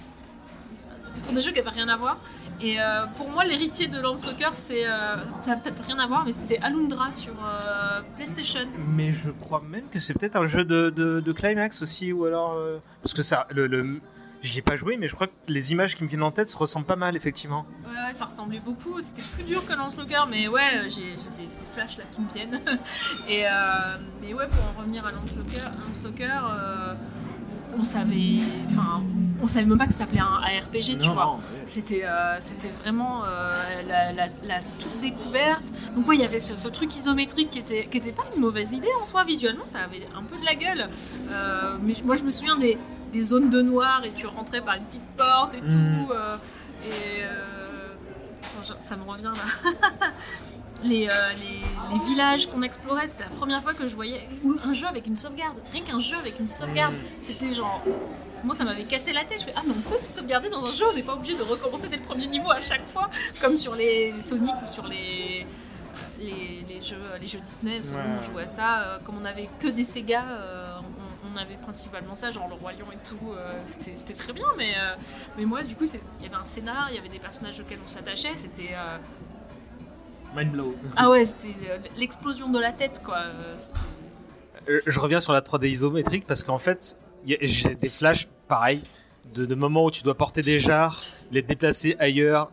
des 1.33 1.41
jeux 1.41 1.53
qui 1.53 1.59
n'avaient 1.59 1.71
rien 1.71 1.89
à 1.89 1.97
voir. 1.97 2.19
Et 2.61 2.81
euh, 2.81 3.05
pour 3.17 3.29
moi, 3.31 3.45
l'héritier 3.45 3.89
de 3.89 4.01
Landstalker, 4.01 4.51
c'est 4.55 4.87
euh, 4.87 5.17
ça 5.43 5.57
peut-être 5.57 5.83
rien 5.85 5.99
à 5.99 6.07
voir, 6.07 6.25
mais 6.25 6.33
c'était 6.33 6.59
Alundra 6.59 7.11
sur 7.13 7.33
euh, 7.45 8.01
PlayStation. 8.15 8.61
Mais 8.95 9.11
je 9.11 9.31
crois 9.31 9.63
même 9.69 9.89
que 9.91 9.99
c'est 9.99 10.15
peut-être 10.15 10.37
un 10.37 10.47
jeu 10.47 10.65
de, 10.65 10.91
de, 10.91 11.21
de 11.21 11.33
Climax 11.33 11.83
aussi, 11.83 12.13
ou 12.13 12.25
alors. 12.27 12.53
euh, 12.55 12.79
Parce 13.03 13.13
que 13.15 13.23
ça. 13.23 13.47
Le, 13.51 13.67
le... 13.67 14.01
J'y 14.43 14.59
ai 14.59 14.63
pas 14.63 14.77
joué, 14.77 14.99
mais 14.99 15.09
je 15.09 15.15
crois 15.15 15.27
que 15.29 15.33
les 15.49 15.73
images 15.73 15.97
qui 15.97 16.05
me 16.05 16.09
viennent 16.09 16.23
en 16.23 16.31
tête 16.31 16.51
se 16.51 16.57
ressemblent 16.59 16.85
pas 16.85 16.97
mal, 16.97 17.17
effectivement. 17.17 17.65
Ouais, 17.87 17.91
ouais, 18.09 18.13
ça 18.13 18.27
ressemblait 18.27 18.61
beaucoup. 18.61 19.01
C'était 19.01 19.23
plus 19.23 19.43
dur 19.43 19.65
que 19.65 19.73
Landstalker, 19.73 20.25
mais 20.29 20.49
ouais, 20.49 20.83
j'ai 20.95 21.13
des 21.43 21.49
flashs 21.73 21.97
là 21.97 22.05
qui 22.13 22.21
me 22.21 22.29
viennent. 22.29 22.61
Et 23.29 23.45
mais 24.21 24.35
ouais, 24.35 24.47
pour 24.47 24.63
en 24.65 24.81
revenir 24.81 25.07
à 25.07 25.11
Landstalker 25.13 26.41
euh, 26.51 26.95
on 27.79 27.85
savait, 27.85 28.39
enfin, 28.67 29.03
on 29.43 29.47
savait 29.47 29.67
même 29.67 29.79
pas 29.79 29.87
que 29.87 29.93
ça 29.93 30.01
s'appelait 30.01 30.21
un 30.21 30.41
ARPG, 30.43 30.99
tu 30.99 31.07
Non, 31.09 31.15
vois. 31.15 31.25
non, 31.25 31.33
ouais. 31.35 31.63
C'était, 31.65 32.05
euh, 32.05 32.37
c'était 32.41 32.69
vraiment 32.69 33.23
euh, 33.27 33.83
la, 33.89 34.13
la- 34.13 34.29
la 34.45 34.61
toute 34.79 35.01
découverte. 35.01 35.73
Donc 35.97 36.09
ouais, 36.09 36.17
il 36.17 36.21
y 36.23 36.25
avait 36.25 36.39
ce, 36.39 36.57
ce 36.57 36.69
truc 36.69 36.95
isométrique 36.97 37.51
qui 37.51 37.59
était, 37.59 37.87
qui 37.91 37.99
était 37.99 38.13
pas 38.13 38.25
une 38.35 38.41
mauvaise 38.41 38.73
idée 38.73 38.89
en 39.01 39.05
soi. 39.05 39.25
Visuellement, 39.25 39.65
ça 39.67 39.81
avait 39.81 40.07
un 40.17 40.23
peu 40.23 40.37
de 40.39 40.45
la 40.45 40.55
gueule. 40.55 40.89
Euh, 41.31 41.77
mais 41.83 41.95
moi, 42.05 42.15
je 42.15 42.25
me 42.25 42.31
souviens 42.31 42.57
des, 42.57 42.79
des 43.13 43.21
zones 43.21 43.51
de 43.51 43.61
noir 43.63 44.03
et 44.05 44.13
tu 44.13 44.27
rentrais 44.27 44.61
par 44.61 44.75
une 44.77 44.85
petite 44.85 45.03
porte 45.17 45.55
et 45.55 45.61
Mm. 45.63 45.69
tout. 45.69 46.13
et 46.89 47.25
ça 48.79 48.97
me 48.97 49.03
revient 49.09 49.25
là. 49.25 49.73
les, 50.85 51.09
euh, 51.09 51.13
les, 51.41 51.95
les 51.99 52.05
villages 52.05 52.47
qu'on 52.47 52.63
explorait, 52.63 53.07
c'était 53.07 53.25
la 53.25 53.31
première 53.31 53.63
fois 53.63 53.75
que 53.75 53.87
je 53.87 53.95
voyais 53.95 54.29
un 54.65 54.73
jeu 54.73 54.87
avec 54.87 55.07
une 55.07 55.17
sauvegarde. 55.17 55.57
Rien 55.73 55.83
qu'un 55.83 55.99
jeu 55.99 56.17
avec 56.17 56.39
une 56.41 56.49
sauvegarde, 56.49 56.95
c'était 57.19 57.53
genre. 57.53 57.83
Moi, 58.45 58.55
ça 58.55 58.65
m'avait 58.65 58.85
cassé 58.85 59.13
la 59.13 59.25
tête. 59.25 59.41
Je 59.41 59.45
fais 59.47 59.55
Ah, 59.57 59.63
mais 59.67 59.73
on 59.77 59.91
peut 59.91 59.97
se 59.99 60.13
sauvegarder 60.13 60.51
dans 60.51 60.63
un 60.65 60.73
jeu, 60.73 60.85
on 60.91 60.95
n'est 60.95 61.03
pas 61.03 61.15
obligé 61.15 61.35
de 61.35 61.43
recommencer 61.43 61.89
dès 61.89 61.97
le 61.97 62.03
premier 62.03 62.27
niveau 62.27 62.51
à 62.51 62.61
chaque 62.61 62.87
fois, 62.87 63.09
comme 63.41 63.57
sur 63.57 63.75
les 63.75 64.21
Sonic 64.21 64.55
ou 64.65 64.69
sur 64.69 64.87
les. 64.87 65.47
Les, 66.21 66.65
les 66.69 66.81
jeux, 66.81 66.97
les 67.21 67.27
jeux 67.27 67.41
Disney, 67.41 67.81
Ouais. 67.93 68.01
on 68.19 68.23
jouait 68.23 68.45
à 68.45 68.47
ça, 68.47 68.81
euh, 68.83 68.99
comme 69.05 69.17
on 69.19 69.21
n'avait 69.21 69.49
que 69.61 69.67
des 69.69 69.85
Sega, 69.85 70.23
euh, 70.23 70.73
on, 70.81 71.35
on 71.35 71.37
avait 71.41 71.57
principalement 71.57 72.15
ça, 72.15 72.31
genre 72.31 72.49
le 72.49 72.55
Roi 72.55 72.73
Lion 72.73 72.87
et 72.93 73.09
tout, 73.09 73.33
euh, 73.33 73.53
c'était 73.67 74.15
très 74.15 74.33
bien, 74.33 74.47
mais, 74.57 74.75
mais 75.37 75.45
moi 75.45 75.63
du 75.65 75.75
coup 75.75 75.85
il 75.85 76.23
y 76.23 76.27
avait 76.27 76.37
un 76.37 76.45
scénar, 76.45 76.87
il 76.91 76.97
y 76.97 76.99
avait 76.99 77.09
des 77.09 77.19
personnages 77.19 77.59
auxquels 77.61 77.81
on 77.85 77.89
s'attachait, 77.89 78.33
c'était 78.37 78.71
Mind 80.35 80.51
blow. 80.53 80.75
ah 80.97 81.11
ouais, 81.11 81.25
c'était 81.25 81.55
euh, 81.71 81.79
l'explosion 81.97 82.51
de 82.51 82.59
la 82.59 82.73
tête, 82.73 83.01
quoi. 83.05 83.19
Euh, 83.19 83.57
Euh, 84.69 84.81
je 84.87 84.99
reviens 84.99 85.21
sur 85.21 85.33
la 85.33 85.41
3D 85.41 85.69
isométrique 85.69 86.27
parce 86.27 86.43
qu'en 86.43 86.59
fait, 86.59 86.97
j'ai 87.27 87.75
des 87.75 87.89
flashs 87.89 88.29
pareils 88.49 88.83
de, 89.35 89.45
de 89.47 89.55
moments 89.55 89.85
où 89.85 89.91
tu 89.91 90.03
dois 90.03 90.15
porter 90.15 90.43
des 90.43 90.59
jarres, 90.59 91.01
les 91.33 91.43
déplacer 91.43 91.97
ailleurs. 91.99 92.51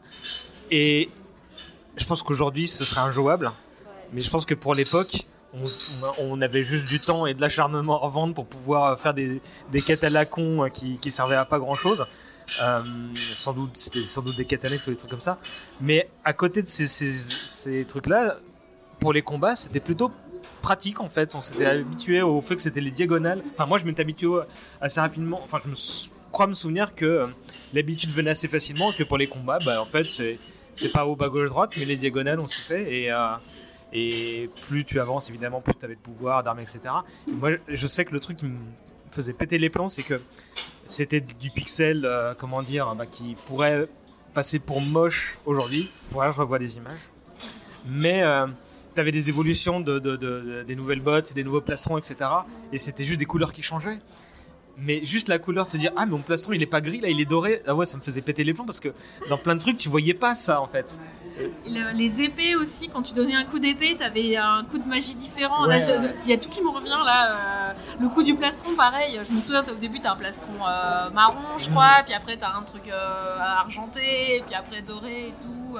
Et 0.71 1.09
je 1.95 2.05
pense 2.05 2.21
qu'aujourd'hui 2.23 2.67
ce 2.67 2.83
serait 2.85 3.01
injouable, 3.01 3.51
mais 4.13 4.21
je 4.21 4.29
pense 4.29 4.45
que 4.45 4.53
pour 4.53 4.75
l'époque, 4.75 5.25
on, 6.21 6.41
avait 6.41 6.63
juste 6.63 6.87
du 6.87 6.99
temps 6.99 7.25
et 7.25 7.33
de 7.33 7.41
l'acharnement 7.41 7.95
à 7.95 8.05
revendre 8.05 8.33
pour 8.33 8.45
pouvoir 8.45 8.97
faire 8.97 9.13
des, 9.13 9.41
des 9.71 9.81
quêtes 9.81 10.03
à 10.03 10.09
la 10.09 10.25
con 10.25 10.69
qui, 10.73 10.97
qui 10.97 11.11
servaient 11.11 11.35
à 11.35 11.43
pas 11.43 11.59
grand 11.59 11.75
chose. 11.75 12.05
Sans 12.51 13.53
doute, 13.53 13.71
c'était 13.75 13.99
sans 13.99 14.21
doute 14.21 14.37
des 14.37 14.45
quêtes 14.45 14.65
annexes 14.65 14.87
ou 14.87 14.91
des 14.91 14.97
trucs 14.97 15.11
comme 15.11 15.21
ça. 15.21 15.39
Mais 15.79 16.09
à 16.23 16.33
côté 16.33 16.61
de 16.61 16.67
ces, 16.67 17.85
trucs-là, 17.87 18.37
pour 18.99 19.13
les 19.13 19.21
combats, 19.21 19.55
c'était 19.55 19.79
plutôt 19.79 20.11
pratique 20.61 20.99
en 20.99 21.09
fait. 21.09 21.33
On 21.35 21.41
s'était 21.41 21.65
habitué 21.65 22.21
au 22.21 22.41
fait 22.41 22.55
que 22.55 22.61
c'était 22.61 22.81
les 22.81 22.91
diagonales. 22.91 23.41
Enfin, 23.53 23.65
moi 23.65 23.77
je 23.77 23.85
m'étais 23.85 24.01
habitué 24.01 24.27
assez 24.79 24.99
rapidement. 24.99 25.41
Enfin, 25.43 25.59
je 25.63 25.69
me 25.69 25.75
crois 26.31 26.47
me 26.47 26.53
souvenir 26.53 26.95
que 26.95 27.05
euh, 27.05 27.27
l'habitude 27.73 28.11
venait 28.11 28.31
assez 28.31 28.47
facilement. 28.47 28.91
Que 28.97 29.03
pour 29.03 29.17
les 29.17 29.27
combats, 29.27 29.59
bah 29.65 29.81
en 29.81 29.85
fait, 29.85 30.03
c'est 30.03 30.39
c'est 30.75 30.91
pas 30.91 31.05
haut, 31.05 31.15
bas, 31.15 31.29
gauche, 31.29 31.49
droite, 31.49 31.73
mais 31.77 31.85
les 31.85 31.97
diagonales 31.97 32.39
on 32.39 32.47
s'y 32.47 32.61
fait. 32.61 32.93
Et, 32.93 33.11
euh, 33.11 33.35
et 33.93 34.49
plus 34.67 34.85
tu 34.85 34.99
avances, 34.99 35.29
évidemment, 35.29 35.61
plus 35.61 35.73
tu 35.77 35.85
avais 35.85 35.95
de 35.95 35.99
pouvoir, 35.99 36.43
d'armes, 36.43 36.59
etc. 36.59 36.81
Et 37.27 37.31
moi, 37.31 37.51
je 37.67 37.87
sais 37.87 38.05
que 38.05 38.13
le 38.13 38.19
truc 38.19 38.39
faisait 39.11 39.33
péter 39.33 39.57
les 39.57 39.69
plans, 39.69 39.89
c'est 39.89 40.07
que 40.07 40.21
c'était 40.87 41.21
du 41.21 41.49
pixel, 41.51 42.03
euh, 42.05 42.33
comment 42.37 42.61
dire, 42.61 42.93
bah, 42.95 43.05
qui 43.05 43.35
pourrait 43.47 43.87
passer 44.33 44.59
pour 44.59 44.81
moche 44.81 45.33
aujourd'hui. 45.45 45.89
Pour 46.11 46.23
là, 46.23 46.31
je 46.31 46.39
revois 46.39 46.59
des 46.59 46.77
images. 46.77 47.09
Mais 47.89 48.23
euh, 48.23 48.47
t'avais 48.95 49.11
des 49.11 49.29
évolutions 49.29 49.79
de- 49.79 49.99
de- 49.99 50.63
des 50.63 50.75
nouvelles 50.75 51.01
bottes, 51.01 51.33
des 51.33 51.43
nouveaux 51.43 51.61
plastrons, 51.61 51.97
etc. 51.97 52.17
Et 52.71 52.77
c'était 52.77 53.03
juste 53.03 53.19
des 53.19 53.25
couleurs 53.25 53.51
qui 53.53 53.61
changeaient. 53.61 53.99
Mais 54.77 55.03
juste 55.05 55.27
la 55.27 55.37
couleur, 55.37 55.67
te 55.67 55.75
dire 55.77 55.91
ah 55.97 56.05
mais 56.05 56.13
mon 56.13 56.19
plastron 56.19 56.53
il 56.53 56.61
est 56.63 56.65
pas 56.65 56.79
gris 56.81 57.01
là 57.01 57.09
il 57.09 57.19
est 57.19 57.25
doré 57.25 57.61
ah 57.67 57.75
ouais 57.75 57.85
ça 57.85 57.97
me 57.97 58.01
faisait 58.01 58.21
péter 58.21 58.43
les 58.45 58.53
plombs 58.53 58.65
parce 58.65 58.79
que 58.79 58.87
dans 59.29 59.37
plein 59.37 59.53
de 59.53 59.59
trucs 59.59 59.77
tu 59.77 59.89
voyais 59.89 60.13
pas 60.13 60.33
ça 60.33 60.61
en 60.61 60.65
fait. 60.67 60.97
Le- 61.67 61.91
les 61.93 62.21
épées 62.21 62.55
aussi, 62.55 62.89
quand 62.89 63.01
tu 63.01 63.13
donnais 63.13 63.35
un 63.35 63.43
coup 63.45 63.59
d'épée, 63.59 63.95
t'avais 63.97 64.37
un 64.37 64.63
coup 64.63 64.77
de 64.77 64.87
magie 64.87 65.15
différent. 65.15 65.63
Ouais, 65.63 65.69
Là, 65.69 65.77
je- 65.79 66.03
ouais. 66.05 66.15
Il 66.25 66.29
y 66.29 66.33
a 66.33 66.37
tout 66.37 66.49
qui 66.49 66.61
me 66.61 66.69
revient 66.69 66.89
là. 67.05 67.31
euh, 67.31 67.73
le 67.99 68.09
coup 68.09 68.23
du 68.23 68.35
plastron, 68.35 68.75
pareil. 68.75 69.19
Je 69.27 69.31
me 69.33 69.39
souviens, 69.41 69.61
au 69.63 69.75
début, 69.75 69.99
t'as 69.99 70.13
un 70.13 70.15
plastron 70.15 70.51
euh, 70.67 71.09
marron, 71.11 71.57
je 71.57 71.65
Mhm. 71.67 71.71
crois, 71.71 72.03
puis 72.05 72.13
après, 72.13 72.37
t'as 72.37 72.53
un 72.55 72.63
truc 72.63 72.87
euh, 72.89 73.39
argenté, 73.39 74.41
puis 74.45 74.55
après 74.55 74.81
doré 74.81 75.27
et 75.29 75.33
tout. 75.41 75.77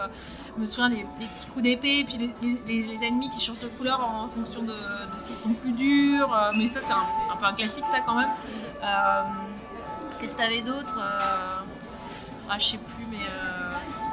Je 0.55 0.61
me 0.61 0.65
souviens 0.65 0.89
des, 0.89 1.05
des 1.19 1.25
petits 1.37 1.47
coups 1.47 1.63
d'épée, 1.63 2.03
puis 2.05 2.17
les, 2.17 2.33
les- 2.67 2.83
les 2.83 3.03
ennemis 3.03 3.29
qui 3.31 3.39
changent 3.43 3.59
de 3.59 3.67
couleur 3.67 3.99
en 4.03 4.27
fonction 4.27 4.61
de, 4.61 4.67
de 4.73 5.17
s'ils 5.17 5.35
sont 5.35 5.49
plus 5.53 5.71
durs. 5.71 6.29
mais 6.57 6.67
ça, 6.67 6.81
c'est 6.81 6.93
un, 6.93 7.05
un 7.33 7.37
peu 7.37 7.45
un 7.45 7.53
classique, 7.53 7.85
ça 7.87 7.99
quand 8.05 8.15
même. 8.15 8.29
Qu'est-ce 10.19 10.37
que 10.37 10.41
t'avais 10.41 10.61
d'autre 10.61 10.95
ah, 12.49 12.57
Je 12.59 12.65
sais 12.65 12.77
plus, 12.77 13.05
mais 13.09 13.17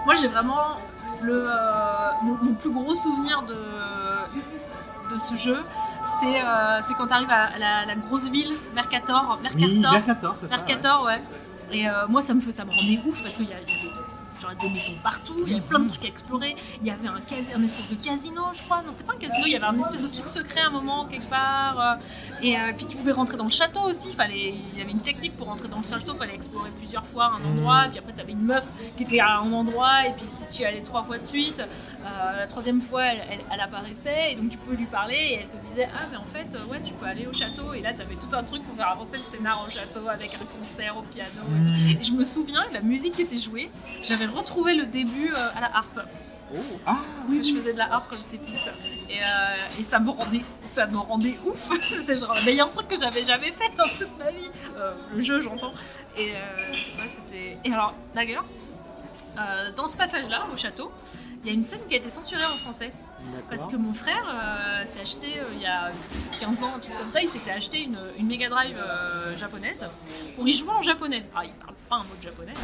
moi 0.07 0.15
j'ai 0.15 0.29
vraiment 0.29 0.79
le, 1.23 1.43
euh, 1.45 2.11
mon, 2.23 2.37
mon 2.43 2.55
plus 2.55 2.71
gros 2.71 2.95
souvenir 2.95 3.43
de, 3.43 3.55
de 5.15 5.19
ce 5.19 5.35
jeu. 5.35 5.57
C'est 6.03 6.41
euh, 6.41 6.81
quand 6.97 7.07
tu 7.09 7.13
arrives 7.13 7.31
à 7.31 7.59
la, 7.59 7.85
la 7.87 7.95
grosse 7.97 8.31
ville, 8.31 8.53
Mercator. 8.75 9.39
Mercator, 9.43 9.69
Oui, 9.69 9.81
Mercator, 9.81 10.35
c'est 10.37 10.49
ça, 10.49 10.57
Mercator, 10.57 11.05
ouais. 11.05 11.21
Et 11.73 11.89
euh, 11.89 12.07
moi, 12.09 12.23
ça 12.23 12.33
me, 12.35 12.41
fait, 12.41 12.53
ça 12.53 12.65
me 12.65 12.71
rendait 12.71 13.01
ouf 13.07 13.23
parce 13.23 13.37
qu'il 13.37 13.49
y, 13.49 13.53
a- 13.53 13.57
il 14.39 14.43
y 14.43 14.43
genre, 14.43 14.55
des 14.55 14.69
maisons 14.69 14.93
partout, 15.03 15.35
il 15.47 15.53
y 15.53 15.57
avait 15.57 15.67
plein 15.67 15.81
de 15.81 15.89
trucs 15.89 16.05
à 16.05 16.09
explorer. 16.09 16.57
Il 16.81 16.87
y 16.87 16.91
avait 16.91 17.09
un, 17.09 17.15
un 17.17 17.63
espèce 17.63 17.91
de 17.91 17.97
casino, 17.97 18.43
je 18.53 18.63
crois. 18.63 18.83
Non, 18.83 18.91
c'était 18.91 19.05
pas 19.05 19.15
un 19.15 19.19
casino, 19.19 19.45
il 19.47 19.53
y 19.53 19.57
avait 19.57 19.67
un 19.67 19.79
espèce 19.79 20.03
de 20.03 20.09
truc 20.09 20.29
secret 20.29 20.61
à 20.61 20.69
un 20.69 20.71
moment, 20.71 21.07
quelque 21.07 21.29
part. 21.29 21.81
euh, 21.81 21.95
et 22.43 22.57
euh, 22.57 22.73
puis 22.77 22.87
tu 22.87 22.97
pouvais 22.97 23.13
rentrer 23.13 23.37
dans 23.37 23.45
le 23.45 23.51
château 23.51 23.81
aussi. 23.81 24.13
Fallait, 24.13 24.55
il 24.73 24.79
y 24.79 24.83
avait 24.83 24.93
une 24.93 25.01
technique 25.01 25.37
pour 25.37 25.49
rentrer 25.49 25.69
dans 25.69 25.79
le 25.79 25.85
château, 25.85 26.13
il 26.15 26.19
fallait 26.19 26.35
explorer 26.35 26.71
plusieurs 26.71 27.05
fois 27.05 27.33
un 27.41 27.45
endroit. 27.51 27.87
Puis 27.91 27.99
après, 27.99 28.13
tu 28.13 28.21
avais 28.21 28.33
une 28.33 28.45
meuf 28.45 28.67
qui 28.97 29.03
était 29.03 29.21
à 29.21 29.39
un 29.39 29.53
endroit. 29.53 30.07
Et 30.07 30.13
puis 30.13 30.27
si 30.29 30.47
tu 30.49 30.65
allais 30.65 30.83
trois 30.83 31.03
fois 31.03 31.19
de 31.19 31.25
suite, 31.25 31.63
euh, 32.07 32.37
la 32.41 32.47
troisième 32.47 32.81
fois, 32.81 33.05
elle, 33.07 33.23
elle- 33.31 33.41
elle 33.53 33.61
apparaissait. 33.61 34.33
Et 34.33 34.35
donc 34.37 34.51
tu 34.51 34.57
pouvais 34.59 34.77
lui 34.77 34.87
parler 34.87 35.15
et 35.17 35.35
elle 35.41 35.49
te 35.49 35.57
disait 35.57 35.89
Ah, 35.95 36.07
mais 36.11 36.17
en 36.17 36.25
fait, 36.25 36.55
euh, 36.55 36.65
ouais, 36.71 36.81
tu 36.85 36.93
peux 36.95 37.07
aller 37.07 37.27
au 37.27 37.33
château. 37.33 37.73
Et 37.75 37.81
là, 37.81 37.93
tu 37.93 38.03
avais 38.03 38.15
tout 38.15 38.35
un 38.35 38.43
truc 38.45 38.63
pour 38.65 38.77
faire 38.77 38.89
avancer 38.91 39.17
le 39.17 39.23
scénar 39.23 39.65
au 39.67 39.71
château 39.71 40.09
avec 40.09 40.35
un 40.35 40.45
concert 40.59 40.97
au 40.97 41.03
piano. 41.03 41.43
Et, 41.89 41.95
tout. 41.95 42.01
Et 42.01 42.05
je 42.05 42.13
me 42.13 42.23
souviens 42.25 42.65
que 42.69 42.75
la 42.75 42.81
musique 42.83 43.15
qui 43.17 43.23
était 43.23 43.39
jouée, 43.39 43.71
j'avais 44.01 44.27
retrouvé 44.27 44.75
le 44.75 44.87
début 44.87 45.33
euh, 45.33 45.57
à 45.57 45.61
la 45.61 45.77
harpe. 45.77 46.01
Ah, 46.87 46.97
Parce 47.27 47.37
que 47.41 47.45
je 47.45 47.55
faisais 47.55 47.75
de 47.75 47.79
la 47.79 47.93
harpe 47.93 48.07
quand 48.09 48.17
j'étais 48.17 48.39
petite 48.39 48.71
et, 49.11 49.19
euh, 49.23 49.81
et 49.81 49.85
ça 49.85 49.99
me 49.99 50.09
rendait 50.09 50.41
ça 50.63 50.87
me 50.87 50.97
rendait 50.97 51.39
ouf 51.45 51.69
c'était 51.93 52.17
genre 52.17 52.33
le 52.35 52.43
meilleur 52.43 52.71
truc 52.71 52.89
que 52.89 52.99
j'avais 52.99 53.23
jamais 53.23 53.53
fait 53.53 53.69
dans 53.77 53.85
toute 53.99 54.19
ma 54.19 54.31
vie 54.31 54.49
Euh, 54.79 54.93
le 55.15 55.21
jeu 55.21 55.43
j'entends 55.43 55.75
et 56.17 56.31
euh, 56.31 57.03
ouais, 57.03 57.59
et 57.67 57.71
alors 57.71 57.93
d'ailleurs 58.15 58.47
dans 59.77 59.87
ce 59.87 59.97
passage 59.99 60.27
là 60.31 60.47
au 60.51 60.57
château 60.57 60.91
il 61.43 61.49
y 61.49 61.51
a 61.51 61.55
une 61.55 61.65
scène 61.65 61.81
qui 61.89 61.95
a 61.95 61.99
été 61.99 62.11
censurée 62.11 62.45
en 62.45 62.57
français 62.57 62.93
parce 63.51 63.67
que 63.69 63.77
mon 63.77 63.93
frère 63.95 64.25
euh, 64.29 64.85
s'est 64.87 65.01
acheté 65.01 65.27
euh, 65.39 65.45
il 65.55 65.61
y 65.61 65.67
a 65.67 65.91
15 66.41 66.63
ans 66.63 66.75
un 66.77 66.79
truc 66.79 66.97
comme 66.99 67.11
ça 67.11 67.21
il 67.21 67.29
s'était 67.29 67.51
acheté 67.51 67.83
une, 67.83 67.99
une 68.19 68.27
Mega 68.27 68.49
Drive 68.49 68.77
euh, 68.79 69.37
japonaise 69.37 69.87
pour 70.37 70.47
y 70.49 70.53
jouer 70.53 70.71
en 70.71 70.83
japonais 70.83 71.25
ah 71.35 71.43
il 71.45 71.53
parle 71.55 71.75
pas 71.89 71.97
un 71.97 72.05
mot 72.05 72.15
de 72.19 72.23
japonais 72.23 72.55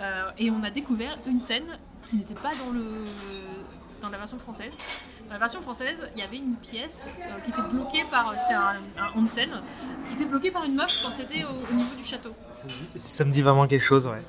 Euh, 0.00 0.30
et 0.38 0.50
on 0.50 0.62
a 0.62 0.70
découvert 0.70 1.18
une 1.26 1.38
scène 1.40 1.66
qui 2.08 2.16
n'était 2.16 2.32
pas 2.46 2.52
dans 2.64 2.70
le 2.72 2.84
dans 4.00 4.08
la 4.08 4.16
version 4.16 4.38
française. 4.38 4.78
Dans 5.26 5.34
la 5.34 5.38
version 5.38 5.60
française, 5.60 6.08
il 6.14 6.20
y 6.20 6.24
avait 6.24 6.38
une 6.38 6.54
pièce 6.56 7.10
euh, 7.20 7.38
qui 7.44 7.50
était 7.50 7.68
bloquée 7.70 8.04
par. 8.10 8.32
C'était 8.34 8.54
un, 8.54 8.76
un 9.04 9.20
onsen, 9.22 9.50
qui 10.08 10.14
était 10.14 10.24
bloquée 10.24 10.50
par 10.50 10.64
une 10.64 10.74
meuf 10.74 10.90
quand 11.02 11.10
tu 11.14 11.20
étais 11.20 11.44
au, 11.44 11.52
au 11.70 11.74
niveau 11.74 11.94
du 11.94 12.02
château. 12.02 12.34
Ça 12.96 13.26
me 13.26 13.30
dit 13.30 13.42
vraiment 13.42 13.66
quelque 13.66 13.84
chose 13.84 14.06
ouais. 14.08 14.22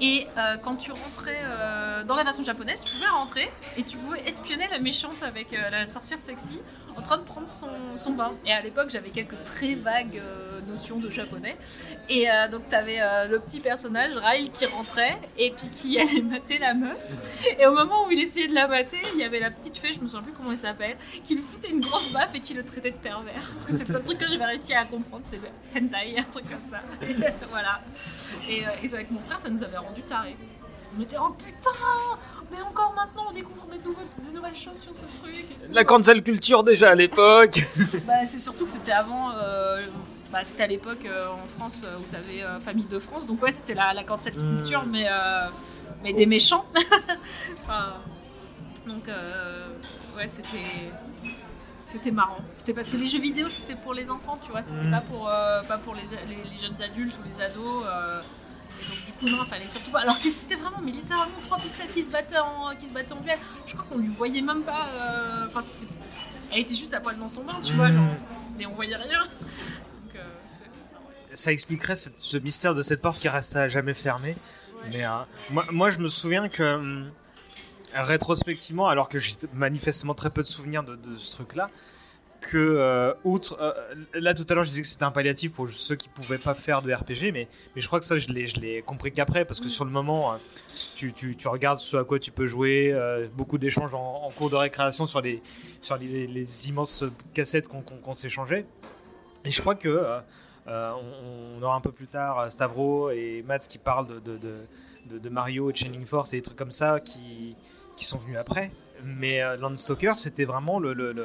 Et 0.00 0.26
euh, 0.36 0.56
quand 0.58 0.76
tu 0.76 0.92
rentrais 0.92 1.40
euh, 1.42 2.04
dans 2.04 2.14
la 2.14 2.22
version 2.22 2.44
japonaise, 2.44 2.80
tu 2.84 2.94
pouvais 2.94 3.08
rentrer 3.08 3.50
et 3.76 3.82
tu 3.82 3.96
pouvais 3.96 4.20
espionner 4.28 4.66
la 4.70 4.78
méchante 4.78 5.22
avec 5.22 5.52
euh, 5.52 5.70
la 5.70 5.86
sorcière 5.86 6.18
sexy 6.18 6.60
en 6.98 7.02
train 7.02 7.18
de 7.18 7.22
prendre 7.22 7.48
son, 7.48 7.68
son 7.96 8.12
bain. 8.12 8.32
Et 8.44 8.52
à 8.52 8.60
l'époque, 8.60 8.90
j'avais 8.90 9.10
quelques 9.10 9.42
très 9.44 9.74
vagues 9.74 10.18
euh, 10.18 10.60
notions 10.68 10.98
de 10.98 11.08
japonais. 11.08 11.56
Et 12.08 12.30
euh, 12.30 12.48
donc, 12.48 12.68
tu 12.68 12.74
avais 12.74 12.98
le 13.28 13.38
petit 13.38 13.60
personnage, 13.60 14.16
Rail, 14.16 14.50
qui 14.50 14.66
rentrait 14.66 15.18
et 15.36 15.50
puis 15.50 15.68
qui 15.70 15.98
allait 16.00 16.22
mater 16.22 16.58
la 16.58 16.74
meuf. 16.74 16.98
Et 17.58 17.66
au 17.66 17.72
moment 17.72 18.06
où 18.06 18.10
il 18.10 18.20
essayait 18.20 18.48
de 18.48 18.54
la 18.54 18.66
mater, 18.66 18.98
il 19.14 19.20
y 19.20 19.24
avait 19.24 19.40
la 19.40 19.50
petite 19.50 19.78
fée, 19.78 19.92
je 19.92 20.00
me 20.00 20.06
souviens 20.08 20.22
plus 20.22 20.32
comment 20.32 20.50
elle 20.50 20.58
s'appelle, 20.58 20.96
qui 21.24 21.34
lui 21.36 21.42
foutait 21.42 21.70
une 21.70 21.80
grosse 21.80 22.12
baffe 22.12 22.34
et 22.34 22.40
qui 22.40 22.54
le 22.54 22.64
traitait 22.64 22.90
de 22.90 22.96
pervers. 22.96 23.34
Parce 23.52 23.64
que 23.64 23.72
c'est 23.72 23.86
le 23.86 23.92
seul 23.92 24.04
truc 24.04 24.18
que 24.18 24.26
j'avais 24.26 24.44
réussi 24.44 24.74
à 24.74 24.84
comprendre, 24.84 25.24
c'est 25.30 25.36
le 25.36 25.48
hentai, 25.80 26.18
un 26.18 26.22
truc 26.24 26.44
comme 26.50 26.68
ça. 26.68 26.80
Voilà. 27.50 27.80
Et, 28.48 28.64
euh, 28.64 28.70
et 28.82 28.94
avec 28.94 29.10
mon 29.10 29.20
frère, 29.20 29.40
ça 29.40 29.48
nous 29.48 29.62
avait 29.62 29.78
rendu 29.78 30.02
tarés. 30.02 30.36
On 30.96 31.02
était 31.02 31.16
oh 31.20 31.30
putain 31.30 31.70
Mais 32.50 32.60
encore 32.62 32.94
maintenant, 32.96 33.24
on 33.28 33.32
découvre 33.32 33.66
des, 33.70 33.78
des 33.78 34.34
nouvelles 34.34 34.54
choses 34.54 34.78
sur 34.78 34.94
ce 34.94 35.04
truc. 35.20 35.44
La 35.70 35.84
cancel 35.84 36.22
culture 36.22 36.64
déjà 36.64 36.90
à 36.90 36.94
l'époque. 36.94 37.64
Bah, 38.06 38.24
c'est 38.26 38.38
surtout 38.38 38.64
que 38.64 38.70
c'était 38.70 38.92
avant. 38.92 39.30
euh, 39.32 39.84
bah, 40.32 40.40
c'était 40.44 40.62
à 40.64 40.66
l'époque 40.66 41.04
euh, 41.06 41.26
en 41.28 41.46
France 41.58 41.80
euh, 41.84 41.96
où 41.98 42.04
tu 42.10 42.16
avais 42.16 42.60
Famille 42.60 42.86
de 42.86 42.98
France. 42.98 43.26
Donc, 43.26 43.42
ouais, 43.42 43.50
c'était 43.52 43.74
la, 43.74 43.92
la 43.92 44.02
cancel 44.04 44.32
culture, 44.34 44.84
mais, 44.86 45.06
mais 46.02 46.12
des 46.12 46.26
méchants. 46.26 46.64
Enfin, 47.64 47.94
donc, 48.86 49.04
ouais, 50.16 50.28
c'était. 50.28 50.56
C'était 51.86 52.10
marrant. 52.10 52.36
C'était 52.52 52.74
parce 52.74 52.90
que 52.90 52.98
les 52.98 53.06
jeux 53.06 53.18
vidéo, 53.20 53.46
c'était 53.48 53.74
pour 53.74 53.94
les 53.94 54.10
enfants, 54.10 54.38
tu 54.42 54.50
vois. 54.50 54.62
C'était 54.62 54.82
Mm. 54.82 54.90
pas 54.90 55.00
pour, 55.00 55.24
pas 55.68 55.78
pour 55.78 55.94
les, 55.94 56.02
les- 56.28 56.50
les 56.50 56.56
jeunes 56.58 56.76
adultes 56.82 57.14
ou 57.18 57.26
les 57.26 57.40
ados. 57.42 57.84
Euh, 58.78 58.82
et 58.82 58.86
donc, 58.88 59.06
du 59.06 59.12
coup, 59.12 59.26
non, 59.36 59.42
il 59.44 59.48
fallait 59.48 59.68
surtout 59.68 59.90
pas. 59.90 60.00
Alors 60.00 60.18
que 60.18 60.30
c'était 60.30 60.54
vraiment, 60.56 60.80
mais 60.82 60.92
littéralement, 60.92 61.34
trois 61.44 61.58
pixels 61.58 61.90
qui 61.92 62.04
se 62.04 62.10
battaient 62.10 62.38
en, 62.38 62.74
qui 62.76 62.86
se 62.86 62.92
battaient 62.92 63.12
en 63.12 63.20
duel. 63.20 63.38
Je 63.66 63.74
crois 63.74 63.84
qu'on 63.90 63.98
lui 63.98 64.08
voyait 64.08 64.40
même 64.42 64.62
pas. 64.62 64.86
euh, 64.94 65.46
Enfin, 65.46 65.60
c'était. 65.60 65.86
Elle 66.52 66.60
était 66.60 66.74
juste 66.74 66.94
à 66.94 67.00
poil 67.00 67.18
dans 67.18 67.28
son 67.28 67.44
bain, 67.44 67.54
tu 67.62 67.72
vois, 67.74 67.88
Mm. 67.88 67.92
genre. 67.94 68.04
Mais 68.58 68.66
on 68.66 68.72
voyait 68.74 68.96
rien. 68.96 69.20
Donc, 69.22 70.16
euh, 70.16 70.24
ça 71.34 71.52
expliquerait 71.52 71.96
cette- 71.96 72.18
ce 72.20 72.36
mystère 72.38 72.74
de 72.74 72.82
cette 72.82 73.02
porte 73.02 73.20
qui 73.20 73.28
reste 73.28 73.54
à 73.56 73.68
jamais 73.68 73.94
fermée. 73.94 74.36
Mais 74.92 75.04
euh, 75.04 75.10
moi, 75.50 75.64
moi, 75.72 75.90
je 75.90 75.98
me 75.98 76.08
souviens 76.08 76.48
que 76.48 76.62
hum, 76.76 77.10
rétrospectivement, 77.94 78.88
alors 78.88 79.08
que 79.08 79.18
j'ai 79.18 79.34
manifestement 79.54 80.14
très 80.14 80.30
peu 80.30 80.42
de 80.42 80.48
souvenirs 80.48 80.82
de, 80.84 80.96
de 80.96 81.16
ce 81.16 81.32
truc-là, 81.32 81.70
que 82.40 82.56
euh, 82.56 83.12
outre 83.24 83.56
euh, 83.60 83.72
là 84.14 84.32
tout 84.32 84.46
à 84.48 84.54
l'heure 84.54 84.62
je 84.64 84.68
disais 84.68 84.82
que 84.82 84.86
c'était 84.86 85.02
un 85.04 85.10
palliatif 85.10 85.52
pour 85.52 85.68
ceux 85.68 85.96
qui 85.96 86.08
pouvaient 86.08 86.38
pas 86.38 86.54
faire 86.54 86.82
de 86.82 86.92
RPG, 86.92 87.32
mais 87.32 87.48
mais 87.74 87.80
je 87.82 87.86
crois 87.88 87.98
que 87.98 88.06
ça 88.06 88.16
je 88.16 88.28
l'ai 88.28 88.46
je 88.46 88.60
l'ai 88.60 88.80
compris 88.82 89.10
qu'après 89.12 89.44
parce 89.44 89.58
que 89.60 89.68
sur 89.68 89.84
le 89.84 89.90
moment 89.90 90.32
euh, 90.32 90.36
tu, 90.94 91.12
tu, 91.12 91.36
tu 91.36 91.48
regardes 91.48 91.78
ce 91.78 91.96
à 91.96 92.04
quoi 92.04 92.18
tu 92.18 92.30
peux 92.30 92.46
jouer, 92.46 92.92
euh, 92.92 93.26
beaucoup 93.34 93.58
d'échanges 93.58 93.94
en, 93.94 94.22
en 94.24 94.30
cours 94.30 94.50
de 94.50 94.56
récréation 94.56 95.06
sur 95.06 95.20
les 95.20 95.42
sur 95.80 95.96
les, 95.96 96.26
les 96.26 96.68
immenses 96.68 97.04
cassettes 97.34 97.66
qu'on 97.68 97.82
qu'on- 97.82 97.98
qu'on 97.98 98.14
s'échangeait. 98.14 98.66
Et 99.44 99.50
je 99.50 99.60
crois 99.60 99.74
que 99.74 99.88
on, 100.66 101.56
on 101.58 101.62
aura 101.62 101.74
un 101.76 101.80
peu 101.80 101.92
plus 101.92 102.06
tard 102.08 102.50
Stavro 102.52 103.10
et 103.10 103.42
Mats 103.46 103.58
qui 103.60 103.78
parlent 103.78 104.06
de, 104.06 104.20
de, 104.20 104.36
de, 104.38 104.54
de- 105.10 105.18
de 105.18 105.28
Mario 105.28 105.70
et 105.70 105.72
de 105.72 105.78
Shining 105.78 106.04
Force 106.04 106.32
et 106.32 106.36
des 106.36 106.42
trucs 106.42 106.58
comme 106.58 106.70
ça 106.70 107.00
qui, 107.00 107.56
qui 107.96 108.04
sont 108.04 108.18
venus 108.18 108.36
après. 108.38 108.70
Mais 109.04 109.40
Landstalker, 109.56 110.14
c'était 110.18 110.44
vraiment 110.44 110.78
le, 110.80 110.92
le, 110.92 111.12
le, 111.12 111.24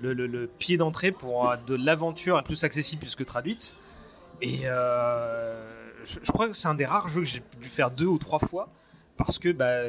le- 0.00 0.46
pied 0.58 0.76
d'entrée 0.76 1.12
pour 1.12 1.50
euh, 1.50 1.56
de 1.66 1.74
l'aventure 1.74 2.42
plus 2.42 2.64
accessible 2.64 3.00
plus 3.00 3.14
que 3.14 3.24
traduite. 3.24 3.74
Et 4.40 4.60
euh, 4.64 5.64
je, 6.04 6.32
crois 6.32 6.48
que 6.48 6.54
c'est 6.54 6.68
un 6.68 6.74
des 6.74 6.84
rares 6.84 7.08
jeux 7.08 7.20
que 7.20 7.26
j'ai 7.26 7.42
dû 7.60 7.68
faire 7.68 7.90
deux 7.90 8.06
ou 8.06 8.18
trois 8.18 8.38
fois 8.38 8.68
parce 9.16 9.38
que 9.38 9.52
bah, 9.52 9.82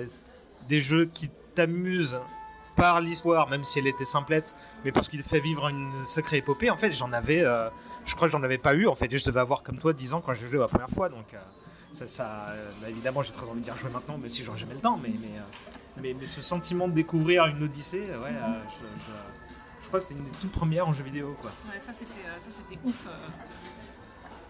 des 0.69 0.79
jeux 0.79 1.05
qui 1.05 1.29
t'amuse 1.55 2.17
par 2.75 3.01
l'histoire, 3.01 3.49
même 3.49 3.63
si 3.63 3.79
elle 3.79 3.87
était 3.87 4.05
simplette, 4.05 4.55
mais 4.83 4.91
parce 4.91 5.07
qu'il 5.07 5.21
fait 5.23 5.39
vivre 5.39 5.67
une 5.67 5.91
sacrée 6.05 6.37
épopée, 6.37 6.69
en 6.71 6.77
fait, 6.77 6.91
j'en 6.91 7.13
avais. 7.13 7.41
euh, 7.41 7.69
je 8.05 8.15
crois 8.15 8.27
que 8.27 8.31
j'en 8.31 8.43
avais 8.43 8.57
pas 8.57 8.73
eu, 8.73 8.87
en 8.87 8.95
fait. 8.95 9.15
Je 9.15 9.23
devais 9.23 9.39
avoir 9.39 9.63
comme 9.63 9.77
toi 9.77 9.93
10 9.93 10.13
ans 10.13 10.21
quand 10.21 10.33
j'ai 10.33 10.47
joué 10.47 10.57
la 10.59 10.67
première 10.67 10.89
fois, 10.89 11.09
donc. 11.09 11.35
ça, 11.91 12.45
bah, 12.81 12.89
évidemment, 12.89 13.21
j'ai 13.21 13.31
très 13.31 13.47
envie 13.47 13.61
d'y 13.61 13.69
rejouer 13.71 13.91
maintenant, 13.91 14.17
mais 14.21 14.29
si 14.29 14.43
j'aurais 14.43 14.57
jamais 14.57 14.73
le 14.73 14.79
temps. 14.81 14.99
Mais, 15.01 15.13
mais, 16.01 16.15
mais, 16.19 16.25
ce 16.25 16.41
sentiment 16.41 16.87
de 16.87 16.93
découvrir 16.93 17.45
une 17.45 17.63
Odyssée, 17.63 18.01
ouais, 18.01 18.33
je 18.69 19.42
crois 19.93 19.99
que 19.99 20.07
c'était 20.07 20.19
une 20.19 20.25
des 20.29 20.37
toutes 20.39 20.51
premières 20.51 20.87
en 20.87 20.93
jeu 20.93 21.03
vidéo, 21.03 21.35
quoi. 21.41 21.51
Ouais, 21.71 21.79
ça 21.79 21.93
c'était 21.93 22.25
euh, 22.27 22.39
ça 22.39 22.49
c'était 22.51 22.79
ouf. 22.83 23.07
euh. 23.07 23.11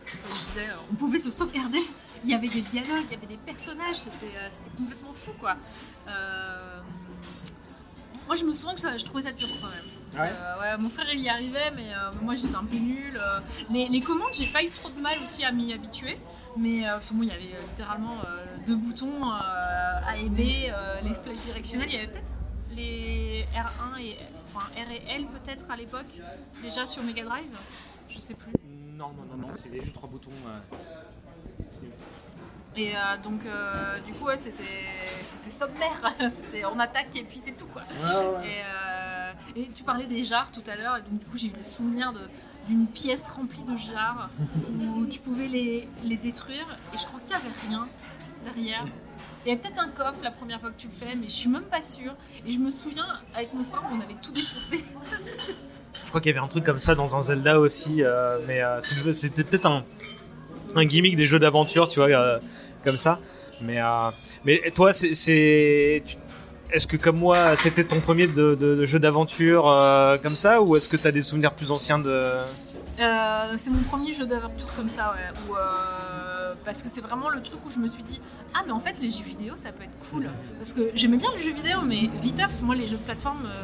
Comme 0.06 0.36
je 0.36 0.40
disais, 0.40 0.68
euh, 0.70 0.74
on 0.91 0.95
pouvait 0.95 1.18
se 1.20 1.30
sauvegarder. 1.30 1.80
Il 2.24 2.30
y 2.30 2.34
avait 2.34 2.48
des 2.48 2.61
dialogues, 2.61 3.03
il 3.10 3.14
y 3.14 3.18
avait 3.18 3.28
des 3.28 3.38
personnages, 3.38 3.95
c'était 3.98 4.32
c'était 4.49 4.70
complètement 4.78 5.11
fou 5.11 5.32
quoi. 5.40 5.56
Euh, 6.07 6.80
Moi 8.28 8.36
je 8.36 8.45
me 8.45 8.53
souviens 8.53 8.74
que 8.74 8.80
ça- 8.80 8.95
je 8.95 9.03
trouvais 9.03 9.24
ça 9.24 9.32
dur 9.34 9.48
quand 9.61 9.68
même. 9.70 10.22
Ouais. 10.26 10.32
Euh, 10.34 10.61
ouais, 10.61 10.78
mon 10.78 10.90
frère 10.90 11.07
il 11.11 11.20
y 11.20 11.28
arrivait, 11.30 11.72
mais 11.76 11.94
euh, 11.94 12.11
moi 12.22 12.36
j'étais 12.36 12.56
un 12.56 12.64
peu 12.64 12.78
nulle. 12.78 13.18
euh. 13.18 13.40
Les, 13.70 13.90
les 13.90 13.99
commandes, 13.99 14.30
j'ai 14.34 14.48
pas 14.52 14.64
eu 14.64 14.70
trop 14.70 14.90
de 14.90 14.99
mal 15.02 15.15
aussi 15.24 15.44
à 15.44 15.52
m'y 15.52 15.74
habituer. 15.74 16.18
Mais 16.56 16.88
euh, 16.88 16.94
parce 16.94 17.10
que 17.10 17.15
bon, 17.15 17.24
il 17.24 17.30
y 17.30 17.32
avait 17.32 17.60
littéralement 17.68 18.15
euh, 18.26 18.45
deux 18.68 18.76
boutons 18.78 19.26
euh, 19.30 20.07
A 20.07 20.15
et 20.18 20.30
B, 20.30 20.40
euh, 20.70 21.02
les 21.02 21.14
flèches 21.14 21.40
directionnelles. 21.40 21.90
Il 21.90 21.95
y 21.95 21.98
avait 21.98 22.07
peut-être 22.07 22.24
les 22.76 23.45
R1 23.56 23.99
et 24.02 24.15
enfin 24.55 24.65
R 24.75 24.91
et 24.91 25.03
L 25.15 25.25
peut-être 25.27 25.69
à 25.71 25.75
l'époque, 25.75 26.05
déjà 26.61 26.85
sur 26.85 27.03
Mega 27.03 27.23
Drive. 27.23 27.57
Je 28.09 28.19
sais 28.19 28.35
plus. 28.35 28.51
Non, 28.95 29.09
non, 29.09 29.23
non, 29.35 29.47
non, 29.47 29.53
c'est 29.55 29.73
juste 29.81 29.93
trois 29.93 30.07
boutons. 30.09 30.30
euh. 30.47 30.59
Et 32.75 32.95
euh, 32.95 32.99
donc, 33.23 33.45
euh, 33.45 33.99
du 34.01 34.13
coup, 34.13 34.25
ouais, 34.25 34.38
c'était, 34.38 34.63
c'était 35.23 35.49
sommaire. 35.49 36.13
c'était 36.30 36.65
on 36.65 36.80
attaque 36.80 37.15
et 37.15 37.23
puis 37.23 37.39
c'est 37.39 37.51
tout, 37.55 37.67
quoi. 37.67 37.84
ouais. 37.84 38.47
Et, 38.47 38.61
euh, 38.63 39.31
et 39.55 39.67
tu 39.69 39.84
parlais 39.84 40.05
des 40.05 40.23
jars 40.23 40.51
tout 40.51 40.63
à 40.67 40.75
l'heure, 40.75 40.97
et 40.97 41.01
donc 41.01 41.19
du 41.19 41.25
coup, 41.25 41.38
j'ai 41.38 41.47
eu 41.47 41.53
le 41.55 41.63
souvenir 41.63 42.13
de, 42.13 42.21
d'une 42.67 42.88
pièce 42.88 43.30
remplie 43.30 43.63
de 43.63 43.75
jars 43.75 44.30
où 44.80 45.05
tu 45.05 45.19
pouvais 45.19 45.47
les, 45.47 45.88
les 46.03 46.17
détruire. 46.17 46.65
Et 46.93 46.97
je 46.97 47.05
crois 47.05 47.19
qu'il 47.19 47.30
n'y 47.35 47.41
avait 47.41 47.59
rien 47.69 47.88
derrière. 48.45 48.85
Il 49.45 49.49
y 49.49 49.52
avait 49.52 49.60
peut-être 49.61 49.80
un 49.80 49.90
coffre 49.90 50.24
la 50.24 50.32
première 50.32 50.60
fois 50.61 50.70
que 50.72 50.78
tu 50.80 50.88
le 50.88 50.94
fais, 50.94 51.15
mais 51.15 51.26
je 51.28 51.32
suis 51.32 51.49
même 51.49 51.64
pas 51.64 51.82
sûre. 51.82 52.14
Et 52.48 52.52
je 52.52 52.60
me 52.60 52.70
souviens, 52.70 53.06
avec 53.36 53.53
mon 53.53 53.64
frère, 53.64 53.84
on 53.91 53.95
avait 53.95 54.15
tout 54.22 54.32
défoncé. 54.32 54.84
Je 56.03 56.10
crois 56.10 56.22
qu'il 56.22 56.32
y 56.32 56.36
avait 56.38 56.44
un 56.45 56.48
truc 56.48 56.64
comme 56.64 56.80
ça 56.80 56.95
dans 56.95 57.15
un 57.15 57.22
Zelda 57.22 57.60
aussi, 57.60 58.03
euh, 58.03 58.38
mais 58.48 58.61
euh, 58.64 58.80
c'était 59.14 59.44
peut-être 59.44 59.65
un, 59.65 59.84
un 60.76 60.86
gimmick 60.86 61.15
des 61.18 61.26
jeux 61.26 61.40
d'aventure, 61.40 61.90
tu 61.90 61.99
vois, 61.99 62.07
euh, 62.10 62.40
comme 62.84 62.98
ça. 62.98 63.20
Mais, 63.61 63.82
euh, 63.82 63.88
mais 64.45 64.61
toi, 64.76 64.94
c'est- 64.94 66.03
Est-ce 66.72 66.88
que 66.88 66.98
comme 66.98 67.20
moi, 67.20 67.56
c'était 67.56 67.84
ton 67.84 67.99
premier 68.02 68.28
de, 68.28 68.56
de- 68.56 68.76
de 68.76 68.86
jeu 68.86 68.98
d'aventure 68.99 69.70
euh, 69.70 70.18
comme 70.18 70.36
ça, 70.36 70.60
ou 70.61 70.76
est-ce 70.76 70.90
que 70.90 70.98
tu 70.98 71.06
as 71.07 71.11
des 71.11 71.22
souvenirs 71.22 71.53
plus 71.53 71.70
anciens 71.72 71.99
de. 71.99 72.10
Euh, 72.99 73.53
c'est 73.57 73.70
mon 73.70 73.84
premier 73.84 74.11
jeu 74.11 74.26
d'aventure 74.26 74.74
comme 74.76 74.90
ça, 74.90 75.14
ouais. 75.14 75.40
Où, 75.49 75.56
euh, 75.56 75.60
parce 76.65 76.81
que 76.81 76.89
c'est 76.89 77.01
vraiment 77.01 77.30
le 77.30 77.41
truc 77.41 77.59
où 77.65 77.69
je 77.69 77.80
me 77.80 77.88
suis 77.88 78.03
dit 78.03 78.19
Ah, 78.53 78.61
mais 78.65 78.71
en 78.71 78.80
fait, 78.80 78.95
les 78.99 79.09
jeux 79.09 79.23
vidéo, 79.23 79.55
ça 79.55 79.71
peut 79.71 79.84
être 79.84 80.09
cool. 80.11 80.30
Parce 80.57 80.73
que 80.73 80.91
j'aimais 80.95 81.17
bien 81.17 81.30
les 81.35 81.43
jeux 81.43 81.53
vidéo, 81.53 81.80
mais 81.85 82.09
viteuf, 82.21 82.61
moi, 82.61 82.75
les 82.75 82.88
jeux 82.88 82.97
de 82.97 83.03
plateforme, 83.03 83.45
euh, 83.45 83.63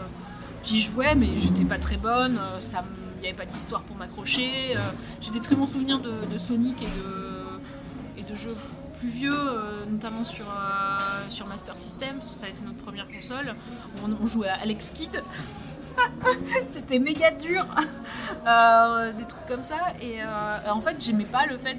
j'y 0.63 0.79
jouais, 0.81 1.15
mais 1.15 1.27
j'étais 1.37 1.65
pas 1.65 1.77
très 1.79 1.97
bonne. 1.97 2.37
euh, 2.37 2.61
ça, 2.61 2.83
il 3.17 3.21
n'y 3.21 3.27
avait 3.27 3.37
pas 3.37 3.45
d'histoire 3.45 3.81
pour 3.81 3.95
m'accrocher. 3.97 4.49
euh, 4.75 4.79
J'ai 5.21 5.31
des 5.31 5.41
très 5.41 5.55
bons 5.55 5.65
souvenirs 5.67 5.99
de, 5.99 6.37
Sonic 6.37 6.81
et 6.81 6.85
de, 6.85 8.19
et 8.19 8.23
de 8.23 8.35
jeux 8.35 8.55
plus 8.97 9.09
vieux, 9.09 9.33
euh, 9.33 9.85
notamment 9.89 10.23
sur, 10.25 10.45
euh, 10.49 10.97
sur 11.29 11.47
Master 11.47 11.75
System, 11.77 12.17
parce 12.17 12.31
que 12.31 12.37
ça 12.37 12.45
a 12.45 12.49
été 12.49 12.61
notre 12.65 12.77
première 12.79 13.07
console. 13.07 13.55
On, 14.21 14.27
jouait 14.27 14.49
à 14.49 14.55
Alex 14.61 14.91
Kidd. 14.91 15.21
C'était 16.67 16.99
méga 16.99 17.31
dur. 17.31 17.65
Euh, 18.47 19.11
des 19.13 19.25
trucs 19.25 19.45
comme 19.47 19.63
ça. 19.63 19.77
Et 20.01 20.21
euh, 20.21 20.71
en 20.71 20.79
fait, 20.81 20.95
j'aimais 21.03 21.25
pas 21.25 21.45
le 21.45 21.57
fait. 21.57 21.77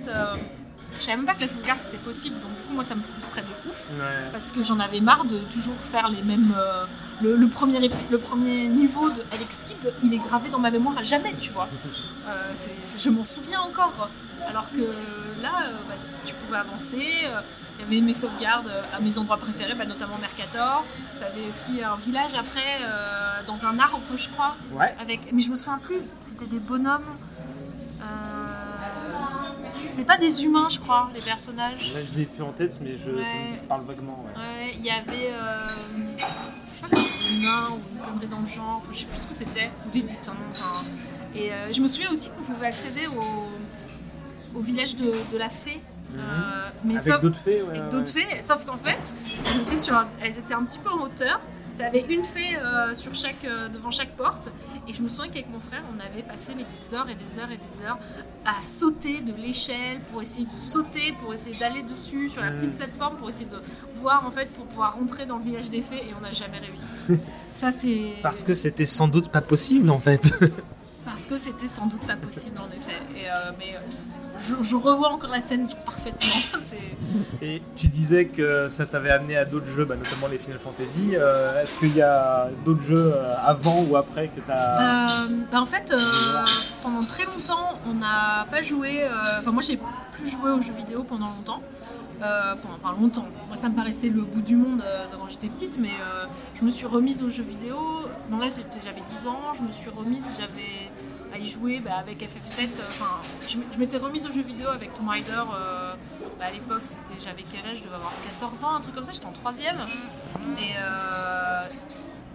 Je 1.00 1.04
savais 1.06 1.16
même 1.16 1.26
pas 1.26 1.34
que 1.34 1.40
la 1.40 1.48
sauvegarde 1.48 1.78
c'était 1.80 1.96
possible. 1.98 2.36
Donc, 2.40 2.50
du 2.56 2.62
coup, 2.68 2.74
moi, 2.74 2.84
ça 2.84 2.94
me 2.94 3.00
frustrait 3.02 3.42
de 3.42 3.70
ouf. 3.70 3.82
Parce 4.32 4.52
que 4.52 4.62
j'en 4.62 4.78
avais 4.78 5.00
marre 5.00 5.24
de 5.24 5.38
toujours 5.52 5.74
faire 5.76 6.08
les 6.08 6.22
mêmes. 6.22 6.54
euh, 6.56 6.84
le, 7.22 7.36
le 7.36 7.48
premier, 7.48 7.78
le 8.10 8.18
premier 8.18 8.68
niveau 8.68 9.08
de 9.10 9.22
Alex 9.34 9.64
Kidd, 9.64 9.92
il 10.04 10.14
est 10.14 10.18
gravé 10.18 10.48
dans 10.50 10.58
ma 10.58 10.70
mémoire 10.70 10.96
à 10.98 11.02
jamais, 11.02 11.34
tu 11.40 11.50
vois. 11.50 11.68
Euh, 12.28 12.54
je 12.96 13.10
m'en 13.10 13.24
souviens 13.24 13.60
encore. 13.62 14.08
Alors 14.48 14.70
que 14.70 14.82
là, 15.42 15.64
euh, 15.64 15.72
bah, 15.88 15.94
tu 16.24 16.34
pouvais 16.34 16.58
avancer. 16.58 17.02
Il 17.02 17.82
y 17.82 17.86
avait 17.86 18.00
mes 18.06 18.12
sauvegardes 18.12 18.70
à 18.94 19.00
mes 19.00 19.18
endroits 19.18 19.38
préférés, 19.38 19.74
bah, 19.74 19.86
notamment 19.86 20.16
Mercator. 20.20 20.84
Tu 21.18 21.24
avais 21.24 21.48
aussi 21.48 21.82
un 21.82 21.96
village 21.96 22.32
après, 22.38 22.78
dans 23.48 23.66
un 23.66 23.78
arbre, 23.80 24.00
je 24.14 24.28
crois. 24.28 24.54
Ouais. 24.72 24.94
Avec... 25.00 25.32
Mais 25.32 25.42
je 25.42 25.50
me 25.50 25.56
souviens 25.56 25.78
plus, 25.78 25.98
c'était 26.20 26.44
des 26.46 26.60
bonhommes. 26.60 27.02
Euh, 28.02 28.39
C'était 29.80 30.04
pas 30.04 30.18
des 30.18 30.44
humains, 30.44 30.68
je 30.70 30.78
crois, 30.78 31.08
les 31.14 31.20
personnages. 31.20 31.94
Là, 31.94 32.00
je 32.12 32.18
l'ai 32.18 32.26
plus 32.26 32.42
en 32.42 32.52
tête, 32.52 32.78
mais 32.82 32.94
je, 32.96 33.10
Ouais. 33.10 33.24
ça 33.24 33.62
me 33.62 33.66
parle 33.68 33.84
vaguement. 33.86 34.24
ouais. 34.26 34.40
Ouais, 34.40 34.74
il 34.78 34.84
y 34.84 34.90
avait. 34.90 35.32
euh, 35.32 35.58
je 36.18 36.76
crois 36.76 36.88
que 36.90 36.96
c'était 36.96 37.34
des 37.40 37.46
nains 37.46 37.64
ou 37.70 37.80
une 37.96 38.00
connerie 38.04 38.26
dans 38.26 38.40
le 38.40 38.46
genre, 38.46 38.82
je 38.92 38.98
sais 38.98 39.06
plus 39.06 39.20
ce 39.22 39.26
que 39.26 39.34
c'était, 39.34 39.70
ou 39.86 39.90
des 39.90 40.00
lutins. 40.02 40.34
enfin. 40.52 40.84
Et 41.34 41.52
euh, 41.52 41.72
je 41.72 41.80
me 41.80 41.86
souviens 41.88 42.10
aussi 42.10 42.30
qu'on 42.30 42.42
pouvait 42.42 42.66
accéder 42.66 43.06
au, 43.06 44.58
au 44.58 44.60
village 44.62 44.96
de, 44.96 45.12
de 45.32 45.38
la 45.38 45.48
fée. 45.48 45.80
euh, 46.16 46.68
mais 46.84 46.94
Mhm. 46.94 47.00
Avec 47.00 47.20
d'autres 47.22 47.40
fées, 47.44 47.62
ouais, 47.62 47.78
avec 47.78 47.90
d'autres 47.90 48.10
fées, 48.12 48.40
sauf 48.42 48.64
qu'en 48.64 48.76
fait, 48.76 49.14
elles 49.46 49.60
étaient, 49.62 49.76
sur 49.76 50.04
elles 50.22 50.38
étaient 50.38 50.54
un 50.54 50.64
petit 50.64 50.78
peu 50.80 50.90
en 50.90 51.02
hauteur. 51.04 51.40
T'avais 51.80 52.04
une 52.08 52.24
fée 52.24 52.56
euh, 52.56 52.94
sur 52.94 53.14
chaque, 53.14 53.44
euh, 53.44 53.68
devant 53.68 53.90
chaque 53.90 54.10
porte. 54.16 54.48
Et 54.86 54.92
je 54.92 55.02
me 55.02 55.08
souviens 55.08 55.30
qu'avec 55.30 55.48
mon 55.50 55.60
frère, 55.60 55.82
on 55.94 55.98
avait 56.00 56.22
passé 56.22 56.52
mais, 56.56 56.64
des 56.64 56.94
heures 56.94 57.08
et 57.08 57.14
des 57.14 57.38
heures 57.38 57.50
et 57.50 57.56
des 57.56 57.82
heures 57.86 57.98
à 58.44 58.60
sauter 58.62 59.20
de 59.20 59.32
l'échelle 59.34 60.00
pour 60.10 60.20
essayer 60.22 60.46
de 60.46 60.58
sauter, 60.60 61.14
pour 61.20 61.32
essayer 61.32 61.58
d'aller 61.58 61.82
dessus 61.82 62.28
sur 62.28 62.42
la 62.42 62.50
Mm. 62.50 62.56
petite 62.56 62.76
plateforme, 62.76 63.16
pour 63.16 63.28
essayer 63.28 63.48
de 63.50 63.60
voir 63.94 64.26
en 64.26 64.30
fait, 64.30 64.46
pour 64.52 64.66
pouvoir 64.66 64.94
rentrer 64.94 65.26
dans 65.26 65.38
le 65.38 65.44
village 65.44 65.70
des 65.70 65.80
fées. 65.80 65.96
Et 66.08 66.14
on 66.18 66.20
n'a 66.22 66.32
jamais 66.32 66.58
réussi. 66.58 66.94
Ça, 67.52 67.70
c'est. 67.70 68.14
Parce 68.22 68.42
que 68.42 68.54
c'était 68.54 68.86
sans 68.86 69.08
doute 69.08 69.28
pas 69.30 69.40
possible 69.40 69.90
en 69.90 69.98
fait. 70.00 70.34
Parce 71.04 71.26
que 71.26 71.36
c'était 71.36 71.66
sans 71.66 71.86
doute 71.86 72.06
pas 72.06 72.16
possible 72.16 72.58
en 72.58 72.68
effet. 72.76 72.98
Et, 73.16 73.28
euh, 73.30 73.52
mais 73.58 73.74
je, 74.40 74.54
je 74.62 74.76
revois 74.76 75.10
encore 75.10 75.30
la 75.30 75.40
scène 75.40 75.68
parfaitement. 75.84 76.60
Et 77.42 77.62
tu 77.76 77.88
disais 77.88 78.26
que 78.26 78.68
ça 78.68 78.86
t'avait 78.86 79.10
amené 79.10 79.36
à 79.36 79.44
d'autres 79.44 79.66
jeux, 79.66 79.84
bah, 79.84 79.96
notamment 79.96 80.28
les 80.28 80.38
Final 80.38 80.58
Fantasy. 80.58 81.10
Euh, 81.14 81.62
Est-ce 81.62 81.78
qu'il 81.78 81.96
y 81.96 82.02
a 82.02 82.48
d'autres 82.64 82.82
jeux 82.82 83.12
euh, 83.14 83.34
avant 83.44 83.82
ou 83.84 83.96
après 83.96 84.28
que 84.28 84.40
tu 84.40 84.50
as. 84.50 85.24
Euh, 85.24 85.28
bah 85.50 85.60
en 85.60 85.66
fait, 85.66 85.90
euh, 85.90 86.44
pendant 86.82 87.02
très 87.04 87.24
longtemps, 87.24 87.78
on 87.88 87.94
n'a 87.94 88.46
pas 88.50 88.62
joué. 88.62 89.04
Enfin, 89.38 89.52
moi, 89.52 89.62
j'ai 89.62 89.78
plus 90.12 90.28
joué 90.28 90.50
aux 90.50 90.60
jeux 90.60 90.74
vidéo 90.74 91.04
pendant 91.04 91.26
longtemps. 91.26 91.62
Pendant 92.18 92.74
enfin, 92.82 93.00
longtemps. 93.00 93.26
Moi, 93.46 93.56
ça 93.56 93.68
me 93.68 93.74
paraissait 93.74 94.10
le 94.10 94.22
bout 94.22 94.42
du 94.42 94.56
monde 94.56 94.82
quand 95.10 95.28
j'étais 95.28 95.48
petite, 95.48 95.78
mais 95.78 95.92
je 96.54 96.64
me 96.64 96.70
suis 96.70 96.86
remise 96.86 97.22
aux 97.22 97.30
jeux 97.30 97.42
vidéo. 97.42 97.76
Bon, 98.28 98.38
là, 98.38 98.46
j'avais 98.84 99.02
10 99.06 99.26
ans, 99.26 99.40
je 99.54 99.62
me 99.62 99.70
suis 99.70 99.90
remise, 99.90 100.36
j'avais 100.38 100.90
à 101.34 101.38
y 101.38 101.46
jouer 101.46 101.80
bah, 101.80 101.96
avec 101.98 102.20
FF7. 102.22 102.60
euh, 102.62 102.82
Enfin, 102.88 103.20
je 103.46 103.78
m'étais 103.78 103.96
remise 103.98 104.26
aux 104.26 104.30
jeux 104.32 104.42
vidéo 104.42 104.68
avec 104.68 104.94
Tomb 104.94 105.08
Raider. 105.08 105.32
euh, 105.54 105.94
bah, 106.38 106.46
à 106.46 106.50
l'époque, 106.50 106.82
c'était, 106.84 107.20
j'avais 107.22 107.42
quel 107.42 107.70
âge 107.70 107.78
Je 107.78 107.84
devais 107.84 107.94
avoir 107.96 108.12
14 108.40 108.64
ans, 108.64 108.74
un 108.76 108.80
truc 108.80 108.94
comme 108.94 109.04
ça, 109.04 109.12
j'étais 109.12 109.26
en 109.26 109.32
3 109.32 109.52
Et, 109.60 109.66
euh, 110.78 111.62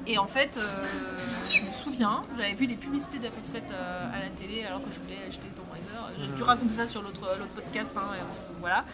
et 0.07 0.17
en 0.19 0.27
fait, 0.27 0.57
euh, 0.57 1.17
je 1.49 1.61
me 1.63 1.71
souviens, 1.71 2.23
j'avais 2.37 2.53
vu 2.53 2.67
les 2.67 2.75
publicités 2.75 3.17
d'FF7 3.17 3.71
euh, 3.71 4.15
à 4.15 4.19
la 4.23 4.29
télé 4.29 4.63
alors 4.63 4.83
que 4.83 4.93
je 4.93 4.99
voulais 4.99 5.17
acheter 5.27 5.47
Tomb 5.55 5.65
Raider. 5.73 5.83
J'ai 6.19 6.27
dû 6.35 6.43
raconter 6.43 6.73
ça 6.73 6.85
sur 6.87 7.01
l'autre 7.01 7.21
l'autre 7.39 7.51
podcast, 7.53 7.97
hein, 7.97 8.07
et, 8.15 8.59
voilà. 8.59 8.85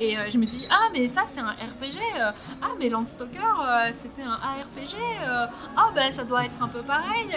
Et 0.00 0.16
je 0.30 0.36
me 0.38 0.44
dis, 0.44 0.66
ah 0.70 0.88
mais 0.92 1.06
ça 1.08 1.22
c'est 1.24 1.40
un 1.40 1.52
RPG, 1.52 1.98
ah 2.60 2.66
mais 2.78 2.88
Landstalker 2.88 3.38
c'était 3.92 4.22
un 4.22 4.32
ARPG, 4.32 4.96
ah 5.76 5.90
ben 5.94 6.10
ça 6.10 6.24
doit 6.24 6.44
être 6.44 6.60
un 6.60 6.68
peu 6.68 6.80
pareil. 6.80 7.28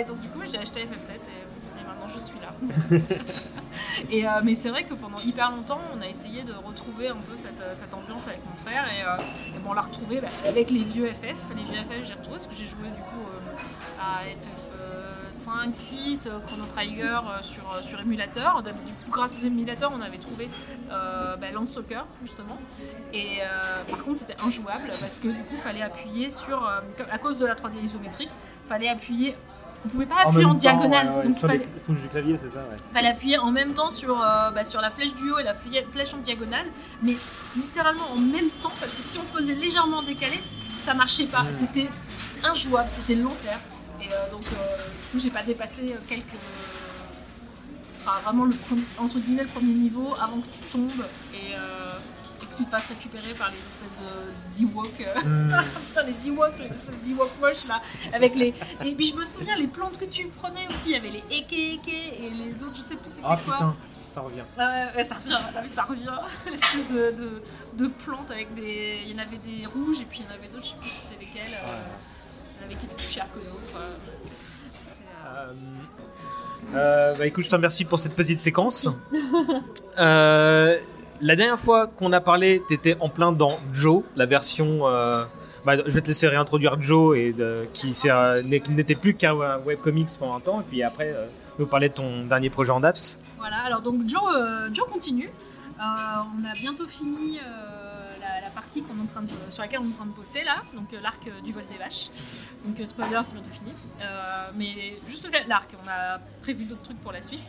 et 0.00 0.04
donc 0.04 0.20
du 0.20 0.28
coup 0.28 0.40
j'ai 0.50 0.58
acheté 0.58 0.80
FF7 0.80 1.10
et, 1.10 1.14
et 1.14 1.45
maintenant 2.06 2.14
je 2.14 2.18
suis 2.18 2.38
là. 2.40 2.98
Et, 4.10 4.26
euh, 4.26 4.30
mais 4.42 4.54
c'est 4.54 4.70
vrai 4.70 4.84
que 4.84 4.94
pendant 4.94 5.18
hyper 5.18 5.50
longtemps, 5.50 5.80
on 5.96 6.00
a 6.00 6.06
essayé 6.06 6.42
de 6.42 6.52
retrouver 6.52 7.08
un 7.08 7.14
peu 7.16 7.36
cette, 7.36 7.60
euh, 7.60 7.74
cette 7.74 7.92
ambiance 7.92 8.28
avec 8.28 8.40
mon 8.46 8.56
frère. 8.56 8.84
Et, 8.92 9.02
euh, 9.02 9.56
et 9.56 9.58
bon, 9.60 9.70
on 9.70 9.74
l'a 9.74 9.82
retrouvé 9.82 10.20
bah, 10.20 10.28
avec 10.46 10.70
les 10.70 10.82
vieux 10.84 11.06
FF. 11.08 11.36
Les 11.56 11.62
vieux 11.64 11.82
FF, 11.84 12.04
j'ai 12.04 12.14
retrouvé 12.14 12.36
parce 12.36 12.46
que 12.46 12.54
j'ai 12.54 12.66
joué 12.66 12.88
du 12.88 13.02
coup 13.02 13.26
euh, 13.28 14.00
à 14.00 14.20
FF 14.24 14.80
euh, 14.80 15.30
5, 15.30 15.74
6, 15.74 16.26
euh, 16.26 16.38
Chrono 16.46 16.64
Trigger 16.66 17.20
sur, 17.42 17.84
sur 17.84 18.00
émulateur. 18.00 18.62
Du 18.62 18.72
coup, 18.72 19.10
grâce 19.10 19.38
aux 19.38 19.46
émulateurs, 19.46 19.92
on 19.94 20.00
avait 20.00 20.18
trouvé 20.18 20.48
euh, 20.90 21.36
bah, 21.36 21.50
Land 21.52 21.66
Soccer 21.66 22.06
justement. 22.22 22.58
Et 23.12 23.38
euh, 23.42 23.84
par 23.90 24.02
contre, 24.04 24.18
c'était 24.18 24.40
injouable 24.42 24.88
parce 25.00 25.20
que 25.20 25.28
du 25.28 25.42
coup, 25.42 25.54
il 25.54 25.58
fallait 25.58 25.82
appuyer 25.82 26.30
sur. 26.30 26.66
euh, 26.66 26.80
à 27.10 27.18
cause 27.18 27.38
de 27.38 27.46
la 27.46 27.54
3D 27.54 27.82
isométrique, 27.84 28.30
il 28.64 28.68
fallait 28.68 28.88
appuyer. 28.88 29.36
On 29.84 29.88
pouvait 29.88 30.06
pas 30.06 30.22
appuyer 30.24 30.44
en, 30.44 30.48
temps, 30.50 30.54
diagonale. 30.54 31.08
ouais, 31.10 31.16
ouais, 31.16 31.22
donc 31.24 31.32
il 31.36 31.38
sur 31.38 31.48
fallait- 31.48 31.58
les 31.74 31.80
touches 31.82 32.00
du 32.02 32.08
clavier, 32.08 32.38
c'est 32.42 32.50
ça, 32.50 32.60
ouais. 32.60 32.76
fallait 32.92 33.08
appuyer 33.10 33.38
en 33.38 33.52
même 33.52 33.72
temps 33.74 33.90
sur, 33.90 34.20
euh, 34.20 34.50
bah, 34.50 34.64
sur 34.64 34.80
la 34.80 34.90
flèche 34.90 35.14
du 35.14 35.30
haut 35.30 35.38
et 35.38 35.44
la 35.44 35.54
flèche 35.54 36.14
en 36.14 36.18
diagonale, 36.18 36.66
mais 37.02 37.14
littéralement 37.54 38.10
en 38.12 38.16
même 38.16 38.48
temps, 38.60 38.70
parce 38.80 38.94
que 38.94 39.02
si 39.02 39.18
on 39.18 39.22
faisait 39.38 39.54
légèrement 39.54 40.02
décaler, 40.02 40.42
ça 40.78 40.94
marchait 40.94 41.26
pas. 41.26 41.44
C'était 41.50 41.88
injouable, 42.42 42.88
c'était 42.90 43.14
l'enfer. 43.14 43.58
Et 44.02 44.06
euh, 44.12 44.30
donc, 44.32 44.42
euh, 44.52 44.56
du 44.56 45.08
coup, 45.12 45.18
j'ai 45.18 45.30
pas 45.30 45.42
dépassé 45.42 45.94
quelques. 46.08 46.24
Enfin, 48.00 48.20
vraiment, 48.24 48.44
le 48.44 48.54
premier- 48.54 48.82
entre 48.98 49.18
guillemets, 49.18 49.42
le 49.42 49.48
premier 49.48 49.72
niveau 49.72 50.14
avant 50.20 50.38
que 50.40 50.46
tu 50.46 50.60
tombes 50.70 50.90
et 51.34 51.54
que 52.56 52.62
tu 52.62 52.64
te 52.64 52.70
fasses 52.70 52.86
récupérer 52.86 53.34
par 53.38 53.50
les 53.50 53.58
espèces 53.58 53.96
de 54.00 54.58
d'Ewok. 54.66 55.00
euh. 55.00 55.20
Hmm. 55.22 55.48
Putain, 55.86 56.02
les 56.04 56.28
Ewoks, 56.28 56.58
les 56.58 56.64
espèces 56.66 56.98
d'Ewok 57.04 57.30
moches 57.40 57.66
là. 57.68 57.80
Avec 58.14 58.34
les. 58.34 58.54
Et 58.84 58.94
puis, 58.94 59.06
je 59.06 59.14
me 59.16 59.24
souviens, 59.24 59.56
les 59.56 59.66
plantes 59.68 59.98
que 59.98 60.04
tu 60.06 60.26
prenais 60.28 60.66
aussi, 60.70 60.90
il 60.90 60.92
y 60.92 60.96
avait 60.96 61.10
les 61.10 61.24
Eke 61.30 61.52
Eke 61.52 61.88
et 61.88 62.30
les 62.30 62.62
autres, 62.62 62.76
je 62.76 62.80
sais 62.82 62.96
plus 62.96 63.10
c'était 63.10 63.26
Ah 63.28 63.38
quoi. 63.44 63.54
putain, 63.54 63.76
ça 64.14 64.20
revient. 64.22 64.42
Ouais, 64.58 64.84
ouais, 64.96 65.04
ça 65.04 65.16
revient, 65.16 65.38
t'as 65.52 65.60
vu, 65.62 65.68
ça 65.68 65.82
revient. 65.84 66.18
L'espèce 66.50 66.88
de, 66.88 67.10
de, 67.12 67.42
de 67.74 67.86
plantes 67.88 68.30
avec 68.30 68.54
des. 68.54 69.00
Il 69.06 69.12
y 69.12 69.14
en 69.14 69.22
avait 69.22 69.36
des 69.38 69.66
rouges 69.66 70.00
et 70.00 70.04
puis 70.04 70.20
il 70.20 70.24
y 70.24 70.28
en 70.28 70.34
avait 70.34 70.48
d'autres, 70.48 70.64
je 70.64 70.70
sais 70.70 70.76
plus 70.80 70.90
c'était 70.90 71.20
lesquels. 71.24 71.52
euh, 71.54 71.66
Il 72.58 72.62
y 72.62 72.62
en 72.62 72.66
avait 72.66 72.74
qui 72.76 72.86
étaient 72.86 72.94
plus 72.96 73.08
chers 73.10 73.26
que 73.32 73.38
d'autres. 73.38 73.76
euh. 73.78 73.94
C'était. 74.78 75.04
euh, 75.28 75.52
Euh, 76.74 77.14
bah 77.16 77.26
écoute, 77.26 77.44
je 77.44 77.50
te 77.50 77.54
remercie 77.54 77.84
pour 77.84 78.00
cette 78.00 78.16
petite 78.16 78.40
séquence. 78.40 78.88
La 81.20 81.34
dernière 81.34 81.58
fois 81.58 81.86
qu'on 81.86 82.12
a 82.12 82.20
parlé, 82.20 82.62
t'étais 82.68 82.96
en 83.00 83.08
plein 83.08 83.32
dans 83.32 83.52
Joe, 83.72 84.02
la 84.16 84.26
version. 84.26 84.86
euh, 84.86 85.24
bah, 85.64 85.76
je 85.76 85.90
vais 85.90 86.00
te 86.00 86.06
laisser 86.06 86.28
réintroduire 86.28 86.80
Joe 86.80 87.16
et 87.16 87.34
qui 87.72 87.92
n'était 88.70 88.94
plus 88.94 89.14
qu'un 89.14 89.34
webcomics 89.64 90.10
pendant 90.18 90.36
un 90.36 90.40
temps, 90.40 90.60
et 90.60 90.64
puis 90.64 90.82
après 90.82 91.08
euh, 91.08 91.26
nous 91.58 91.66
parler 91.66 91.88
de 91.88 91.94
ton 91.94 92.24
dernier 92.24 92.50
projet 92.50 92.70
en 92.70 92.80
date. 92.80 93.18
Voilà, 93.38 93.56
alors 93.64 93.80
donc 93.80 94.08
Joe, 94.08 94.22
euh, 94.36 94.68
Joe 94.72 94.86
continue. 94.88 95.30
On 95.78 96.44
a 96.44 96.52
bientôt 96.54 96.86
fini 96.86 97.38
la, 98.20 98.50
partie 98.54 98.82
qu'on 98.82 98.96
est 98.96 99.02
en 99.02 99.06
train 99.06 99.22
de, 99.22 99.28
sur 99.50 99.62
laquelle 99.62 99.80
on 99.80 99.84
est 99.84 99.92
en 99.92 99.96
train 99.96 100.06
de 100.06 100.12
bosser 100.12 100.42
là, 100.44 100.56
donc 100.72 100.86
l'arc 101.02 101.28
du 101.44 101.52
vol 101.52 101.64
des 101.70 101.78
vaches. 101.78 102.08
Donc 102.64 102.80
spoiler, 102.86 103.20
c'est 103.24 103.34
bientôt 103.34 103.50
fini. 103.50 103.72
Mais 104.56 104.96
juste 105.08 105.28
l'arc, 105.48 105.70
on 105.84 105.88
a 105.88 106.18
prévu 106.42 106.64
d'autres 106.64 106.82
trucs 106.82 107.00
pour 107.00 107.12
la 107.12 107.20
suite. 107.20 107.42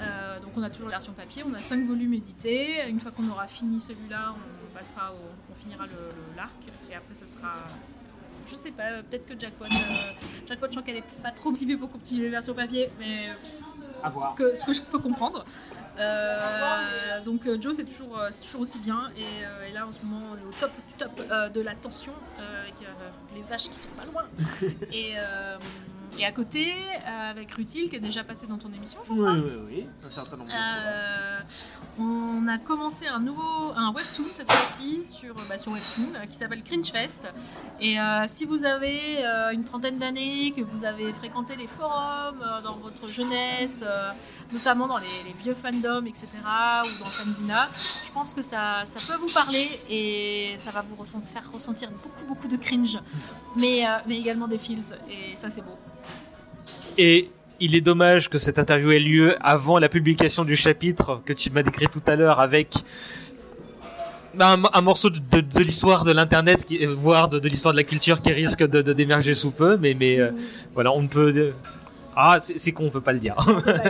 Euh, 0.00 0.40
donc 0.40 0.50
on 0.56 0.62
a 0.62 0.70
toujours 0.70 0.88
la 0.88 0.96
version 0.96 1.12
papier, 1.12 1.42
on 1.48 1.54
a 1.54 1.58
5 1.60 1.86
volumes 1.86 2.14
édités. 2.14 2.88
Une 2.88 2.98
fois 3.00 3.10
qu'on 3.12 3.28
aura 3.28 3.46
fini 3.46 3.78
celui-là, 3.80 4.34
on 4.34 4.76
passera 4.78 5.12
au, 5.12 5.16
on 5.52 5.54
finira 5.54 5.84
le- 5.86 5.92
le- 5.92 6.36
l'arc 6.36 6.50
et 6.90 6.94
après 6.96 7.14
ça 7.14 7.26
sera 7.26 7.52
je 8.46 8.54
sais 8.56 8.72
pas, 8.72 9.02
peut-être 9.08 9.24
que 9.26 9.38
Jackpot, 9.40 9.64
euh, 9.64 9.68
Jackpot, 10.46 10.66
je 10.66 10.70
crois 10.72 10.82
qu'elle 10.82 10.98
est 10.98 11.22
pas 11.22 11.30
trop 11.30 11.50
motivée 11.50 11.78
pour 11.78 11.90
continuer 11.90 12.26
la 12.26 12.32
version 12.32 12.52
papier, 12.52 12.90
mais 12.98 13.30
À 14.02 14.10
voir. 14.10 14.32
Ce, 14.32 14.36
que, 14.42 14.54
ce 14.54 14.66
que 14.66 14.72
je 14.74 14.82
peux 14.82 14.98
comprendre. 14.98 15.46
Euh, 15.98 17.20
donc 17.24 17.46
euh, 17.46 17.58
Joe, 17.60 17.74
c'est 17.76 17.84
toujours, 17.84 18.18
euh, 18.18 18.28
c'est 18.30 18.42
toujours 18.42 18.60
aussi 18.62 18.80
bien. 18.80 19.10
Et, 19.16 19.22
euh, 19.44 19.68
et 19.68 19.72
là, 19.72 19.86
en 19.86 19.92
ce 19.92 20.02
moment, 20.04 20.26
on 20.32 20.36
est 20.36 20.46
au 20.48 20.52
top 20.60 20.72
du 20.88 20.94
top 20.98 21.22
euh, 21.30 21.48
de 21.48 21.60
la 21.62 21.74
tension, 21.74 22.12
euh, 22.38 22.62
avec 22.64 22.74
euh, 22.82 23.10
les 23.34 23.42
vaches 23.42 23.68
qui 23.70 23.74
sont 23.76 23.88
pas 23.90 24.04
loin. 24.04 24.24
et, 24.92 25.14
euh, 25.16 25.56
et 26.18 26.24
à 26.24 26.32
côté, 26.32 26.72
euh, 26.72 27.30
avec 27.30 27.50
Rutil, 27.52 27.88
qui 27.88 27.96
est 27.96 28.00
déjà 28.00 28.24
passé 28.24 28.46
dans 28.46 28.58
ton 28.58 28.72
émission, 28.72 29.00
je 29.04 29.12
crois. 29.12 29.32
Oui, 29.32 29.42
oui, 29.44 29.52
oui, 29.66 29.86
un 30.06 30.10
certain 30.10 30.36
nombre 30.36 30.50
Euh, 30.54 31.38
on 31.98 32.46
a 32.48 32.58
commencé 32.58 33.06
un 33.06 33.20
nouveau 33.20 33.72
un 33.76 33.92
webtoon 33.92 34.24
cette 34.32 34.50
fois-ci 34.50 35.04
sur, 35.04 35.34
bah, 35.48 35.58
sur 35.58 35.72
Webtoon 35.72 36.14
euh, 36.14 36.26
qui 36.26 36.36
s'appelle 36.36 36.62
Cringe 36.62 36.90
Fest. 36.90 37.24
Et 37.80 38.00
euh, 38.00 38.24
si 38.26 38.44
vous 38.44 38.64
avez 38.64 39.24
une 39.52 39.64
trentaine 39.64 39.98
d'années, 39.98 40.52
que 40.56 40.62
vous 40.62 40.84
avez 40.84 41.12
fréquenté 41.12 41.56
les 41.56 41.66
forums 41.66 42.44
dans 42.62 42.76
votre 42.76 43.08
jeunesse, 43.08 43.84
notamment 44.52 44.86
dans 44.86 44.98
les, 44.98 45.06
les 45.26 45.34
vieux 45.42 45.54
fandoms, 45.54 46.06
etc., 46.06 46.26
ou 46.84 46.98
dans 46.98 47.10
Fanzina, 47.10 47.68
je 47.74 48.12
pense 48.12 48.34
que 48.34 48.42
ça, 48.42 48.84
ça 48.84 49.00
peut 49.06 49.18
vous 49.18 49.32
parler 49.32 49.80
et 49.88 50.54
ça 50.58 50.70
va 50.70 50.82
vous 50.82 51.04
faire 51.04 51.52
ressentir 51.52 51.90
beaucoup, 51.90 52.26
beaucoup 52.26 52.48
de 52.48 52.56
cringe, 52.56 52.98
mais, 53.56 53.84
mais 54.06 54.18
également 54.18 54.48
des 54.48 54.58
feels. 54.58 54.96
Et 55.10 55.36
ça, 55.36 55.50
c'est 55.50 55.62
beau. 55.62 55.78
Et 56.98 57.30
il 57.60 57.74
est 57.74 57.80
dommage 57.80 58.28
que 58.28 58.38
cette 58.38 58.58
interview 58.58 58.92
ait 58.92 58.98
lieu 59.00 59.36
avant 59.40 59.78
la 59.78 59.88
publication 59.88 60.44
du 60.44 60.56
chapitre 60.56 61.22
que 61.24 61.32
tu 61.32 61.50
m'as 61.50 61.62
décrit 61.62 61.86
tout 61.88 62.02
à 62.06 62.16
l'heure 62.16 62.40
avec 62.40 62.72
un, 64.38 64.62
un 64.72 64.80
morceau 64.80 65.10
de, 65.10 65.18
de- 65.18 65.40
de 65.40 65.60
l'histoire 65.60 66.04
de 66.04 66.12
l'internet, 66.12 66.64
qui- 66.64 66.84
voire 66.86 67.28
de, 67.28 67.38
de 67.38 67.48
l'histoire 67.48 67.72
de 67.72 67.78
la 67.78 67.84
culture 67.84 68.20
qui 68.20 68.32
risque 68.32 68.64
de, 68.66 68.92
d'émerger 68.92 69.34
sous 69.34 69.50
peu. 69.52 69.76
Mais, 69.76 69.94
mais 69.94 70.18
euh, 70.20 70.32
voilà, 70.74 70.92
on 70.92 71.02
ne 71.02 71.08
peut. 71.08 71.52
Ah, 72.16 72.38
c'est, 72.40 72.72
con, 72.72 72.86
on 72.86 72.90
peut 72.90 73.00
pas 73.00 73.12
le 73.12 73.18
dire. 73.20 73.34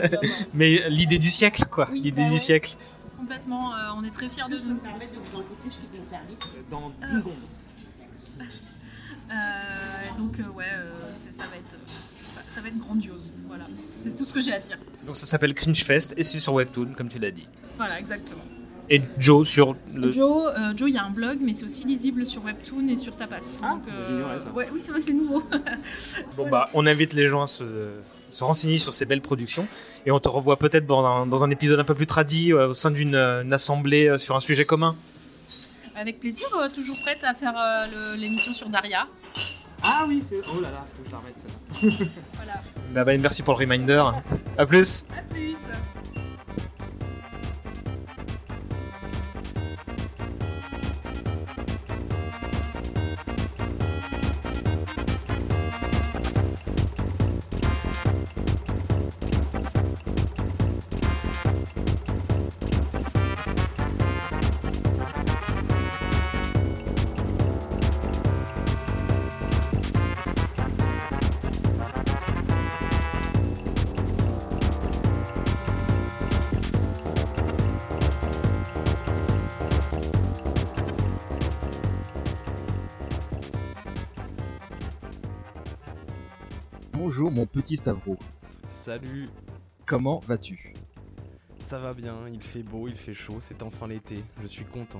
mais 0.54 0.88
l'idée 0.88 1.18
du 1.18 1.28
siècle, 1.28 1.64
quoi. 1.70 1.88
l'idée 1.92 2.24
du 2.24 2.38
siècle. 2.38 2.76
Complètement, 3.18 3.74
euh, 3.74 3.78
on 3.98 4.04
est 4.04 4.10
très 4.10 4.28
fiers 4.28 4.44
de 4.50 4.56
nous. 4.56 4.76
permettre 4.76 5.12
de 5.12 5.18
vous 5.18 5.36
encaisser 5.38 5.64
jusqu'à 5.64 5.82
mon 5.98 6.04
service 6.08 6.38
Dans 6.70 6.92
deux 7.00 7.18
secondes. 7.18 7.32
Euh, 9.30 10.18
donc 10.18 10.38
euh, 10.38 10.42
ouais, 10.54 10.64
euh, 10.76 10.90
ça 11.10 11.44
va 11.44 11.56
être 11.56 11.76
ça, 12.54 12.60
va 12.60 12.68
être 12.68 12.78
grandiose. 12.78 13.30
Voilà, 13.48 13.64
c'est 14.00 14.14
tout 14.14 14.24
ce 14.24 14.32
que 14.32 14.40
j'ai 14.40 14.52
à 14.52 14.58
dire. 14.60 14.78
Donc 15.06 15.16
ça 15.16 15.26
s'appelle 15.26 15.54
Cringe 15.54 15.82
Fest 15.84 16.14
et 16.16 16.22
c'est 16.22 16.40
sur 16.40 16.54
Webtoon, 16.54 16.92
comme 16.96 17.08
tu 17.08 17.18
l'as 17.18 17.30
dit. 17.30 17.48
Voilà, 17.76 17.98
exactement. 17.98 18.44
Et 18.90 19.00
Joe 19.18 19.48
sur 19.48 19.76
le. 19.94 20.10
Joe, 20.10 20.52
euh, 20.58 20.76
Joe, 20.76 20.90
il 20.90 20.94
y 20.94 20.98
a 20.98 21.04
un 21.04 21.10
blog, 21.10 21.38
mais 21.40 21.54
c'est 21.54 21.64
aussi 21.64 21.84
lisible 21.84 22.26
sur 22.26 22.44
Webtoon 22.44 22.88
et 22.88 22.96
sur 22.96 23.16
Tapas. 23.16 23.60
donc, 23.62 23.82
euh, 23.88 24.04
j'ignorais 24.06 24.40
ça. 24.40 24.50
ouais, 24.50 24.68
oui, 24.72 24.78
c'est 24.78 24.92
vrai, 24.92 25.00
c'est 25.00 25.14
nouveau. 25.14 25.42
Bon 26.36 26.48
bah, 26.48 26.68
on 26.74 26.86
invite 26.86 27.14
les 27.14 27.26
gens 27.26 27.42
à 27.42 27.46
se, 27.46 27.64
se 28.30 28.44
renseigner 28.44 28.78
sur 28.78 28.92
ces 28.92 29.06
belles 29.06 29.22
productions 29.22 29.66
et 30.04 30.10
on 30.10 30.20
te 30.20 30.28
revoit 30.28 30.58
peut-être 30.58 30.86
dans 30.86 31.04
un, 31.04 31.26
dans 31.26 31.44
un 31.44 31.50
épisode 31.50 31.80
un 31.80 31.84
peu 31.84 31.94
plus 31.94 32.06
tradit 32.06 32.52
euh, 32.52 32.68
au 32.68 32.74
sein 32.74 32.90
d'une 32.90 33.14
une 33.14 33.52
assemblée 33.52 34.08
euh, 34.08 34.18
sur 34.18 34.36
un 34.36 34.40
sujet 34.40 34.64
commun. 34.64 34.96
Avec 35.96 36.18
plaisir, 36.18 36.48
euh, 36.56 36.68
toujours 36.68 36.96
prête 37.02 37.22
à 37.22 37.34
faire 37.34 37.54
euh, 37.56 38.16
l'émission 38.16 38.52
sur 38.52 38.68
Daria. 38.68 39.06
Ah 39.84 40.04
oui, 40.08 40.22
c'est. 40.22 40.40
Oh 40.50 40.60
là 40.60 40.70
là, 40.70 40.86
faut 40.96 41.02
que 41.02 41.08
je 41.08 41.12
la 41.12 41.18
remette 41.18 41.38
ça. 41.38 41.48
Voilà. 42.34 42.62
Bah, 42.92 43.04
bah, 43.04 43.18
merci 43.18 43.42
pour 43.42 43.54
le 43.54 43.58
reminder. 43.60 44.02
À 44.56 44.66
plus. 44.66 45.06
À 45.16 45.22
plus. 45.32 45.68
Bonjour 87.16 87.30
mon 87.30 87.46
petit 87.46 87.76
Stavro. 87.76 88.16
Salut, 88.68 89.28
Comment 89.86 90.18
vas-tu? 90.26 90.74
Ça 91.60 91.78
va 91.78 91.94
bien, 91.94 92.16
il 92.28 92.42
fait 92.42 92.64
beau, 92.64 92.88
il 92.88 92.96
fait 92.96 93.14
chaud, 93.14 93.36
c'est 93.38 93.62
enfin 93.62 93.86
l'été, 93.86 94.24
je 94.42 94.48
suis 94.48 94.64
content. 94.64 94.98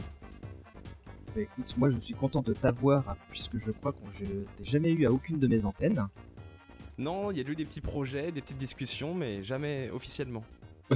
Bah, 1.34 1.40
Écoute, 1.40 1.74
moi 1.76 1.90
je 1.90 1.98
suis 1.98 2.14
content 2.14 2.40
de 2.40 2.52
t'avoir 2.52 3.08
hein, 3.08 3.16
puisque 3.30 3.58
je 3.58 3.72
crois 3.72 3.90
que 3.90 3.98
je 4.12 4.26
t'ai 4.26 4.64
jamais 4.64 4.92
eu 4.92 5.06
à 5.06 5.10
aucune 5.10 5.40
de 5.40 5.48
mes 5.48 5.64
antennes. 5.64 6.06
Non, 6.98 7.32
il 7.32 7.38
y 7.38 7.40
a 7.44 7.50
eu 7.50 7.56
des 7.56 7.64
petits 7.64 7.80
projets, 7.80 8.30
des 8.30 8.42
petites 8.42 8.58
discussions, 8.58 9.12
mais 9.12 9.42
jamais 9.42 9.90
officiellement. 9.90 10.44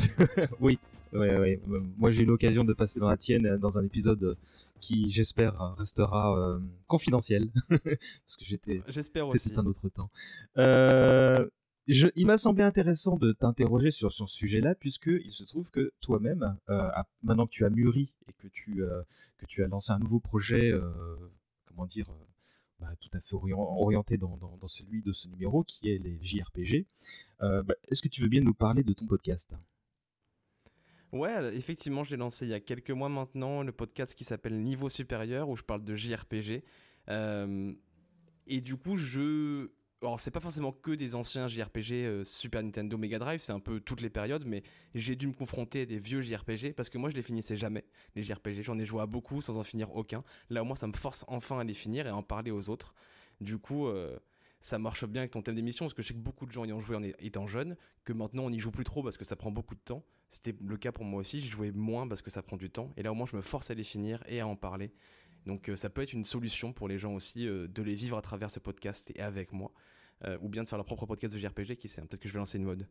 oui, 0.61 0.78
ouais, 1.12 1.36
ouais. 1.36 1.61
Moi 1.99 2.12
j'ai 2.12 2.23
eu 2.23 2.27
l'occasion 2.27 2.62
de 2.62 2.74
passer 2.74 3.01
dans 3.01 3.09
la 3.09 3.16
tienne 3.16 3.45
euh, 3.45 3.59
dans 3.59 3.77
un 3.77 3.85
épisode 3.85 4.23
euh, 4.23 4.36
qui 4.81 5.11
j'espère 5.11 5.75
restera 5.77 6.39
euh, 6.39 6.61
confidentiel 6.87 7.51
parce 7.69 8.37
que 8.39 8.45
j'étais. 8.45 8.83
J'espère 8.89 9.29
C'était 9.29 9.59
un 9.59 9.67
autre 9.67 9.89
temps. 9.89 10.11
Euh, 10.57 11.49
je- 11.87 12.09
il 12.17 12.27
m'a 12.27 12.39
semblé 12.39 12.63
intéressant 12.65 13.17
de 13.17 13.33
t'interroger 13.33 13.91
sur 13.91 14.13
ce 14.13 14.27
sujet-là 14.27 14.75
puisque 14.75 15.07
il 15.09 15.33
se 15.33 15.45
trouve 15.45 15.71
que 15.71 15.93
toi-même, 16.01 16.57
euh, 16.69 16.89
maintenant 17.23 17.47
que 17.47 17.53
tu 17.53 17.65
as 17.65 17.71
mûri 17.71 18.13
et 18.29 18.33
que 18.35 18.49
tu 18.49 18.83
que 19.39 19.47
tu 19.47 19.63
as 19.65 19.69
lancé 19.69 19.93
un 19.93 19.99
nouveau 19.99 20.21
projet, 20.21 20.73
comment 21.67 21.87
dire. 21.87 22.09
bah, 22.81 22.95
tout 23.01 23.09
à 23.13 23.21
fait 23.21 23.35
orient- 23.35 23.77
orienté 23.81 24.19
dans, 24.19 24.37
dans- 24.37 24.57
dans 24.57 24.69
celui 24.69 25.03
de 25.03 25.13
ce 25.13 25.27
numéro 25.29 25.65
qui 25.65 25.89
est 25.91 25.99
les 25.99 26.19
JRPG. 26.23 26.87
Bah, 27.41 27.63
Est-ce 27.91 28.03
que 28.03 28.09
tu 28.09 28.21
veux 28.23 28.29
bien 28.29 28.43
nous 28.43 28.55
parler 28.55 28.83
de 28.85 28.93
ton 28.93 29.07
podcast? 29.07 29.53
Ouais, 31.13 31.57
effectivement, 31.57 32.05
j'ai 32.05 32.17
lancé 32.17 32.45
il 32.45 32.51
y 32.51 32.55
a 32.55 32.61
quelques 32.61 32.91
mois 32.91 33.09
maintenant 33.09 33.63
le 33.63 33.73
podcast 33.73 34.15
qui 34.15 34.25
s'appelle 34.25 34.61
Niveau 34.61 34.89
Supérieur, 34.89 35.49
où 35.49 35.57
je 35.57 35.63
parle 35.63 35.83
de 35.83 35.97
JRPG. 35.97 36.63
Euh, 37.09 37.73
et 38.47 38.61
du 38.61 38.77
coup, 38.77 38.97
je 38.97 39.71
alors 40.01 40.21
c'est 40.21 40.31
pas 40.31 40.41
forcément 40.41 40.71
que 40.71 40.93
des 40.93 41.15
anciens 41.17 41.49
JRPG 41.49 41.93
euh, 41.93 42.25
Super 42.25 42.63
Nintendo 42.63 42.97
Mega 42.97 43.19
Drive, 43.19 43.41
c'est 43.41 43.53
un 43.53 43.59
peu 43.59 43.81
toutes 43.81 44.01
les 44.01 44.11
périodes, 44.11 44.45
mais 44.47 44.63
j'ai 44.95 45.17
dû 45.17 45.27
me 45.27 45.33
confronter 45.33 45.83
à 45.83 45.87
des 45.87 45.99
vieux 45.99 46.21
JRPG 46.21 46.73
parce 46.73 46.89
que 46.89 46.99
moi 46.99 47.11
je 47.11 47.17
les 47.17 47.23
finissais 47.23 47.57
jamais, 47.57 47.85
les 48.15 48.23
JRPG. 48.23 48.63
J'en 48.63 48.79
ai 48.79 48.87
joué 48.87 49.03
à 49.03 49.07
beaucoup 49.07 49.43
sans 49.43 49.59
en 49.59 49.65
finir 49.65 49.95
aucun. 49.97 50.23
Là 50.51 50.63
au 50.63 50.65
moins 50.65 50.77
ça 50.77 50.87
me 50.87 50.93
force 50.93 51.25
enfin 51.27 51.59
à 51.59 51.65
les 51.65 51.75
finir 51.75 52.07
et 52.07 52.11
à 52.11 52.17
en 52.17 52.23
parler 52.23 52.51
aux 52.53 52.69
autres. 52.69 52.95
Du 53.41 53.59
coup, 53.59 53.89
euh, 53.89 54.17
ça 54.61 54.79
marche 54.79 55.05
bien 55.07 55.23
avec 55.23 55.33
ton 55.33 55.43
thème 55.43 55.55
d'émission 55.55 55.85
parce 55.85 55.95
que 55.95 56.03
je 56.03 56.09
sais 56.09 56.15
que 56.15 56.19
beaucoup 56.19 56.47
de 56.47 56.53
gens 56.53 56.65
y 56.65 56.73
ont 56.73 56.81
joué 56.81 56.97
en 56.97 57.03
étant 57.03 57.47
jeunes, 57.47 57.77
que 58.05 58.13
maintenant 58.13 58.45
on 58.45 58.51
n'y 58.51 58.59
joue 58.59 58.71
plus 58.71 58.85
trop 58.85 59.03
parce 59.03 59.17
que 59.17 59.25
ça 59.25 59.37
prend 59.37 59.51
beaucoup 59.51 59.75
de 59.75 59.81
temps. 59.81 60.05
C'était 60.29 60.55
le 60.61 60.77
cas 60.77 60.93
pour 60.93 61.05
moi 61.05 61.21
aussi, 61.21 61.41
j'y 61.41 61.49
jouais 61.49 61.71
moins 61.71 62.07
parce 62.07 62.23
que 62.23 62.31
ça 62.31 62.43
prend 62.43 62.57
du 62.57 62.71
temps. 62.71 62.93
Et 62.97 63.03
là 63.03 63.13
au 63.13 63.15
moins 63.15 63.27
je 63.27 63.37
me 63.37 63.43
force 63.43 63.71
à 63.71 63.75
les 63.75 63.85
finir 63.85 64.23
et 64.27 64.41
à 64.41 64.47
en 64.47 64.57
parler. 64.57 64.93
Donc 65.47 65.69
euh, 65.69 65.77
ça 65.77 65.89
peut 65.89 66.03
être 66.03 66.13
une 66.13 66.25
solution 66.25 66.73
pour 66.73 66.89
les 66.89 66.99
gens 66.99 67.15
aussi 67.15 67.47
de 67.47 67.83
les 67.83 67.95
vivre 67.95 68.17
à 68.17 68.23
travers 68.23 68.51
ce 68.51 68.59
podcast 68.59 69.11
et 69.15 69.21
avec 69.21 69.53
moi. 69.53 69.73
Euh, 70.25 70.37
ou 70.41 70.49
bien 70.49 70.65
de 70.65 70.69
faire 70.69 70.79
leur 70.79 70.85
propre 70.85 71.07
podcast 71.07 71.33
de 71.33 71.39
JRPG, 71.39 71.77
qui 71.77 71.87
sait, 71.87 72.01
peut-être 72.03 72.21
que 72.21 72.29
je 72.29 72.33
vais 72.33 72.41
lancer 72.41 72.59
une 72.59 72.65
mode. 72.65 72.89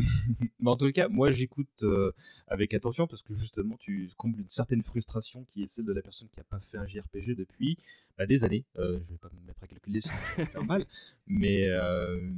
Mais 0.60 0.70
en 0.70 0.76
tout 0.76 0.90
cas, 0.92 1.08
moi 1.08 1.30
j'écoute 1.30 1.82
euh, 1.82 2.12
avec 2.46 2.74
attention 2.74 3.06
parce 3.06 3.22
que 3.22 3.34
justement 3.34 3.76
tu 3.76 4.10
combles 4.16 4.40
une 4.40 4.48
certaine 4.48 4.82
frustration 4.82 5.44
qui 5.44 5.62
est 5.62 5.66
celle 5.66 5.84
de 5.84 5.92
la 5.92 6.02
personne 6.02 6.28
qui 6.28 6.38
n'a 6.38 6.44
pas 6.44 6.60
fait 6.60 6.78
un 6.78 6.86
JRPG 6.86 7.34
depuis 7.34 7.78
bah, 8.16 8.26
des 8.26 8.44
années. 8.44 8.64
Euh, 8.78 8.98
je 9.06 9.12
vais 9.12 9.18
pas 9.18 9.30
me 9.32 9.46
mettre 9.46 9.62
à 9.62 9.66
calculer, 9.66 10.00
c'est 10.00 10.54
normal. 10.54 10.86
Mais, 11.26 11.68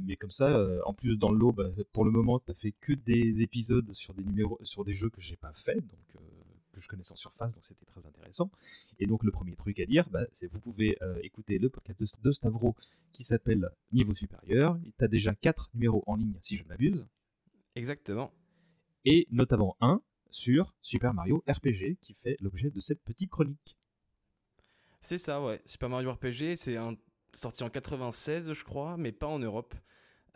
mais 0.05 0.17
comme 0.17 0.31
ça, 0.31 0.67
en 0.85 0.93
plus 0.93 1.17
dans 1.17 1.31
le 1.31 1.37
lot, 1.37 1.53
bah, 1.53 1.69
pour 1.93 2.03
le 2.03 2.11
moment, 2.11 2.39
tu 2.39 2.53
fait 2.53 2.73
que 2.81 2.93
des 2.93 3.41
épisodes 3.41 3.93
sur 3.93 4.13
des 4.13 4.23
numéros, 4.23 4.59
sur 4.63 4.83
des 4.83 4.91
jeux 4.93 5.09
que 5.09 5.21
j'ai 5.21 5.37
pas 5.37 5.53
fait, 5.53 5.75
donc 5.75 6.21
que 6.71 6.81
je 6.81 6.87
connaissais 6.87 7.13
en 7.13 7.17
surface, 7.17 7.53
donc 7.53 7.63
c'était 7.63 7.85
très 7.85 8.05
intéressant. 8.05 8.49
Et 8.99 9.05
donc 9.05 9.23
le 9.23 9.31
premier 9.31 9.55
truc 9.55 9.79
à 9.79 9.85
dire, 9.85 10.09
bah, 10.09 10.25
c'est 10.33 10.47
vous 10.51 10.59
pouvez 10.59 10.97
euh, 11.01 11.19
écouter 11.23 11.59
le 11.59 11.69
podcast 11.69 12.17
de 12.21 12.31
Stavro 12.31 12.75
qui 13.11 13.23
s'appelle 13.23 13.69
Niveau 13.91 14.13
supérieur. 14.13 14.79
Tu 14.97 15.03
as 15.03 15.07
déjà 15.07 15.33
4 15.35 15.69
numéros 15.73 16.03
en 16.07 16.15
ligne 16.15 16.33
si 16.41 16.57
je 16.57 16.63
ne 16.63 16.69
m'abuse. 16.69 17.05
Exactement. 17.75 18.31
Et 19.05 19.27
notamment 19.31 19.75
un 19.81 20.01
sur 20.29 20.73
Super 20.81 21.13
Mario 21.13 21.43
RPG 21.47 21.97
qui 21.99 22.13
fait 22.13 22.37
l'objet 22.39 22.69
de 22.69 22.79
cette 22.79 23.01
petite 23.03 23.29
chronique. 23.29 23.77
C'est 25.01 25.17
ça, 25.17 25.41
ouais. 25.41 25.61
Super 25.65 25.89
Mario 25.89 26.11
RPG, 26.13 26.55
c'est 26.55 26.77
un... 26.77 26.95
sorti 27.33 27.63
en 27.63 27.69
96, 27.69 28.53
je 28.53 28.63
crois, 28.63 28.97
mais 28.97 29.11
pas 29.11 29.27
en 29.27 29.39
Europe. 29.39 29.73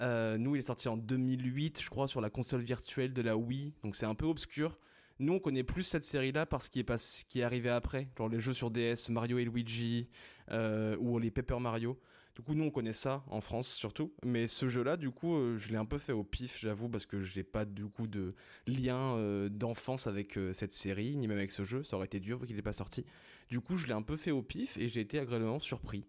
Euh, 0.02 0.38
nous, 0.38 0.56
il 0.56 0.60
est 0.60 0.64
sorti 0.64 0.90
en 0.90 0.98
2008, 0.98 1.82
je 1.82 1.90
crois, 1.90 2.08
sur 2.08 2.20
la 2.20 2.30
console 2.30 2.62
virtuelle 2.62 3.14
de 3.14 3.22
la 3.22 3.38
Wii, 3.38 3.74
donc 3.84 3.96
c'est 3.96 4.06
un 4.06 4.16
peu 4.16 4.26
obscur. 4.26 4.78
Nous, 5.20 5.34
on 5.34 5.40
connaît 5.40 5.64
plus 5.64 5.84
cette 5.84 6.04
série-là 6.04 6.46
parce 6.46 6.68
qu'il 6.68 6.82
est, 6.82 6.86
pas, 6.86 6.98
ce 6.98 7.24
qui 7.24 7.40
est 7.40 7.44
arrivé 7.44 7.70
après, 7.70 8.10
genre 8.18 8.28
les 8.28 8.42
jeux 8.42 8.54
sur 8.54 8.70
DS, 8.70 9.10
Mario 9.10 9.38
et 9.38 9.46
Luigi, 9.46 10.10
euh, 10.52 10.98
ou 11.00 11.20
les 11.20 11.32
Paper 11.32 11.60
Mario. 11.60 11.98
Du 12.36 12.42
coup, 12.42 12.54
nous, 12.54 12.66
on 12.66 12.72
connaît 12.72 12.94
ça 12.94 13.24
en 13.28 13.42
France 13.42 13.68
surtout. 13.70 14.14
Mais 14.24 14.48
ce 14.48 14.68
jeu-là, 14.68 14.98
du 14.98 15.10
coup, 15.10 15.36
euh, 15.36 15.58
je 15.58 15.70
l'ai 15.70 15.78
un 15.78 15.86
peu 15.86 15.98
fait 15.98 16.12
au 16.12 16.24
pif, 16.24 16.60
j'avoue, 16.60 16.90
parce 16.90 17.06
que 17.06 17.22
j'ai 17.22 17.44
pas 17.44 17.66
du 17.66 17.86
coup 17.86 18.08
de 18.08 18.36
lien 18.68 19.16
euh, 19.16 19.50
d'enfance 19.50 20.08
avec 20.08 20.38
cette 20.54 20.74
série, 20.74 21.16
ni 21.16 21.28
même 21.28 21.38
avec 21.38 21.52
ce 21.52 21.64
jeu. 21.64 21.84
Ça 21.84 21.96
aurait 21.96 22.08
été 22.08 22.20
dur 22.20 22.40
vu 22.40 22.48
qu'il 22.48 22.56
n'est 22.56 22.62
pas 22.62 22.74
sorti. 22.74 23.06
Du 23.50 23.62
coup, 23.62 23.78
je 23.78 23.88
l'ai 23.88 23.94
un 23.94 24.02
peu 24.02 24.18
fait 24.18 24.32
au 24.32 24.42
pif 24.42 24.78
et 24.78 24.90
j'ai 24.90 25.00
été 25.00 25.20
agréablement 25.20 25.60
surpris 25.60 26.06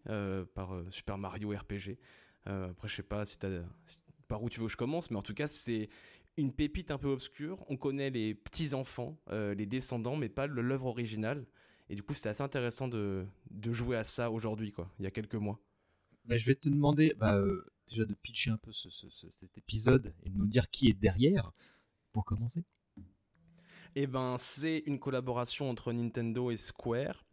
par 0.54 0.74
Super 0.90 1.18
Mario 1.18 1.50
RPG. 1.50 1.98
après, 2.46 2.88
je 2.88 2.96
sais 2.96 3.02
pas 3.02 3.24
si 3.24 3.38
t'as 3.38 3.48
par 4.28 4.42
où 4.42 4.48
tu 4.48 4.60
veux 4.60 4.66
que 4.66 4.72
je 4.72 4.76
commence, 4.76 5.10
mais 5.10 5.16
en 5.16 5.22
tout 5.22 5.34
cas, 5.34 5.46
c'est 5.46 5.88
une 6.36 6.52
pépite 6.52 6.90
un 6.90 6.98
peu 6.98 7.08
obscure. 7.08 7.64
On 7.68 7.76
connaît 7.76 8.10
les 8.10 8.34
petits-enfants, 8.34 9.18
euh, 9.30 9.54
les 9.54 9.66
descendants, 9.66 10.16
mais 10.16 10.28
pas 10.28 10.46
l'œuvre 10.46 10.86
originale. 10.86 11.46
Et 11.88 11.94
du 11.94 12.02
coup, 12.02 12.14
c'était 12.14 12.30
assez 12.30 12.42
intéressant 12.42 12.88
de, 12.88 13.26
jouer 13.70 13.96
à 13.96 14.04
ça 14.04 14.30
aujourd'hui, 14.30 14.72
quoi, 14.72 14.90
il 14.98 15.04
y 15.04 15.06
a 15.06 15.10
quelques 15.10 15.36
mois. 15.36 15.60
Bah, 16.26 16.36
je 16.36 16.44
vais 16.44 16.54
te 16.54 16.68
demander 16.68 17.14
bah, 17.18 17.36
euh, 17.36 17.64
déjà 17.88 18.04
de 18.04 18.14
pitcher 18.14 18.50
un 18.50 18.56
peu 18.56 18.72
cet 18.72 19.56
épisode 19.56 20.12
et 20.24 20.30
de 20.30 20.36
nous 20.36 20.46
dire 20.46 20.68
qui 20.70 20.88
est 20.88 20.94
derrière, 20.94 21.52
pour 22.12 22.24
commencer. 22.24 22.64
Eh 23.94 24.06
ben, 24.06 24.36
c'est 24.38 24.82
une 24.86 24.98
collaboration 24.98 25.70
entre 25.70 25.92
Nintendo 25.92 26.50
et 26.50 26.56
Square. 26.56 27.24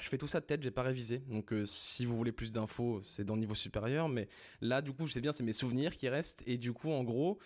Je 0.00 0.08
fais 0.08 0.18
tout 0.18 0.26
ça 0.26 0.40
de 0.40 0.44
tête, 0.44 0.62
j'ai 0.62 0.70
pas 0.70 0.82
révisé. 0.82 1.18
Donc 1.28 1.52
euh, 1.52 1.64
si 1.64 2.04
vous 2.04 2.16
voulez 2.16 2.32
plus 2.32 2.50
d'infos, 2.50 3.00
c'est 3.04 3.24
dans 3.24 3.34
le 3.34 3.40
niveau 3.40 3.54
supérieur. 3.54 4.08
Mais 4.08 4.28
là, 4.60 4.82
du 4.82 4.92
coup, 4.92 5.06
je 5.06 5.12
sais 5.12 5.20
bien, 5.20 5.32
c'est 5.32 5.44
mes 5.44 5.52
souvenirs 5.52 5.96
qui 5.96 6.08
restent. 6.08 6.42
Et 6.46 6.58
du 6.58 6.72
coup, 6.72 6.90
en 6.90 7.04
gros, 7.04 7.38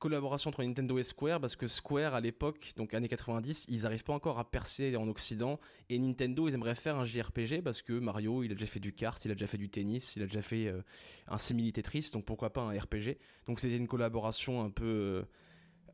collaboration 0.00 0.48
entre 0.48 0.64
Nintendo 0.64 0.98
et 0.98 1.04
Square 1.04 1.40
parce 1.40 1.54
que 1.54 1.68
Square 1.68 2.14
à 2.14 2.20
l'époque, 2.20 2.72
donc 2.76 2.94
années 2.94 3.08
90, 3.08 3.66
ils 3.68 3.82
n'arrivent 3.82 4.02
pas 4.02 4.14
encore 4.14 4.40
à 4.40 4.50
percer 4.50 4.96
en 4.96 5.06
Occident 5.06 5.60
et 5.88 5.98
Nintendo 5.98 6.48
ils 6.48 6.54
aimeraient 6.54 6.74
faire 6.74 6.98
un 6.98 7.04
JRPG 7.04 7.62
parce 7.62 7.82
que 7.82 7.92
Mario 7.92 8.42
il 8.42 8.50
a 8.50 8.54
déjà 8.54 8.66
fait 8.66 8.80
du 8.80 8.92
kart, 8.92 9.22
il 9.24 9.30
a 9.30 9.34
déjà 9.34 9.46
fait 9.46 9.58
du 9.58 9.68
tennis, 9.68 10.16
il 10.16 10.22
a 10.22 10.26
déjà 10.26 10.42
fait 10.42 10.66
euh, 10.66 10.82
un 11.28 11.38
simili 11.38 11.72
donc 12.12 12.24
pourquoi 12.24 12.52
pas 12.52 12.62
un 12.62 12.76
RPG. 12.76 13.18
Donc 13.46 13.60
c'était 13.60 13.76
une 13.76 13.86
collaboration 13.86 14.64
un 14.64 14.70
peu 14.70 14.84
euh, 14.86 15.22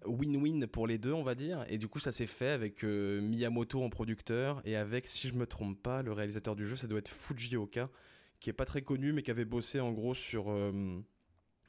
win-win 0.06 0.66
pour 0.68 0.86
les 0.86 0.98
deux 0.98 1.12
on 1.12 1.24
va 1.24 1.34
dire 1.34 1.66
et 1.68 1.76
du 1.76 1.88
coup 1.88 1.98
ça 1.98 2.12
s'est 2.12 2.26
fait 2.26 2.50
avec 2.50 2.84
euh, 2.84 3.20
Miyamoto 3.20 3.82
en 3.82 3.90
producteur 3.90 4.62
et 4.64 4.76
avec 4.76 5.06
si 5.06 5.28
je 5.28 5.34
me 5.34 5.46
trompe 5.46 5.82
pas 5.82 6.02
le 6.02 6.12
réalisateur 6.12 6.54
du 6.54 6.66
jeu 6.66 6.76
ça 6.76 6.86
doit 6.86 7.00
être 7.00 7.08
Fujioka 7.08 7.90
qui 8.38 8.50
est 8.50 8.54
pas 8.54 8.66
très 8.66 8.82
connu 8.82 9.12
mais 9.12 9.22
qui 9.22 9.32
avait 9.32 9.44
bossé 9.44 9.80
en 9.80 9.90
gros 9.90 10.14
sur 10.14 10.48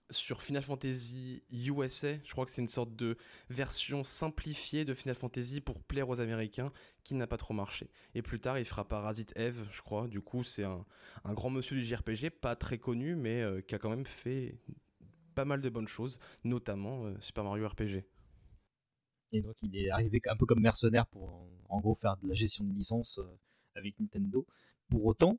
sur 0.10 0.42
Final 0.42 0.64
Fantasy 0.64 1.44
USA. 1.52 2.16
Je 2.24 2.32
crois 2.32 2.46
que 2.46 2.52
c'est 2.52 2.62
une 2.62 2.68
sorte 2.68 2.96
de 2.96 3.18
version 3.50 4.04
simplifiée 4.04 4.86
de 4.86 4.94
Final 4.94 5.16
Fantasy 5.16 5.62
pour 5.62 5.82
plaire 5.82 6.10
aux 6.10 6.20
Américains 6.20 6.72
qui 7.04 7.16
n'a 7.16 7.28
pas 7.28 7.38
trop 7.38 7.54
marché. 7.54 7.90
Et 8.16 8.22
plus 8.22 8.40
tard, 8.40 8.60
il 8.60 8.66
fera 8.66 8.88
Parasite 8.88 9.34
Eve, 9.36 9.68
je 9.72 9.82
crois. 9.82 10.08
Du 10.08 10.22
coup, 10.22 10.44
c'est 10.44 10.64
un, 10.64 10.86
grand 11.26 11.50
monsieur 11.50 11.76
du 11.76 11.86
JRPG, 11.86 12.30
pas 12.30 12.56
très 12.56 12.78
connu, 12.78 13.16
mais 13.16 13.42
euh, 13.42 13.62
qui 13.62 13.76
a 13.76 13.80
quand 13.80 13.90
même 13.90 14.06
fait 14.06 14.58
pas 15.36 15.46
mal 15.46 15.62
de 15.62 15.70
bonnes 15.70 15.88
choses, 15.88 16.20
notamment 16.44 17.06
euh, 17.06 17.16
Super 17.20 17.44
Mario 17.44 17.68
RPG. 17.68 18.04
Et 19.34 19.42
donc, 19.42 19.56
il 19.62 19.76
est 19.76 19.90
arrivé 19.90 20.22
un 20.28 20.38
peu 20.38 20.46
comme 20.46 20.62
mercenaire 20.62 21.06
pour, 21.08 21.48
en, 21.70 21.80
gros, 21.80 21.96
faire 21.96 22.18
de 22.18 22.28
la 22.28 22.34
gestion 22.34 22.64
de 22.64 22.74
licence 22.74 23.20
euh, 23.20 23.40
avec 23.76 24.00
Nintendo. 24.00 24.46
Pour 24.90 25.06
autant, 25.06 25.38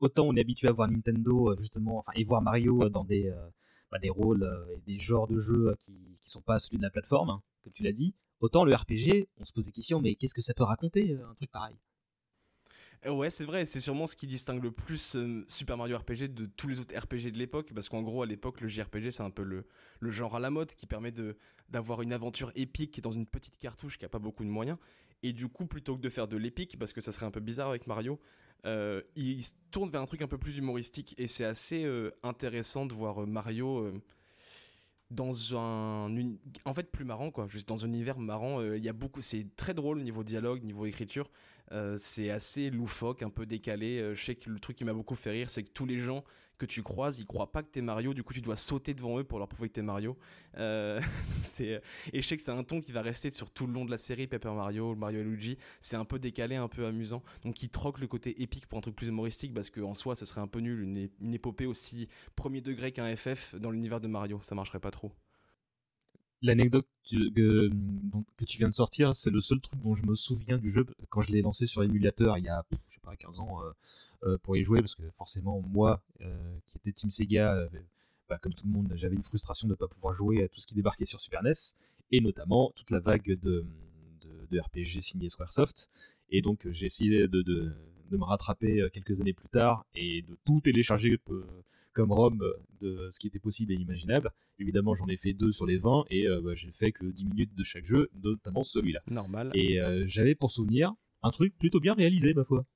autant 0.00 0.26
on 0.26 0.34
est 0.36 0.40
habitué 0.40 0.68
à 0.68 0.72
voir 0.72 0.90
Nintendo 0.90 1.54
justement, 1.58 1.98
enfin, 1.98 2.12
et 2.14 2.24
voir 2.24 2.42
Mario 2.42 2.88
dans 2.88 3.04
des 3.04 3.32
bah, 3.90 3.98
rôles 4.10 4.42
euh, 4.42 4.74
et 4.74 4.80
des 4.80 4.98
genres 4.98 5.26
de 5.28 5.38
jeux 5.38 5.74
qui, 5.78 5.92
qui 6.20 6.28
sont 6.30 6.42
pas 6.42 6.58
celui 6.58 6.78
de 6.78 6.82
la 6.82 6.90
plateforme, 6.90 7.30
hein, 7.30 7.42
comme 7.62 7.72
tu 7.72 7.82
l'as 7.82 7.92
dit. 7.92 8.14
Autant 8.40 8.64
le 8.64 8.74
RPG, 8.74 9.28
on 9.38 9.44
se 9.44 9.52
pose 9.52 9.66
des 9.66 9.72
questions, 9.72 10.00
mais 10.00 10.14
qu'est-ce 10.14 10.34
que 10.34 10.42
ça 10.42 10.54
peut 10.54 10.64
raconter, 10.64 11.12
euh, 11.12 11.28
un 11.28 11.34
truc 11.34 11.50
pareil? 11.50 11.74
euh, 11.74 11.85
Ouais, 13.04 13.30
c'est 13.30 13.44
vrai, 13.44 13.66
c'est 13.66 13.80
sûrement 13.80 14.06
ce 14.06 14.16
qui 14.16 14.26
distingue 14.26 14.62
le 14.62 14.70
plus 14.72 15.16
Super 15.48 15.76
Mario 15.76 15.98
RPG 15.98 16.28
de 16.28 16.46
tous 16.46 16.66
les 16.66 16.80
autres 16.80 16.96
RPG 16.96 17.30
de 17.30 17.38
l'époque, 17.38 17.72
parce 17.74 17.88
qu'en 17.88 18.02
gros, 18.02 18.22
à 18.22 18.26
l'époque, 18.26 18.60
le 18.60 18.68
JRPG, 18.68 19.10
c'est 19.10 19.22
un 19.22 19.30
peu 19.30 19.42
le, 19.42 19.66
le, 20.00 20.10
genre 20.10 20.34
à 20.34 20.40
la 20.40 20.50
mode 20.50 20.74
qui 20.74 20.86
permet 20.86 21.12
d'avoir 21.68 22.02
une 22.02 22.12
aventure 22.12 22.50
épique 22.56 23.00
dans 23.00 23.12
une 23.12 23.26
petite 23.26 23.58
cartouche 23.58 23.98
qui 23.98 24.04
a 24.04 24.08
pas 24.08 24.18
beaucoup 24.18 24.44
de 24.44 24.48
moyens. 24.48 24.78
Et 25.22 25.32
du 25.32 25.48
coup, 25.48 25.66
plutôt 25.66 25.96
que 25.96 26.00
de 26.00 26.08
faire 26.08 26.28
de 26.28 26.36
l'épique, 26.36 26.78
parce 26.78 26.92
que 26.92 27.00
ça 27.00 27.12
serait 27.12 27.26
un 27.26 27.30
peu 27.30 27.40
bizarre 27.40 27.68
avec 27.68 27.86
Mario, 27.86 28.20
euh, 28.64 29.02
il 29.14 29.42
se 29.44 29.52
tourne 29.70 29.90
vers 29.90 30.00
un 30.00 30.06
truc 30.06 30.22
un 30.22 30.28
peu 30.28 30.38
plus 30.38 30.58
humoristique. 30.58 31.14
Et 31.18 31.26
c'est 31.26 31.44
assez 31.44 31.84
euh, 31.84 32.10
intéressant 32.22 32.86
de 32.86 32.94
voir 32.94 33.22
euh, 33.22 33.26
Mario 33.26 33.92
dans 35.12 35.56
un 35.56 36.10
en 36.64 36.74
fait 36.74 36.90
plus 36.90 37.04
marrant 37.04 37.30
quoi. 37.30 37.46
Juste 37.46 37.68
dans 37.68 37.84
un 37.84 37.88
univers 37.88 38.18
marrant 38.18 38.60
il 38.60 38.84
y 38.84 38.88
a 38.88 38.92
beaucoup 38.92 39.20
c'est 39.20 39.46
très 39.54 39.72
drôle 39.72 40.00
niveau 40.02 40.24
dialogue 40.24 40.64
niveau 40.64 40.84
écriture 40.84 41.30
c'est 41.96 42.30
assez 42.30 42.70
loufoque 42.70 43.22
un 43.22 43.30
peu 43.30 43.46
décalé 43.46 44.14
je 44.14 44.24
sais 44.24 44.34
que 44.34 44.48
le 44.48 44.58
truc 44.58 44.76
qui 44.76 44.84
m'a 44.84 44.92
beaucoup 44.92 45.16
fait 45.16 45.30
rire 45.30 45.50
c'est 45.50 45.62
que 45.62 45.70
tous 45.70 45.86
les 45.86 46.00
gens 46.00 46.24
que 46.58 46.66
tu 46.66 46.82
croises, 46.82 47.18
ils 47.18 47.26
croient 47.26 47.52
pas 47.52 47.62
que 47.62 47.68
t'es 47.68 47.82
Mario, 47.82 48.14
du 48.14 48.22
coup 48.22 48.32
tu 48.32 48.40
dois 48.40 48.56
sauter 48.56 48.94
devant 48.94 49.18
eux 49.18 49.24
pour 49.24 49.38
leur 49.38 49.48
prouver 49.48 49.68
que 49.68 49.74
t'es 49.74 49.82
Mario. 49.82 50.16
Euh, 50.56 51.00
c'est 51.42 51.82
et 52.12 52.22
je 52.22 52.26
sais 52.26 52.36
que 52.36 52.42
c'est 52.42 52.50
un 52.50 52.64
ton 52.64 52.80
qui 52.80 52.92
va 52.92 53.02
rester 53.02 53.30
sur 53.30 53.50
tout 53.50 53.66
le 53.66 53.72
long 53.72 53.84
de 53.84 53.90
la 53.90 53.98
série 53.98 54.26
Paper 54.26 54.52
Mario, 54.52 54.94
Mario 54.94 55.20
et 55.20 55.24
Luigi. 55.24 55.58
C'est 55.80 55.96
un 55.96 56.04
peu 56.04 56.18
décalé, 56.18 56.56
un 56.56 56.68
peu 56.68 56.86
amusant. 56.86 57.22
Donc 57.44 57.62
ils 57.62 57.68
troquent 57.68 58.00
le 58.00 58.06
côté 58.06 58.42
épique 58.42 58.66
pour 58.66 58.78
un 58.78 58.82
truc 58.82 58.96
plus 58.96 59.08
humoristique 59.08 59.54
parce 59.54 59.70
qu'en 59.70 59.94
soi 59.94 60.14
ce 60.14 60.24
serait 60.26 60.40
un 60.40 60.48
peu 60.48 60.60
nul 60.60 60.80
une, 60.82 61.08
une 61.20 61.34
épopée 61.34 61.66
aussi 61.66 62.08
premier 62.34 62.60
degré 62.60 62.92
qu'un 62.92 63.14
FF 63.14 63.54
dans 63.56 63.70
l'univers 63.70 64.00
de 64.00 64.08
Mario, 64.08 64.40
ça 64.42 64.54
marcherait 64.54 64.80
pas 64.80 64.90
trop. 64.90 65.12
L'anecdote 66.42 66.86
que, 67.10 67.70
tu 68.44 68.58
viens 68.58 68.68
de 68.68 68.74
sortir, 68.74 69.14
c'est 69.14 69.30
le 69.30 69.40
seul 69.40 69.60
truc 69.60 69.80
dont 69.80 69.94
je 69.94 70.04
me 70.04 70.14
souviens 70.14 70.58
du 70.58 70.70
jeu 70.70 70.84
quand 71.08 71.20
je 71.20 71.32
l'ai 71.32 71.40
lancé 71.40 71.66
sur 71.66 71.82
émulateur 71.82 72.36
il 72.38 72.44
y 72.44 72.48
a, 72.48 72.64
je 72.88 72.94
sais 72.94 73.00
pas, 73.02 73.16
15 73.16 73.40
ans. 73.40 73.62
Euh, 73.62 73.72
euh, 74.24 74.38
pour 74.38 74.56
y 74.56 74.64
jouer 74.64 74.80
parce 74.80 74.94
que 74.94 75.02
forcément 75.10 75.60
moi 75.60 76.02
euh, 76.22 76.58
qui 76.66 76.78
était 76.78 76.90
Team 76.90 77.10
Sega 77.10 77.68
bah, 78.30 78.38
comme 78.38 78.54
tout 78.54 78.64
le 78.66 78.72
monde 78.72 78.90
j'avais 78.94 79.14
une 79.14 79.22
frustration 79.22 79.68
de 79.68 79.74
ne 79.74 79.76
pas 79.76 79.88
pouvoir 79.88 80.14
jouer 80.14 80.42
à 80.42 80.48
tout 80.48 80.58
ce 80.58 80.66
qui 80.66 80.74
débarquait 80.74 81.04
sur 81.04 81.20
Super 81.20 81.42
NES 81.42 81.52
et 82.12 82.22
notamment 82.22 82.72
toute 82.74 82.90
la 82.90 82.98
vague 82.98 83.38
de, 83.38 83.66
RPG 84.50 85.02
signé 85.02 85.28
Squaresoft 85.28 85.90
et 86.30 86.40
donc 86.40 86.66
j'ai 86.70 86.86
essayé 86.86 87.28
de, 87.28 87.74
me 88.10 88.24
rattraper 88.24 88.88
quelques 88.90 89.20
années 89.20 89.34
plus 89.34 89.50
tard 89.50 89.84
et 89.94 90.22
de 90.22 90.38
tout 90.46 90.62
télécharger 90.62 91.18
comme 91.96 92.12
ROM 92.12 92.38
de 92.80 93.08
ce 93.10 93.18
qui 93.18 93.26
était 93.26 93.38
possible 93.38 93.72
et 93.72 93.76
imaginable. 93.76 94.30
Évidemment, 94.58 94.94
j'en 94.94 95.08
ai 95.08 95.16
fait 95.16 95.32
deux 95.32 95.50
sur 95.50 95.66
les 95.66 95.78
20 95.78 96.04
et 96.10 96.26
bah, 96.44 96.54
j'ai 96.54 96.70
fait 96.72 96.92
que 96.92 97.06
10 97.06 97.24
minutes 97.24 97.54
de 97.54 97.64
chaque 97.64 97.86
jeu, 97.86 98.10
notamment 98.22 98.64
celui-là. 98.64 99.00
Normal. 99.10 99.50
Et 99.54 99.80
j'avais 100.06 100.34
pour 100.34 100.50
souvenir 100.50 100.92
un 101.22 101.30
truc 101.30 101.56
plutôt 101.58 101.80
bien 101.80 101.94
réalisé, 101.94 102.34
ma 102.34 102.44
foi. 102.44 102.66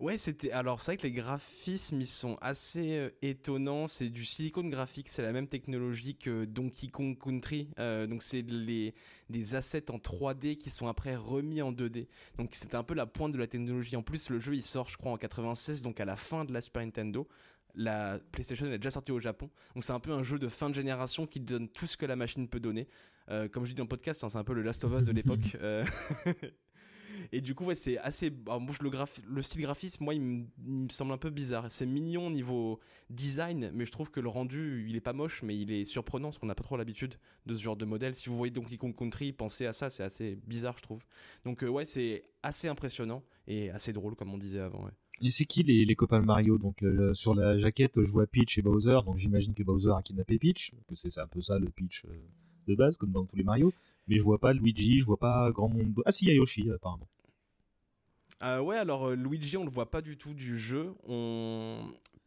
Ouais, 0.00 0.18
c'était. 0.18 0.50
Alors, 0.50 0.80
c'est 0.80 0.92
vrai 0.92 0.96
que 0.98 1.04
les 1.04 1.12
graphismes, 1.12 2.00
ils 2.00 2.06
sont 2.06 2.36
assez 2.40 2.98
euh, 2.98 3.10
étonnants. 3.22 3.86
C'est 3.86 4.08
du 4.08 4.24
silicone 4.24 4.68
graphique, 4.68 5.08
c'est 5.08 5.22
la 5.22 5.32
même 5.32 5.48
technologie 5.48 6.16
que 6.16 6.44
Donkey 6.44 6.88
Kong 6.88 7.16
Country. 7.18 7.70
Euh, 7.78 8.06
donc, 8.06 8.22
c'est 8.22 8.42
les, 8.42 8.94
des 9.30 9.54
assets 9.54 9.90
en 9.90 9.96
3D 9.96 10.58
qui 10.58 10.70
sont 10.70 10.86
après 10.86 11.16
remis 11.16 11.62
en 11.62 11.72
2D. 11.72 12.08
Donc, 12.36 12.54
c'était 12.54 12.76
un 12.76 12.84
peu 12.84 12.94
la 12.94 13.06
pointe 13.06 13.32
de 13.32 13.38
la 13.38 13.46
technologie. 13.46 13.96
En 13.96 14.02
plus, 14.02 14.28
le 14.28 14.38
jeu, 14.38 14.54
il 14.54 14.62
sort, 14.62 14.88
je 14.88 14.98
crois, 14.98 15.12
en 15.12 15.16
96, 15.16 15.82
donc 15.82 15.98
à 16.00 16.04
la 16.04 16.16
fin 16.16 16.44
de 16.44 16.52
la 16.52 16.60
Super 16.60 16.82
Nintendo. 16.82 17.26
La 17.76 18.18
PlayStation 18.32 18.66
elle 18.66 18.72
est 18.72 18.78
déjà 18.78 18.90
sortie 18.90 19.12
au 19.12 19.20
Japon. 19.20 19.50
Donc, 19.74 19.84
c'est 19.84 19.92
un 19.92 20.00
peu 20.00 20.12
un 20.12 20.22
jeu 20.22 20.38
de 20.38 20.48
fin 20.48 20.70
de 20.70 20.74
génération 20.74 21.26
qui 21.26 21.40
donne 21.40 21.68
tout 21.68 21.86
ce 21.86 21.96
que 21.96 22.06
la 22.06 22.16
machine 22.16 22.48
peut 22.48 22.60
donner. 22.60 22.88
Euh, 23.30 23.48
comme 23.48 23.64
je 23.64 23.70
dis 23.70 23.74
dans 23.74 23.84
le 23.84 23.88
podcast, 23.88 24.24
hein, 24.24 24.28
c'est 24.28 24.38
un 24.38 24.44
peu 24.44 24.54
le 24.54 24.62
Last 24.62 24.84
of 24.84 24.92
Us 24.92 25.04
de 25.04 25.12
l'époque. 25.12 25.40
Euh, 25.60 25.84
Et 27.32 27.40
du 27.40 27.54
coup, 27.54 27.64
ouais, 27.64 27.74
c'est 27.74 27.98
assez. 27.98 28.32
Alors, 28.46 28.60
moi, 28.60 28.74
je- 28.76 28.82
le, 28.82 28.90
graph... 28.90 29.20
le 29.26 29.42
style 29.42 29.62
graphisme, 29.62 30.04
moi, 30.04 30.14
il 30.14 30.20
me, 30.20 30.88
semble 30.90 31.12
un 31.12 31.18
peu 31.18 31.30
bizarre. 31.30 31.70
C'est 31.70 31.86
mignon 31.86 32.26
au 32.26 32.30
niveau 32.30 32.80
design, 33.10 33.70
mais 33.74 33.84
je 33.84 33.92
trouve 33.92 34.10
que 34.10 34.20
le 34.20 34.28
rendu, 34.28 34.86
il 34.88 34.96
est 34.96 35.00
pas 35.00 35.12
moche, 35.12 35.42
mais 35.42 35.56
il 35.56 35.70
est 35.72 35.84
surprenant, 35.84 36.28
parce 36.28 36.38
qu'on 36.38 36.46
n'a 36.46 36.54
pas 36.54 36.64
trop 36.64 36.76
l'habitude 36.76 37.16
de 37.46 37.54
ce 37.54 37.62
genre 37.62 37.76
de 37.76 37.84
modèle. 37.84 38.14
Si 38.14 38.28
vous 38.28 38.36
voyez 38.36 38.50
Donkey 38.50 38.76
Kong 38.76 38.94
Country, 38.94 39.32
pensez 39.32 39.66
à 39.66 39.72
ça, 39.72 39.90
c'est 39.90 40.02
assez 40.02 40.36
bizarre, 40.46 40.76
je 40.78 40.82
trouve. 40.82 41.02
Donc, 41.44 41.62
euh, 41.62 41.68
ouais, 41.68 41.84
c'est 41.84 42.24
assez 42.42 42.68
impressionnant 42.68 43.22
et 43.46 43.70
assez 43.70 43.92
drôle, 43.92 44.14
comme 44.14 44.32
on 44.32 44.38
disait 44.38 44.60
avant. 44.60 44.84
Ouais. 44.84 44.92
Et 45.22 45.30
c'est 45.30 45.46
qui 45.46 45.62
les, 45.62 45.96
copains 45.96 46.20
Mario? 46.20 46.58
Donc 46.58 46.82
euh, 46.82 47.14
sur 47.14 47.34
la 47.34 47.58
jaquette, 47.58 48.02
je 48.02 48.10
vois 48.10 48.26
Peach 48.26 48.58
et 48.58 48.62
Bowser, 48.62 48.98
donc 49.04 49.16
j'imagine 49.16 49.54
que 49.54 49.62
Bowser 49.62 49.92
a 49.96 50.02
kidnappé 50.02 50.38
Peach, 50.38 50.72
que 50.88 50.94
c'est 50.94 51.18
un 51.18 51.26
peu 51.26 51.40
ça 51.40 51.58
le 51.58 51.68
pitch 51.68 52.04
euh, 52.04 52.16
de 52.68 52.74
base, 52.74 52.96
comme 52.96 53.12
dans 53.12 53.24
tous 53.24 53.36
les 53.36 53.44
Mario. 53.44 53.72
Mais 54.08 54.18
je 54.18 54.22
vois 54.22 54.38
pas 54.38 54.52
Luigi, 54.52 55.00
je 55.00 55.06
vois 55.06 55.16
pas 55.16 55.50
grand 55.52 55.68
monde. 55.68 55.94
Ah 56.04 56.12
si, 56.12 56.26
il 56.26 56.28
y 56.28 56.30
a 56.32 56.34
Yoshi 56.34 56.70
apparemment. 56.70 57.08
Euh, 58.42 58.60
ouais, 58.60 58.76
alors 58.76 59.10
Luigi, 59.12 59.56
on 59.56 59.64
le 59.64 59.70
voit 59.70 59.90
pas 59.90 60.02
du 60.02 60.18
tout 60.18 60.34
du 60.34 60.58
jeu. 60.58 60.92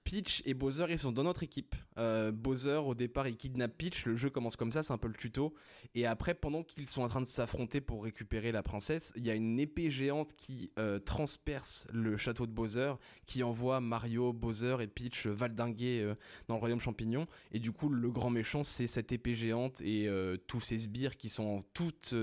Peach 0.10 0.42
et 0.44 0.56
Bowser, 0.56 0.88
ils 0.90 0.98
sont 0.98 1.12
dans 1.12 1.24
notre 1.24 1.44
équipe. 1.44 1.76
Euh, 2.00 2.32
Bowser, 2.32 2.82
au 2.84 2.96
départ, 2.96 3.28
il 3.28 3.38
kidnappe 3.38 3.78
Peach. 3.78 4.08
Le 4.08 4.16
jeu 4.16 4.32
commence 4.32 4.56
comme 4.56 4.72
ça, 4.72 4.82
c'est 4.82 4.92
un 4.92 4.98
peu 4.98 5.08
le 5.08 5.14
tuto. 5.14 5.54
Et 5.94 6.08
après, 6.08 6.34
pendant 6.34 6.64
qu'ils 6.64 6.90
sont 6.90 7.04
en 7.04 7.08
train 7.08 7.22
de 7.22 7.28
s'affronter 7.28 7.80
pour 7.80 8.04
récupérer 8.04 8.52
la 8.52 8.64
princesse, 8.64 9.14
il 9.16 9.24
y 9.24 9.30
a 9.30 9.36
une 9.36 9.60
épée 9.60 9.92
géante 9.92 10.34
qui 10.36 10.72
euh, 10.80 10.98
transperce 10.98 11.88
le 11.94 12.18
château 12.18 12.48
de 12.48 12.52
Bowser, 12.52 12.94
qui 13.28 13.44
envoie 13.44 13.82
Mario, 13.82 14.34
Bowser 14.34 14.78
et 14.82 14.88
Peach 14.88 15.28
valdinguer 15.28 16.02
euh, 16.02 16.16
dans 16.48 16.56
le 16.56 16.60
royaume 16.60 16.80
champignon. 16.80 17.28
Et 17.52 17.60
du 17.60 17.72
coup, 17.72 17.90
le 17.90 18.10
grand 18.10 18.32
méchant, 18.32 18.64
c'est 18.64 18.88
cette 18.88 19.12
épée 19.12 19.36
géante 19.36 19.80
et 19.82 20.08
euh, 20.08 20.38
tous 20.48 20.60
ces 20.60 20.80
sbires 20.80 21.18
qui 21.18 21.30
sont 21.30 21.60
toutes. 21.76 22.16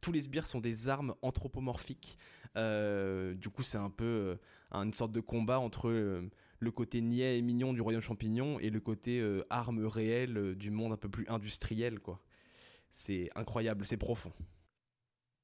tous 0.00 0.12
les 0.12 0.22
sbires 0.22 0.46
sont 0.46 0.60
des 0.60 0.86
armes 0.86 1.16
anthropomorphiques. 1.22 2.18
Du 2.54 3.48
coup, 3.48 3.64
c'est 3.64 3.78
un 3.78 3.90
peu 3.90 4.38
une 4.70 4.94
sorte 4.94 5.10
de 5.10 5.20
combat 5.20 5.58
entre 5.58 5.90
le 6.60 6.70
côté 6.70 7.00
niais 7.00 7.38
et 7.38 7.42
mignon 7.42 7.72
du 7.72 7.80
royaume 7.80 8.02
champignon 8.02 8.60
et 8.60 8.70
le 8.70 8.80
côté 8.80 9.18
euh, 9.18 9.44
arme 9.50 9.84
réelle 9.86 10.36
euh, 10.36 10.54
du 10.54 10.70
monde 10.70 10.92
un 10.92 10.96
peu 10.96 11.08
plus 11.08 11.26
industriel, 11.28 11.98
quoi. 11.98 12.20
C'est 12.92 13.30
incroyable, 13.34 13.86
c'est 13.86 13.96
profond. 13.96 14.32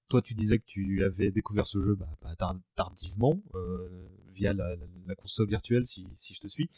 Toi, 0.09 0.23
tu 0.23 0.35
disais 0.35 0.59
que 0.59 0.65
tu 0.67 1.03
avais 1.03 1.31
découvert 1.31 1.67
ce 1.67 1.81
jeu 1.81 1.95
bah, 1.95 2.09
bah, 2.23 2.37
tar- 2.37 2.61
tardivement, 2.77 3.41
euh, 3.55 4.09
via 4.35 4.53
la, 4.53 4.77
console 5.17 5.49
virtuelle, 5.49 5.87
si, 5.87 6.07
si 6.17 6.35
je 6.35 6.41
te 6.41 6.49
suis. 6.49 6.71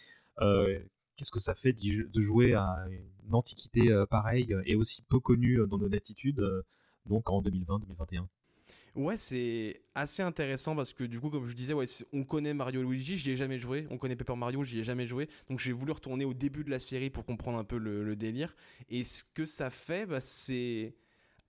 Qu'est-ce 1.17 1.33
que 1.33 1.41
ça 1.41 1.57
fait 1.57 1.73
de 1.73 2.23
jouer 2.23 2.55
à 2.55 2.87
une 3.27 3.35
antiquité 3.35 3.93
pareille 4.09 4.55
et 4.65 4.77
aussi 4.77 5.03
peu 5.03 5.19
connue 5.19 5.59
dans 5.67 5.77
nos 5.77 5.89
latitudes, 5.89 6.41
donc 7.07 7.29
en 7.29 7.43
2020-2021 7.43 8.29
Ouais, 8.95 9.17
c'est 9.17 9.83
assez 9.95 10.23
intéressant 10.23 10.75
parce 10.75 10.93
que 10.93 11.05
du 11.05 11.21
coup, 11.21 11.31
comme 11.31 11.47
je 11.47 11.55
disais, 11.55 11.75
on 12.13 12.25
connaît 12.25 12.55
Mario 12.55 12.83
Luigi, 12.83 13.17
j'y 13.17 13.31
ai 13.31 13.37
jamais 13.37 13.59
joué. 13.59 13.87
On 13.91 13.99
connaît 13.99 14.17
Paper 14.17 14.37
Mario, 14.37 14.65
j'y 14.65 14.81
ai 14.81 14.85
jamais 14.85 15.07
joué. 15.07 15.29
Donc 15.49 15.59
j'ai 15.59 15.73
voulu 15.73 15.93
retourner 15.93 16.25
au 16.25 16.35
début 16.35 16.65
de 16.65 16.71
la 16.71 16.79
série 16.79 17.11
pour 17.11 17.25
comprendre 17.25 17.59
un 17.59 17.65
peu 17.65 17.79
le, 17.79 18.17
délire. 18.17 18.55
Et 18.89 19.05
ce 19.05 19.23
que 19.35 19.45
ça 19.45 19.71
fait, 19.71 20.07
bah, 20.07 20.21
c'est 20.21 20.95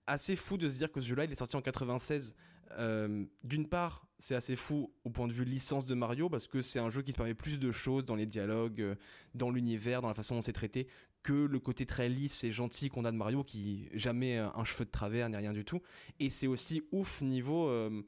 assez 0.06 0.36
fou 0.36 0.56
de 0.56 0.68
se 0.68 0.76
dire 0.76 0.92
que 0.92 1.00
ce 1.00 1.06
jeu-là, 1.06 1.24
il 1.24 1.32
est 1.32 1.36
sorti 1.36 1.56
en 1.56 1.62
96. 1.62 2.34
Euh, 2.78 3.24
D'une 3.42 3.66
part, 3.66 4.06
c'est 4.18 4.34
assez 4.34 4.54
fou 4.54 4.92
au 5.04 5.10
point 5.10 5.26
de 5.26 5.32
vue 5.32 5.44
licence 5.44 5.86
de 5.86 5.94
Mario 5.94 6.28
parce 6.28 6.46
que 6.46 6.62
c'est 6.62 6.78
un 6.78 6.90
jeu 6.90 7.02
qui 7.02 7.12
permet 7.12 7.34
plus 7.34 7.58
de 7.58 7.72
choses 7.72 8.04
dans 8.04 8.14
les 8.14 8.26
dialogues, 8.26 8.80
euh, 8.80 8.94
dans 9.34 9.50
l'univers, 9.50 10.02
dans 10.02 10.08
la 10.08 10.14
façon 10.14 10.36
dont 10.36 10.40
c'est 10.40 10.52
traité, 10.52 10.86
que 11.22 11.32
le 11.32 11.58
côté 11.58 11.86
très 11.86 12.08
lisse 12.08 12.44
et 12.44 12.52
gentil 12.52 12.88
qu'on 12.88 13.04
a 13.04 13.12
de 13.12 13.16
Mario 13.16 13.44
qui 13.44 13.88
jamais 13.92 14.38
euh, 14.38 14.48
un 14.54 14.64
cheveu 14.64 14.84
de 14.84 14.90
travers 14.90 15.28
ni 15.28 15.36
rien 15.36 15.52
du 15.52 15.64
tout. 15.64 15.82
Et 16.18 16.30
c'est 16.30 16.46
aussi 16.46 16.82
ouf 16.92 17.20
niveau 17.20 17.68
euh, 17.68 18.02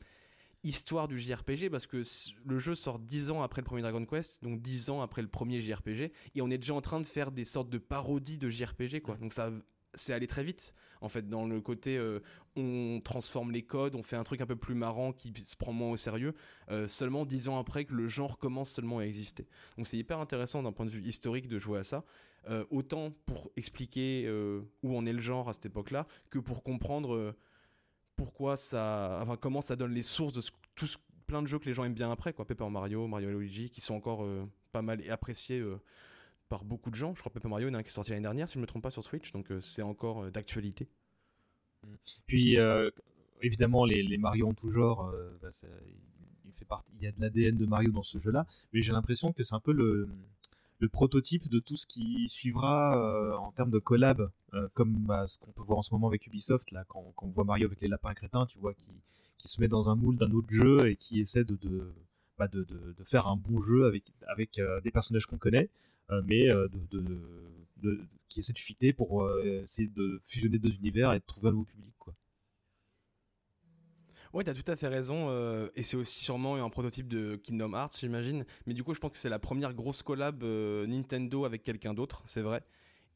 histoire 0.64 1.08
du 1.08 1.18
JRPG 1.18 1.68
parce 1.70 1.86
que 1.86 2.02
le 2.44 2.58
jeu 2.58 2.74
sort 2.74 2.98
10 2.98 3.30
ans 3.30 3.42
après 3.42 3.60
le 3.60 3.66
premier 3.66 3.82
Dragon 3.82 4.04
Quest, 4.04 4.42
donc 4.42 4.60
10 4.60 4.90
ans 4.90 5.02
après 5.02 5.22
le 5.22 5.28
premier 5.28 5.60
JRPG, 5.60 6.12
et 6.34 6.42
on 6.42 6.50
est 6.50 6.58
déjà 6.58 6.74
en 6.74 6.80
train 6.80 7.00
de 7.00 7.06
faire 7.06 7.32
des 7.32 7.44
sortes 7.44 7.68
de 7.68 7.78
parodies 7.78 8.38
de 8.38 8.48
JRPG 8.48 9.00
quoi. 9.02 9.16
Donc 9.16 9.32
ça 9.32 9.50
c'est 9.94 10.14
allé 10.14 10.26
très 10.26 10.42
vite 10.42 10.72
en 11.02 11.08
fait 11.08 11.28
dans 11.28 11.46
le 11.46 11.60
côté 11.60 11.98
euh, 11.98 12.20
on 12.56 13.00
transforme 13.04 13.50
les 13.50 13.62
codes, 13.62 13.94
on 13.94 14.02
fait 14.02 14.16
un 14.16 14.24
truc 14.24 14.40
un 14.40 14.46
peu 14.46 14.56
plus 14.56 14.74
marrant 14.74 15.12
qui 15.12 15.32
se 15.44 15.56
prend 15.56 15.72
moins 15.72 15.90
au 15.90 15.96
sérieux 15.96 16.34
euh, 16.70 16.88
seulement 16.88 17.26
10 17.26 17.48
ans 17.48 17.58
après 17.58 17.84
que 17.84 17.92
le 17.92 18.08
genre 18.08 18.38
commence 18.38 18.70
seulement 18.70 18.98
à 18.98 19.02
exister. 19.02 19.46
Donc 19.76 19.86
c'est 19.86 19.98
hyper 19.98 20.18
intéressant 20.18 20.62
d'un 20.62 20.72
point 20.72 20.86
de 20.86 20.90
vue 20.90 21.02
historique 21.02 21.48
de 21.48 21.58
jouer 21.58 21.80
à 21.80 21.82
ça. 21.82 22.04
Euh, 22.50 22.64
autant 22.70 23.12
pour 23.24 23.52
expliquer 23.56 24.24
euh, 24.26 24.62
où 24.82 24.96
en 24.96 25.06
est 25.06 25.12
le 25.12 25.20
genre 25.20 25.48
à 25.48 25.52
cette 25.52 25.66
époque-là 25.66 26.08
que 26.28 26.40
pour 26.40 26.64
comprendre 26.64 27.14
euh, 27.14 27.36
pourquoi 28.16 28.56
ça, 28.56 29.24
comment 29.40 29.60
ça 29.60 29.76
donne 29.76 29.92
les 29.92 30.02
sources 30.02 30.32
de 30.32 30.42
tout 30.74 30.88
ce- 30.88 30.98
plein 31.28 31.40
de 31.40 31.46
jeux 31.46 31.60
que 31.60 31.66
les 31.66 31.74
gens 31.74 31.84
aiment 31.84 31.94
bien 31.94 32.10
après, 32.10 32.32
quoi. 32.32 32.44
Paper 32.44 32.68
Mario, 32.68 33.06
Mario 33.06 33.30
Luigi, 33.30 33.70
qui 33.70 33.80
sont 33.80 33.94
encore 33.94 34.26
pas 34.72 34.82
mal 34.82 35.08
appréciés 35.08 35.64
par 36.48 36.64
beaucoup 36.64 36.90
de 36.90 36.94
gens. 36.96 37.14
Je 37.14 37.20
crois 37.20 37.30
que 37.30 37.34
Paper 37.38 37.48
Mario, 37.48 37.68
il 37.68 37.70
y 37.70 37.74
en 37.74 37.76
a 37.76 37.78
un 37.78 37.82
qui 37.82 37.88
est 37.88 37.92
sorti 37.92 38.10
l'année 38.10 38.22
dernière, 38.22 38.48
si 38.48 38.54
je 38.54 38.58
ne 38.58 38.62
me 38.62 38.66
trompe 38.66 38.82
pas, 38.82 38.90
sur 38.90 39.02
Switch, 39.04 39.32
donc 39.32 39.50
c'est 39.60 39.82
encore 39.82 40.30
d'actualité. 40.30 40.88
Puis, 42.26 42.58
euh, 42.58 42.90
évidemment, 43.40 43.86
les, 43.86 44.18
Mario 44.18 44.48
en 44.48 44.52
tout 44.52 44.70
genre, 44.70 45.10
bah, 45.40 45.50
fait 45.52 46.66
il 46.98 47.04
y 47.04 47.06
a 47.06 47.12
de 47.12 47.20
l'ADN 47.20 47.56
de 47.56 47.66
Mario 47.66 47.92
dans 47.92 48.02
ce 48.02 48.18
jeu-là, 48.18 48.46
mais 48.72 48.82
j'ai 48.82 48.92
l'impression 48.92 49.32
que 49.32 49.42
c'est 49.42 49.54
un 49.54 49.60
peu 49.60 49.72
le, 49.72 50.08
le 50.82 50.88
prototype 50.88 51.48
de 51.48 51.60
tout 51.60 51.76
ce 51.76 51.86
qui 51.86 52.28
suivra 52.28 52.96
euh, 52.98 53.36
en 53.36 53.52
termes 53.52 53.70
de 53.70 53.78
collab, 53.78 54.28
euh, 54.52 54.68
comme 54.74 54.92
bah, 54.94 55.28
ce 55.28 55.38
qu'on 55.38 55.52
peut 55.52 55.62
voir 55.62 55.78
en 55.78 55.82
ce 55.82 55.94
moment 55.94 56.08
avec 56.08 56.26
Ubisoft, 56.26 56.72
là, 56.72 56.84
quand, 56.88 57.12
quand 57.14 57.26
on 57.26 57.30
voit 57.30 57.44
Mario 57.44 57.66
avec 57.66 57.80
les 57.80 57.86
lapins 57.86 58.12
crétins, 58.14 58.46
tu 58.46 58.58
vois, 58.58 58.74
qui, 58.74 58.88
qui 59.38 59.46
se 59.46 59.60
met 59.60 59.68
dans 59.68 59.88
un 59.90 59.94
moule 59.94 60.16
d'un 60.16 60.32
autre 60.32 60.50
jeu 60.50 60.88
et 60.88 60.96
qui 60.96 61.20
essaie 61.20 61.44
de, 61.44 61.54
de, 61.54 61.94
bah, 62.36 62.48
de, 62.48 62.64
de- 62.64 63.04
faire 63.04 63.28
un 63.28 63.36
bon 63.36 63.60
jeu 63.60 63.86
avec, 63.86 64.02
avec 64.26 64.58
euh, 64.58 64.80
des 64.80 64.90
personnages 64.90 65.26
qu'on 65.26 65.38
connaît, 65.38 65.70
mais 66.26 66.48
de, 66.50 68.00
qui 68.28 68.40
essaie 68.40 68.52
de 68.52 68.58
fitter 68.58 68.92
pour 68.92 69.30
essayer 69.44 69.88
de 69.88 70.20
fusionner 70.24 70.58
deux 70.58 70.74
univers 70.74 71.12
et 71.14 71.20
de 71.20 71.24
trouver 71.24 71.48
un 71.48 71.52
nouveau 71.52 71.64
public. 71.64 71.94
Quoi. 71.98 72.12
Ouais, 74.32 74.44
t'as 74.44 74.54
tout 74.54 74.70
à 74.70 74.76
fait 74.76 74.88
raison, 74.88 75.26
euh, 75.28 75.68
et 75.76 75.82
c'est 75.82 75.96
aussi 75.96 76.24
sûrement 76.24 76.56
un 76.56 76.70
prototype 76.70 77.06
de 77.06 77.36
Kingdom 77.36 77.74
Hearts, 77.74 77.98
j'imagine. 78.00 78.46
Mais 78.66 78.72
du 78.72 78.82
coup, 78.82 78.94
je 78.94 78.98
pense 78.98 79.10
que 79.10 79.18
c'est 79.18 79.28
la 79.28 79.38
première 79.38 79.74
grosse 79.74 80.02
collab 80.02 80.42
euh, 80.42 80.86
Nintendo 80.86 81.44
avec 81.44 81.62
quelqu'un 81.62 81.92
d'autre, 81.92 82.22
c'est 82.24 82.40
vrai. 82.40 82.62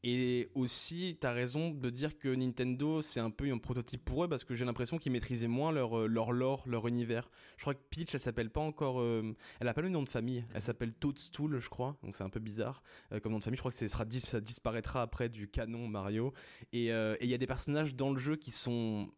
Et 0.03 0.49
aussi, 0.53 1.17
t'as 1.19 1.31
raison 1.31 1.71
de 1.71 1.89
dire 1.89 2.17
que 2.17 2.29
Nintendo, 2.29 3.01
c'est 3.01 3.19
un 3.19 3.31
peu 3.31 3.51
un 3.51 3.57
prototype 3.57 4.05
pour 4.05 4.23
eux, 4.23 4.27
parce 4.29 4.43
que 4.43 4.55
j'ai 4.55 4.63
l'impression 4.63 4.99
qu'ils 4.99 5.11
maîtrisaient 5.11 5.47
moins 5.47 5.71
leur, 5.71 5.97
euh, 5.97 6.07
leur 6.07 6.31
lore, 6.31 6.63
leur 6.67 6.87
univers. 6.87 7.29
Je 7.57 7.63
crois 7.63 7.73
que 7.73 7.81
Peach, 7.89 8.13
elle 8.13 8.19
s'appelle 8.19 8.49
pas 8.51 8.61
encore... 8.61 9.01
euh, 9.01 9.35
elle 9.59 9.67
a 9.67 9.73
pas 9.73 9.81
le 9.81 9.89
nom 9.89 10.03
de 10.03 10.09
famille, 10.09 10.45
elle 10.53 10.61
s'appelle 10.61 10.93
Toadstool, 10.93 11.59
je 11.59 11.69
crois, 11.69 11.97
donc 12.03 12.15
c'est 12.15 12.23
un 12.23 12.29
peu 12.29 12.39
bizarre. 12.39 12.83
euh, 13.11 13.19
comme 13.19 13.31
nom 13.31 13.39
de 13.39 13.43
famille, 13.43 13.57
je 13.57 13.61
crois 13.61 13.71
que 13.71 13.77
ce 13.77 13.87
sera, 13.87 14.05
dis- 14.05 14.21
ça 14.21 14.39
disparaîtra 14.39 15.01
après 15.01 15.29
du 15.29 15.47
canon 15.47 15.87
Mario. 15.87 16.31
Et 16.73 16.93
euh, 16.93 17.15
il 17.19 17.27
y 17.27 17.33
a 17.33 17.37
des 17.37 17.47
personnages 17.47 17.95
dans 17.95 18.11
le 18.11 18.19
jeu 18.19 18.35
qui 18.35 18.51
sont, 18.51 19.09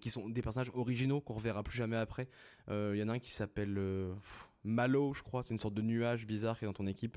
qui 0.00 0.10
sont 0.10 0.28
des 0.28 0.42
personnages 0.42 0.70
originaux 0.74 1.20
qu'on 1.20 1.34
reverra 1.34 1.62
plus 1.62 1.76
jamais 1.78 1.96
après. 1.96 2.28
Il 2.68 2.96
y 2.96 3.02
en 3.02 3.08
a 3.08 3.12
un 3.12 3.18
qui 3.20 3.30
s'appelle 3.30 3.80
Malo, 4.66 5.14
je 5.14 5.22
crois, 5.22 5.42
c'est 5.42 5.54
une 5.54 5.58
sorte 5.58 5.74
de 5.74 5.82
nuage 5.82 6.26
bizarre 6.26 6.58
qui 6.58 6.64
est 6.64 6.68
dans 6.68 6.74
ton 6.74 6.86
équipe. 6.86 7.16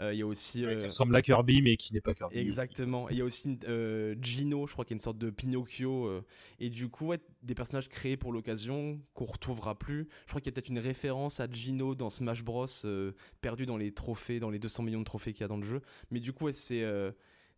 Euh, 0.00 0.12
Il 0.12 0.18
y 0.18 0.22
a 0.22 0.26
aussi. 0.26 0.60
Qui 0.60 0.66
euh, 0.66 0.86
ressemble 0.86 1.16
à 1.16 1.22
Kirby, 1.22 1.62
mais 1.62 1.76
qui 1.76 1.92
n'est 1.94 2.00
pas 2.00 2.14
Kirby. 2.14 2.38
Exactement. 2.38 3.08
Et 3.08 3.14
il 3.14 3.18
y 3.18 3.22
a 3.22 3.24
aussi 3.24 3.58
euh, 3.66 4.14
Gino, 4.20 4.66
je 4.66 4.72
crois, 4.72 4.84
qui 4.84 4.92
est 4.92 4.96
une 4.96 5.00
sorte 5.00 5.18
de 5.18 5.30
Pinocchio. 5.30 6.22
et 6.58 6.68
du 6.68 6.88
coup, 6.88 7.08
ouais, 7.08 7.18
des 7.42 7.54
personnages 7.54 7.88
créés 7.88 8.16
pour 8.16 8.32
l'occasion 8.32 9.00
qu'on 9.14 9.24
retrouvera 9.24 9.78
plus. 9.78 10.08
Je 10.26 10.30
crois 10.30 10.40
qu'il 10.40 10.50
y 10.50 10.52
a 10.52 10.54
peut-être 10.54 10.68
une 10.68 10.78
référence 10.78 11.40
à 11.40 11.50
Gino 11.50 11.94
dans 11.94 12.10
Smash 12.10 12.44
Bros, 12.44 12.66
perdu 13.40 13.66
dans 13.66 13.76
les 13.76 13.92
trophées, 13.92 14.38
dans 14.38 14.50
les 14.50 14.58
200 14.58 14.82
millions 14.82 15.00
de 15.00 15.04
trophées 15.04 15.32
qu'il 15.32 15.42
y 15.42 15.44
a 15.44 15.48
dans 15.48 15.56
le 15.56 15.66
jeu. 15.66 15.80
Mais 16.10 16.20
du 16.20 16.32
coup, 16.32 16.44
ouais, 16.44 16.52
c'est. 16.52 16.84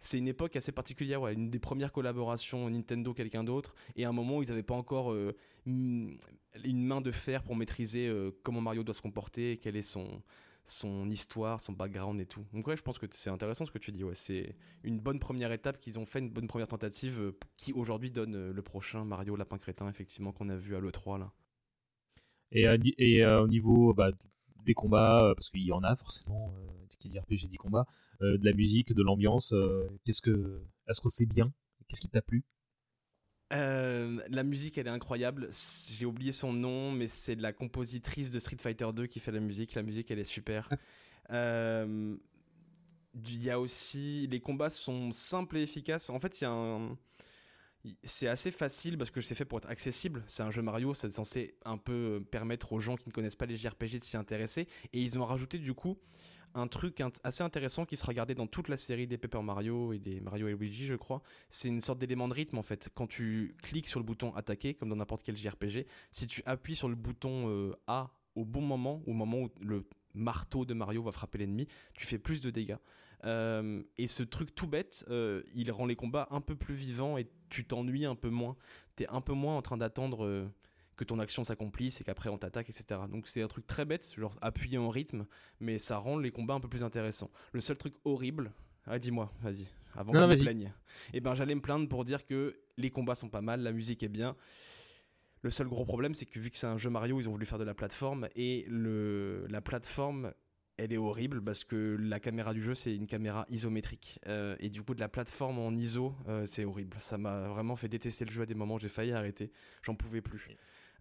C'est 0.02 0.18
une 0.18 0.28
époque 0.28 0.56
assez 0.56 0.72
particulière, 0.72 1.26
une 1.28 1.48
des 1.48 1.60
premières 1.60 1.92
collaborations 1.92 2.68
Nintendo 2.68 3.14
quelqu'un 3.14 3.44
d'autre, 3.44 3.74
et 3.96 4.04
à 4.04 4.08
un 4.08 4.12
moment 4.12 4.38
où 4.38 4.42
ils 4.42 4.48
n'avaient 4.48 4.64
pas 4.64 4.74
encore 4.74 5.12
euh, 5.12 5.34
une 5.64 6.18
une 6.64 6.84
main 6.84 7.00
de 7.00 7.12
fer 7.12 7.42
pour 7.44 7.56
maîtriser 7.56 8.08
euh, 8.08 8.32
comment 8.42 8.60
Mario 8.60 8.82
doit 8.82 8.94
se 8.94 9.00
comporter, 9.00 9.56
quelle 9.58 9.76
est 9.76 9.82
son, 9.82 10.22
histoire, 11.08 11.60
son 11.60 11.72
background 11.72 12.20
et 12.20 12.26
tout. 12.26 12.44
Donc 12.52 12.66
ouais, 12.66 12.76
je 12.76 12.82
pense 12.82 12.98
que 12.98 13.06
c'est 13.10 13.30
intéressant 13.30 13.64
ce 13.64 13.70
que 13.70 13.78
tu 13.78 13.92
dis. 13.92 14.02
C'est 14.12 14.56
une 14.82 14.98
bonne 14.98 15.20
première 15.20 15.52
étape 15.52 15.80
qu'ils 15.80 15.98
ont 16.00 16.04
fait, 16.04 16.18
une 16.18 16.30
bonne 16.30 16.48
première 16.48 16.68
tentative 16.68 17.20
euh, 17.20 17.38
qui 17.56 17.72
aujourd'hui 17.72 18.10
donne 18.10 18.50
le 18.50 18.62
prochain 18.62 19.04
Mario 19.04 19.36
Lapin 19.36 19.58
Crétin, 19.58 19.88
effectivement, 19.88 20.32
qu'on 20.32 20.48
a 20.48 20.56
vu 20.56 20.74
à 20.74 20.80
l'E3 20.80 21.20
là. 21.20 21.32
Et, 22.50 23.24
au 23.24 23.48
niveau 23.48 23.94
bah, 23.94 24.10
des 24.64 24.74
combats, 24.74 25.32
parce 25.36 25.48
qu'il 25.48 25.64
y 25.64 25.72
en 25.72 25.82
a 25.84 25.94
forcément, 25.96 26.52
qui 26.98 27.08
dit 27.08 27.18
RPG 27.18 27.48
dit 27.48 27.56
combat, 27.56 27.86
euh, 28.22 28.38
de 28.38 28.44
la 28.44 28.52
musique, 28.52 28.92
de 28.92 29.02
l'ambiance. 29.02 29.52
euh, 29.52 29.88
Qu'est-ce 30.04 30.22
que, 30.22 30.62
est-ce 30.88 31.00
que 31.00 31.08
c'est 31.08 31.26
bien? 31.26 31.52
Qu'est-ce 31.88 32.00
qui 32.00 32.08
t'a 32.08 32.22
plu? 32.22 32.44
Euh, 33.52 34.22
la 34.30 34.44
musique, 34.44 34.78
elle 34.78 34.86
est 34.86 34.90
incroyable. 34.90 35.48
J'ai 35.90 36.06
oublié 36.06 36.32
son 36.32 36.52
nom, 36.54 36.90
mais 36.90 37.06
c'est 37.08 37.36
de 37.36 37.42
la 37.42 37.52
compositrice 37.52 38.30
de 38.30 38.38
Street 38.38 38.56
Fighter 38.60 38.88
2 38.94 39.06
qui 39.06 39.20
fait 39.20 39.32
la 39.32 39.40
musique. 39.40 39.74
La 39.74 39.82
musique, 39.82 40.10
elle 40.10 40.18
est 40.20 40.24
super. 40.24 40.70
Euh, 41.30 42.16
Il 43.14 43.42
y 43.42 43.50
a 43.50 43.60
aussi 43.60 44.26
les 44.30 44.40
combats 44.40 44.70
sont 44.70 45.12
simples 45.12 45.58
et 45.58 45.62
efficaces. 45.62 46.08
En 46.10 46.18
fait, 46.20 46.40
il 46.40 46.44
y 46.44 46.46
a 46.46 46.50
un 46.50 46.96
c'est 48.04 48.28
assez 48.28 48.52
facile 48.52 48.96
parce 48.96 49.10
que 49.10 49.20
c'est 49.20 49.34
fait 49.34 49.44
pour 49.44 49.58
être 49.58 49.68
accessible. 49.68 50.22
C'est 50.26 50.44
un 50.44 50.50
jeu 50.52 50.62
Mario, 50.62 50.94
c'est 50.94 51.10
censé 51.10 51.56
un 51.64 51.78
peu 51.78 52.24
permettre 52.30 52.72
aux 52.72 52.78
gens 52.80 52.96
qui 52.96 53.08
ne 53.08 53.12
connaissent 53.12 53.34
pas 53.36 53.46
les 53.46 53.56
JRPG 53.56 53.98
de 53.98 54.04
s'y 54.04 54.16
intéresser. 54.16 54.68
Et 54.92 55.02
ils 55.02 55.18
ont 55.18 55.24
rajouté 55.24 55.58
du 55.58 55.74
coup 55.74 55.98
un 56.54 56.66
truc 56.66 57.02
assez 57.24 57.42
intéressant 57.42 57.84
qui 57.84 57.96
sera 57.96 58.14
gardé 58.14 58.34
dans 58.34 58.46
toute 58.46 58.68
la 58.68 58.76
série 58.76 59.06
des 59.06 59.18
Paper 59.18 59.42
Mario 59.42 59.92
et 59.92 59.98
des 59.98 60.20
Mario 60.20 60.48
et 60.48 60.54
Luigi, 60.54 60.86
je 60.86 60.94
crois. 60.94 61.22
C'est 61.48 61.68
une 61.68 61.80
sorte 61.80 61.98
d'élément 61.98 62.28
de 62.28 62.34
rythme 62.34 62.58
en 62.58 62.62
fait. 62.62 62.90
Quand 62.94 63.06
tu 63.06 63.54
cliques 63.62 63.88
sur 63.88 64.00
le 64.00 64.04
bouton 64.04 64.34
attaquer, 64.34 64.74
comme 64.74 64.88
dans 64.88 64.96
n'importe 64.96 65.22
quel 65.22 65.36
JRPG, 65.36 65.86
si 66.10 66.26
tu 66.26 66.42
appuies 66.46 66.76
sur 66.76 66.88
le 66.88 66.94
bouton 66.94 67.48
euh, 67.48 67.76
A 67.86 68.10
au 68.34 68.44
bon 68.44 68.62
moment, 68.62 69.02
au 69.06 69.12
moment 69.12 69.42
où 69.42 69.50
le 69.60 69.84
marteau 70.14 70.64
de 70.64 70.74
Mario 70.74 71.02
va 71.02 71.12
frapper 71.12 71.38
l'ennemi, 71.38 71.68
tu 71.94 72.06
fais 72.06 72.18
plus 72.18 72.40
de 72.40 72.50
dégâts. 72.50 72.78
Euh, 73.24 73.82
et 73.98 74.06
ce 74.06 74.22
truc 74.22 74.54
tout 74.54 74.66
bête, 74.66 75.04
euh, 75.08 75.42
il 75.54 75.70
rend 75.70 75.86
les 75.86 75.96
combats 75.96 76.26
un 76.30 76.40
peu 76.40 76.56
plus 76.56 76.74
vivants 76.74 77.18
et 77.18 77.28
tu 77.50 77.64
t'ennuies 77.64 78.04
un 78.04 78.16
peu 78.16 78.30
moins. 78.30 78.56
T'es 78.96 79.06
un 79.08 79.20
peu 79.20 79.32
moins 79.32 79.56
en 79.56 79.62
train 79.62 79.76
d'attendre 79.76 80.50
que 81.02 81.08
ton 81.08 81.18
action 81.18 81.42
s'accomplisse 81.42 82.00
et 82.00 82.04
qu'après 82.04 82.28
on 82.28 82.38
t'attaque, 82.38 82.70
etc. 82.70 83.00
Donc 83.10 83.26
c'est 83.26 83.42
un 83.42 83.48
truc 83.48 83.66
très 83.66 83.84
bête, 83.84 84.14
genre 84.16 84.36
appuyer 84.40 84.78
en 84.78 84.88
rythme, 84.88 85.26
mais 85.60 85.78
ça 85.78 85.98
rend 85.98 86.16
les 86.16 86.30
combats 86.30 86.54
un 86.54 86.60
peu 86.60 86.68
plus 86.68 86.84
intéressants. 86.84 87.30
Le 87.52 87.60
seul 87.60 87.76
truc 87.76 87.94
horrible, 88.04 88.52
ah 88.86 88.98
dis-moi, 88.98 89.32
vas-y, 89.42 89.66
avant 89.94 90.12
je 90.12 90.18
me 90.18 90.42
plaigne. 90.42 90.72
Et 91.12 91.20
ben 91.20 91.34
j'allais 91.34 91.56
me 91.56 91.60
plaindre 91.60 91.88
pour 91.88 92.04
dire 92.04 92.24
que 92.24 92.56
les 92.76 92.90
combats 92.90 93.16
sont 93.16 93.28
pas 93.28 93.42
mal, 93.42 93.62
la 93.62 93.72
musique 93.72 94.02
est 94.02 94.08
bien. 94.08 94.36
Le 95.42 95.50
seul 95.50 95.66
gros 95.66 95.84
problème, 95.84 96.14
c'est 96.14 96.24
que 96.24 96.38
vu 96.38 96.50
que 96.50 96.56
c'est 96.56 96.68
un 96.68 96.78
jeu 96.78 96.88
Mario, 96.88 97.18
ils 97.18 97.28
ont 97.28 97.32
voulu 97.32 97.46
faire 97.46 97.58
de 97.58 97.64
la 97.64 97.74
plateforme 97.74 98.28
et 98.36 98.64
le, 98.68 99.44
la 99.48 99.60
plateforme, 99.60 100.32
elle 100.76 100.92
est 100.92 100.98
horrible 100.98 101.42
parce 101.42 101.64
que 101.64 101.96
la 101.98 102.20
caméra 102.20 102.54
du 102.54 102.62
jeu, 102.62 102.76
c'est 102.76 102.94
une 102.94 103.08
caméra 103.08 103.44
isométrique. 103.50 104.20
Euh, 104.28 104.54
et 104.60 104.70
du 104.70 104.82
coup, 104.82 104.94
de 104.94 105.00
la 105.00 105.08
plateforme 105.08 105.58
en 105.58 105.72
ISO, 105.72 106.14
euh, 106.28 106.46
c'est 106.46 106.64
horrible. 106.64 106.96
Ça 107.00 107.18
m'a 107.18 107.48
vraiment 107.48 107.74
fait 107.74 107.88
détester 107.88 108.24
le 108.24 108.30
jeu 108.30 108.42
à 108.42 108.46
des 108.46 108.54
moments. 108.54 108.78
J'ai 108.78 108.88
failli 108.88 109.12
arrêter. 109.12 109.50
J'en 109.82 109.96
pouvais 109.96 110.22
plus. 110.22 110.48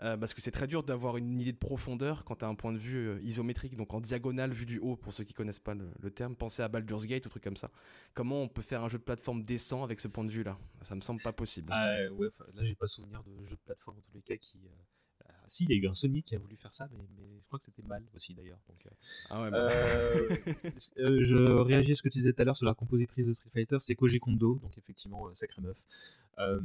Euh, 0.04 0.18
parce 0.18 0.34
que 0.34 0.42
c'est 0.42 0.52
très 0.52 0.66
dur 0.66 0.84
d'avoir 0.84 1.18
une 1.18 1.40
idée 1.40 1.52
de 1.52 1.58
profondeur 1.58 2.24
quand 2.26 2.38
tu 2.38 2.46
un 2.46 2.56
point 2.56 2.74
de 2.74 2.78
vue 2.78 3.10
euh, 3.10 3.22
isométrique, 3.22 3.76
donc 3.76 3.94
en 3.94 4.02
diagonale 4.02 4.52
vu 4.52 4.66
du 4.66 4.80
haut, 4.80 4.96
pour 4.96 5.14
ceux 5.14 5.24
qui 5.24 5.34
connaissent 5.34 5.60
pas 5.60 5.76
le, 5.76 6.12
terme. 6.12 6.36
Pensez 6.36 6.64
à 6.64 6.68
Baldur's 6.68 7.06
Gate 7.06 7.26
ou 7.28 7.30
truc 7.30 7.44
comme 7.44 7.58
ça. 7.58 7.70
Comment 8.16 8.42
on 8.42 8.48
peut 8.48 8.64
faire 8.64 8.84
un 8.84 8.90
jeu 8.90 8.98
de 8.98 9.04
plateforme 9.04 9.44
décent 9.44 9.84
avec 9.84 10.00
ce 10.00 10.08
point 10.08 10.24
de 10.24 10.32
vue-là? 10.32 10.58
Ça 10.82 10.96
me 10.96 11.02
semble 11.02 11.22
pas 11.22 11.34
possible. 11.34 11.72
Ah, 11.72 11.96
ouais, 12.14 12.30
là 12.56 12.64
j'ai 12.64 12.76
pas 12.76 12.88
souvenir 12.88 13.24
de 13.24 13.44
jeux 13.44 13.56
de 13.56 13.62
plateforme 13.62 13.98
en 13.98 14.02
tous 14.02 14.14
les 14.16 14.22
cas 14.22 14.38
qui. 14.38 14.58
euh, 14.66 14.70
si, 15.52 15.66
il 15.66 15.72
y 15.72 15.74
a 15.74 15.76
eu 15.76 15.88
un 15.88 15.94
Sonic 15.94 16.26
qui 16.26 16.36
a 16.36 16.40
voulu 16.40 16.56
faire 16.56 16.74
ça, 16.74 16.88
mais, 16.92 17.06
mais 17.18 17.40
je 17.42 17.46
crois 17.48 17.60
que 17.60 17.66
c'était 17.66 17.84
mal 17.84 18.04
aussi 18.16 18.34
d'ailleurs. 18.34 18.60
Donc, 18.70 18.86
euh, 18.86 18.90
Ah 19.30 19.42
ouais, 19.42 19.52
bah. 19.52 19.70
euh, 19.70 20.38
euh, 21.00 21.18
je 21.22 21.38
réagis 21.38 21.92
à 21.92 21.96
ce 21.96 22.02
que 22.02 22.10
tu 22.10 22.20
disais 22.20 22.34
tout 22.34 22.42
à 22.42 22.46
l'heure 22.46 22.58
sur 22.58 22.66
la 22.66 22.74
compositrice 22.74 23.28
de 23.28 23.34
Street 23.34 23.50
Fighter, 23.54 23.78
c'est 23.80 23.96
Koji 23.96 24.20
Kondo, 24.20 24.60
donc 24.62 24.78
effectivement, 24.78 25.28
euh, 25.28 25.34
sacrée 25.34 25.62
meuf. 25.62 25.84
Euh, 26.40 26.62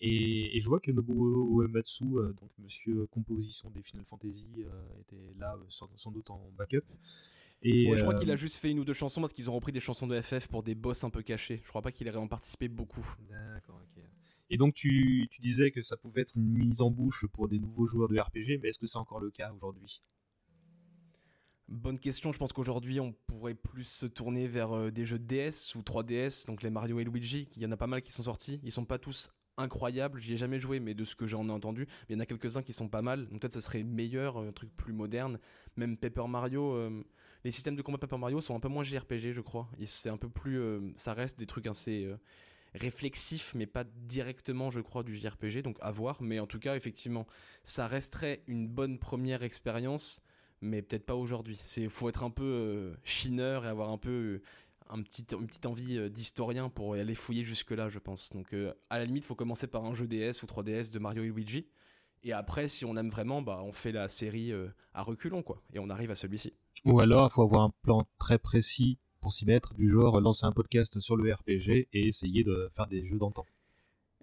et, 0.00 0.56
et 0.56 0.60
je 0.60 0.68
vois 0.68 0.80
que 0.80 0.90
Nobuo 0.90 1.62
Uematsu, 1.62 2.04
euh, 2.04 2.32
donc 2.40 2.50
monsieur 2.58 3.06
composition 3.06 3.70
des 3.70 3.82
Final 3.82 4.04
Fantasy, 4.04 4.48
euh, 4.58 5.00
était 5.00 5.38
là 5.38 5.56
sans, 5.68 5.88
sans 5.96 6.10
doute 6.10 6.28
en 6.30 6.50
backup. 6.58 6.84
Et, 7.62 7.90
Ouais, 7.90 7.96
je 7.96 8.02
crois 8.02 8.14
euh, 8.14 8.18
qu'il 8.18 8.30
a 8.30 8.36
juste 8.36 8.56
fait 8.56 8.70
une 8.70 8.78
ou 8.80 8.84
deux 8.84 8.94
chansons 8.94 9.20
parce 9.20 9.32
qu'ils 9.32 9.48
ont 9.50 9.54
repris 9.54 9.70
des 9.72 9.80
chansons 9.80 10.06
de 10.06 10.20
FF 10.20 10.48
pour 10.48 10.62
des 10.62 10.74
boss 10.74 11.04
un 11.04 11.10
peu 11.10 11.22
cachés. 11.22 11.60
Je 11.64 11.68
crois 11.68 11.82
pas 11.82 11.92
qu'il 11.92 12.06
ait 12.08 12.10
vraiment 12.10 12.26
participé 12.28 12.68
beaucoup. 12.68 13.06
D'accord, 13.28 13.80
ok. 13.96 14.02
Et 14.50 14.56
donc 14.56 14.74
tu, 14.74 15.28
disais 15.40 15.70
que 15.70 15.80
ça 15.80 15.96
pouvait 15.96 16.22
être 16.22 16.36
une 16.36 16.48
mise 16.48 16.82
en 16.82 16.90
bouche 16.90 17.24
pour 17.32 17.48
des 17.48 17.60
nouveaux 17.60 17.86
joueurs 17.86 18.08
de 18.08 18.18
RPG, 18.18 18.58
mais 18.60 18.70
est-ce 18.70 18.78
que 18.78 18.86
c'est 18.86 18.98
encore 18.98 19.20
le 19.20 19.30
cas 19.30 19.52
aujourd'hui? 19.52 20.02
Bonne 21.68 22.00
question, 22.00 22.32
je 22.32 22.38
pense 22.38 22.52
qu'aujourd'hui 22.52 22.98
on 22.98 23.12
pourrait 23.28 23.54
plus 23.54 23.84
se 23.84 24.06
tourner 24.06 24.48
vers 24.48 24.72
euh, 24.72 24.90
des 24.90 25.06
jeux 25.06 25.20
DS 25.20 25.76
ou 25.76 25.82
3DS, 25.82 26.46
donc 26.46 26.64
les 26.64 26.70
Mario 26.70 26.98
et 26.98 27.04
Luigi, 27.04 27.48
il 27.54 27.62
y 27.62 27.66
en 27.66 27.70
a 27.70 27.76
pas 27.76 27.86
mal 27.86 28.02
qui 28.02 28.10
sont 28.10 28.24
sortis, 28.24 28.60
ils 28.64 28.72
sont 28.72 28.84
pas 28.84 28.98
tous 28.98 29.30
incroyables, 29.56 30.18
j'y 30.18 30.32
ai 30.32 30.36
jamais 30.36 30.58
joué, 30.58 30.80
mais 30.80 30.94
de 30.94 31.04
ce 31.04 31.14
que 31.14 31.26
j'en 31.26 31.48
ai 31.48 31.52
entendu, 31.52 31.86
il 32.08 32.14
y 32.14 32.16
en 32.16 32.20
a 32.20 32.26
quelques-uns 32.26 32.62
qui 32.62 32.72
sont 32.72 32.88
pas 32.88 33.02
mal, 33.02 33.28
donc 33.28 33.40
peut-être 33.40 33.52
ça 33.52 33.60
serait 33.60 33.84
meilleur, 33.84 34.38
un 34.38 34.50
truc 34.50 34.76
plus 34.76 34.92
moderne, 34.92 35.38
même 35.76 35.96
Paper 35.96 36.26
Mario, 36.26 36.74
euh, 36.74 37.04
les 37.44 37.52
systèmes 37.52 37.76
de 37.76 37.82
combat 37.82 37.98
Paper 37.98 38.18
Mario 38.18 38.40
sont 38.40 38.56
un 38.56 38.60
peu 38.60 38.68
moins 38.68 38.82
JRPG 38.82 39.32
je 39.32 39.40
crois, 39.40 39.70
c'est 39.84 40.10
un 40.10 40.16
peu 40.16 40.28
plus, 40.28 40.58
euh, 40.58 40.80
ça 40.96 41.14
reste 41.14 41.38
des 41.38 41.46
trucs 41.46 41.68
assez... 41.68 42.04
euh, 42.04 42.16
réflexifs 42.74 43.52
mais 43.54 43.66
pas 43.66 43.84
directement 43.84 44.70
je 44.70 44.80
crois 44.80 45.02
du 45.02 45.16
JRPG 45.16 45.62
donc 45.62 45.76
à 45.80 45.90
voir 45.90 46.22
mais 46.22 46.38
en 46.38 46.46
tout 46.46 46.58
cas 46.58 46.76
effectivement 46.76 47.26
ça 47.64 47.86
resterait 47.86 48.42
une 48.46 48.68
bonne 48.68 48.98
première 48.98 49.42
expérience 49.42 50.22
mais 50.60 50.82
peut-être 50.82 51.06
pas 51.06 51.14
aujourd'hui. 51.14 51.58
C'est 51.62 51.88
faut 51.88 52.08
être 52.08 52.22
un 52.22 52.30
peu 52.30 52.44
euh, 52.44 52.94
chineur 53.04 53.64
et 53.64 53.68
avoir 53.68 53.90
un 53.90 53.98
peu 53.98 54.10
euh, 54.10 54.42
un 54.88 55.02
petit, 55.02 55.24
une 55.32 55.46
petite 55.46 55.66
envie 55.66 55.98
euh, 55.98 56.08
d'historien 56.08 56.68
pour 56.68 56.94
aller 56.94 57.14
fouiller 57.14 57.44
jusque 57.44 57.70
là, 57.70 57.88
je 57.88 57.98
pense. 57.98 58.30
Donc 58.32 58.54
à 58.90 58.98
la 58.98 59.04
limite, 59.04 59.24
faut 59.24 59.34
commencer 59.34 59.66
par 59.66 59.84
un 59.84 59.94
jeu 59.94 60.06
DS 60.06 60.42
ou 60.42 60.46
3DS 60.46 60.90
de 60.90 60.98
Mario 60.98 61.22
et 61.22 61.28
Luigi. 61.28 61.66
Et 62.22 62.32
après, 62.34 62.68
si 62.68 62.84
on 62.84 62.96
aime 62.96 63.08
vraiment, 63.08 63.40
bah 63.40 63.62
on 63.64 63.72
fait 63.72 63.92
la 63.92 64.06
série 64.08 64.52
à 64.92 65.02
reculons 65.02 65.42
quoi, 65.42 65.62
et 65.72 65.78
on 65.78 65.88
arrive 65.88 66.10
à 66.10 66.14
celui-ci. 66.14 66.52
Ou 66.84 67.00
alors 67.00 67.30
il 67.30 67.34
faut 67.34 67.42
avoir 67.42 67.62
un 67.62 67.72
plan 67.82 68.02
très 68.18 68.38
précis 68.38 68.98
pour 69.20 69.32
s'y 69.32 69.44
mettre, 69.46 69.74
du 69.74 69.88
genre 69.88 70.20
lancer 70.20 70.46
un 70.46 70.52
podcast 70.52 70.98
sur 71.00 71.16
le 71.16 71.32
RPG 71.32 71.88
et 71.92 72.08
essayer 72.08 72.42
de 72.44 72.70
faire 72.74 72.86
des 72.86 73.04
jeux 73.06 73.18
d'antan. 73.18 73.46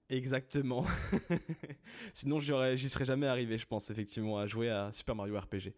Exactement. 0.10 0.86
Sinon, 2.14 2.40
j'y 2.40 2.90
serais 2.90 3.06
jamais 3.06 3.28
arrivé, 3.28 3.57
je 3.57 3.65
pense 3.68 3.90
effectivement, 3.90 4.38
à 4.38 4.48
jouer 4.48 4.69
à 4.69 4.91
Super 4.94 5.15
Mario 5.15 5.38
RPG. 5.40 5.74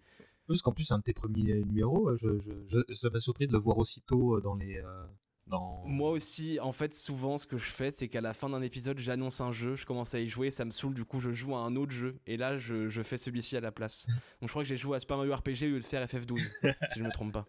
Parce 0.47 0.61
qu'en 0.61 0.71
plus, 0.71 0.83
c'est 0.85 0.93
un 0.93 0.99
de 0.99 1.03
tes 1.03 1.13
premiers 1.13 1.63
numéros, 1.63 2.15
je, 2.17 2.39
je, 2.39 2.51
je- 2.87 2.93
ça 2.95 3.09
m'a 3.09 3.19
surpris 3.19 3.47
de 3.47 3.53
le 3.53 3.59
voir 3.59 3.77
aussitôt 3.77 4.35
euh, 4.37 4.41
dans 4.41 4.55
les. 4.55 4.77
euh, 4.77 5.03
dans... 5.47 5.83
Moi 5.85 6.11
aussi, 6.11 6.59
en 6.59 6.71
fait, 6.71 6.93
souvent, 6.95 7.37
ce 7.39 7.47
que 7.47 7.57
je 7.57 7.69
fais, 7.69 7.89
c'est 7.91 8.07
qu'à 8.07 8.21
la 8.21 8.33
fin 8.35 8.49
d'un 8.49 8.61
épisode, 8.61 8.99
j'annonce 8.99 9.41
un 9.41 9.51
jeu, 9.51 9.75
je 9.75 9.85
commence 9.85 10.13
à 10.13 10.19
y 10.19 10.27
jouer, 10.27 10.51
ça 10.51 10.63
me 10.65 10.71
saoule, 10.71 10.93
du 10.93 11.05
coup, 11.05 11.19
je 11.19 11.31
joue 11.31 11.55
à 11.55 11.59
un 11.59 11.75
autre 11.75 11.91
jeu, 11.91 12.19
et 12.27 12.37
là, 12.37 12.57
je, 12.59 12.87
je 12.87 13.01
fais 13.01 13.17
celui-ci 13.17 13.57
à 13.57 13.61
la 13.61 13.71
place. 13.71 14.05
Donc, 14.41 14.47
je 14.47 14.49
crois 14.49 14.61
que 14.63 14.69
j'ai 14.69 14.77
joué 14.77 14.97
à 14.97 14.99
Super 14.99 15.17
Mario 15.17 15.33
RPG 15.35 15.63
au 15.63 15.65
lieu 15.67 15.79
de 15.79 15.85
faire 15.85 16.05
FF12, 16.07 16.37
si 16.93 16.99
je 16.99 17.03
me 17.03 17.11
trompe 17.11 17.33
pas. 17.33 17.47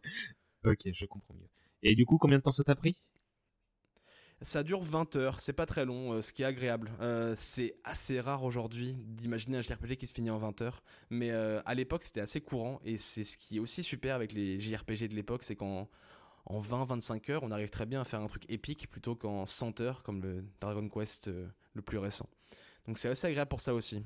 Ok, 0.65 0.81
je 0.93 1.05
comprends 1.07 1.35
mieux. 1.35 1.49
Et 1.83 1.95
du 1.95 2.05
coup, 2.07 2.19
combien 2.19 2.39
de 2.39 2.43
temps 2.43 2.53
ça 2.53 2.65
t'a 2.65 2.75
pris? 2.75 2.97
Ça 4.43 4.63
dure 4.63 4.81
20 4.81 5.17
heures, 5.17 5.41
c'est 5.41 5.53
pas 5.53 5.67
très 5.67 5.85
long, 5.85 6.15
euh, 6.15 6.23
ce 6.23 6.33
qui 6.33 6.43
est 6.43 6.47
agréable. 6.47 6.91
Euh, 7.03 7.35
c'est 7.37 7.75
assez 7.85 8.21
rare 8.21 8.43
aujourd'hui 8.43 8.95
d'imaginer 8.95 9.59
un 9.59 9.61
JRPG 9.61 9.97
qui 9.97 10.07
se 10.07 10.15
finit 10.15 10.31
en 10.31 10.39
20 10.39 10.63
heures, 10.63 10.83
mais 11.11 11.31
euh, 11.31 11.61
à 11.67 11.75
l'époque 11.75 12.05
c'était 12.05 12.23
assez 12.23 12.41
courant 12.41 12.81
et 12.83 12.97
c'est 12.97 13.25
ce 13.25 13.37
qui 13.37 13.59
est 13.59 13.61
aussi 13.61 13.83
super 13.83 14.15
avec 14.15 14.33
les 14.33 14.59
JRPG 14.59 15.09
de 15.09 15.15
l'époque, 15.15 15.43
c'est 15.43 15.57
qu'en 15.57 15.91
en 16.47 16.63
20-25 16.63 17.31
heures 17.33 17.43
on 17.43 17.51
arrive 17.51 17.69
très 17.69 17.85
bien 17.85 18.01
à 18.01 18.05
faire 18.05 18.21
un 18.23 18.29
truc 18.29 18.45
épique 18.49 18.89
plutôt 18.89 19.15
qu'en 19.15 19.45
100 19.45 19.81
heures 19.83 20.03
comme 20.03 20.23
le 20.23 20.43
Dragon 20.59 20.89
Quest 20.89 21.31
le 21.75 21.83
plus 21.83 21.99
récent. 21.99 22.29
Donc 22.87 22.97
c'est 22.97 23.11
assez 23.11 23.27
agréable 23.27 23.51
pour 23.51 23.61
ça 23.61 23.75
aussi. 23.75 24.03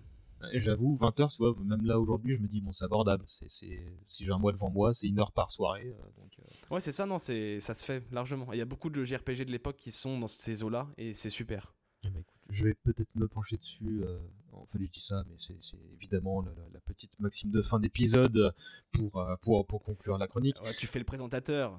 J'avoue, 0.53 0.97
20 0.97 1.19
heures, 1.21 1.31
tu 1.33 1.39
vois, 1.39 1.55
même 1.65 1.85
là 1.87 1.99
aujourd'hui, 1.99 2.35
je 2.35 2.41
me 2.41 2.49
dis, 2.49 2.61
bon, 2.61 2.73
c'est 2.73 2.85
abordable. 2.85 3.25
C'est. 3.27 3.49
Si 3.49 4.25
j'ai 4.25 4.31
un 4.33 4.39
mois 4.39 4.53
devant 4.53 4.71
moi, 4.71 4.95
c'est 4.95 5.07
une 5.09 5.19
heure 5.19 5.33
par 5.33 5.51
soirée. 5.51 5.87
euh, 5.89 6.21
donc, 6.21 6.33
euh, 6.39 6.75
Ouais 6.75 6.81
c'est 6.81 6.93
ça, 6.93 7.07
non, 7.07 7.19
c'est 7.19 7.61
ça 7.61 7.75
se 7.75 7.85
fait 7.85 8.03
largement. 8.13 8.53
Il 8.53 8.59
y 8.59 8.63
a 8.63 8.65
beaucoup 8.67 8.91
de 8.91 9.05
JRPG 9.05 9.45
de 9.45 9.51
l'époque 9.53 9.77
qui 9.77 9.91
sont 9.93 10.19
dans 10.19 10.27
ces 10.29 10.63
eaux-là 10.63 10.89
et 10.99 11.13
c'est 11.13 11.31
super. 11.31 11.75
eh 12.05 12.09
ben, 12.11 12.21
écoute, 12.21 12.35
je 12.51 12.65
vais 12.65 12.75
peut-être 12.75 13.15
me 13.15 13.27
pencher 13.29 13.57
dessus. 13.57 14.03
euh, 14.05 14.19
Enfin, 14.57 14.79
je 14.81 14.87
dis 14.87 15.01
ça, 15.01 15.25
mais 15.29 15.35
c'est, 15.39 15.77
évidemment 15.95 16.41
la, 16.41 16.53
la- 16.55 16.69
la 16.75 16.81
petite 16.81 17.19
maxime 17.19 17.51
de 17.51 17.61
fin 17.61 17.81
d'épisode 17.81 18.55
pour, 18.93 19.17
euh, 19.17 19.35
pour, 19.43 19.67
pour 19.67 19.83
conclure 19.83 20.17
la 20.17 20.29
chronique. 20.29 20.61
Ouais, 20.63 20.73
tu 20.79 20.87
fais 20.87 21.01
le 21.01 21.05
présentateur. 21.05 21.77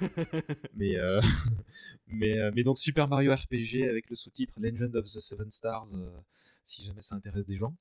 mais, 0.74 0.96
euh, 0.98 1.20
mais, 2.06 2.50
mais 2.52 2.62
donc 2.62 2.78
Super 2.78 3.08
Mario 3.08 3.32
RPG 3.34 3.88
avec 3.88 4.08
le 4.10 4.16
sous-titre 4.16 4.60
Legend 4.60 4.94
of 4.96 5.04
the 5.06 5.20
Seven 5.20 5.50
Stars, 5.50 5.86
euh, 5.94 6.10
si 6.64 6.84
jamais 6.84 7.02
ça 7.02 7.16
intéresse 7.16 7.44
des 7.44 7.56
gens. 7.56 7.74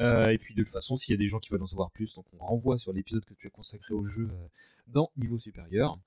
Euh, 0.00 0.26
et 0.26 0.38
puis 0.38 0.54
de 0.54 0.62
toute 0.62 0.72
façon, 0.72 0.96
s'il 0.96 1.12
y 1.12 1.14
a 1.14 1.18
des 1.18 1.28
gens 1.28 1.38
qui 1.38 1.50
veulent 1.50 1.62
en 1.62 1.66
savoir 1.66 1.90
plus, 1.90 2.14
donc 2.14 2.26
on 2.32 2.44
renvoie 2.44 2.78
sur 2.78 2.92
l'épisode 2.92 3.24
que 3.24 3.34
tu 3.34 3.46
as 3.46 3.50
consacré 3.50 3.94
au 3.94 4.04
jeu 4.04 4.28
euh, 4.30 4.46
dans 4.86 5.10
Niveau 5.16 5.38
Supérieur. 5.38 5.98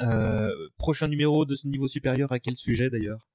Euh, 0.00 0.68
prochain 0.76 1.08
numéro 1.08 1.44
de 1.44 1.54
ce 1.54 1.66
niveau 1.66 1.88
supérieur, 1.88 2.30
à 2.32 2.38
quel 2.38 2.56
sujet 2.56 2.90
d'ailleurs? 2.90 3.28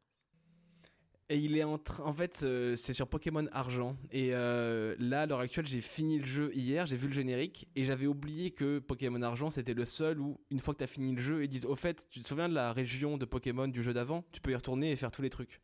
Et 1.29 1.37
il 1.37 1.57
est 1.57 1.63
en. 1.63 1.79
En 2.03 2.13
fait, 2.13 2.45
c'est 2.75 2.93
sur 2.93 3.07
Pokémon 3.07 3.47
Argent. 3.53 3.95
Et 4.11 4.31
là, 4.31 5.21
à 5.21 5.25
l'heure 5.25 5.39
actuelle, 5.39 5.65
j'ai 5.65 5.79
fini 5.79 6.19
le 6.19 6.25
jeu 6.25 6.51
hier, 6.53 6.85
j'ai 6.85 6.97
vu 6.97 7.07
le 7.07 7.13
générique. 7.13 7.69
Et 7.75 7.85
j'avais 7.85 8.05
oublié 8.05 8.51
que 8.51 8.79
Pokémon 8.79 9.21
Argent, 9.21 9.49
c'était 9.49 9.73
le 9.73 9.85
seul 9.85 10.19
où, 10.19 10.41
une 10.51 10.59
fois 10.59 10.73
que 10.73 10.79
tu 10.79 10.83
as 10.83 10.87
fini 10.87 11.15
le 11.15 11.21
jeu, 11.21 11.43
ils 11.45 11.47
disent 11.47 11.65
Au 11.65 11.77
fait, 11.77 12.05
tu 12.09 12.19
te 12.19 12.27
souviens 12.27 12.49
de 12.49 12.53
la 12.53 12.73
région 12.73 13.17
de 13.17 13.23
Pokémon 13.23 13.69
du 13.69 13.81
jeu 13.81 13.93
d'avant? 13.93 14.25
Tu 14.33 14.41
peux 14.41 14.51
y 14.51 14.55
retourner 14.55 14.91
et 14.91 14.95
faire 14.97 15.09
tous 15.09 15.21
les 15.21 15.29
trucs. 15.29 15.61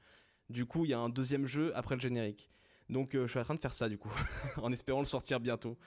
Du 0.49 0.65
coup, 0.65 0.85
il 0.85 0.91
y 0.91 0.93
a 0.93 0.99
un 0.99 1.09
deuxième 1.09 1.45
jeu 1.45 1.73
après 1.75 1.95
le 1.95 2.01
générique. 2.01 2.49
Donc, 2.89 3.15
euh, 3.15 3.27
je 3.27 3.31
suis 3.31 3.39
en 3.39 3.43
train 3.43 3.55
de 3.55 3.59
faire 3.59 3.73
ça, 3.73 3.89
du 3.89 3.97
coup, 3.97 4.11
en 4.57 4.71
espérant 4.71 4.99
le 4.99 5.05
sortir 5.05 5.39
bientôt. 5.39 5.77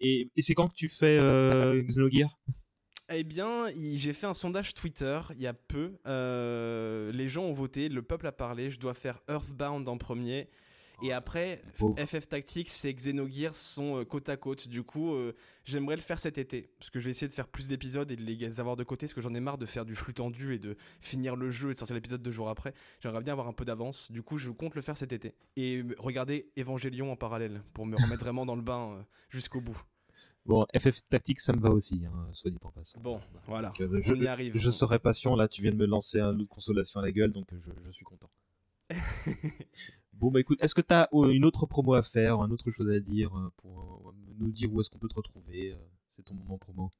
Et, 0.00 0.30
et 0.34 0.42
c'est 0.42 0.54
quand 0.54 0.68
que 0.68 0.74
tu 0.74 0.88
fais 0.88 1.18
euh, 1.18 1.82
Xenogear? 1.82 2.38
Eh 3.14 3.24
bien, 3.24 3.66
j'ai 3.94 4.12
fait 4.12 4.26
un 4.26 4.34
sondage 4.34 4.74
Twitter 4.74 5.20
il 5.34 5.42
y 5.42 5.46
a 5.46 5.52
peu. 5.52 5.98
Euh, 6.06 7.12
les 7.12 7.28
gens 7.28 7.44
ont 7.44 7.52
voté, 7.52 7.88
le 7.88 8.02
peuple 8.02 8.26
a 8.26 8.32
parlé. 8.32 8.70
Je 8.70 8.80
dois 8.80 8.94
faire 8.94 9.20
Earthbound 9.28 9.86
en 9.88 9.98
premier. 9.98 10.48
Et 11.02 11.12
après, 11.12 11.62
Oh. 11.80 11.94
FF 11.98 12.28
Tactics 12.28 12.70
et 12.84 12.94
Xenogears 12.94 13.54
sont 13.54 13.98
euh, 13.98 14.04
côte 14.04 14.28
à 14.28 14.36
côte. 14.36 14.68
Du 14.68 14.82
coup, 14.82 15.14
euh, 15.14 15.34
j'aimerais 15.64 15.96
le 15.96 16.02
faire 16.02 16.18
cet 16.18 16.38
été. 16.38 16.70
Parce 16.78 16.90
que 16.90 17.00
je 17.00 17.06
vais 17.06 17.10
essayer 17.10 17.28
de 17.28 17.32
faire 17.32 17.48
plus 17.48 17.68
d'épisodes 17.68 18.10
et 18.10 18.16
de 18.16 18.22
les 18.22 18.60
avoir 18.60 18.76
de 18.76 18.84
côté. 18.84 19.06
Parce 19.06 19.14
que 19.14 19.20
j'en 19.20 19.34
ai 19.34 19.40
marre 19.40 19.58
de 19.58 19.66
faire 19.66 19.84
du 19.84 19.94
flux 19.94 20.14
tendu 20.14 20.54
et 20.54 20.58
de 20.58 20.76
finir 21.00 21.34
le 21.36 21.50
jeu 21.50 21.70
et 21.70 21.72
de 21.74 21.78
sortir 21.78 21.94
l'épisode 21.94 22.22
deux 22.22 22.30
jours 22.30 22.48
après. 22.48 22.74
J'aimerais 23.00 23.22
bien 23.22 23.32
avoir 23.32 23.48
un 23.48 23.52
peu 23.52 23.64
d'avance. 23.64 24.12
Du 24.12 24.22
coup, 24.22 24.38
je 24.38 24.50
compte 24.50 24.74
le 24.74 24.82
faire 24.82 24.96
cet 24.96 25.12
été. 25.12 25.34
Et 25.56 25.82
regarder 25.98 26.50
Evangelion 26.58 27.10
en 27.10 27.16
parallèle. 27.16 27.62
Pour 27.74 27.86
me 27.86 27.96
remettre 27.96 28.22
vraiment 28.22 28.46
dans 28.46 28.56
le 28.56 28.62
bain 28.62 28.92
euh, 28.92 29.02
jusqu'au 29.30 29.60
bout. 29.60 29.80
Bon, 30.44 30.66
FF 30.76 30.98
Tactics, 31.08 31.40
ça 31.40 31.52
me 31.52 31.60
va 31.60 31.70
aussi, 31.70 32.02
hein, 32.04 32.28
soit 32.32 32.50
dit 32.50 32.58
en 32.64 32.70
passant. 32.70 33.00
Bon, 33.00 33.20
voilà. 33.46 33.68
Donc, 33.68 33.80
euh, 33.80 34.00
on 34.00 34.02
je, 34.02 34.14
y 34.16 34.26
arrive. 34.26 34.56
je 34.56 34.70
serai 34.70 34.98
patient, 34.98 35.36
là, 35.36 35.48
tu 35.48 35.62
viens 35.62 35.70
de 35.70 35.76
me 35.76 35.86
lancer 35.86 36.20
un 36.20 36.32
lot 36.32 36.42
de 36.42 36.48
consolation 36.48 37.00
à 37.00 37.02
la 37.02 37.12
gueule, 37.12 37.32
donc 37.32 37.46
je, 37.52 37.70
je 37.84 37.90
suis 37.90 38.04
content. 38.04 38.28
bon, 40.22 40.30
bah 40.30 40.40
écoute, 40.40 40.62
est-ce 40.62 40.74
que 40.74 40.80
tu 40.80 40.94
as 40.94 41.08
une 41.12 41.44
autre 41.44 41.66
promo 41.66 41.94
à 41.94 42.02
faire, 42.02 42.42
une 42.42 42.52
autre 42.52 42.70
chose 42.70 42.90
à 42.90 43.00
dire 43.00 43.36
euh, 43.36 43.52
pour 43.56 44.08
euh, 44.08 44.34
nous 44.38 44.52
dire 44.52 44.72
où 44.72 44.80
est-ce 44.80 44.88
qu'on 44.88 44.98
peut 44.98 45.08
te 45.08 45.16
retrouver 45.16 45.72
euh, 45.72 45.76
C'est 46.06 46.22
ton 46.22 46.34
moment 46.34 46.58
promo? 46.58 46.92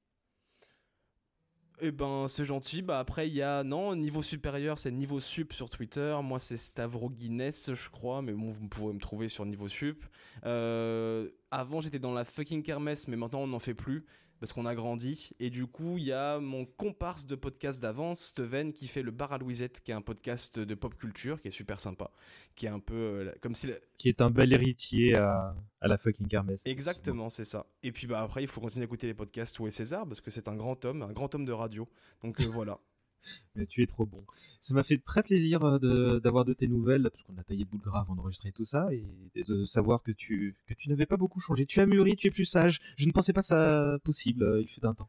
Eh 1.81 1.91
ben, 1.91 2.27
c'est 2.29 2.45
gentil. 2.45 2.83
Bah 2.83 2.99
après, 2.99 3.29
il 3.29 3.35
y 3.35 3.43
a 3.43 3.65
non 3.65 3.97
niveau 3.97 4.23
supérieur, 4.23 4.79
c'est 4.79 4.91
niveau 4.91 5.21
sup 5.21 5.53
sur 5.53 5.71
Twitter. 5.71 6.17
Moi, 6.23 6.39
c'est 6.39 6.57
Stavro 6.57 7.11
Guinness, 7.11 7.73
je 7.75 7.91
crois, 7.91 8.23
mais 8.23 8.33
bon, 8.33 8.51
vous 8.51 8.69
pourrez 8.69 8.93
me 8.93 9.01
trouver 9.01 9.29
sur 9.29 9.47
niveau 9.47 9.69
sup. 9.69 10.05
Euh, 10.45 11.29
avant, 11.51 11.81
j'étais 11.81 11.99
dans 11.99 12.13
la 12.13 12.25
fucking 12.25 12.63
kermesse, 12.63 13.09
mais 13.09 13.17
maintenant, 13.17 13.41
on 13.41 13.47
n'en 13.47 13.59
fait 13.59 13.75
plus 13.75 14.05
parce 14.43 14.53
qu'on 14.53 14.67
a 14.67 14.75
grandi. 14.75 15.31
Et 15.39 15.51
du 15.51 15.69
coup, 15.69 15.99
il 15.99 16.03
y 16.03 16.13
a 16.13 16.41
mon 16.41 16.65
comparse 16.65 17.27
de 17.29 17.37
podcast 17.37 17.81
d'avance, 17.81 18.19
Steven, 18.19 18.73
qui 18.73 18.89
fait 18.89 19.03
le 19.03 19.13
Bar 19.13 19.31
à 19.33 19.39
Louisette, 19.39 19.81
qui 19.81 19.93
est 19.93 19.95
un 19.95 20.01
podcast 20.01 20.59
de 20.59 20.75
pop 20.75 20.97
culture, 20.97 21.41
qui 21.41 21.47
est 21.47 21.53
super 21.53 21.79
sympa, 21.79 22.11
qui 22.57 22.67
est 22.67 22.69
un 22.69 22.81
peu 22.81 22.95
euh, 22.95 23.33
comme 23.41 23.55
si 23.55 23.69
la- 23.69 23.77
Qui 23.99 24.09
est 24.09 24.21
un 24.21 24.31
bel 24.31 24.53
héritier 24.53 25.17
à, 25.17 25.55
à 25.81 25.87
la 25.87 25.97
fucking 25.97 26.27
kermesse. 26.27 26.67
Exactement, 26.67 27.31
c'est 27.31 27.45
ça. 27.45 27.67
Et 27.85 27.93
puis 27.93 28.09
bah 28.09 28.21
après, 28.21 28.43
il 28.43 28.49
faut 28.49 28.61
continuer 28.61 28.83
à 28.83 28.87
écouter 28.87 29.07
les 29.07 29.15
podcasts 29.15 29.57
Où 29.61 29.69
est 29.69 29.71
César 29.71 30.09
parce 30.09 30.21
que 30.21 30.33
c'est 30.33 30.49
un 30.49 30.57
grand 30.57 30.85
homme, 30.85 31.03
un 31.03 31.13
grand 31.13 31.33
homme 31.37 31.45
de 31.45 31.53
radio. 31.53 31.89
Donc 32.25 32.41
euh, 32.41 32.47
voilà. 32.53 32.81
Mais 33.55 33.67
tu 33.67 33.83
es 33.83 33.87
trop 33.87 34.07
bon. 34.07 34.25
Ça 34.61 34.75
m'a 34.75 34.83
fait 34.83 34.99
très 34.99 35.23
plaisir 35.23 35.63
euh, 35.65 35.79
de- 35.79 36.19
d'avoir 36.19 36.45
de, 36.45 36.53
tes 36.53 36.69
nouvelles, 36.69 37.09
parce 37.11 37.23
qu'on 37.23 37.37
a 37.39 37.43
taillé 37.45 37.61
le 37.65 37.67
bout 37.71 37.79
de 37.79 37.83
gras 37.85 38.01
avant 38.01 38.15
d'enregistrer 38.15 38.53
tout 38.53 38.65
ça, 38.65 38.89
et 38.93 39.05
de, 39.43 39.65
savoir 39.65 40.03
que 40.03 40.13
tu, 40.13 40.55
que 40.67 40.75
tu 40.75 40.89
n'avais 40.89 41.07
pas 41.07 41.17
beaucoup 41.17 41.41
changé. 41.41 41.67
Tu 41.67 41.81
as 41.81 41.87
mûri, 41.87 42.17
tu 42.17 42.27
es 42.27 42.31
plus 42.31 42.45
sage. 42.45 42.81
Je 42.97 43.07
ne 43.07 43.13
pensais 43.13 43.33
pas 43.33 43.43
ça 43.43 43.99
possible, 44.05 44.43
euh, 44.45 44.61
il 44.63 44.69
fut 44.69 44.85
un 44.85 44.95
temps. 44.95 45.09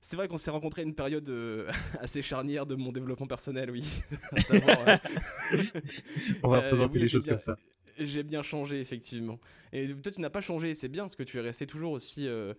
C'est 0.00 0.16
vrai 0.16 0.26
qu'on 0.28 0.38
s'est 0.38 0.50
rencontré 0.50 0.82
à 0.82 0.84
une 0.84 0.94
période 0.94 1.28
euh, 1.28 1.68
assez 2.00 2.22
charnière 2.22 2.64
de 2.64 2.74
mon 2.76 2.92
développement 2.92 3.26
personnel, 3.26 3.70
oui. 3.70 3.84
Savoir, 4.46 4.78
euh, 4.88 4.96
On 6.42 6.48
va 6.50 6.62
présenter 6.62 6.94
oui, 6.98 7.02
les 7.02 7.08
choses 7.08 7.24
bien- 7.24 7.32
comme 7.32 7.38
ça. 7.38 7.56
J'ai 7.98 8.22
bien 8.22 8.42
changé, 8.42 8.80
effectivement. 8.80 9.40
Et 9.72 9.92
toi, 9.92 10.12
tu 10.12 10.20
n'as 10.20 10.30
pas 10.30 10.40
changé, 10.40 10.74
c'est 10.76 10.88
bien, 10.88 11.02
parce 11.02 11.16
que 11.16 11.24
tu 11.24 11.36
es 11.36 11.40
resté 11.40 11.66
toujours 11.66 11.92
aussi. 11.92 12.26
euh, 12.28 12.54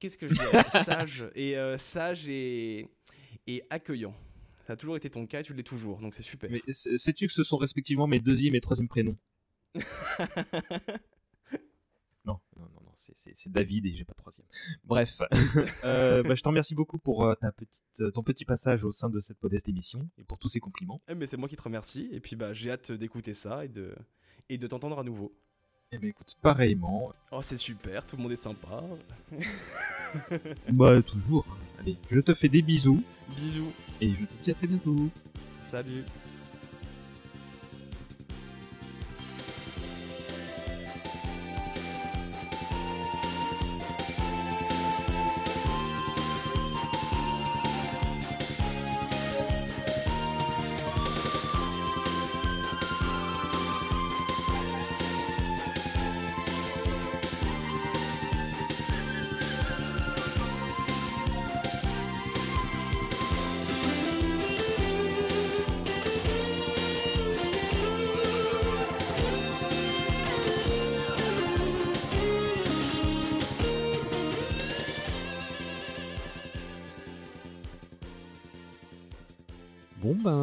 Qu'est-ce 0.00 0.18
que 0.18 0.26
je 0.28 0.34
dirais 0.34 0.64
Sage. 0.70 1.26
Et 1.34 1.54
sage 1.76 2.28
et, 2.28 2.88
et 3.54 3.62
accueillant. 3.70 4.14
Ça 4.66 4.74
a 4.74 4.76
toujours 4.76 4.96
été 4.96 5.10
ton 5.10 5.26
cas 5.26 5.40
et 5.40 5.42
tu 5.42 5.52
l'es 5.54 5.62
toujours, 5.64 5.98
donc 6.00 6.14
c'est 6.14 6.22
super. 6.22 6.48
Mais 6.50 6.62
sais- 6.68 6.96
sais-tu 6.98 7.26
que 7.26 7.32
ce 7.32 7.42
sont 7.42 7.56
respectivement 7.56 8.06
mes 8.06 8.20
deuxième 8.20 8.54
et 8.54 8.60
troisième 8.60 8.88
prénoms 8.88 9.16
Non, 12.26 12.38
non, 12.56 12.64
non, 12.74 12.80
non, 12.84 12.92
c'est- 12.94 13.48
David 13.48 13.86
et 13.86 13.94
j'ai 13.94 14.04
pas 14.04 14.12
de 14.12 14.18
troisième. 14.18 14.46
Bref, 14.84 15.20
Euh, 15.84 16.22
bah, 16.22 16.34
je 16.34 16.42
te 16.42 16.48
remercie 16.48 16.74
beaucoup 16.74 16.98
pour 16.98 17.24
euh, 17.24 17.34
ta 17.34 17.50
petite, 17.50 17.82
euh, 18.00 18.10
ton 18.10 18.22
petit 18.22 18.44
passage 18.44 18.84
au 18.84 18.92
sein 18.92 19.08
de 19.08 19.18
cette 19.20 19.42
modeste 19.42 19.68
émission 19.68 20.08
et 20.18 20.24
pour 20.24 20.38
tous 20.38 20.48
ces 20.48 20.60
compliments. 20.60 21.00
Eh, 21.08 21.14
mais 21.14 21.26
c'est 21.26 21.38
moi 21.38 21.48
qui 21.48 21.56
te 21.56 21.62
remercie, 21.62 22.08
et 22.12 22.20
puis 22.20 22.36
bah, 22.36 22.52
j'ai 22.52 22.70
hâte 22.70 22.92
d'écouter 22.92 23.32
ça 23.34 23.64
et 23.64 23.68
de, 23.68 23.94
et 24.50 24.58
de 24.58 24.66
t'entendre 24.66 24.98
à 24.98 25.02
nouveau. 25.02 25.34
Eh 25.92 25.98
ben 25.98 26.10
écoute, 26.10 26.36
pareillement. 26.40 27.12
Oh, 27.32 27.40
c'est 27.42 27.56
super, 27.56 28.06
tout 28.06 28.16
le 28.16 28.22
monde 28.22 28.32
est 28.32 28.36
sympa. 28.36 28.82
Bah 30.68 31.00
toujours. 31.02 31.46
Allez, 31.78 31.96
je 32.10 32.18
te 32.20 32.34
fais 32.34 32.48
des 32.48 32.62
bisous. 32.62 33.02
Bisous. 33.36 33.72
Et 34.00 34.08
je 34.10 34.24
te 34.24 34.42
dis 34.42 34.50
à 34.50 34.54
très 34.54 34.66
bientôt. 34.66 35.08
Salut. 35.64 36.02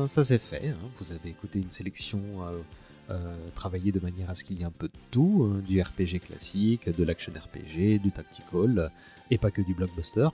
Ça 0.07 0.25
c'est 0.25 0.38
fait, 0.39 0.69
hein. 0.69 0.77
vous 0.99 1.11
avez 1.11 1.29
écouté 1.29 1.59
une 1.59 1.71
sélection 1.71 2.19
euh, 2.41 2.61
euh, 3.09 3.38
travaillée 3.55 3.91
de 3.91 3.99
manière 3.99 4.29
à 4.29 4.35
ce 4.35 4.43
qu'il 4.43 4.57
y 4.59 4.61
ait 4.61 4.65
un 4.65 4.71
peu 4.71 4.88
de 4.88 4.93
tout, 5.11 5.49
hein, 5.49 5.61
du 5.67 5.81
RPG 5.81 6.19
classique, 6.25 6.89
de 6.89 7.03
l'action 7.03 7.31
RPG, 7.31 7.99
du 8.01 8.11
tactical, 8.11 8.91
et 9.31 9.38
pas 9.38 9.51
que 9.51 9.61
du 9.61 9.73
blockbuster. 9.73 10.29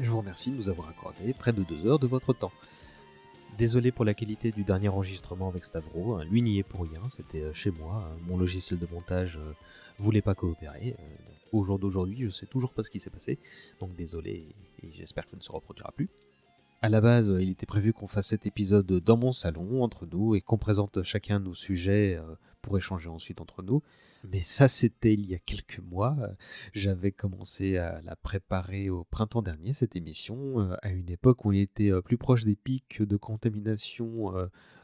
Je 0.00 0.10
vous 0.10 0.18
remercie 0.18 0.50
de 0.50 0.56
nous 0.56 0.68
avoir 0.68 0.88
accordé 0.88 1.32
près 1.32 1.52
de 1.52 1.62
deux 1.62 1.86
heures 1.86 1.98
de 1.98 2.06
votre 2.06 2.32
temps. 2.32 2.52
Désolé 3.58 3.92
pour 3.92 4.04
la 4.06 4.14
qualité 4.14 4.50
du 4.50 4.64
dernier 4.64 4.88
enregistrement 4.88 5.48
avec 5.48 5.64
Stavro, 5.64 6.14
hein, 6.14 6.24
lui 6.24 6.40
n'y 6.40 6.58
est 6.58 6.62
pour 6.62 6.82
rien, 6.82 7.02
c'était 7.10 7.42
euh, 7.42 7.52
chez 7.52 7.70
moi, 7.70 8.10
mon 8.26 8.38
logiciel 8.38 8.78
de 8.78 8.86
montage 8.90 9.36
euh, 9.36 9.52
voulait 9.98 10.22
pas 10.22 10.34
coopérer. 10.34 10.96
euh, 10.98 11.02
au 11.52 11.62
jour 11.64 11.78
d'aujourd'hui, 11.78 12.16
je 12.24 12.30
sais 12.30 12.46
toujours 12.46 12.72
pas 12.72 12.82
ce 12.82 12.90
qui 12.90 12.98
s'est 12.98 13.10
passé, 13.10 13.38
donc 13.78 13.94
désolé 13.94 14.46
et 14.82 14.92
j'espère 14.92 15.26
que 15.26 15.30
ça 15.30 15.36
ne 15.36 15.42
se 15.42 15.52
reproduira 15.52 15.92
plus. 15.92 16.08
À 16.84 16.88
la 16.88 17.00
base, 17.00 17.32
il 17.40 17.48
était 17.48 17.64
prévu 17.64 17.92
qu'on 17.92 18.08
fasse 18.08 18.26
cet 18.26 18.44
épisode 18.44 18.88
dans 18.88 19.16
mon 19.16 19.30
salon, 19.30 19.84
entre 19.84 20.04
nous, 20.04 20.34
et 20.34 20.40
qu'on 20.40 20.58
présente 20.58 21.04
chacun 21.04 21.38
nos 21.38 21.54
sujets 21.54 22.16
euh, 22.16 22.34
pour 22.60 22.76
échanger 22.76 23.08
ensuite 23.08 23.40
entre 23.40 23.62
nous. 23.62 23.84
Mais 24.28 24.40
ça, 24.40 24.66
c'était 24.66 25.14
il 25.14 25.24
y 25.30 25.36
a 25.36 25.38
quelques 25.38 25.78
mois. 25.78 26.16
J'avais 26.74 27.12
commencé 27.12 27.76
à 27.76 28.00
la 28.02 28.16
préparer 28.16 28.90
au 28.90 29.04
printemps 29.04 29.42
dernier, 29.42 29.74
cette 29.74 29.94
émission, 29.94 30.58
euh, 30.58 30.74
à 30.82 30.88
une 30.88 31.08
époque 31.08 31.44
où 31.44 31.50
on 31.50 31.52
était 31.52 31.92
euh, 31.92 32.02
plus 32.02 32.18
proche 32.18 32.42
des 32.42 32.56
pics 32.56 33.00
de 33.00 33.16
contamination 33.16 34.32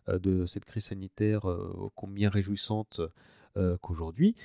de 0.07 0.47
cette 0.47 0.67
crise 0.67 0.85
sanitaire 0.85 1.47
combien 1.97 2.31
réjouissante 2.31 3.01
qu'aujourd'hui. 3.83 4.37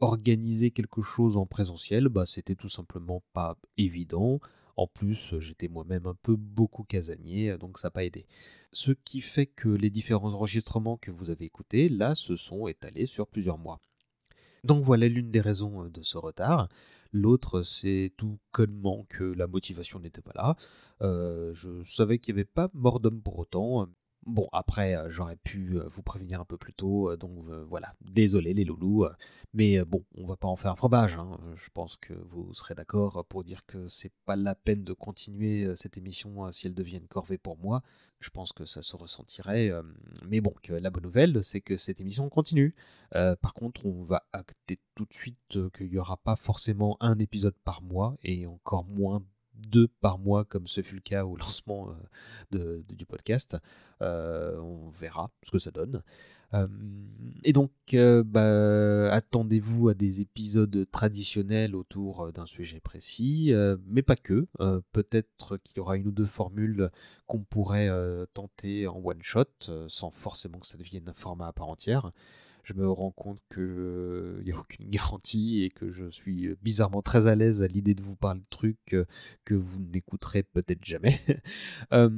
Organiser 0.00 0.72
quelque 0.72 1.02
chose 1.02 1.36
en 1.36 1.46
présentiel, 1.46 2.08
bah, 2.08 2.26
c'était 2.26 2.56
tout 2.56 2.68
simplement 2.68 3.22
pas 3.32 3.56
évident. 3.78 4.40
En 4.76 4.86
plus, 4.86 5.38
j'étais 5.38 5.68
moi-même 5.68 6.06
un 6.06 6.16
peu 6.22 6.36
beaucoup 6.36 6.84
casanier, 6.84 7.56
donc 7.58 7.78
ça 7.78 7.88
n'a 7.88 7.92
pas 7.92 8.04
aidé. 8.04 8.26
Ce 8.72 8.92
qui 8.92 9.20
fait 9.20 9.46
que 9.46 9.68
les 9.68 9.90
différents 9.90 10.34
enregistrements 10.34 10.98
que 10.98 11.10
vous 11.10 11.30
avez 11.30 11.46
écoutés, 11.46 11.88
là, 11.88 12.14
se 12.14 12.36
sont 12.36 12.66
étalés 12.66 13.06
sur 13.06 13.26
plusieurs 13.26 13.58
mois. 13.58 13.80
Donc 14.64 14.84
voilà 14.84 15.08
l'une 15.08 15.30
des 15.30 15.40
raisons 15.40 15.84
euh, 15.84 15.88
de 15.88 16.02
ce 16.02 16.18
retard. 16.18 16.68
L'autre, 17.12 17.62
c'est 17.62 18.12
tout 18.16 18.38
connement 18.52 19.06
que 19.08 19.24
la 19.24 19.46
motivation 19.46 20.00
n'était 20.00 20.22
pas 20.22 20.32
là. 20.34 20.56
Euh, 21.02 21.54
je 21.54 21.82
savais 21.84 22.18
qu'il 22.18 22.34
n'y 22.34 22.40
avait 22.40 22.44
pas 22.44 22.68
mort 22.74 23.00
d'homme 23.00 23.22
pour 23.22 23.38
autant. 23.38 23.88
Bon, 24.26 24.48
après, 24.52 24.96
euh, 24.96 25.08
j'aurais 25.08 25.36
pu 25.36 25.78
euh, 25.78 25.86
vous 25.88 26.02
prévenir 26.02 26.40
un 26.40 26.44
peu 26.44 26.56
plus 26.56 26.72
tôt, 26.72 27.12
euh, 27.12 27.16
donc 27.16 27.32
voilà, 27.68 27.94
désolé 28.00 28.54
les 28.54 28.64
loulous, 28.64 29.06
mais 29.54 29.84
bon, 29.84 30.04
on 30.16 30.26
va 30.26 30.36
pas 30.36 30.48
en 30.48 30.56
faire 30.56 30.72
un 30.72 30.76
fromage, 30.76 31.16
hein. 31.16 31.38
je 31.54 31.68
pense 31.72 31.96
que 31.96 32.12
vous 32.12 32.52
serez 32.52 32.74
d'accord 32.74 33.24
pour 33.26 33.44
dire 33.44 33.64
que 33.66 33.86
c'est 33.86 34.10
pas 34.24 34.34
la 34.34 34.56
peine 34.56 34.82
de 34.82 34.92
continuer 34.92 35.74
cette 35.76 35.96
émission 35.96 36.44
euh, 36.44 36.50
si 36.50 36.66
elle 36.66 36.74
devient 36.74 36.96
une 36.96 37.06
corvée 37.06 37.38
pour 37.38 37.56
moi, 37.56 37.82
je 38.18 38.30
pense 38.30 38.52
que 38.52 38.64
ça 38.64 38.82
se 38.82 38.96
ressentirait, 38.96 39.70
mais 40.28 40.40
bon, 40.40 40.52
la 40.70 40.90
bonne 40.90 41.04
nouvelle, 41.04 41.44
c'est 41.44 41.60
que 41.60 41.76
cette 41.76 42.00
émission 42.00 42.28
continue. 42.28 42.74
Par 43.12 43.54
contre, 43.54 43.86
on 43.86 44.02
va 44.02 44.26
acter 44.32 44.80
tout 44.96 45.04
de 45.04 45.12
suite 45.12 45.58
qu'il 45.76 45.90
n'y 45.90 45.98
aura 45.98 46.16
pas 46.16 46.34
forcément 46.34 46.96
un 47.00 47.18
épisode 47.18 47.54
par 47.64 47.82
mois, 47.82 48.16
et 48.24 48.46
encore 48.46 48.84
moins 48.86 49.22
deux 49.56 49.88
par 50.00 50.18
mois 50.18 50.44
comme 50.44 50.66
ce 50.66 50.82
fut 50.82 50.94
le 50.94 51.00
cas 51.00 51.24
au 51.24 51.36
lancement 51.36 51.94
euh, 52.54 52.82
du 52.88 53.06
podcast. 53.06 53.56
Euh, 54.02 54.58
on 54.58 54.88
verra 54.90 55.30
ce 55.42 55.50
que 55.50 55.58
ça 55.58 55.70
donne. 55.70 56.02
Euh, 56.54 56.68
et 57.42 57.52
donc, 57.52 57.72
bah, 57.92 59.12
attendez-vous 59.12 59.88
à 59.88 59.94
des 59.94 60.20
épisodes 60.20 60.86
traditionnels 60.90 61.74
autour 61.74 62.32
d'un 62.32 62.46
sujet 62.46 62.80
précis, 62.80 63.52
mais 63.86 64.02
pas 64.02 64.16
que. 64.16 64.46
Peut-être 64.92 65.56
qu'il 65.58 65.78
y 65.78 65.80
aura 65.80 65.96
une 65.96 66.06
ou 66.06 66.12
deux 66.12 66.24
formules 66.24 66.90
qu'on 67.26 67.42
pourrait 67.42 67.90
tenter 68.34 68.86
en 68.86 69.00
one 69.02 69.22
shot, 69.22 69.44
euh, 69.68 69.86
sans 69.88 70.10
forcément 70.10 70.58
que 70.58 70.66
ça 70.66 70.78
devienne 70.78 71.08
un 71.08 71.14
format 71.14 71.48
à 71.48 71.52
part 71.52 71.68
entière. 71.68 72.12
Je 72.66 72.74
me 72.74 72.90
rends 72.90 73.12
compte 73.12 73.38
qu'il 73.54 74.42
n'y 74.44 74.50
a 74.50 74.58
aucune 74.58 74.90
garantie 74.90 75.62
et 75.62 75.70
que 75.70 75.92
je 75.92 76.10
suis 76.10 76.48
bizarrement 76.62 77.00
très 77.00 77.28
à 77.28 77.36
l'aise 77.36 77.62
à 77.62 77.68
l'idée 77.68 77.94
de 77.94 78.02
vous 78.02 78.16
parler 78.16 78.40
de 78.40 78.46
trucs 78.50 78.92
euh, 78.92 79.04
que 79.44 79.54
vous 79.54 79.78
n'écouterez 79.78 80.42
peut-être 80.42 80.84
jamais. 80.84 81.18
Euh, 81.92 82.10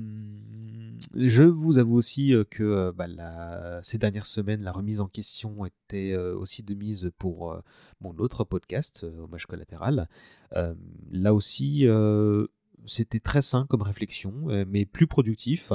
je 1.14 1.42
vous 1.42 1.78
avoue 1.78 1.96
aussi 1.96 2.32
euh, 2.32 2.44
que 2.44 2.62
euh, 2.62 2.92
bah, 2.92 3.80
ces 3.82 3.98
dernières 3.98 4.24
semaines, 4.24 4.62
la 4.62 4.72
remise 4.72 5.00
en 5.00 5.08
question 5.08 5.66
était 5.66 6.12
euh, 6.12 6.34
aussi 6.34 6.62
de 6.62 6.74
mise 6.74 7.10
pour 7.18 7.52
euh, 7.52 7.60
mon 8.00 8.16
autre 8.18 8.44
podcast, 8.44 9.04
euh, 9.04 9.24
Hommage 9.24 9.46
collatéral. 9.46 10.08
Euh, 10.54 10.74
là 11.10 11.34
aussi, 11.34 11.86
euh, 11.86 12.46
c'était 12.86 13.20
très 13.20 13.42
sain 13.42 13.66
comme 13.68 13.82
réflexion, 13.82 14.48
euh, 14.48 14.64
mais 14.66 14.86
plus 14.86 15.06
productif. 15.06 15.72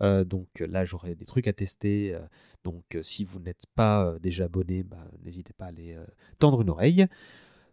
Euh, 0.00 0.24
donc 0.24 0.48
là, 0.60 0.84
j'aurai 0.84 1.14
des 1.14 1.24
trucs 1.24 1.46
à 1.46 1.52
tester. 1.52 2.14
euh, 2.14 2.20
donc 2.64 2.84
euh, 2.94 3.02
si 3.02 3.24
vous 3.24 3.40
n'êtes 3.40 3.66
pas 3.74 4.06
euh, 4.06 4.18
déjà 4.18 4.44
abonné, 4.44 4.82
bah, 4.82 5.06
n'hésitez 5.24 5.52
pas 5.52 5.66
à 5.66 5.68
aller 5.68 5.94
euh, 5.94 6.04
tendre 6.38 6.62
une 6.62 6.70
oreille. 6.70 7.06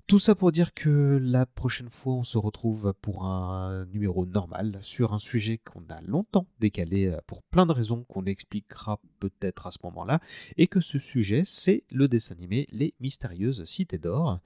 Tout 0.08 0.20
ça 0.20 0.36
pour 0.36 0.52
dire 0.52 0.74
que 0.74 1.20
la 1.22 1.46
prochaine 1.46 1.90
fois, 1.90 2.16
on 2.16 2.24
se 2.24 2.38
retrouve 2.38 2.94
pour 3.02 3.24
un 3.24 3.86
numéro 3.86 4.26
normal 4.26 4.78
sur 4.82 5.14
un 5.14 5.20
sujet 5.20 5.58
qu'on 5.60 5.86
a 5.90 6.02
longtemps 6.02 6.48
décalé 6.60 7.08
euh, 7.08 7.18
pour 7.28 7.44
plein 7.44 7.66
de 7.66 7.72
raisons 7.72 8.04
qu'on 8.04 8.26
expliquera 8.26 9.00
peut-être 9.20 9.68
à 9.68 9.72
ce 9.72 9.78
moment-là, 9.84 10.20
et 10.58 10.68
que 10.68 10.82
ce 10.82 11.00
sujet, 11.00 11.44
c'est 11.46 11.84
le 11.92 12.08
dessin 12.08 12.36
animé 12.36 12.68
Les 12.72 12.94
Mystérieuses 13.00 13.64
Cités 13.66 14.00
d'Or. 14.00 14.40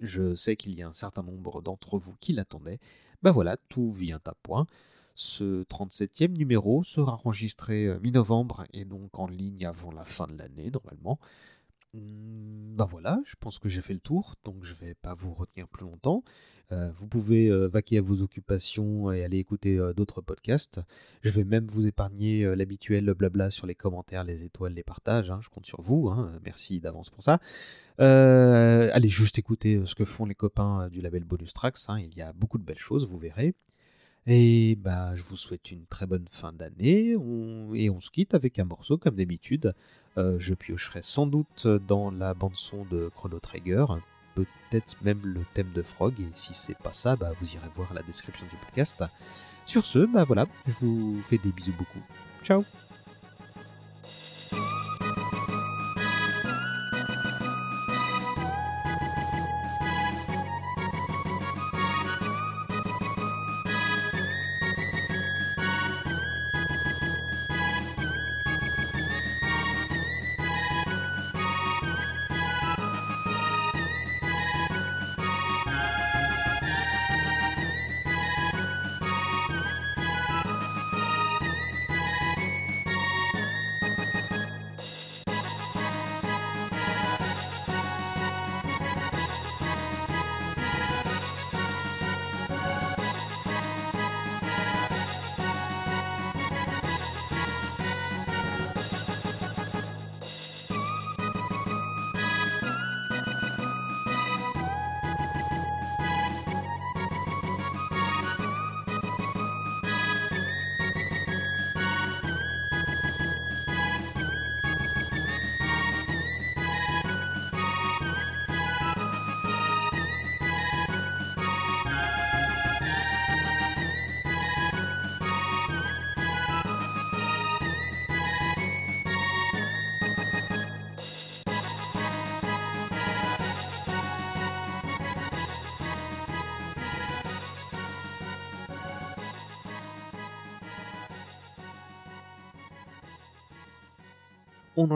Je 0.00 0.34
sais 0.34 0.56
qu'il 0.56 0.74
y 0.74 0.82
a 0.82 0.88
un 0.88 0.94
certain 0.94 1.22
nombre 1.22 1.60
d'entre 1.60 1.98
vous 1.98 2.14
qui 2.20 2.32
l'attendaient. 2.32 2.78
Ben 3.22 3.32
voilà, 3.32 3.58
tout 3.68 3.92
vient 3.92 4.20
à 4.24 4.34
point. 4.42 4.66
Ce 5.14 5.64
37e 5.64 6.36
numéro 6.36 6.82
sera 6.84 7.14
enregistré 7.24 7.86
euh, 7.86 7.98
mi-novembre 8.00 8.64
et 8.72 8.84
donc 8.84 9.18
en 9.18 9.26
ligne 9.26 9.66
avant 9.66 9.90
la 9.92 10.04
fin 10.04 10.26
de 10.26 10.36
l'année 10.36 10.70
normalement. 10.70 11.18
Ben 11.92 12.86
voilà, 12.88 13.20
je 13.26 13.34
pense 13.40 13.58
que 13.58 13.68
j'ai 13.68 13.82
fait 13.82 13.94
le 13.94 14.00
tour, 14.00 14.36
donc 14.44 14.62
je 14.64 14.74
vais 14.74 14.94
pas 14.94 15.14
vous 15.14 15.34
retenir 15.34 15.66
plus 15.68 15.84
longtemps. 15.84 16.22
Euh, 16.70 16.92
vous 16.96 17.08
pouvez 17.08 17.48
euh, 17.48 17.66
vaquer 17.66 17.98
à 17.98 18.00
vos 18.00 18.22
occupations 18.22 19.10
et 19.10 19.24
aller 19.24 19.38
écouter 19.38 19.76
d'autres 19.96 20.20
podcasts. 20.20 20.80
Je 21.22 21.30
vais 21.30 21.42
même 21.42 21.66
vous 21.66 21.86
épargner 21.88 22.54
l'habituel 22.54 23.12
blabla 23.14 23.50
sur 23.50 23.66
les 23.66 23.74
commentaires, 23.74 24.22
les 24.22 24.44
étoiles, 24.44 24.74
les 24.74 24.84
partages. 24.84 25.32
hein, 25.32 25.40
je 25.42 25.48
compte 25.48 25.66
sur 25.66 25.82
vous. 25.82 26.08
hein, 26.08 26.30
merci 26.44 26.78
d'avance 26.80 27.10
pour 27.10 27.24
ça. 27.24 27.40
Allez 27.98 29.08
juste 29.08 29.38
écouter 29.38 29.82
ce 29.84 29.96
que 29.96 30.04
font 30.04 30.26
les 30.26 30.36
copains 30.36 30.88
du 30.90 31.00
label 31.00 31.24
Bonus 31.24 31.52
Tracks. 31.52 31.78
hein, 31.88 31.98
il 31.98 32.16
y 32.16 32.22
a 32.22 32.32
beaucoup 32.32 32.58
de 32.58 32.64
belles 32.64 32.78
choses, 32.78 33.08
vous 33.08 33.18
verrez. 33.18 33.54
Et 34.26 34.76
bah, 34.76 35.16
je 35.16 35.22
vous 35.22 35.36
souhaite 35.36 35.70
une 35.70 35.86
très 35.86 36.06
bonne 36.06 36.26
fin 36.30 36.52
d'année. 36.52 37.14
Et 37.74 37.90
on 37.90 38.00
se 38.00 38.10
quitte 38.10 38.34
avec 38.34 38.58
un 38.58 38.64
morceau 38.64 38.98
comme 38.98 39.16
d'habitude. 39.16 39.74
Euh, 40.18 40.36
je 40.38 40.54
piocherai 40.54 41.00
sans 41.02 41.26
doute 41.26 41.66
dans 41.66 42.10
la 42.10 42.34
bande-son 42.34 42.84
de 42.90 43.10
Chrono 43.14 43.38
Trigger, 43.38 43.86
peut-être 44.34 44.96
même 45.02 45.24
le 45.24 45.40
thème 45.54 45.72
de 45.72 45.82
Frog. 45.82 46.14
Et 46.20 46.28
si 46.32 46.54
c'est 46.54 46.78
pas 46.78 46.92
ça, 46.92 47.16
bah, 47.16 47.32
vous 47.40 47.54
irez 47.54 47.68
voir 47.74 47.94
la 47.94 48.02
description 48.02 48.46
du 48.46 48.56
podcast. 48.56 49.04
Sur 49.66 49.84
ce, 49.84 50.00
bah 50.06 50.24
voilà, 50.24 50.46
je 50.66 50.74
vous 50.80 51.22
fais 51.28 51.38
des 51.38 51.52
bisous 51.52 51.74
beaucoup. 51.78 52.02
Ciao 52.42 52.64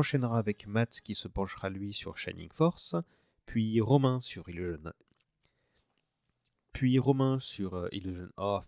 enchaînera 0.05 0.39
avec 0.39 0.67
Matt 0.67 1.01
qui 1.01 1.15
se 1.15 1.29
penchera 1.29 1.71
lui 1.71 1.95
sur 1.95 2.19
Shining 2.19 2.51
Force, 2.53 2.95
puis 3.47 3.81
Romain 3.81 4.21
sur 4.21 4.47
Illusion. 4.51 4.93
Puis 6.75 6.99
Romain 6.99 7.39
sur 7.39 7.73
euh, 7.73 7.89
Illusion. 7.91 8.29
Oh. 8.37 8.61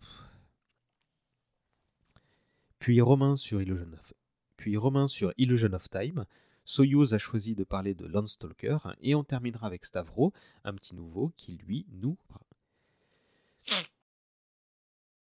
Puis 2.78 3.02
Romain 3.02 3.36
sur 3.36 3.60
Illusion 3.60 3.92
of... 3.92 4.14
Puis 4.56 4.78
Romain 4.78 5.08
sur 5.08 5.34
Illusion 5.36 5.74
of 5.74 5.90
Time. 5.90 6.24
Soyuz 6.64 7.12
a 7.12 7.18
choisi 7.18 7.54
de 7.54 7.64
parler 7.64 7.92
de 7.92 8.06
Landstalker 8.06 8.78
et 9.02 9.14
on 9.14 9.22
terminera 9.22 9.66
avec 9.66 9.84
Stavro, 9.84 10.32
un 10.64 10.72
petit 10.72 10.94
nouveau 10.94 11.34
qui 11.36 11.58
lui 11.58 11.84
nous 11.90 12.16